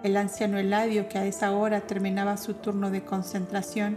El 0.03 0.19
anciano 0.19 0.59
Eladio, 0.59 1.09
que 1.09 1.17
a 1.17 1.25
esa 1.25 1.53
hora 1.53 1.81
terminaba 1.81 2.37
su 2.37 2.53
turno 2.53 2.91
de 2.91 3.07
concentración 3.07 3.97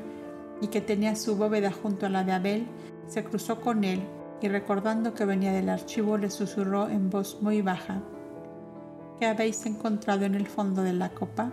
y 0.61 0.67
que 0.67 0.79
tenía 0.79 1.17
su 1.17 1.35
bóveda 1.35 1.69
junto 1.73 2.05
a 2.05 2.09
la 2.09 2.23
de 2.23 2.31
Abel, 2.31 2.67
se 3.09 3.25
cruzó 3.25 3.59
con 3.59 3.83
él 3.83 3.99
y 4.41 4.47
recordando 4.47 5.13
que 5.13 5.25
venía 5.25 5.51
del 5.51 5.67
archivo 5.67 6.17
le 6.17 6.29
susurró 6.29 6.87
en 6.87 7.09
voz 7.09 7.41
muy 7.41 7.61
baja, 7.61 8.01
¿qué 9.19 9.25
habéis 9.25 9.65
encontrado 9.65 10.25
en 10.25 10.35
el 10.35 10.47
fondo 10.47 10.83
de 10.83 10.93
la 10.93 11.09
copa? 11.09 11.51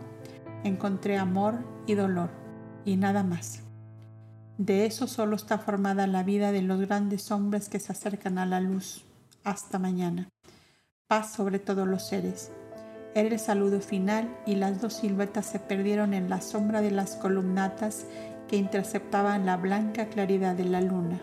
Encontré 0.65 1.19
amor 1.19 1.59
y 1.87 1.95
dolor 1.95 2.31
y 2.85 2.97
nada 2.97 3.23
más. 3.23 3.61
De 4.59 4.87
eso 4.87 5.07
solo 5.07 5.37
está 5.37 5.59
formada 5.59 6.07
la 6.07 6.23
vida 6.23 6.53
de 6.53 6.63
los 6.63 6.81
grandes 6.81 7.31
hombres 7.31 7.69
que 7.69 7.81
se 7.81 7.93
acercan 7.93 8.39
a 8.39 8.47
la 8.47 8.61
luz. 8.61 9.05
Hasta 9.43 9.79
mañana. 9.79 10.29
Paz 11.07 11.33
sobre 11.33 11.59
todos 11.59 11.87
los 11.89 12.07
seres. 12.07 12.51
Era 13.15 13.29
el 13.29 13.39
saludo 13.39 13.81
final 13.81 14.29
y 14.47 14.57
las 14.57 14.81
dos 14.81 14.95
siluetas 14.95 15.47
se 15.47 15.59
perdieron 15.59 16.15
en 16.15 16.31
la 16.31 16.41
sombra 16.41 16.81
de 16.83 16.91
las 16.91 17.17
columnatas 17.17 18.07
que 18.49 18.57
interceptaban 18.57 19.47
la 19.47 19.57
blanca 19.57 20.07
claridad 20.07 20.55
de 20.55 20.65
la 20.65 20.81
luna. 20.81 21.21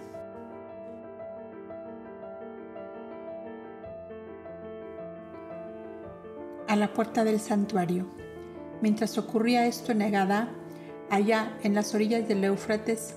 A 6.72 6.78
la 6.78 6.94
puerta 6.94 7.26
del 7.26 7.42
santuario. 7.42 8.06
Mientras 8.82 9.18
ocurría 9.18 9.68
esto 9.68 9.92
en 9.92 10.02
Egadá, 10.02 10.48
allá 11.10 11.52
en 11.64 11.76
las 11.76 11.94
orillas 11.94 12.30
del 12.30 12.46
Eufrates, 12.46 13.16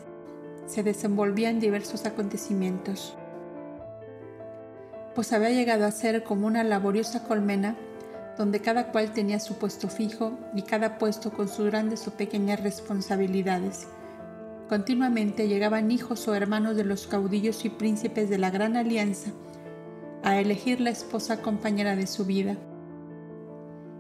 se 0.67 0.83
desenvolvían 0.83 1.61
diversos 1.61 2.05
acontecimientos, 2.05 3.17
pues 5.15 5.33
había 5.33 5.51
llegado 5.51 5.87
a 5.87 5.93
ser 5.93 6.25
como 6.25 6.49
una 6.49 6.65
laboriosa 6.65 7.23
colmena 7.29 7.77
donde 8.37 8.59
cada 8.59 8.91
cual 8.91 9.13
tenía 9.13 9.39
su 9.39 9.55
puesto 9.55 9.89
fijo 9.89 10.37
y 10.53 10.63
cada 10.63 10.99
puesto 10.99 11.33
con 11.33 11.49
sus 11.49 11.67
grandes 11.67 12.09
o 12.09 12.11
pequeñas 12.11 12.61
responsabilidades. 12.61 13.87
Continuamente 14.69 15.47
llegaban 15.47 15.93
hijos 15.93 16.27
o 16.27 16.35
hermanos 16.35 16.75
de 16.75 16.83
los 16.83 17.07
caudillos 17.07 17.65
y 17.65 17.71
príncipes 17.71 18.29
de 18.29 18.39
la 18.39 18.51
Gran 18.51 18.77
Alianza 18.77 19.31
a 20.25 20.41
elegir 20.41 20.81
la 20.81 20.91
esposa 20.91 21.41
compañera 21.41 21.95
de 21.95 22.09
su 22.09 22.25
vida. 22.25 22.57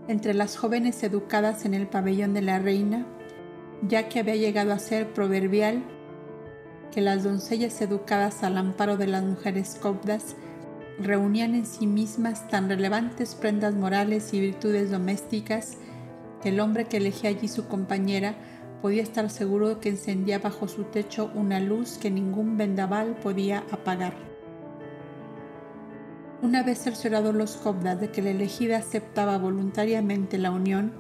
Entre 0.06 0.34
las 0.34 0.56
jóvenes 0.58 1.02
educadas 1.02 1.64
en 1.64 1.72
el 1.72 1.86
pabellón 1.86 2.34
de 2.34 2.42
la 2.42 2.58
reina, 2.58 3.06
ya 3.82 4.08
que 4.08 4.20
había 4.20 4.36
llegado 4.36 4.72
a 4.72 4.78
ser 4.78 5.12
proverbial 5.14 5.82
que 6.92 7.00
las 7.00 7.24
doncellas 7.24 7.80
educadas 7.80 8.42
al 8.42 8.58
amparo 8.58 8.96
de 8.96 9.06
las 9.06 9.24
mujeres 9.24 9.78
copdas 9.80 10.36
reunían 10.98 11.54
en 11.54 11.66
sí 11.66 11.86
mismas 11.86 12.48
tan 12.48 12.68
relevantes 12.68 13.34
prendas 13.34 13.74
morales 13.74 14.32
y 14.34 14.40
virtudes 14.40 14.90
domésticas 14.90 15.78
que 16.42 16.50
el 16.50 16.60
hombre 16.60 16.84
que 16.84 16.98
elegía 16.98 17.30
allí 17.30 17.48
su 17.48 17.66
compañera 17.66 18.34
podía 18.82 19.02
estar 19.02 19.30
seguro 19.30 19.80
que 19.80 19.88
encendía 19.88 20.38
bajo 20.38 20.68
su 20.68 20.84
techo 20.84 21.30
una 21.34 21.58
luz 21.58 21.96
que 21.96 22.10
ningún 22.10 22.58
vendaval 22.58 23.16
podía 23.16 23.64
apagar. 23.70 24.33
Una 26.44 26.62
vez 26.62 26.78
cerciorados 26.80 27.34
los 27.34 27.56
cobdas 27.56 27.98
de 27.98 28.10
que 28.10 28.20
la 28.20 28.28
elegida 28.28 28.76
aceptaba 28.76 29.38
voluntariamente 29.38 30.36
la 30.36 30.50
unión, 30.50 30.92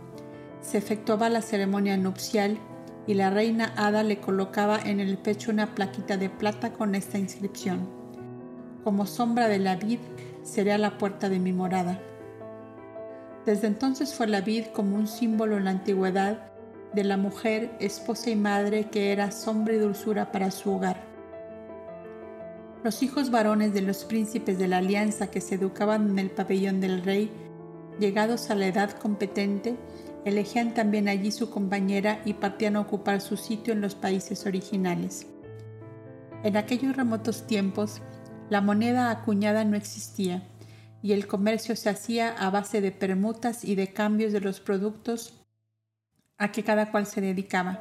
se 0.62 0.78
efectuaba 0.78 1.28
la 1.28 1.42
ceremonia 1.42 1.98
nupcial 1.98 2.56
y 3.06 3.12
la 3.12 3.28
reina 3.28 3.74
Ada 3.76 4.04
le 4.04 4.20
colocaba 4.20 4.78
en 4.78 5.00
el 5.00 5.18
pecho 5.18 5.50
una 5.50 5.74
plaquita 5.74 6.16
de 6.16 6.30
plata 6.30 6.72
con 6.72 6.94
esta 6.94 7.18
inscripción: 7.18 7.86
Como 8.84 9.04
sombra 9.04 9.46
de 9.46 9.58
la 9.58 9.76
vid 9.76 9.98
será 10.42 10.78
la 10.78 10.96
puerta 10.96 11.28
de 11.28 11.38
mi 11.38 11.52
morada. 11.52 12.00
Desde 13.44 13.66
entonces 13.66 14.14
fue 14.14 14.26
la 14.26 14.40
vid 14.40 14.68
como 14.72 14.96
un 14.96 15.06
símbolo 15.06 15.58
en 15.58 15.66
la 15.66 15.72
antigüedad 15.72 16.38
de 16.94 17.04
la 17.04 17.18
mujer, 17.18 17.76
esposa 17.80 18.30
y 18.30 18.36
madre 18.36 18.88
que 18.88 19.12
era 19.12 19.30
sombra 19.30 19.74
y 19.74 19.78
dulzura 19.78 20.32
para 20.32 20.50
su 20.50 20.72
hogar. 20.72 21.13
Los 22.84 23.02
hijos 23.02 23.30
varones 23.30 23.72
de 23.72 23.80
los 23.80 24.04
príncipes 24.04 24.58
de 24.58 24.68
la 24.68 24.76
alianza 24.76 25.30
que 25.30 25.40
se 25.40 25.54
educaban 25.54 26.10
en 26.10 26.18
el 26.18 26.30
pabellón 26.30 26.82
del 26.82 27.02
rey, 27.02 27.30
llegados 27.98 28.50
a 28.50 28.54
la 28.54 28.66
edad 28.66 28.90
competente, 28.90 29.74
elegían 30.26 30.74
también 30.74 31.08
allí 31.08 31.32
su 31.32 31.48
compañera 31.48 32.20
y 32.26 32.34
partían 32.34 32.76
a 32.76 32.82
ocupar 32.82 33.22
su 33.22 33.38
sitio 33.38 33.72
en 33.72 33.80
los 33.80 33.94
países 33.94 34.44
originales. 34.44 35.26
En 36.42 36.58
aquellos 36.58 36.94
remotos 36.94 37.46
tiempos, 37.46 38.02
la 38.50 38.60
moneda 38.60 39.10
acuñada 39.10 39.64
no 39.64 39.78
existía 39.78 40.42
y 41.00 41.14
el 41.14 41.26
comercio 41.26 41.76
se 41.76 41.88
hacía 41.88 42.32
a 42.32 42.50
base 42.50 42.82
de 42.82 42.92
permutas 42.92 43.64
y 43.64 43.76
de 43.76 43.94
cambios 43.94 44.30
de 44.34 44.40
los 44.40 44.60
productos 44.60 45.42
a 46.36 46.52
que 46.52 46.62
cada 46.62 46.92
cual 46.92 47.06
se 47.06 47.22
dedicaba. 47.22 47.80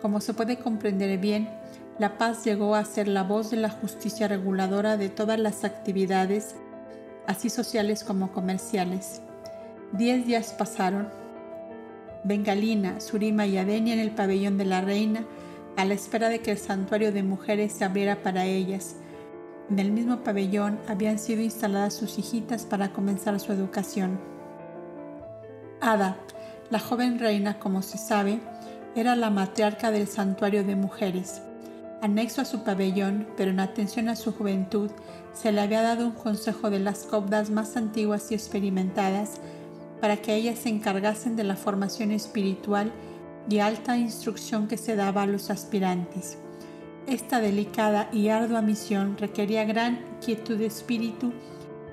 Como 0.00 0.22
se 0.22 0.32
puede 0.32 0.58
comprender 0.58 1.18
bien, 1.18 1.59
la 1.98 2.16
paz 2.16 2.44
llegó 2.44 2.74
a 2.74 2.84
ser 2.84 3.08
la 3.08 3.22
voz 3.22 3.50
de 3.50 3.56
la 3.58 3.70
justicia 3.70 4.28
reguladora 4.28 4.96
de 4.96 5.08
todas 5.08 5.38
las 5.38 5.64
actividades, 5.64 6.54
así 7.26 7.50
sociales 7.50 8.04
como 8.04 8.32
comerciales. 8.32 9.20
Diez 9.92 10.26
días 10.26 10.54
pasaron. 10.56 11.08
Bengalina, 12.24 13.00
Surima 13.00 13.46
y 13.46 13.58
Adenia 13.58 13.94
en 13.94 14.00
el 14.00 14.10
pabellón 14.12 14.56
de 14.58 14.64
la 14.64 14.80
reina, 14.80 15.24
a 15.76 15.84
la 15.84 15.94
espera 15.94 16.28
de 16.28 16.40
que 16.40 16.52
el 16.52 16.58
santuario 16.58 17.12
de 17.12 17.22
mujeres 17.22 17.72
se 17.72 17.84
abriera 17.84 18.22
para 18.22 18.44
ellas. 18.44 18.96
En 19.70 19.78
el 19.78 19.92
mismo 19.92 20.24
pabellón 20.24 20.78
habían 20.88 21.18
sido 21.18 21.42
instaladas 21.42 21.94
sus 21.94 22.18
hijitas 22.18 22.64
para 22.64 22.92
comenzar 22.92 23.38
su 23.40 23.52
educación. 23.52 24.18
Ada, 25.80 26.16
la 26.70 26.78
joven 26.78 27.18
reina, 27.18 27.58
como 27.58 27.82
se 27.82 27.98
sabe, 27.98 28.40
era 28.94 29.16
la 29.16 29.30
matriarca 29.30 29.90
del 29.90 30.08
santuario 30.08 30.64
de 30.64 30.76
mujeres. 30.76 31.42
Anexo 32.02 32.40
a 32.40 32.46
su 32.46 32.64
pabellón, 32.64 33.28
pero 33.36 33.50
en 33.50 33.60
atención 33.60 34.08
a 34.08 34.16
su 34.16 34.32
juventud, 34.32 34.90
se 35.34 35.52
le 35.52 35.60
había 35.60 35.82
dado 35.82 36.06
un 36.06 36.12
consejo 36.12 36.70
de 36.70 36.80
las 36.80 37.04
cobdas 37.04 37.50
más 37.50 37.76
antiguas 37.76 38.30
y 38.30 38.34
experimentadas 38.34 39.40
para 40.00 40.16
que 40.16 40.34
ellas 40.34 40.60
se 40.60 40.70
encargasen 40.70 41.36
de 41.36 41.44
la 41.44 41.56
formación 41.56 42.10
espiritual 42.10 42.90
y 43.50 43.58
alta 43.58 43.98
instrucción 43.98 44.66
que 44.66 44.78
se 44.78 44.96
daba 44.96 45.22
a 45.22 45.26
los 45.26 45.50
aspirantes. 45.50 46.38
Esta 47.06 47.40
delicada 47.40 48.08
y 48.12 48.28
ardua 48.28 48.62
misión 48.62 49.18
requería 49.18 49.64
gran 49.64 50.00
quietud 50.24 50.56
de 50.56 50.66
espíritu 50.66 51.32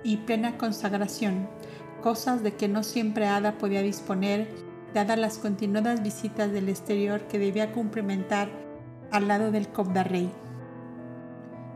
y 0.03 0.17
plena 0.17 0.57
consagración, 0.57 1.49
cosas 2.01 2.43
de 2.43 2.53
que 2.55 2.69
no 2.69 2.83
siempre 2.83 3.25
Ada 3.25 3.57
podía 3.57 3.81
disponer 3.81 4.47
dadas 4.93 5.19
las 5.19 5.37
continuadas 5.37 6.01
visitas 6.01 6.51
del 6.51 6.69
exterior 6.69 7.21
que 7.27 7.39
debía 7.39 7.73
cumplimentar 7.73 8.66
al 9.11 9.27
lado 9.27 9.51
del 9.51 9.67
Cobda 9.69 10.03
Rey. 10.03 10.31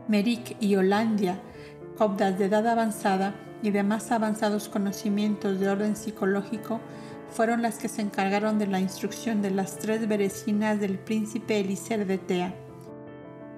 Merik 0.08 0.56
y 0.60 0.76
Hollandia, 0.76 1.40
cobdas 1.96 2.38
de 2.38 2.46
edad 2.46 2.66
avanzada 2.66 3.34
y 3.62 3.70
de 3.70 3.82
más 3.82 4.10
avanzados 4.10 4.68
conocimientos 4.68 5.60
de 5.60 5.68
orden 5.68 5.96
psicológico, 5.96 6.80
fueron 7.30 7.62
las 7.62 7.78
que 7.78 7.88
se 7.88 8.02
encargaron 8.02 8.58
de 8.58 8.66
la 8.66 8.80
instrucción 8.80 9.40
de 9.40 9.50
las 9.50 9.78
tres 9.78 10.06
berecinas 10.06 10.80
del 10.80 10.98
príncipe 10.98 11.60
Elíser 11.60 12.06
de 12.06 12.18
Tea. 12.18 12.54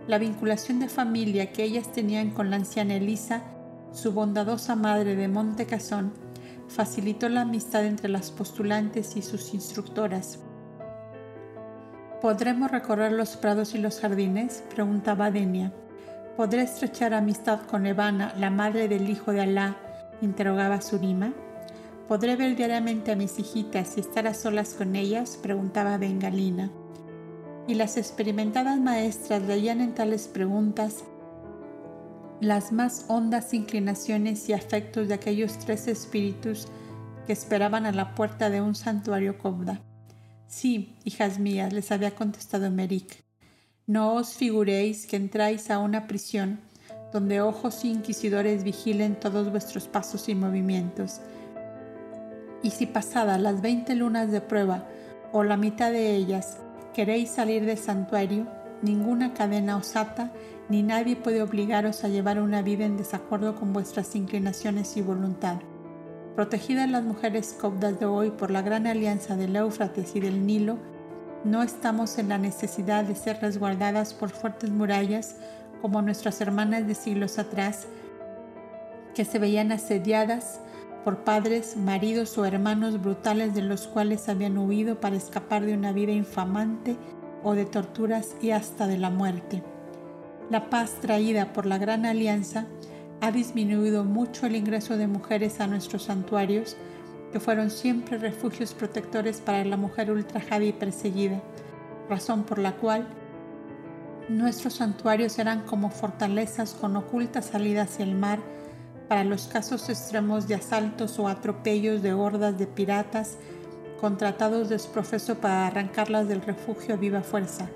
La 0.06 0.18
vinculación 0.18 0.78
de 0.78 0.88
familia 0.88 1.52
que 1.52 1.64
ellas 1.64 1.90
tenían 1.90 2.30
con 2.30 2.50
la 2.50 2.56
anciana 2.56 2.94
Elisa, 2.94 3.42
su 3.92 4.12
bondadosa 4.12 4.76
madre 4.76 5.16
de 5.16 5.28
Montecasón, 5.28 6.12
facilitó 6.68 7.28
la 7.28 7.42
amistad 7.42 7.84
entre 7.84 8.08
las 8.08 8.30
postulantes 8.30 9.16
y 9.16 9.22
sus 9.22 9.54
instructoras. 9.54 10.43
¿Podremos 12.24 12.70
recorrer 12.70 13.12
los 13.12 13.36
prados 13.36 13.74
y 13.74 13.78
los 13.78 14.00
jardines? 14.00 14.64
preguntaba 14.74 15.30
Denia. 15.30 15.74
¿Podré 16.38 16.62
estrechar 16.62 17.12
amistad 17.12 17.60
con 17.66 17.84
Evana, 17.84 18.32
la 18.38 18.48
madre 18.48 18.88
del 18.88 19.10
hijo 19.10 19.30
de 19.32 19.42
Alá? 19.42 19.76
interrogaba 20.22 20.80
Surima. 20.80 21.34
¿Podré 22.08 22.36
ver 22.36 22.56
diariamente 22.56 23.12
a 23.12 23.16
mis 23.16 23.38
hijitas 23.38 23.98
y 23.98 24.00
estar 24.00 24.26
a 24.26 24.32
solas 24.32 24.72
con 24.72 24.96
ellas? 24.96 25.38
preguntaba 25.42 25.98
Bengalina. 25.98 26.70
Y 27.68 27.74
las 27.74 27.98
experimentadas 27.98 28.80
maestras 28.80 29.42
leían 29.42 29.82
en 29.82 29.94
tales 29.94 30.26
preguntas 30.26 31.04
las 32.40 32.72
más 32.72 33.04
hondas 33.08 33.52
inclinaciones 33.52 34.48
y 34.48 34.54
afectos 34.54 35.08
de 35.08 35.14
aquellos 35.14 35.58
tres 35.58 35.88
espíritus 35.88 36.68
que 37.26 37.34
esperaban 37.34 37.84
a 37.84 37.92
la 37.92 38.14
puerta 38.14 38.48
de 38.48 38.62
un 38.62 38.74
santuario 38.74 39.36
cobda. 39.36 39.82
Sí, 40.54 40.94
hijas 41.02 41.40
mías, 41.40 41.72
les 41.72 41.90
había 41.90 42.14
contestado 42.14 42.70
Merik, 42.70 43.24
no 43.88 44.14
os 44.14 44.34
figuréis 44.34 45.04
que 45.04 45.16
entráis 45.16 45.68
a 45.68 45.80
una 45.80 46.06
prisión 46.06 46.60
donde 47.12 47.40
ojos 47.40 47.84
inquisidores 47.84 48.62
vigilen 48.62 49.18
todos 49.18 49.50
vuestros 49.50 49.88
pasos 49.88 50.28
y 50.28 50.36
movimientos. 50.36 51.20
Y 52.62 52.70
si 52.70 52.86
pasadas 52.86 53.40
las 53.40 53.62
veinte 53.62 53.96
lunas 53.96 54.30
de 54.30 54.40
prueba 54.40 54.86
o 55.32 55.42
la 55.42 55.56
mitad 55.56 55.90
de 55.90 56.14
ellas 56.14 56.58
queréis 56.94 57.30
salir 57.30 57.66
del 57.66 57.78
santuario, 57.78 58.46
ninguna 58.80 59.34
cadena 59.34 59.76
os 59.76 59.96
ata 59.96 60.30
ni 60.68 60.84
nadie 60.84 61.16
puede 61.16 61.42
obligaros 61.42 62.04
a 62.04 62.08
llevar 62.08 62.40
una 62.40 62.62
vida 62.62 62.84
en 62.84 62.96
desacuerdo 62.96 63.56
con 63.56 63.72
vuestras 63.72 64.14
inclinaciones 64.14 64.96
y 64.96 65.02
voluntad. 65.02 65.58
Protegidas 66.34 66.90
las 66.90 67.04
mujeres 67.04 67.56
copdas 67.60 68.00
de 68.00 68.06
hoy 68.06 68.32
por 68.32 68.50
la 68.50 68.60
gran 68.60 68.88
alianza 68.88 69.36
del 69.36 69.54
Éufrates 69.54 70.16
y 70.16 70.20
del 70.20 70.44
Nilo, 70.44 70.78
no 71.44 71.62
estamos 71.62 72.18
en 72.18 72.28
la 72.28 72.38
necesidad 72.38 73.04
de 73.04 73.14
ser 73.14 73.40
resguardadas 73.40 74.14
por 74.14 74.30
fuertes 74.30 74.70
murallas 74.70 75.36
como 75.80 76.02
nuestras 76.02 76.40
hermanas 76.40 76.88
de 76.88 76.96
siglos 76.96 77.38
atrás, 77.38 77.86
que 79.14 79.24
se 79.24 79.38
veían 79.38 79.70
asediadas 79.70 80.58
por 81.04 81.18
padres, 81.18 81.76
maridos 81.76 82.36
o 82.36 82.44
hermanos 82.44 83.00
brutales 83.00 83.54
de 83.54 83.62
los 83.62 83.86
cuales 83.86 84.28
habían 84.28 84.58
huido 84.58 84.98
para 84.98 85.14
escapar 85.14 85.64
de 85.64 85.74
una 85.74 85.92
vida 85.92 86.10
infamante 86.10 86.96
o 87.44 87.54
de 87.54 87.64
torturas 87.64 88.34
y 88.42 88.50
hasta 88.50 88.88
de 88.88 88.98
la 88.98 89.10
muerte. 89.10 89.62
La 90.50 90.68
paz 90.68 90.94
traída 91.00 91.52
por 91.52 91.64
la 91.64 91.78
Gran 91.78 92.04
Alianza 92.04 92.66
ha 93.24 93.32
disminuido 93.32 94.04
mucho 94.04 94.44
el 94.44 94.54
ingreso 94.54 94.98
de 94.98 95.06
mujeres 95.06 95.58
a 95.60 95.66
nuestros 95.66 96.04
santuarios, 96.04 96.76
que 97.32 97.40
fueron 97.40 97.70
siempre 97.70 98.18
refugios 98.18 98.74
protectores 98.74 99.40
para 99.40 99.64
la 99.64 99.78
mujer 99.78 100.10
ultrajada 100.10 100.62
y 100.62 100.74
perseguida, 100.74 101.40
razón 102.10 102.44
por 102.44 102.58
la 102.58 102.72
cual 102.76 103.06
nuestros 104.28 104.74
santuarios 104.74 105.38
eran 105.38 105.62
como 105.62 105.88
fortalezas 105.88 106.74
con 106.74 106.96
oculta 106.96 107.40
salida 107.40 107.82
hacia 107.82 108.04
el 108.04 108.14
mar 108.14 108.40
para 109.08 109.24
los 109.24 109.46
casos 109.46 109.88
extremos 109.88 110.46
de 110.46 110.56
asaltos 110.56 111.18
o 111.18 111.26
atropellos 111.26 112.02
de 112.02 112.12
hordas 112.12 112.58
de 112.58 112.66
piratas 112.66 113.38
contratados 114.02 114.68
desprofeso 114.68 115.36
para 115.36 115.66
arrancarlas 115.66 116.28
del 116.28 116.42
refugio 116.42 116.94
a 116.94 116.98
viva 116.98 117.22
fuerza, 117.22 117.70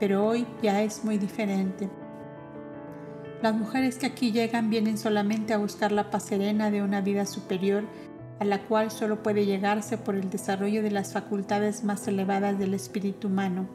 pero 0.00 0.26
hoy 0.26 0.46
ya 0.62 0.82
es 0.82 1.04
muy 1.04 1.18
diferente. 1.18 1.90
Las 3.42 3.54
mujeres 3.54 3.96
que 3.96 4.06
aquí 4.06 4.32
llegan 4.32 4.70
vienen 4.70 4.96
solamente 4.96 5.52
a 5.52 5.58
buscar 5.58 5.92
la 5.92 6.10
paz 6.10 6.24
serena 6.24 6.70
de 6.70 6.82
una 6.82 7.00
vida 7.00 7.26
superior 7.26 7.84
a 8.40 8.44
la 8.44 8.60
cual 8.62 8.90
solo 8.90 9.22
puede 9.22 9.46
llegarse 9.46 9.98
por 9.98 10.14
el 10.16 10.30
desarrollo 10.30 10.82
de 10.82 10.90
las 10.90 11.12
facultades 11.12 11.84
más 11.84 12.06
elevadas 12.08 12.58
del 12.58 12.74
espíritu 12.74 13.28
humano. 13.28 13.68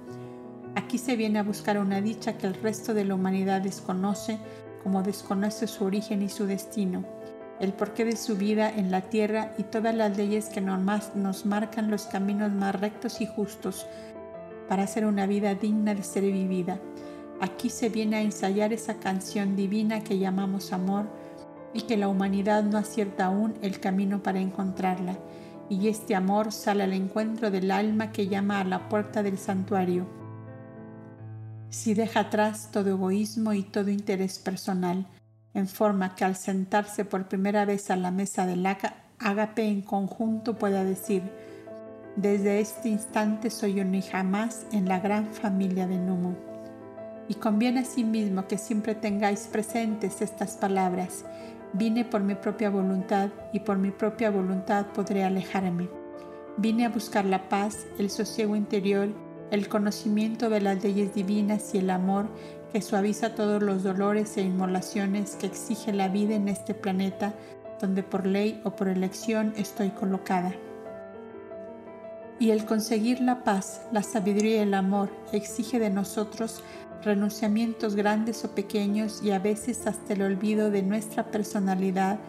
Aquí 0.76 0.98
se 0.98 1.16
viene 1.16 1.40
a 1.40 1.44
buscar 1.44 1.78
una 1.78 2.02
dicha 2.02 2.38
que 2.38 2.48
el 2.48 2.56
resto 2.56 2.94
de 2.94 3.06
la 3.06 3.16
humanidad 3.16 3.62
desconoce, 3.62 4.38
como 4.84 5.02
desconoce 5.02 5.68
su 5.68 5.86
origen 5.86 6.22
y 6.22 6.30
su 6.30 6.46
destino, 6.46 7.06
el 7.60 7.74
porqué 7.74 8.06
de 8.06 8.16
su 8.16 8.38
vida 8.38 8.70
en 8.70 8.92
la 8.92 9.02
tierra 9.02 9.54
y 9.58 9.64
todas 9.64 9.94
las 9.94 10.16
leyes 10.18 10.48
que 10.50 10.62
nos, 10.62 11.16
nos 11.16 11.46
marcan 11.46 11.90
los 11.90 12.04
caminos 12.04 12.52
más 12.52 12.80
rectos 12.80 13.22
y 13.22 13.26
justos 13.26 13.86
para 14.68 14.84
hacer 14.84 15.06
una 15.06 15.26
vida 15.26 15.56
digna 15.56 15.96
de 15.96 16.04
ser 16.04 16.24
vivida. 16.24 16.80
Aquí 17.42 17.70
se 17.70 17.90
viene 17.90 18.18
a 18.18 18.22
ensayar 18.22 18.74
esa 18.74 19.00
canción 19.00 19.56
divina 19.56 20.04
que 20.04 20.20
llamamos 20.20 20.74
amor 20.74 21.06
y 21.74 21.82
que 21.82 21.98
la 21.98 22.08
humanidad 22.08 22.64
no 22.64 22.78
acierta 22.78 23.26
aún 23.26 23.54
el 23.62 23.80
camino 23.80 24.22
para 24.24 24.40
encontrarla. 24.40 25.18
y 25.70 25.88
este 25.88 26.16
amor 26.16 26.52
sale 26.52 26.84
al 26.84 26.94
encuentro 26.94 27.52
del 27.52 27.70
alma 27.70 28.12
que 28.12 28.28
llama 28.28 28.60
a 28.60 28.64
la 28.64 28.90
puerta 28.90 29.22
del 29.22 29.38
santuario. 29.38 30.08
Si 31.70 31.94
deja 31.94 32.22
atrás 32.22 32.70
todo 32.72 32.90
egoísmo 32.90 33.54
y 33.54 33.62
todo 33.62 33.92
interés 33.92 34.40
personal, 34.40 35.06
en 35.54 35.68
forma 35.68 36.16
que 36.16 36.26
al 36.26 36.36
sentarse 36.36 37.06
por 37.06 37.28
primera 37.28 37.66
vez 37.66 37.92
a 37.92 37.96
la 37.96 38.10
mesa 38.10 38.48
del 38.48 38.66
ágape 38.66 39.68
en 39.68 39.82
conjunto 39.84 40.58
pueda 40.58 40.84
decir, 40.84 41.22
desde 42.16 42.60
este 42.60 42.90
instante 42.90 43.52
soy 43.52 43.80
un 43.80 43.94
hija 43.94 44.24
más 44.24 44.66
en 44.72 44.88
la 44.88 45.00
gran 45.00 45.28
familia 45.28 45.86
de 45.86 46.00
Numu. 46.00 46.49
Y 47.30 47.36
conviene 47.36 47.82
asimismo 47.82 48.48
que 48.48 48.58
siempre 48.58 48.96
tengáis 48.96 49.48
presentes 49.48 50.22
estas 50.22 50.58
palabras 50.58 51.24
Vine 51.74 52.04
por 52.04 52.22
mi 52.22 52.34
propia 52.34 52.72
voluntad 52.72 53.30
y 53.54 53.60
por 53.60 53.78
mi 53.78 53.92
propia 53.92 54.32
voluntad 54.32 54.88
podré 54.88 55.24
alejarme. 55.24 55.88
Vine 56.58 56.86
a 56.86 56.90
buscar 56.90 57.26
la 57.26 57.48
paz, 57.48 57.86
el 58.00 58.10
sosiego 58.10 58.56
interior, 58.56 59.10
el 59.52 59.70
conocimiento 59.70 60.50
de 60.50 60.62
las 60.62 60.84
leyes 60.84 61.14
divinas 61.14 61.76
y 61.76 61.78
el 61.78 61.92
amor 61.92 62.28
que 62.74 62.82
suaviza 62.82 63.36
todos 63.36 63.62
los 63.62 63.84
dolores 63.84 64.36
e 64.38 64.42
inmolaciones 64.42 65.36
que 65.36 65.46
exige 65.46 65.94
la 65.94 66.08
vida 66.08 66.34
en 66.34 66.50
este 66.50 66.74
planeta 66.74 67.34
donde 67.80 68.02
por 68.02 68.26
ley 68.26 68.60
o 68.64 68.72
por 68.72 68.88
elección 68.88 69.54
estoy 69.56 69.90
colocada. 69.92 70.56
Y 72.40 72.50
el 72.50 72.66
conseguir 72.66 73.22
la 73.22 73.44
paz, 73.44 73.86
la 73.92 74.02
sabiduría 74.02 74.58
y 74.58 74.60
el 74.60 74.74
amor 74.74 75.10
exige 75.34 75.78
de 75.78 75.92
nosotros 75.92 76.64
renunciamientos 77.04 77.96
grandes 77.96 78.44
o 78.46 78.54
pequeños 78.54 79.22
y 79.24 79.32
a 79.32 79.40
veces 79.40 79.88
hasta 79.88 80.14
el 80.14 80.22
olvido 80.22 80.70
de 80.70 80.84
nuestra 80.84 81.32
personalidad 81.32 82.20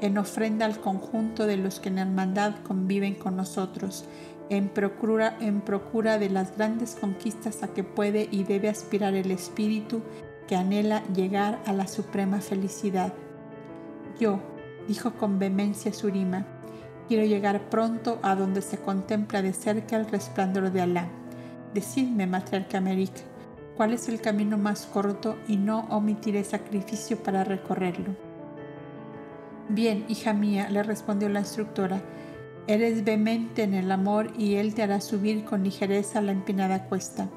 en 0.00 0.18
ofrenda 0.18 0.66
al 0.66 0.80
conjunto 0.80 1.46
de 1.46 1.56
los 1.56 1.80
que 1.80 1.88
en 1.88 1.98
hermandad 1.98 2.56
conviven 2.62 3.14
con 3.14 3.36
nosotros, 3.36 4.04
en 4.50 4.68
procura, 4.68 5.36
en 5.40 5.60
procura 5.60 6.18
de 6.18 6.28
las 6.28 6.56
grandes 6.56 6.96
conquistas 7.00 7.62
a 7.62 7.68
que 7.68 7.84
puede 7.84 8.28
y 8.30 8.44
debe 8.44 8.68
aspirar 8.68 9.14
el 9.14 9.30
espíritu 9.30 10.02
que 10.46 10.56
anhela 10.56 11.02
llegar 11.14 11.60
a 11.64 11.72
la 11.72 11.86
suprema 11.86 12.40
felicidad. 12.40 13.14
Yo, 14.20 14.40
dijo 14.86 15.14
con 15.14 15.38
vehemencia 15.38 15.92
Surima, 15.92 16.46
quiero 17.08 17.24
llegar 17.24 17.70
pronto 17.70 18.18
a 18.22 18.34
donde 18.36 18.60
se 18.60 18.78
contempla 18.78 19.40
de 19.40 19.54
cerca 19.54 19.96
el 19.96 20.06
resplandor 20.06 20.70
de 20.70 20.82
Alá. 20.82 21.08
Decidme, 21.72 22.26
matriarca 22.26 22.78
América, 22.78 23.22
cuál 23.76 23.92
es 23.92 24.08
el 24.08 24.20
camino 24.20 24.58
más 24.58 24.86
corto 24.86 25.36
y 25.48 25.56
no 25.56 25.80
omitiré 25.90 26.44
sacrificio 26.44 27.22
para 27.22 27.44
recorrerlo. 27.44 28.14
Bien, 29.68 30.04
hija 30.08 30.32
mía, 30.32 30.68
le 30.70 30.82
respondió 30.82 31.28
la 31.28 31.40
instructora, 31.40 32.02
eres 32.66 33.04
vehemente 33.04 33.62
en 33.62 33.74
el 33.74 33.90
amor 33.90 34.32
y 34.38 34.56
él 34.56 34.74
te 34.74 34.82
hará 34.82 35.00
subir 35.00 35.44
con 35.44 35.64
ligereza 35.64 36.20
la 36.20 36.32
empinada 36.32 36.86
cuesta. 36.86 37.28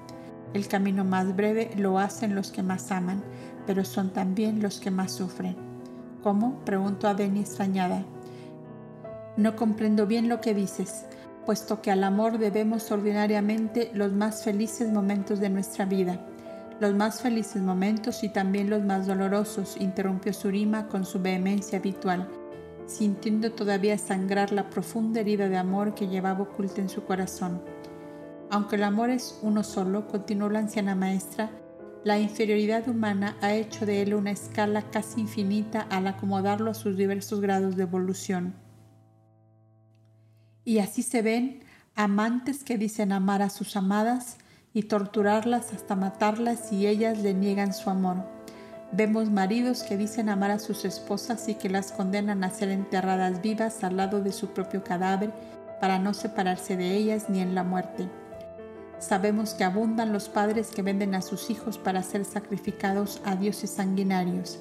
El 0.54 0.68
camino 0.68 1.04
más 1.04 1.36
breve 1.36 1.72
lo 1.78 2.00
hacen 2.00 2.36
los 2.36 2.52
que 2.52 2.64
más 2.64 2.92
aman, 2.92 3.24
pero 3.66 3.84
son 3.84 4.12
también 4.12 4.62
los 4.62 4.80
que 4.80 4.92
más 4.92 5.12
sufren. 5.12 5.56
¿Cómo? 6.24 6.60
preguntó 6.66 7.08
Adeni 7.08 7.42
extrañada. 7.42 8.04
No 9.36 9.56
comprendo 9.56 10.08
bien 10.08 10.30
lo 10.30 10.42
que 10.42 10.54
dices 10.54 11.06
puesto 11.48 11.82
que 11.82 11.92
al 11.92 12.04
amor 12.04 12.40
debemos 12.40 12.92
ordinariamente 12.92 13.90
los 13.94 14.12
más 14.12 14.44
felices 14.44 14.92
momentos 14.92 15.40
de 15.40 15.50
nuestra 15.50 15.86
vida. 15.86 16.20
Los 16.82 16.94
más 16.94 17.22
felices 17.22 17.62
momentos 17.62 18.22
y 18.26 18.28
también 18.28 18.70
los 18.70 18.84
más 18.84 19.08
dolorosos, 19.08 19.78
interrumpió 19.80 20.34
Surima 20.34 20.90
con 20.90 21.06
su 21.06 21.22
vehemencia 21.22 21.80
habitual, 21.80 22.28
sintiendo 22.86 23.54
todavía 23.54 23.98
sangrar 23.98 24.52
la 24.52 24.70
profunda 24.70 25.22
herida 25.22 25.48
de 25.48 25.56
amor 25.56 25.96
que 25.96 26.10
llevaba 26.10 26.42
oculta 26.42 26.82
en 26.82 26.90
su 26.90 27.06
corazón. 27.06 27.62
Aunque 28.50 28.76
el 28.76 28.84
amor 28.84 29.10
es 29.10 29.40
uno 29.42 29.64
solo, 29.64 30.06
continuó 30.10 30.50
la 30.50 30.60
anciana 30.60 30.96
maestra, 30.96 31.50
la 32.04 32.20
inferioridad 32.20 32.90
humana 32.90 33.38
ha 33.40 33.54
hecho 33.54 33.86
de 33.86 34.02
él 34.02 34.16
una 34.16 34.32
escala 34.32 34.82
casi 34.92 35.22
infinita 35.22 35.88
al 35.90 36.08
acomodarlo 36.08 36.72
a 36.72 36.74
sus 36.74 36.98
diversos 36.98 37.40
grados 37.40 37.78
de 37.78 37.84
evolución. 37.84 38.67
Y 40.68 40.80
así 40.80 41.02
se 41.02 41.22
ven 41.22 41.62
amantes 41.96 42.66
que 42.66 42.78
dicen 42.78 43.14
amar 43.14 43.42
a 43.42 43.50
sus 43.50 43.78
amadas 43.78 44.36
y 44.74 44.84
torturarlas 44.84 45.72
hasta 45.72 45.96
matarlas 45.96 46.74
y 46.74 46.88
ellas 46.88 47.20
le 47.20 47.34
niegan 47.34 47.74
su 47.74 47.90
amor. 47.90 48.18
Vemos 48.92 49.30
maridos 49.30 49.84
que 49.84 49.96
dicen 49.96 50.28
amar 50.28 50.52
a 50.52 50.60
sus 50.60 50.84
esposas 50.84 51.48
y 51.48 51.56
que 51.56 51.70
las 51.70 51.94
condenan 51.94 52.44
a 52.44 52.50
ser 52.50 52.68
enterradas 52.68 53.42
vivas 53.42 53.82
al 53.86 53.96
lado 53.96 54.22
de 54.22 54.34
su 54.34 54.50
propio 54.50 54.84
cadáver 54.84 55.32
para 55.80 56.00
no 56.00 56.14
separarse 56.14 56.76
de 56.76 56.98
ellas 56.98 57.30
ni 57.30 57.40
en 57.40 57.56
la 57.56 57.64
muerte. 57.64 58.10
Sabemos 59.00 59.54
que 59.54 59.64
abundan 59.64 60.12
los 60.12 60.28
padres 60.28 60.72
que 60.72 60.82
venden 60.82 61.16
a 61.16 61.22
sus 61.22 61.50
hijos 61.50 61.78
para 61.78 62.04
ser 62.04 62.26
sacrificados 62.26 63.22
a 63.24 63.38
dioses 63.38 63.70
sanguinarios. 63.70 64.60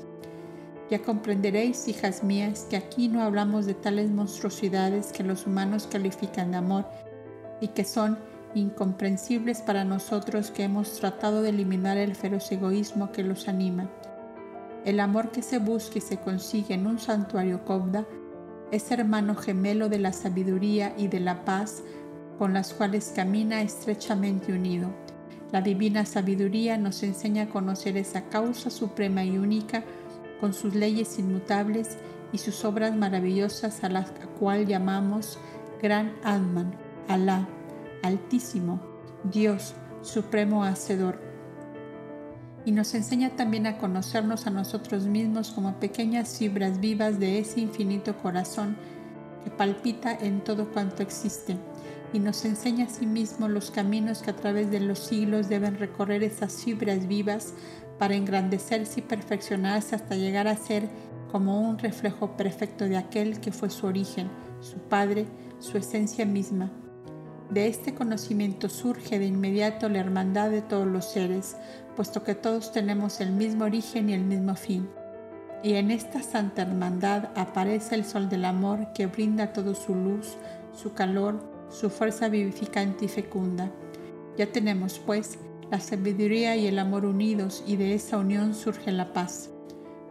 Ya 0.91 1.03
comprenderéis, 1.03 1.89
hijas 1.89 2.23
mías, 2.23 2.67
que 2.71 2.77
aquí 2.77 3.09
no 3.09 3.23
hablamos 3.23 3.67
de 3.67 3.75
tales 3.75 4.11
monstruosidades 4.11 5.13
que 5.13 5.25
los 5.25 5.47
humanos 5.47 5.89
califican 5.91 6.53
de 6.53 6.59
amor 6.59 6.87
y 7.61 7.69
que 7.69 7.85
son 7.85 8.19
incomprensibles 8.55 9.61
para 9.61 9.85
nosotros 9.85 10.51
que 10.51 10.63
hemos 10.63 10.93
tratado 11.01 11.43
de 11.43 11.51
eliminar 11.51 11.97
el 11.97 12.15
feroz 12.15 12.51
egoísmo 12.53 13.11
que 13.11 13.25
los 13.25 13.49
anima. 13.49 13.91
El 14.85 15.01
amor 15.01 15.33
que 15.33 15.43
se 15.43 15.59
busca 15.59 15.99
y 15.99 16.01
se 16.01 16.19
consigue 16.19 16.75
en 16.75 16.87
un 16.87 17.01
santuario 17.01 17.65
Kobda 17.65 18.07
es 18.71 18.91
hermano 18.93 19.35
gemelo 19.35 19.89
de 19.89 19.99
la 19.99 20.13
sabiduría 20.13 20.95
y 20.97 21.09
de 21.09 21.21
la 21.21 21.45
paz 21.45 21.83
con 22.39 22.55
las 22.55 22.73
cuales 22.73 23.13
camina 23.15 23.63
estrechamente 23.63 24.53
unido. 24.53 24.91
La 25.53 25.61
divina 25.61 26.05
sabiduría 26.05 26.77
nos 26.77 27.03
enseña 27.03 27.45
a 27.45 27.49
conocer 27.49 27.97
esa 27.97 28.29
causa 28.29 28.71
suprema 28.71 29.25
y 29.25 29.39
única 29.39 29.85
con 30.41 30.55
sus 30.55 30.75
leyes 30.75 31.19
inmutables 31.19 31.97
y 32.33 32.39
sus 32.39 32.65
obras 32.65 32.95
maravillosas 32.95 33.83
a 33.85 33.89
las 33.89 34.13
cual 34.39 34.67
llamamos 34.67 35.39
Gran 35.83 36.15
Atman, 36.25 36.75
Alá, 37.09 37.49
Altísimo, 38.03 38.81
Dios, 39.25 39.75
Supremo 40.03 40.65
Hacedor. 40.65 41.21
Y 42.65 42.73
nos 42.73 42.95
enseña 42.95 43.31
también 43.37 43.67
a 43.67 43.79
conocernos 43.79 44.47
a 44.47 44.51
nosotros 44.51 45.07
mismos 45.07 45.51
como 45.51 45.79
pequeñas 45.79 46.37
fibras 46.39 46.81
vivas 46.81 47.21
de 47.21 47.39
ese 47.39 47.61
infinito 47.61 48.17
corazón 48.17 48.77
que 49.45 49.51
palpita 49.51 50.13
en 50.13 50.43
todo 50.43 50.73
cuanto 50.73 51.03
existe. 51.03 51.57
Y 52.13 52.19
nos 52.19 52.45
enseña 52.45 52.87
asimismo 52.87 53.49
los 53.49 53.71
caminos 53.71 54.23
que 54.23 54.31
a 54.31 54.37
través 54.37 54.71
de 54.71 54.81
los 54.81 54.99
siglos 54.99 55.49
deben 55.49 55.79
recorrer 55.79 56.25
esas 56.25 56.65
fibras 56.65 57.07
vivas 57.07 57.55
para 57.99 58.15
engrandecerse 58.15 59.01
y 59.01 59.03
perfeccionarse 59.03 59.95
hasta 59.95 60.17
llegar 60.17 60.49
a 60.49 60.57
ser 60.57 60.89
como 61.31 61.61
un 61.61 61.79
reflejo 61.79 62.37
perfecto 62.37 62.87
de 62.87 62.97
aquel 62.97 63.41
que 63.41 63.53
fue 63.53 63.71
su 63.71 63.87
origen, 63.87 64.29
su 64.61 64.79
Padre, 64.79 65.27
su 65.59 65.79
esencia 65.79 66.25
misma. 66.25 66.71
De 67.51 67.69
este 67.69 67.95
conocimiento 67.95 68.69
surge 68.69 69.19
de 69.19 69.27
inmediato 69.27 69.89
la 69.89 69.99
hermandad 69.99 70.51
de 70.51 70.63
todos 70.63 70.87
los 70.87 71.05
seres, 71.05 71.57
puesto 71.95 72.25
que 72.25 72.35
todos 72.35 72.73
tenemos 72.73 73.21
el 73.21 73.33
mismo 73.33 73.65
origen 73.65 74.11
y 74.11 74.15
el 74.15 74.25
mismo 74.25 74.57
fin. 74.57 74.89
Y 75.63 75.75
en 75.75 75.91
esta 75.91 76.23
santa 76.23 76.63
hermandad 76.63 77.31
aparece 77.37 77.95
el 77.95 78.05
sol 78.05 78.29
del 78.29 78.45
amor 78.45 78.93
que 78.93 79.07
brinda 79.07 79.53
todo 79.53 79.75
su 79.75 79.95
luz, 79.95 80.37
su 80.75 80.93
calor, 80.93 81.41
su 81.71 81.89
fuerza 81.89 82.29
vivificante 82.29 83.07
y 83.07 83.09
fecunda. 83.09 83.71
Ya 84.37 84.47
tenemos, 84.47 84.99
pues, 84.99 85.39
la 85.71 85.81
sabiduría 85.81 86.57
y 86.57 86.67
el 86.67 86.79
amor 86.79 87.05
unidos 87.05 87.65
y 87.67 87.77
de 87.77 87.95
esa 87.95 88.19
unión 88.19 88.55
surge 88.55 88.93
la 88.93 89.13
paz, 89.13 89.51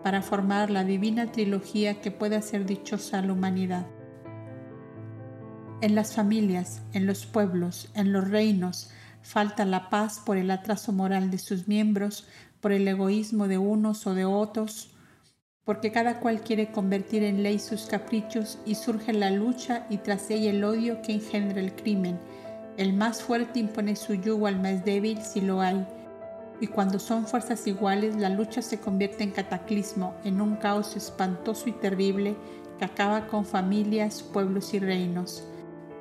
para 0.03 0.22
formar 0.22 0.69
la 0.69 0.84
divina 0.84 1.32
trilogía 1.32 2.02
que 2.02 2.11
puede 2.11 2.36
hacer 2.36 2.65
dichosa 2.65 3.19
a 3.19 3.22
la 3.22 3.34
humanidad. 3.34 3.88
En 5.82 5.95
las 5.95 6.14
familias, 6.14 6.82
en 6.94 7.06
los 7.06 7.26
pueblos, 7.26 7.90
en 7.95 8.11
los 8.11 8.30
reinos, 8.30 8.90
falta 9.22 9.65
la 9.65 9.90
paz 9.90 10.22
por 10.26 10.38
el 10.38 10.52
atraso 10.52 10.91
moral 10.91 11.32
de 11.32 11.38
sus 11.38 11.68
miembros, 11.68 12.27
por 12.60 12.72
el 12.72 12.88
egoísmo 12.88 13.48
de 13.48 13.57
unos 13.57 14.06
o 14.07 14.14
de 14.14 14.26
otros, 14.26 14.95
porque 15.64 15.91
cada 15.91 16.19
cual 16.19 16.41
quiere 16.41 16.72
convertir 16.72 17.23
en 17.23 17.44
ley 17.44 17.60
sus 17.60 17.86
caprichos 17.86 18.60
y 18.65 18.76
surge 18.76 19.14
la 19.14 19.32
lucha 19.32 19.88
y 19.90 19.98
tras 19.98 20.30
ella 20.30 20.52
el 20.52 20.64
odio 20.64 21.02
que 21.02 21.14
engendra 21.14 21.60
el 21.60 21.73
crimen, 21.73 22.19
el 22.77 22.93
más 22.93 23.23
fuerte 23.23 23.60
impone 23.60 23.95
su 23.95 24.15
yugo 24.15 24.47
al 24.47 24.60
más 24.61 24.84
débil 24.84 25.22
si 25.22 25.41
lo 25.41 25.61
hay, 25.61 25.85
y 26.60 26.68
cuando 26.68 26.99
son 26.99 27.26
fuerzas 27.26 27.68
iguales 27.68 28.15
la 28.15 28.30
lucha 28.30 28.61
se 28.61 28.80
convierte 28.80 29.23
en 29.23 29.31
cataclismo, 29.31 30.15
en 30.23 30.41
un 30.41 30.56
caos 30.56 30.95
espantoso 30.95 31.69
y 31.69 31.73
terrible 31.73 32.35
que 32.77 32.85
acaba 32.85 33.27
con 33.27 33.45
familias, 33.45 34.23
pueblos 34.23 34.73
y 34.73 34.80
reinos. 34.80 35.43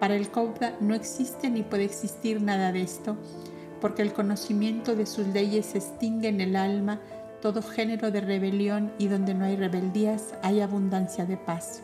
Para 0.00 0.16
el 0.16 0.28
Cobda 0.30 0.76
no 0.80 0.94
existe 0.94 1.48
ni 1.50 1.62
puede 1.62 1.84
existir 1.84 2.42
nada 2.42 2.72
de 2.72 2.82
esto, 2.82 3.16
porque 3.80 4.02
el 4.02 4.12
conocimiento 4.12 4.96
de 4.96 5.06
sus 5.06 5.26
leyes 5.28 5.74
extingue 5.74 6.28
en 6.28 6.40
el 6.40 6.56
alma 6.56 7.00
todo 7.40 7.62
género 7.62 8.10
de 8.10 8.20
rebelión 8.20 8.92
y 8.98 9.08
donde 9.08 9.34
no 9.34 9.44
hay 9.44 9.56
rebeldías 9.56 10.34
hay 10.42 10.60
abundancia 10.60 11.26
de 11.26 11.36
paz. 11.36 11.82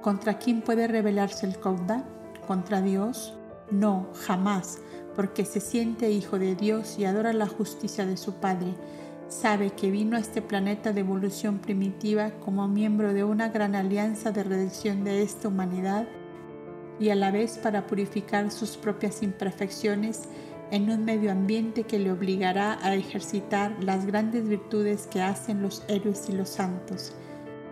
¿Contra 0.00 0.38
quién 0.38 0.60
puede 0.60 0.88
rebelarse 0.88 1.46
el 1.46 1.58
Cauda? 1.60 2.04
¿Contra 2.46 2.80
Dios? 2.80 3.34
No, 3.70 4.08
jamás, 4.26 4.80
porque 5.14 5.44
se 5.44 5.60
siente 5.60 6.10
hijo 6.10 6.38
de 6.38 6.54
Dios 6.54 6.98
y 6.98 7.04
adora 7.04 7.32
la 7.32 7.46
justicia 7.46 8.04
de 8.04 8.16
su 8.16 8.34
Padre. 8.34 8.74
Sabe 9.28 9.70
que 9.70 9.90
vino 9.90 10.16
a 10.16 10.20
este 10.20 10.42
planeta 10.42 10.92
de 10.92 11.00
evolución 11.00 11.58
primitiva 11.58 12.32
como 12.44 12.68
miembro 12.68 13.14
de 13.14 13.24
una 13.24 13.48
gran 13.48 13.74
alianza 13.74 14.30
de 14.30 14.44
redención 14.44 15.04
de 15.04 15.22
esta 15.22 15.48
humanidad 15.48 16.06
y 17.00 17.08
a 17.08 17.14
la 17.14 17.30
vez 17.30 17.58
para 17.58 17.86
purificar 17.86 18.50
sus 18.50 18.76
propias 18.76 19.22
imperfecciones 19.22 20.28
en 20.70 20.90
un 20.90 21.04
medio 21.04 21.32
ambiente 21.32 21.84
que 21.84 21.98
le 21.98 22.12
obligará 22.12 22.78
a 22.82 22.94
ejercitar 22.94 23.72
las 23.82 24.06
grandes 24.06 24.48
virtudes 24.48 25.06
que 25.06 25.22
hacen 25.22 25.62
los 25.62 25.84
héroes 25.88 26.28
y 26.28 26.32
los 26.32 26.48
santos. 26.48 27.14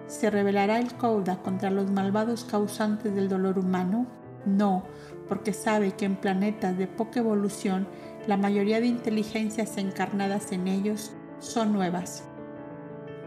¿Se 0.06 0.30
rebelará 0.30 0.78
el 0.78 0.94
Cauda 0.96 1.42
contra 1.42 1.70
los 1.70 1.90
malvados 1.90 2.44
causantes 2.44 3.14
del 3.14 3.28
dolor 3.28 3.58
humano? 3.58 4.06
No, 4.46 4.84
porque 5.28 5.52
sabe 5.52 5.92
que 5.92 6.06
en 6.06 6.16
planetas 6.16 6.76
de 6.76 6.86
poca 6.86 7.20
evolución 7.20 7.86
la 8.26 8.36
mayoría 8.36 8.80
de 8.80 8.86
inteligencias 8.86 9.76
encarnadas 9.76 10.52
en 10.52 10.68
ellos 10.68 11.12
son 11.38 11.72
nuevas 11.72 12.24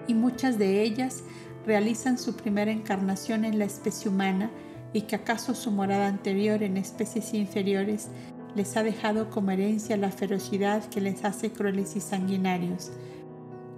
y 0.08 0.14
muchas 0.14 0.58
de 0.58 0.82
ellas 0.82 1.24
realizan 1.66 2.18
su 2.18 2.36
primera 2.36 2.72
encarnación 2.72 3.46
en 3.46 3.60
la 3.60 3.66
especie 3.66 4.10
humana 4.10 4.52
y 4.92 5.02
que 5.04 5.16
acaso 5.16 5.56
su 5.56 5.72
morada 5.72 6.08
anterior 6.08 6.62
en 6.62 6.78
especies 6.78 7.34
inferiores 7.34 8.10
les 8.56 8.78
ha 8.78 8.84
dejado 8.84 9.30
como 9.30 9.52
herencia 9.52 9.98
la 9.98 10.12
ferocidad 10.12 10.84
que 10.86 11.02
les 11.02 11.24
hace 11.26 11.52
crueles 11.52 11.96
y 11.96 12.02
sanguinarios. 12.02 12.92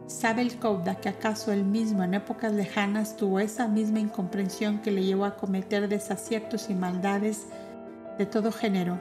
¿Sabe 0.07 0.44
el 0.44 0.60
Cobda 0.60 0.95
que 0.95 1.10
acaso 1.10 1.52
él 1.52 1.65
mismo 1.65 2.03
en 2.03 2.14
épocas 2.14 2.53
lejanas 2.53 3.18
tuvo 3.18 3.40
esa 3.40 3.68
misma 3.68 3.99
incomprensión 3.99 4.80
que 4.80 4.91
le 4.91 5.03
llevó 5.03 5.26
a 5.26 5.36
cometer 5.36 5.90
desaciertos 5.90 6.69
y 6.69 6.76
maldades 6.76 7.48
de 8.19 8.27
todo 8.27 8.52
género? 8.52 8.99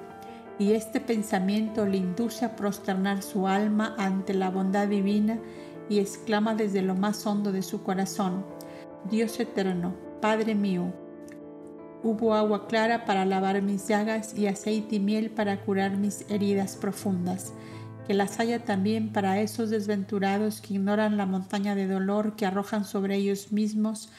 Y 0.59 0.72
este 0.72 1.01
pensamiento 1.01 1.85
le 1.85 1.98
induce 1.98 2.47
a 2.47 2.56
prosternar 2.56 3.22
su 3.22 3.47
alma 3.47 3.94
ante 3.98 4.32
la 4.32 4.48
bondad 4.48 4.89
divina 4.89 5.39
y 5.90 5.98
exclama 5.98 6.55
desde 6.55 6.81
lo 6.81 6.94
más 6.94 7.26
hondo 7.26 7.52
de 7.52 7.62
su 7.62 7.82
corazón, 7.82 8.43
Dios 9.10 9.39
eterno, 9.39 9.94
Padre 10.22 10.55
mío, 10.55 10.90
hubo 12.02 12.32
agua 12.32 12.66
clara 12.66 13.05
para 13.05 13.26
lavar 13.26 13.60
mis 13.60 13.86
llagas 13.89 14.35
y 14.35 14.47
aceite 14.47 14.97
y 14.97 15.01
miel 15.01 15.31
para 15.31 15.60
curar 15.60 15.98
mis 15.98 16.24
heridas 16.31 16.76
profundas 16.76 17.52
que 18.06 18.14
las 18.14 18.39
haya 18.40 18.64
también 18.64 19.12
para 19.12 19.40
esos 19.40 19.70
desventurados 19.70 20.60
que 20.60 20.74
ignoran 20.74 21.16
la 21.16 21.26
montaña 21.26 21.74
de 21.74 21.86
dolor 21.86 22.36
que 22.36 22.47
arrojan 22.47 22.85
sobre 22.85 23.16
ellos 23.16 23.52
mismos 23.52 24.10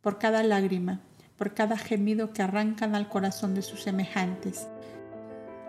por 0.00 0.18
cada 0.18 0.42
lágrima, 0.42 1.00
por 1.36 1.54
cada 1.54 1.76
gemido 1.76 2.32
que 2.32 2.42
arrancan 2.42 2.94
al 2.94 3.08
corazón 3.08 3.54
de 3.54 3.62
sus 3.62 3.82
semejantes. 3.82 4.68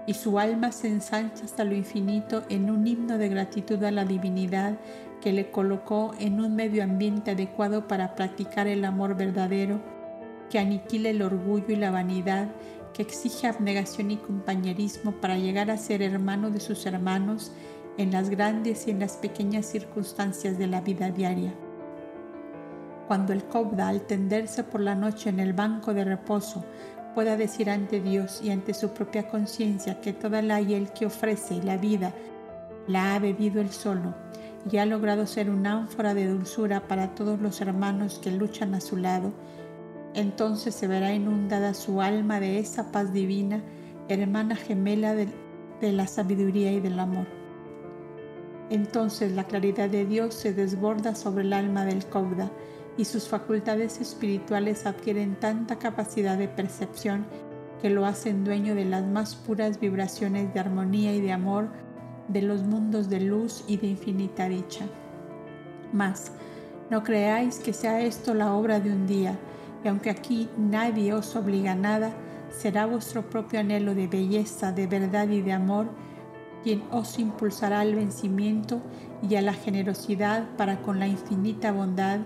Y 0.06 0.16
su 0.16 0.38
alma 0.38 0.72
se 0.72 0.90
ensancha 0.90 1.46
hasta 1.46 1.64
lo 1.64 1.74
infinito 1.76 2.44
en 2.50 2.70
un 2.70 2.86
himno 2.86 3.18
de 3.18 3.30
gratitud 3.30 3.82
a 3.84 3.92
la 3.92 4.06
divinidad 4.06 4.78
que 5.22 5.32
le 5.32 5.50
colocó 5.50 6.14
en 6.20 6.42
un 6.42 6.56
medio 6.56 6.84
ambiente 6.84 7.32
adecuado 7.32 7.88
para 7.88 8.14
practicar 8.14 8.68
el 8.68 8.84
amor 8.84 9.16
verdadero, 9.16 9.82
que 10.50 10.60
aniquila 10.60 11.10
el 11.10 11.22
orgullo 11.22 11.68
y 11.70 11.78
la 11.78 11.90
vanidad 11.90 12.50
que 12.94 13.02
exige 13.02 13.48
abnegación 13.48 14.12
y 14.12 14.18
compañerismo 14.18 15.14
para 15.14 15.38
llegar 15.38 15.72
a 15.72 15.78
ser 15.78 16.02
hermano 16.02 16.52
de 16.52 16.60
sus 16.60 16.86
hermanos 16.86 17.52
en 17.98 18.12
las 18.12 18.30
grandes 18.30 18.88
y 18.88 18.92
en 18.92 19.00
las 19.00 19.18
pequeñas 19.18 19.66
circunstancias 19.66 20.58
de 20.58 20.68
la 20.68 20.82
vida 20.82 21.12
diaria. 21.12 21.54
Cuando 23.08 23.34
el 23.34 23.44
Cobda, 23.44 23.90
al 23.90 24.02
tenderse 24.02 24.64
por 24.64 24.82
la 24.82 24.96
noche 24.96 25.30
en 25.30 25.40
el 25.40 25.54
banco 25.54 25.94
de 25.94 26.04
reposo, 26.04 26.64
pueda 27.14 27.38
decir 27.38 27.70
ante 27.70 28.00
Dios 28.00 28.42
y 28.44 28.50
ante 28.50 28.74
su 28.74 28.90
propia 28.90 29.28
conciencia 29.28 30.02
que 30.02 30.14
toda 30.14 30.42
la 30.42 30.62
y 30.62 30.74
el 30.74 30.92
que 30.92 31.06
ofrece 31.06 31.62
la 31.64 31.78
vida 31.78 32.14
la 32.88 33.16
ha 33.16 33.20
bebido 33.20 33.62
él 33.62 33.72
solo 33.72 34.14
y 34.72 34.78
ha 34.78 34.86
logrado 34.86 35.28
ser 35.28 35.50
un 35.50 35.68
ánfora 35.68 36.14
de 36.14 36.28
dulzura 36.28 36.88
para 36.88 37.16
todos 37.16 37.40
los 37.40 37.62
hermanos 37.62 38.20
que 38.24 38.32
luchan 38.32 38.74
a 38.74 38.82
su 38.82 38.98
lado, 38.98 39.34
entonces 40.14 40.76
se 40.76 40.88
verá 40.88 41.14
inundada 41.14 41.74
su 41.74 42.02
alma 42.02 42.40
de 42.40 42.60
esa 42.60 42.92
paz 42.92 43.14
divina, 43.14 43.64
hermana 44.10 44.56
gemela 44.56 45.16
de, 45.16 45.28
la 45.82 46.08
sabiduría 46.08 46.72
y 46.72 46.80
del 46.80 47.00
amor. 47.00 47.28
Entonces 48.70 49.34
la 49.34 49.44
claridad 49.44 49.90
de 49.90 50.06
Dios 50.06 50.34
se 50.34 50.54
desborda 50.54 51.14
sobre 51.14 51.44
el 51.44 51.52
alma 51.52 51.84
del 51.84 52.08
Cauda 52.08 52.50
y 52.98 53.06
sus 53.06 53.28
facultades 53.28 54.00
espirituales 54.00 54.86
adquieren 54.86 55.36
tanta 55.36 55.80
capacidad 55.80 56.38
de 56.38 56.48
percepción 56.48 57.26
que 57.82 57.90
lo 57.90 58.06
hacen 58.06 58.46
dueño 58.46 58.76
de 58.76 58.86
las 58.86 59.04
más 59.04 59.36
puras 59.36 59.80
vibraciones 59.80 60.54
de 60.54 60.60
armonía 60.62 61.14
y 61.14 61.20
de 61.20 61.34
amor 61.34 61.68
de 62.30 62.42
los 62.42 62.64
mundos 62.64 63.10
de 63.10 63.20
luz 63.20 63.66
y 63.68 63.76
de 63.78 63.88
infinita 63.88 64.48
dicha. 64.48 64.86
Mas, 65.92 66.32
no 66.90 67.04
creáis 67.04 67.60
que 67.60 67.74
sea 67.74 68.02
esto 68.02 68.34
la 68.34 68.54
obra 68.54 68.80
de 68.80 68.92
un 68.92 69.06
día, 69.06 69.38
y 69.84 69.88
aunque 69.88 70.10
aquí 70.10 70.50
nadie 70.58 71.14
os 71.14 71.36
obliga 71.36 71.74
a 71.74 71.76
nada, 71.76 72.12
será 72.50 72.86
vuestro 72.86 73.30
propio 73.30 73.60
anhelo 73.60 73.96
de 73.96 74.08
belleza, 74.08 74.72
de 74.72 74.88
verdad 74.88 75.28
y 75.30 75.42
de 75.42 75.54
amor 75.54 75.88
quien 76.64 76.82
os 76.92 77.20
impulsará 77.20 77.82
al 77.82 77.94
vencimiento 77.94 78.82
y 79.28 79.36
a 79.36 79.42
la 79.42 79.54
generosidad 79.54 80.48
para 80.56 80.82
con 80.82 80.98
la 80.98 81.08
infinita 81.08 81.72
bondad 81.72 82.22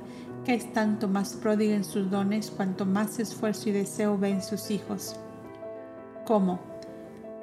que 0.45 0.53
es 0.53 0.71
tanto 0.71 1.07
más 1.09 1.33
pródiga 1.33 1.75
en 1.75 1.83
sus 1.83 2.09
dones 2.09 2.51
cuanto 2.51 2.85
más 2.85 3.19
esfuerzo 3.19 3.69
y 3.69 3.73
deseo 3.73 4.17
ve 4.17 4.29
en 4.29 4.41
sus 4.41 4.71
hijos. 4.71 5.15
¿Cómo? 6.25 6.59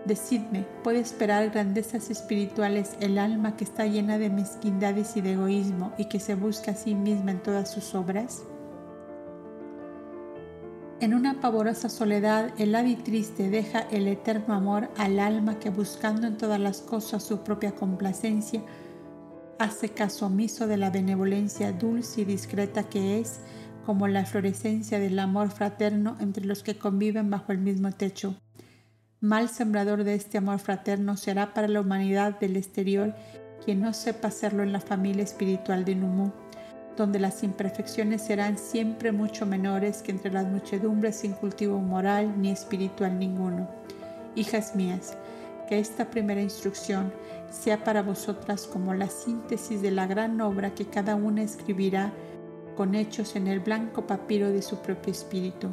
Decidme, 0.06 0.66
¿puede 0.82 1.00
esperar 1.00 1.50
grandezas 1.50 2.10
espirituales 2.10 2.96
el 3.00 3.18
alma 3.18 3.56
que 3.56 3.64
está 3.64 3.86
llena 3.86 4.16
de 4.18 4.30
mezquindades 4.30 5.16
y 5.16 5.20
de 5.20 5.32
egoísmo 5.32 5.92
y 5.98 6.06
que 6.06 6.20
se 6.20 6.34
busca 6.34 6.70
a 6.70 6.74
sí 6.74 6.94
misma 6.94 7.32
en 7.32 7.42
todas 7.42 7.70
sus 7.70 7.94
obras? 7.94 8.42
En 11.00 11.12
una 11.12 11.40
pavorosa 11.40 11.88
soledad, 11.88 12.52
el 12.56 12.74
adi 12.74 12.94
triste 12.94 13.50
deja 13.50 13.80
el 13.80 14.06
eterno 14.06 14.54
amor 14.54 14.90
al 14.96 15.18
alma 15.18 15.58
que 15.58 15.68
buscando 15.70 16.26
en 16.26 16.36
todas 16.36 16.60
las 16.60 16.80
cosas 16.80 17.22
su 17.24 17.42
propia 17.42 17.72
complacencia, 17.72 18.62
hace 19.58 19.88
caso 19.88 20.26
omiso 20.26 20.68
de 20.68 20.76
la 20.76 20.90
benevolencia 20.90 21.72
dulce 21.72 22.20
y 22.20 22.24
discreta 22.24 22.84
que 22.84 23.18
es 23.20 23.40
como 23.84 24.06
la 24.06 24.24
florescencia 24.24 24.98
del 24.98 25.18
amor 25.18 25.50
fraterno 25.50 26.16
entre 26.20 26.44
los 26.46 26.62
que 26.62 26.78
conviven 26.78 27.28
bajo 27.28 27.52
el 27.52 27.58
mismo 27.58 27.90
techo. 27.90 28.36
Mal 29.20 29.48
sembrador 29.48 30.04
de 30.04 30.14
este 30.14 30.38
amor 30.38 30.60
fraterno 30.60 31.16
será 31.16 31.54
para 31.54 31.68
la 31.68 31.80
humanidad 31.80 32.38
del 32.38 32.56
exterior 32.56 33.14
quien 33.64 33.80
no 33.80 33.92
sepa 33.94 34.28
hacerlo 34.28 34.62
en 34.62 34.72
la 34.72 34.80
familia 34.80 35.24
espiritual 35.24 35.84
de 35.84 35.96
Numú 35.96 36.32
donde 36.96 37.18
las 37.18 37.42
imperfecciones 37.42 38.22
serán 38.22 38.56
siempre 38.56 39.10
mucho 39.10 39.46
menores 39.46 40.02
que 40.02 40.12
entre 40.12 40.32
las 40.32 40.46
muchedumbres 40.46 41.16
sin 41.16 41.32
cultivo 41.32 41.80
moral 41.80 42.40
ni 42.40 42.50
espiritual 42.50 43.18
ninguno. 43.18 43.68
Hijas 44.36 44.76
mías, 44.76 45.16
que 45.68 45.78
esta 45.78 46.10
primera 46.10 46.40
instrucción 46.40 47.12
sea 47.50 47.82
para 47.82 48.02
vosotras 48.02 48.66
como 48.66 48.94
la 48.94 49.08
síntesis 49.08 49.82
de 49.82 49.90
la 49.90 50.06
gran 50.06 50.40
obra 50.40 50.74
que 50.74 50.86
cada 50.86 51.16
una 51.16 51.42
escribirá 51.42 52.12
con 52.76 52.94
hechos 52.94 53.36
en 53.36 53.46
el 53.46 53.60
blanco 53.60 54.06
papiro 54.06 54.50
de 54.50 54.62
su 54.62 54.78
propio 54.78 55.12
espíritu. 55.12 55.68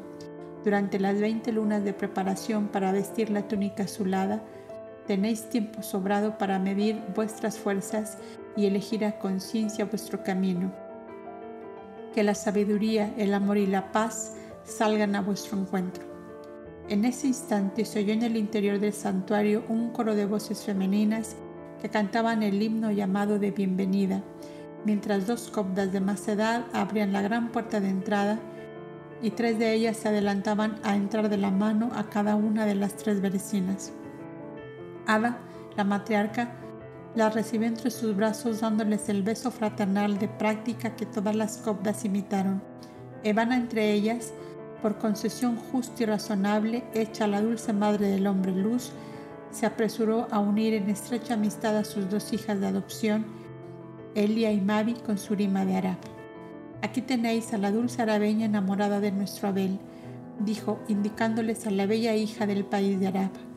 Durante 0.64 1.00
las 1.00 1.20
veinte 1.20 1.52
lunas 1.52 1.84
de 1.84 1.94
preparación 1.94 2.68
para 2.68 2.92
vestir 2.92 3.32
la 3.32 3.48
túnica 3.48 3.84
azulada, 3.84 4.44
tenéis 5.08 5.50
tiempo 5.50 5.82
sobrado 5.82 6.38
para 6.38 6.60
medir 6.60 7.02
vuestras 7.16 7.58
fuerzas 7.58 8.18
y 8.56 8.68
elegir 8.68 9.04
a 9.06 9.18
conciencia 9.18 9.86
vuestro 9.86 10.24
camino 10.24 10.72
que 12.14 12.24
la 12.24 12.36
sabiduría, 12.36 13.14
el 13.18 13.34
amor 13.34 13.58
y 13.58 13.68
la 13.68 13.92
paz 13.92 14.36
salgan 14.64 15.16
a 15.16 15.22
vuestro 15.22 15.58
encuentro. 15.58 16.04
En 16.90 17.06
ese 17.06 17.28
instante 17.28 17.86
se 17.86 18.00
oyó 18.00 18.14
en 18.14 18.24
el 18.24 18.36
interior 18.36 18.80
del 18.80 18.94
santuario 18.94 19.64
un 19.70 19.92
coro 19.92 20.16
de 20.16 20.26
voces 20.26 20.64
femeninas 20.64 21.36
que 21.82 21.90
cantaban 21.90 22.44
el 22.44 22.62
himno 22.62 22.92
llamado 22.92 23.40
de 23.40 23.52
bienvenida, 23.52 24.24
mientras 24.86 25.26
dos 25.26 25.50
copdas 25.50 25.92
de 25.92 26.02
más 26.02 26.28
edad 26.28 26.66
abrían 26.74 27.14
la 27.14 27.22
gran 27.22 27.52
puerta 27.52 27.80
de 27.80 27.90
entrada 27.90 28.40
y 29.22 29.32
tres 29.32 29.60
de 29.60 29.74
ellas 29.74 29.98
se 29.98 30.10
adelantaban 30.10 30.80
a 30.84 30.96
entrar 30.96 31.30
de 31.30 31.38
la 31.38 31.52
mano 31.52 31.92
a 31.96 32.10
cada 32.10 32.36
una 32.36 32.66
de 32.66 32.76
las 32.76 32.96
tres 32.98 33.22
vecinas. 33.22 33.94
Ada, 35.06 35.38
la 35.76 35.84
matriarca, 35.84 36.56
las 37.16 37.34
recibió 37.34 37.68
entre 37.68 37.92
sus 37.92 38.16
brazos 38.16 38.62
dándoles 38.62 39.10
el 39.10 39.24
beso 39.24 39.52
fraternal 39.52 40.18
de 40.18 40.28
práctica 40.28 40.96
que 40.96 41.06
todas 41.06 41.36
las 41.36 41.58
copdas 41.58 42.06
imitaron. 42.06 42.62
Evana 43.24 43.58
entre 43.58 43.92
ellas, 43.92 44.34
por 44.82 44.98
concesión 44.98 45.58
justa 45.58 46.04
y 46.04 46.06
razonable 46.06 46.84
hecha 46.94 47.26
a 47.26 47.28
la 47.28 47.42
dulce 47.42 47.74
madre 47.74 48.08
del 48.08 48.28
hombre 48.28 48.54
luz, 48.54 48.92
se 49.52 49.66
apresuró 49.66 50.28
a 50.32 50.40
unir 50.40 50.74
en 50.74 50.90
estrecha 50.90 51.34
amistad 51.34 51.78
a 51.78 51.84
sus 51.84 52.10
dos 52.10 52.32
hijas 52.32 52.60
de 52.60 52.68
adopción, 52.68 53.26
Elia 54.16 54.52
y 54.52 54.62
Mavi 54.62 54.94
con 54.94 55.18
Surima 55.18 55.66
de 55.66 55.76
Arab. 55.76 55.98
Aquí 56.82 57.02
tenéis 57.02 57.54
a 57.54 57.58
la 57.58 57.72
dulce 57.72 58.02
arabeña 58.02 58.46
enamorada 58.46 59.00
de 59.02 59.12
nuestro 59.12 59.50
Abel, 59.50 59.80
dijo, 60.40 60.80
indicándoles 60.88 61.68
a 61.68 61.72
la 61.72 61.86
bella 61.86 62.16
hija 62.16 62.48
del 62.48 62.66
país 62.66 63.00
de 63.00 63.08
Arab. 63.08 63.51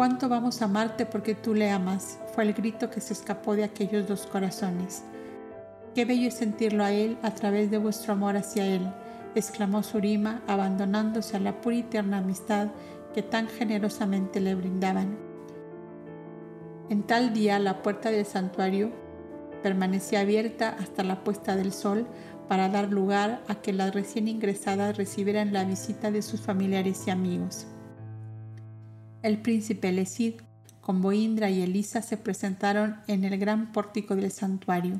¿Cuánto 0.00 0.30
vamos 0.30 0.62
a 0.62 0.64
amarte 0.64 1.04
porque 1.04 1.34
tú 1.34 1.52
le 1.52 1.70
amas? 1.70 2.18
fue 2.34 2.44
el 2.44 2.54
grito 2.54 2.88
que 2.88 3.02
se 3.02 3.12
escapó 3.12 3.54
de 3.54 3.64
aquellos 3.64 4.08
dos 4.08 4.26
corazones. 4.26 5.04
Qué 5.94 6.06
bello 6.06 6.28
es 6.28 6.36
sentirlo 6.36 6.84
a 6.84 6.90
él 6.90 7.18
a 7.20 7.34
través 7.34 7.70
de 7.70 7.76
vuestro 7.76 8.14
amor 8.14 8.38
hacia 8.38 8.64
él, 8.64 8.80
exclamó 9.34 9.82
Surima, 9.82 10.40
abandonándose 10.46 11.36
a 11.36 11.40
la 11.40 11.60
pura 11.60 11.76
y 11.76 11.82
tierna 11.82 12.16
amistad 12.16 12.68
que 13.12 13.22
tan 13.22 13.46
generosamente 13.48 14.40
le 14.40 14.54
brindaban. 14.54 15.18
En 16.88 17.02
tal 17.02 17.34
día 17.34 17.58
la 17.58 17.82
puerta 17.82 18.10
del 18.10 18.24
santuario 18.24 18.92
permanecía 19.62 20.20
abierta 20.20 20.74
hasta 20.80 21.04
la 21.04 21.22
puesta 21.22 21.56
del 21.56 21.74
sol 21.74 22.06
para 22.48 22.70
dar 22.70 22.90
lugar 22.90 23.42
a 23.48 23.56
que 23.56 23.74
las 23.74 23.92
recién 23.94 24.28
ingresadas 24.28 24.96
recibieran 24.96 25.52
la 25.52 25.64
visita 25.64 26.10
de 26.10 26.22
sus 26.22 26.40
familiares 26.40 27.06
y 27.06 27.10
amigos. 27.10 27.66
El 29.22 29.36
príncipe 29.36 29.92
Lesid, 29.92 30.34
con 30.80 31.02
Boindra 31.02 31.50
y 31.50 31.60
Elisa, 31.60 32.00
se 32.00 32.16
presentaron 32.16 32.96
en 33.06 33.24
el 33.24 33.38
gran 33.38 33.70
pórtico 33.70 34.16
del 34.16 34.30
santuario. 34.30 34.98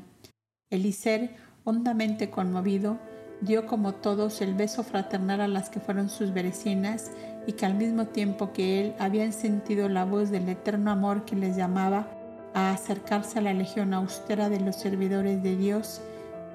Eliser, 0.69 1.35
hondamente 1.63 2.29
conmovido, 2.29 2.99
dio 3.41 3.65
como 3.65 3.95
todos 3.95 4.41
el 4.41 4.53
beso 4.53 4.83
fraternal 4.83 5.41
a 5.41 5.47
las 5.47 5.71
que 5.71 5.79
fueron 5.79 6.07
sus 6.09 6.33
vecinas 6.33 7.09
y 7.47 7.53
que 7.53 7.65
al 7.65 7.73
mismo 7.73 8.05
tiempo 8.05 8.53
que 8.53 8.79
él 8.79 8.93
habían 8.99 9.33
sentido 9.33 9.89
la 9.89 10.05
voz 10.05 10.29
del 10.29 10.47
eterno 10.49 10.91
amor 10.91 11.25
que 11.25 11.35
les 11.35 11.57
llamaba 11.57 12.07
a 12.53 12.71
acercarse 12.71 13.39
a 13.39 13.41
la 13.41 13.53
legión 13.53 13.95
austera 13.95 14.49
de 14.49 14.59
los 14.59 14.75
servidores 14.75 15.41
de 15.41 15.55
Dios 15.55 15.99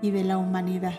y 0.02 0.12
de 0.12 0.22
la 0.22 0.38
humanidad. 0.38 0.94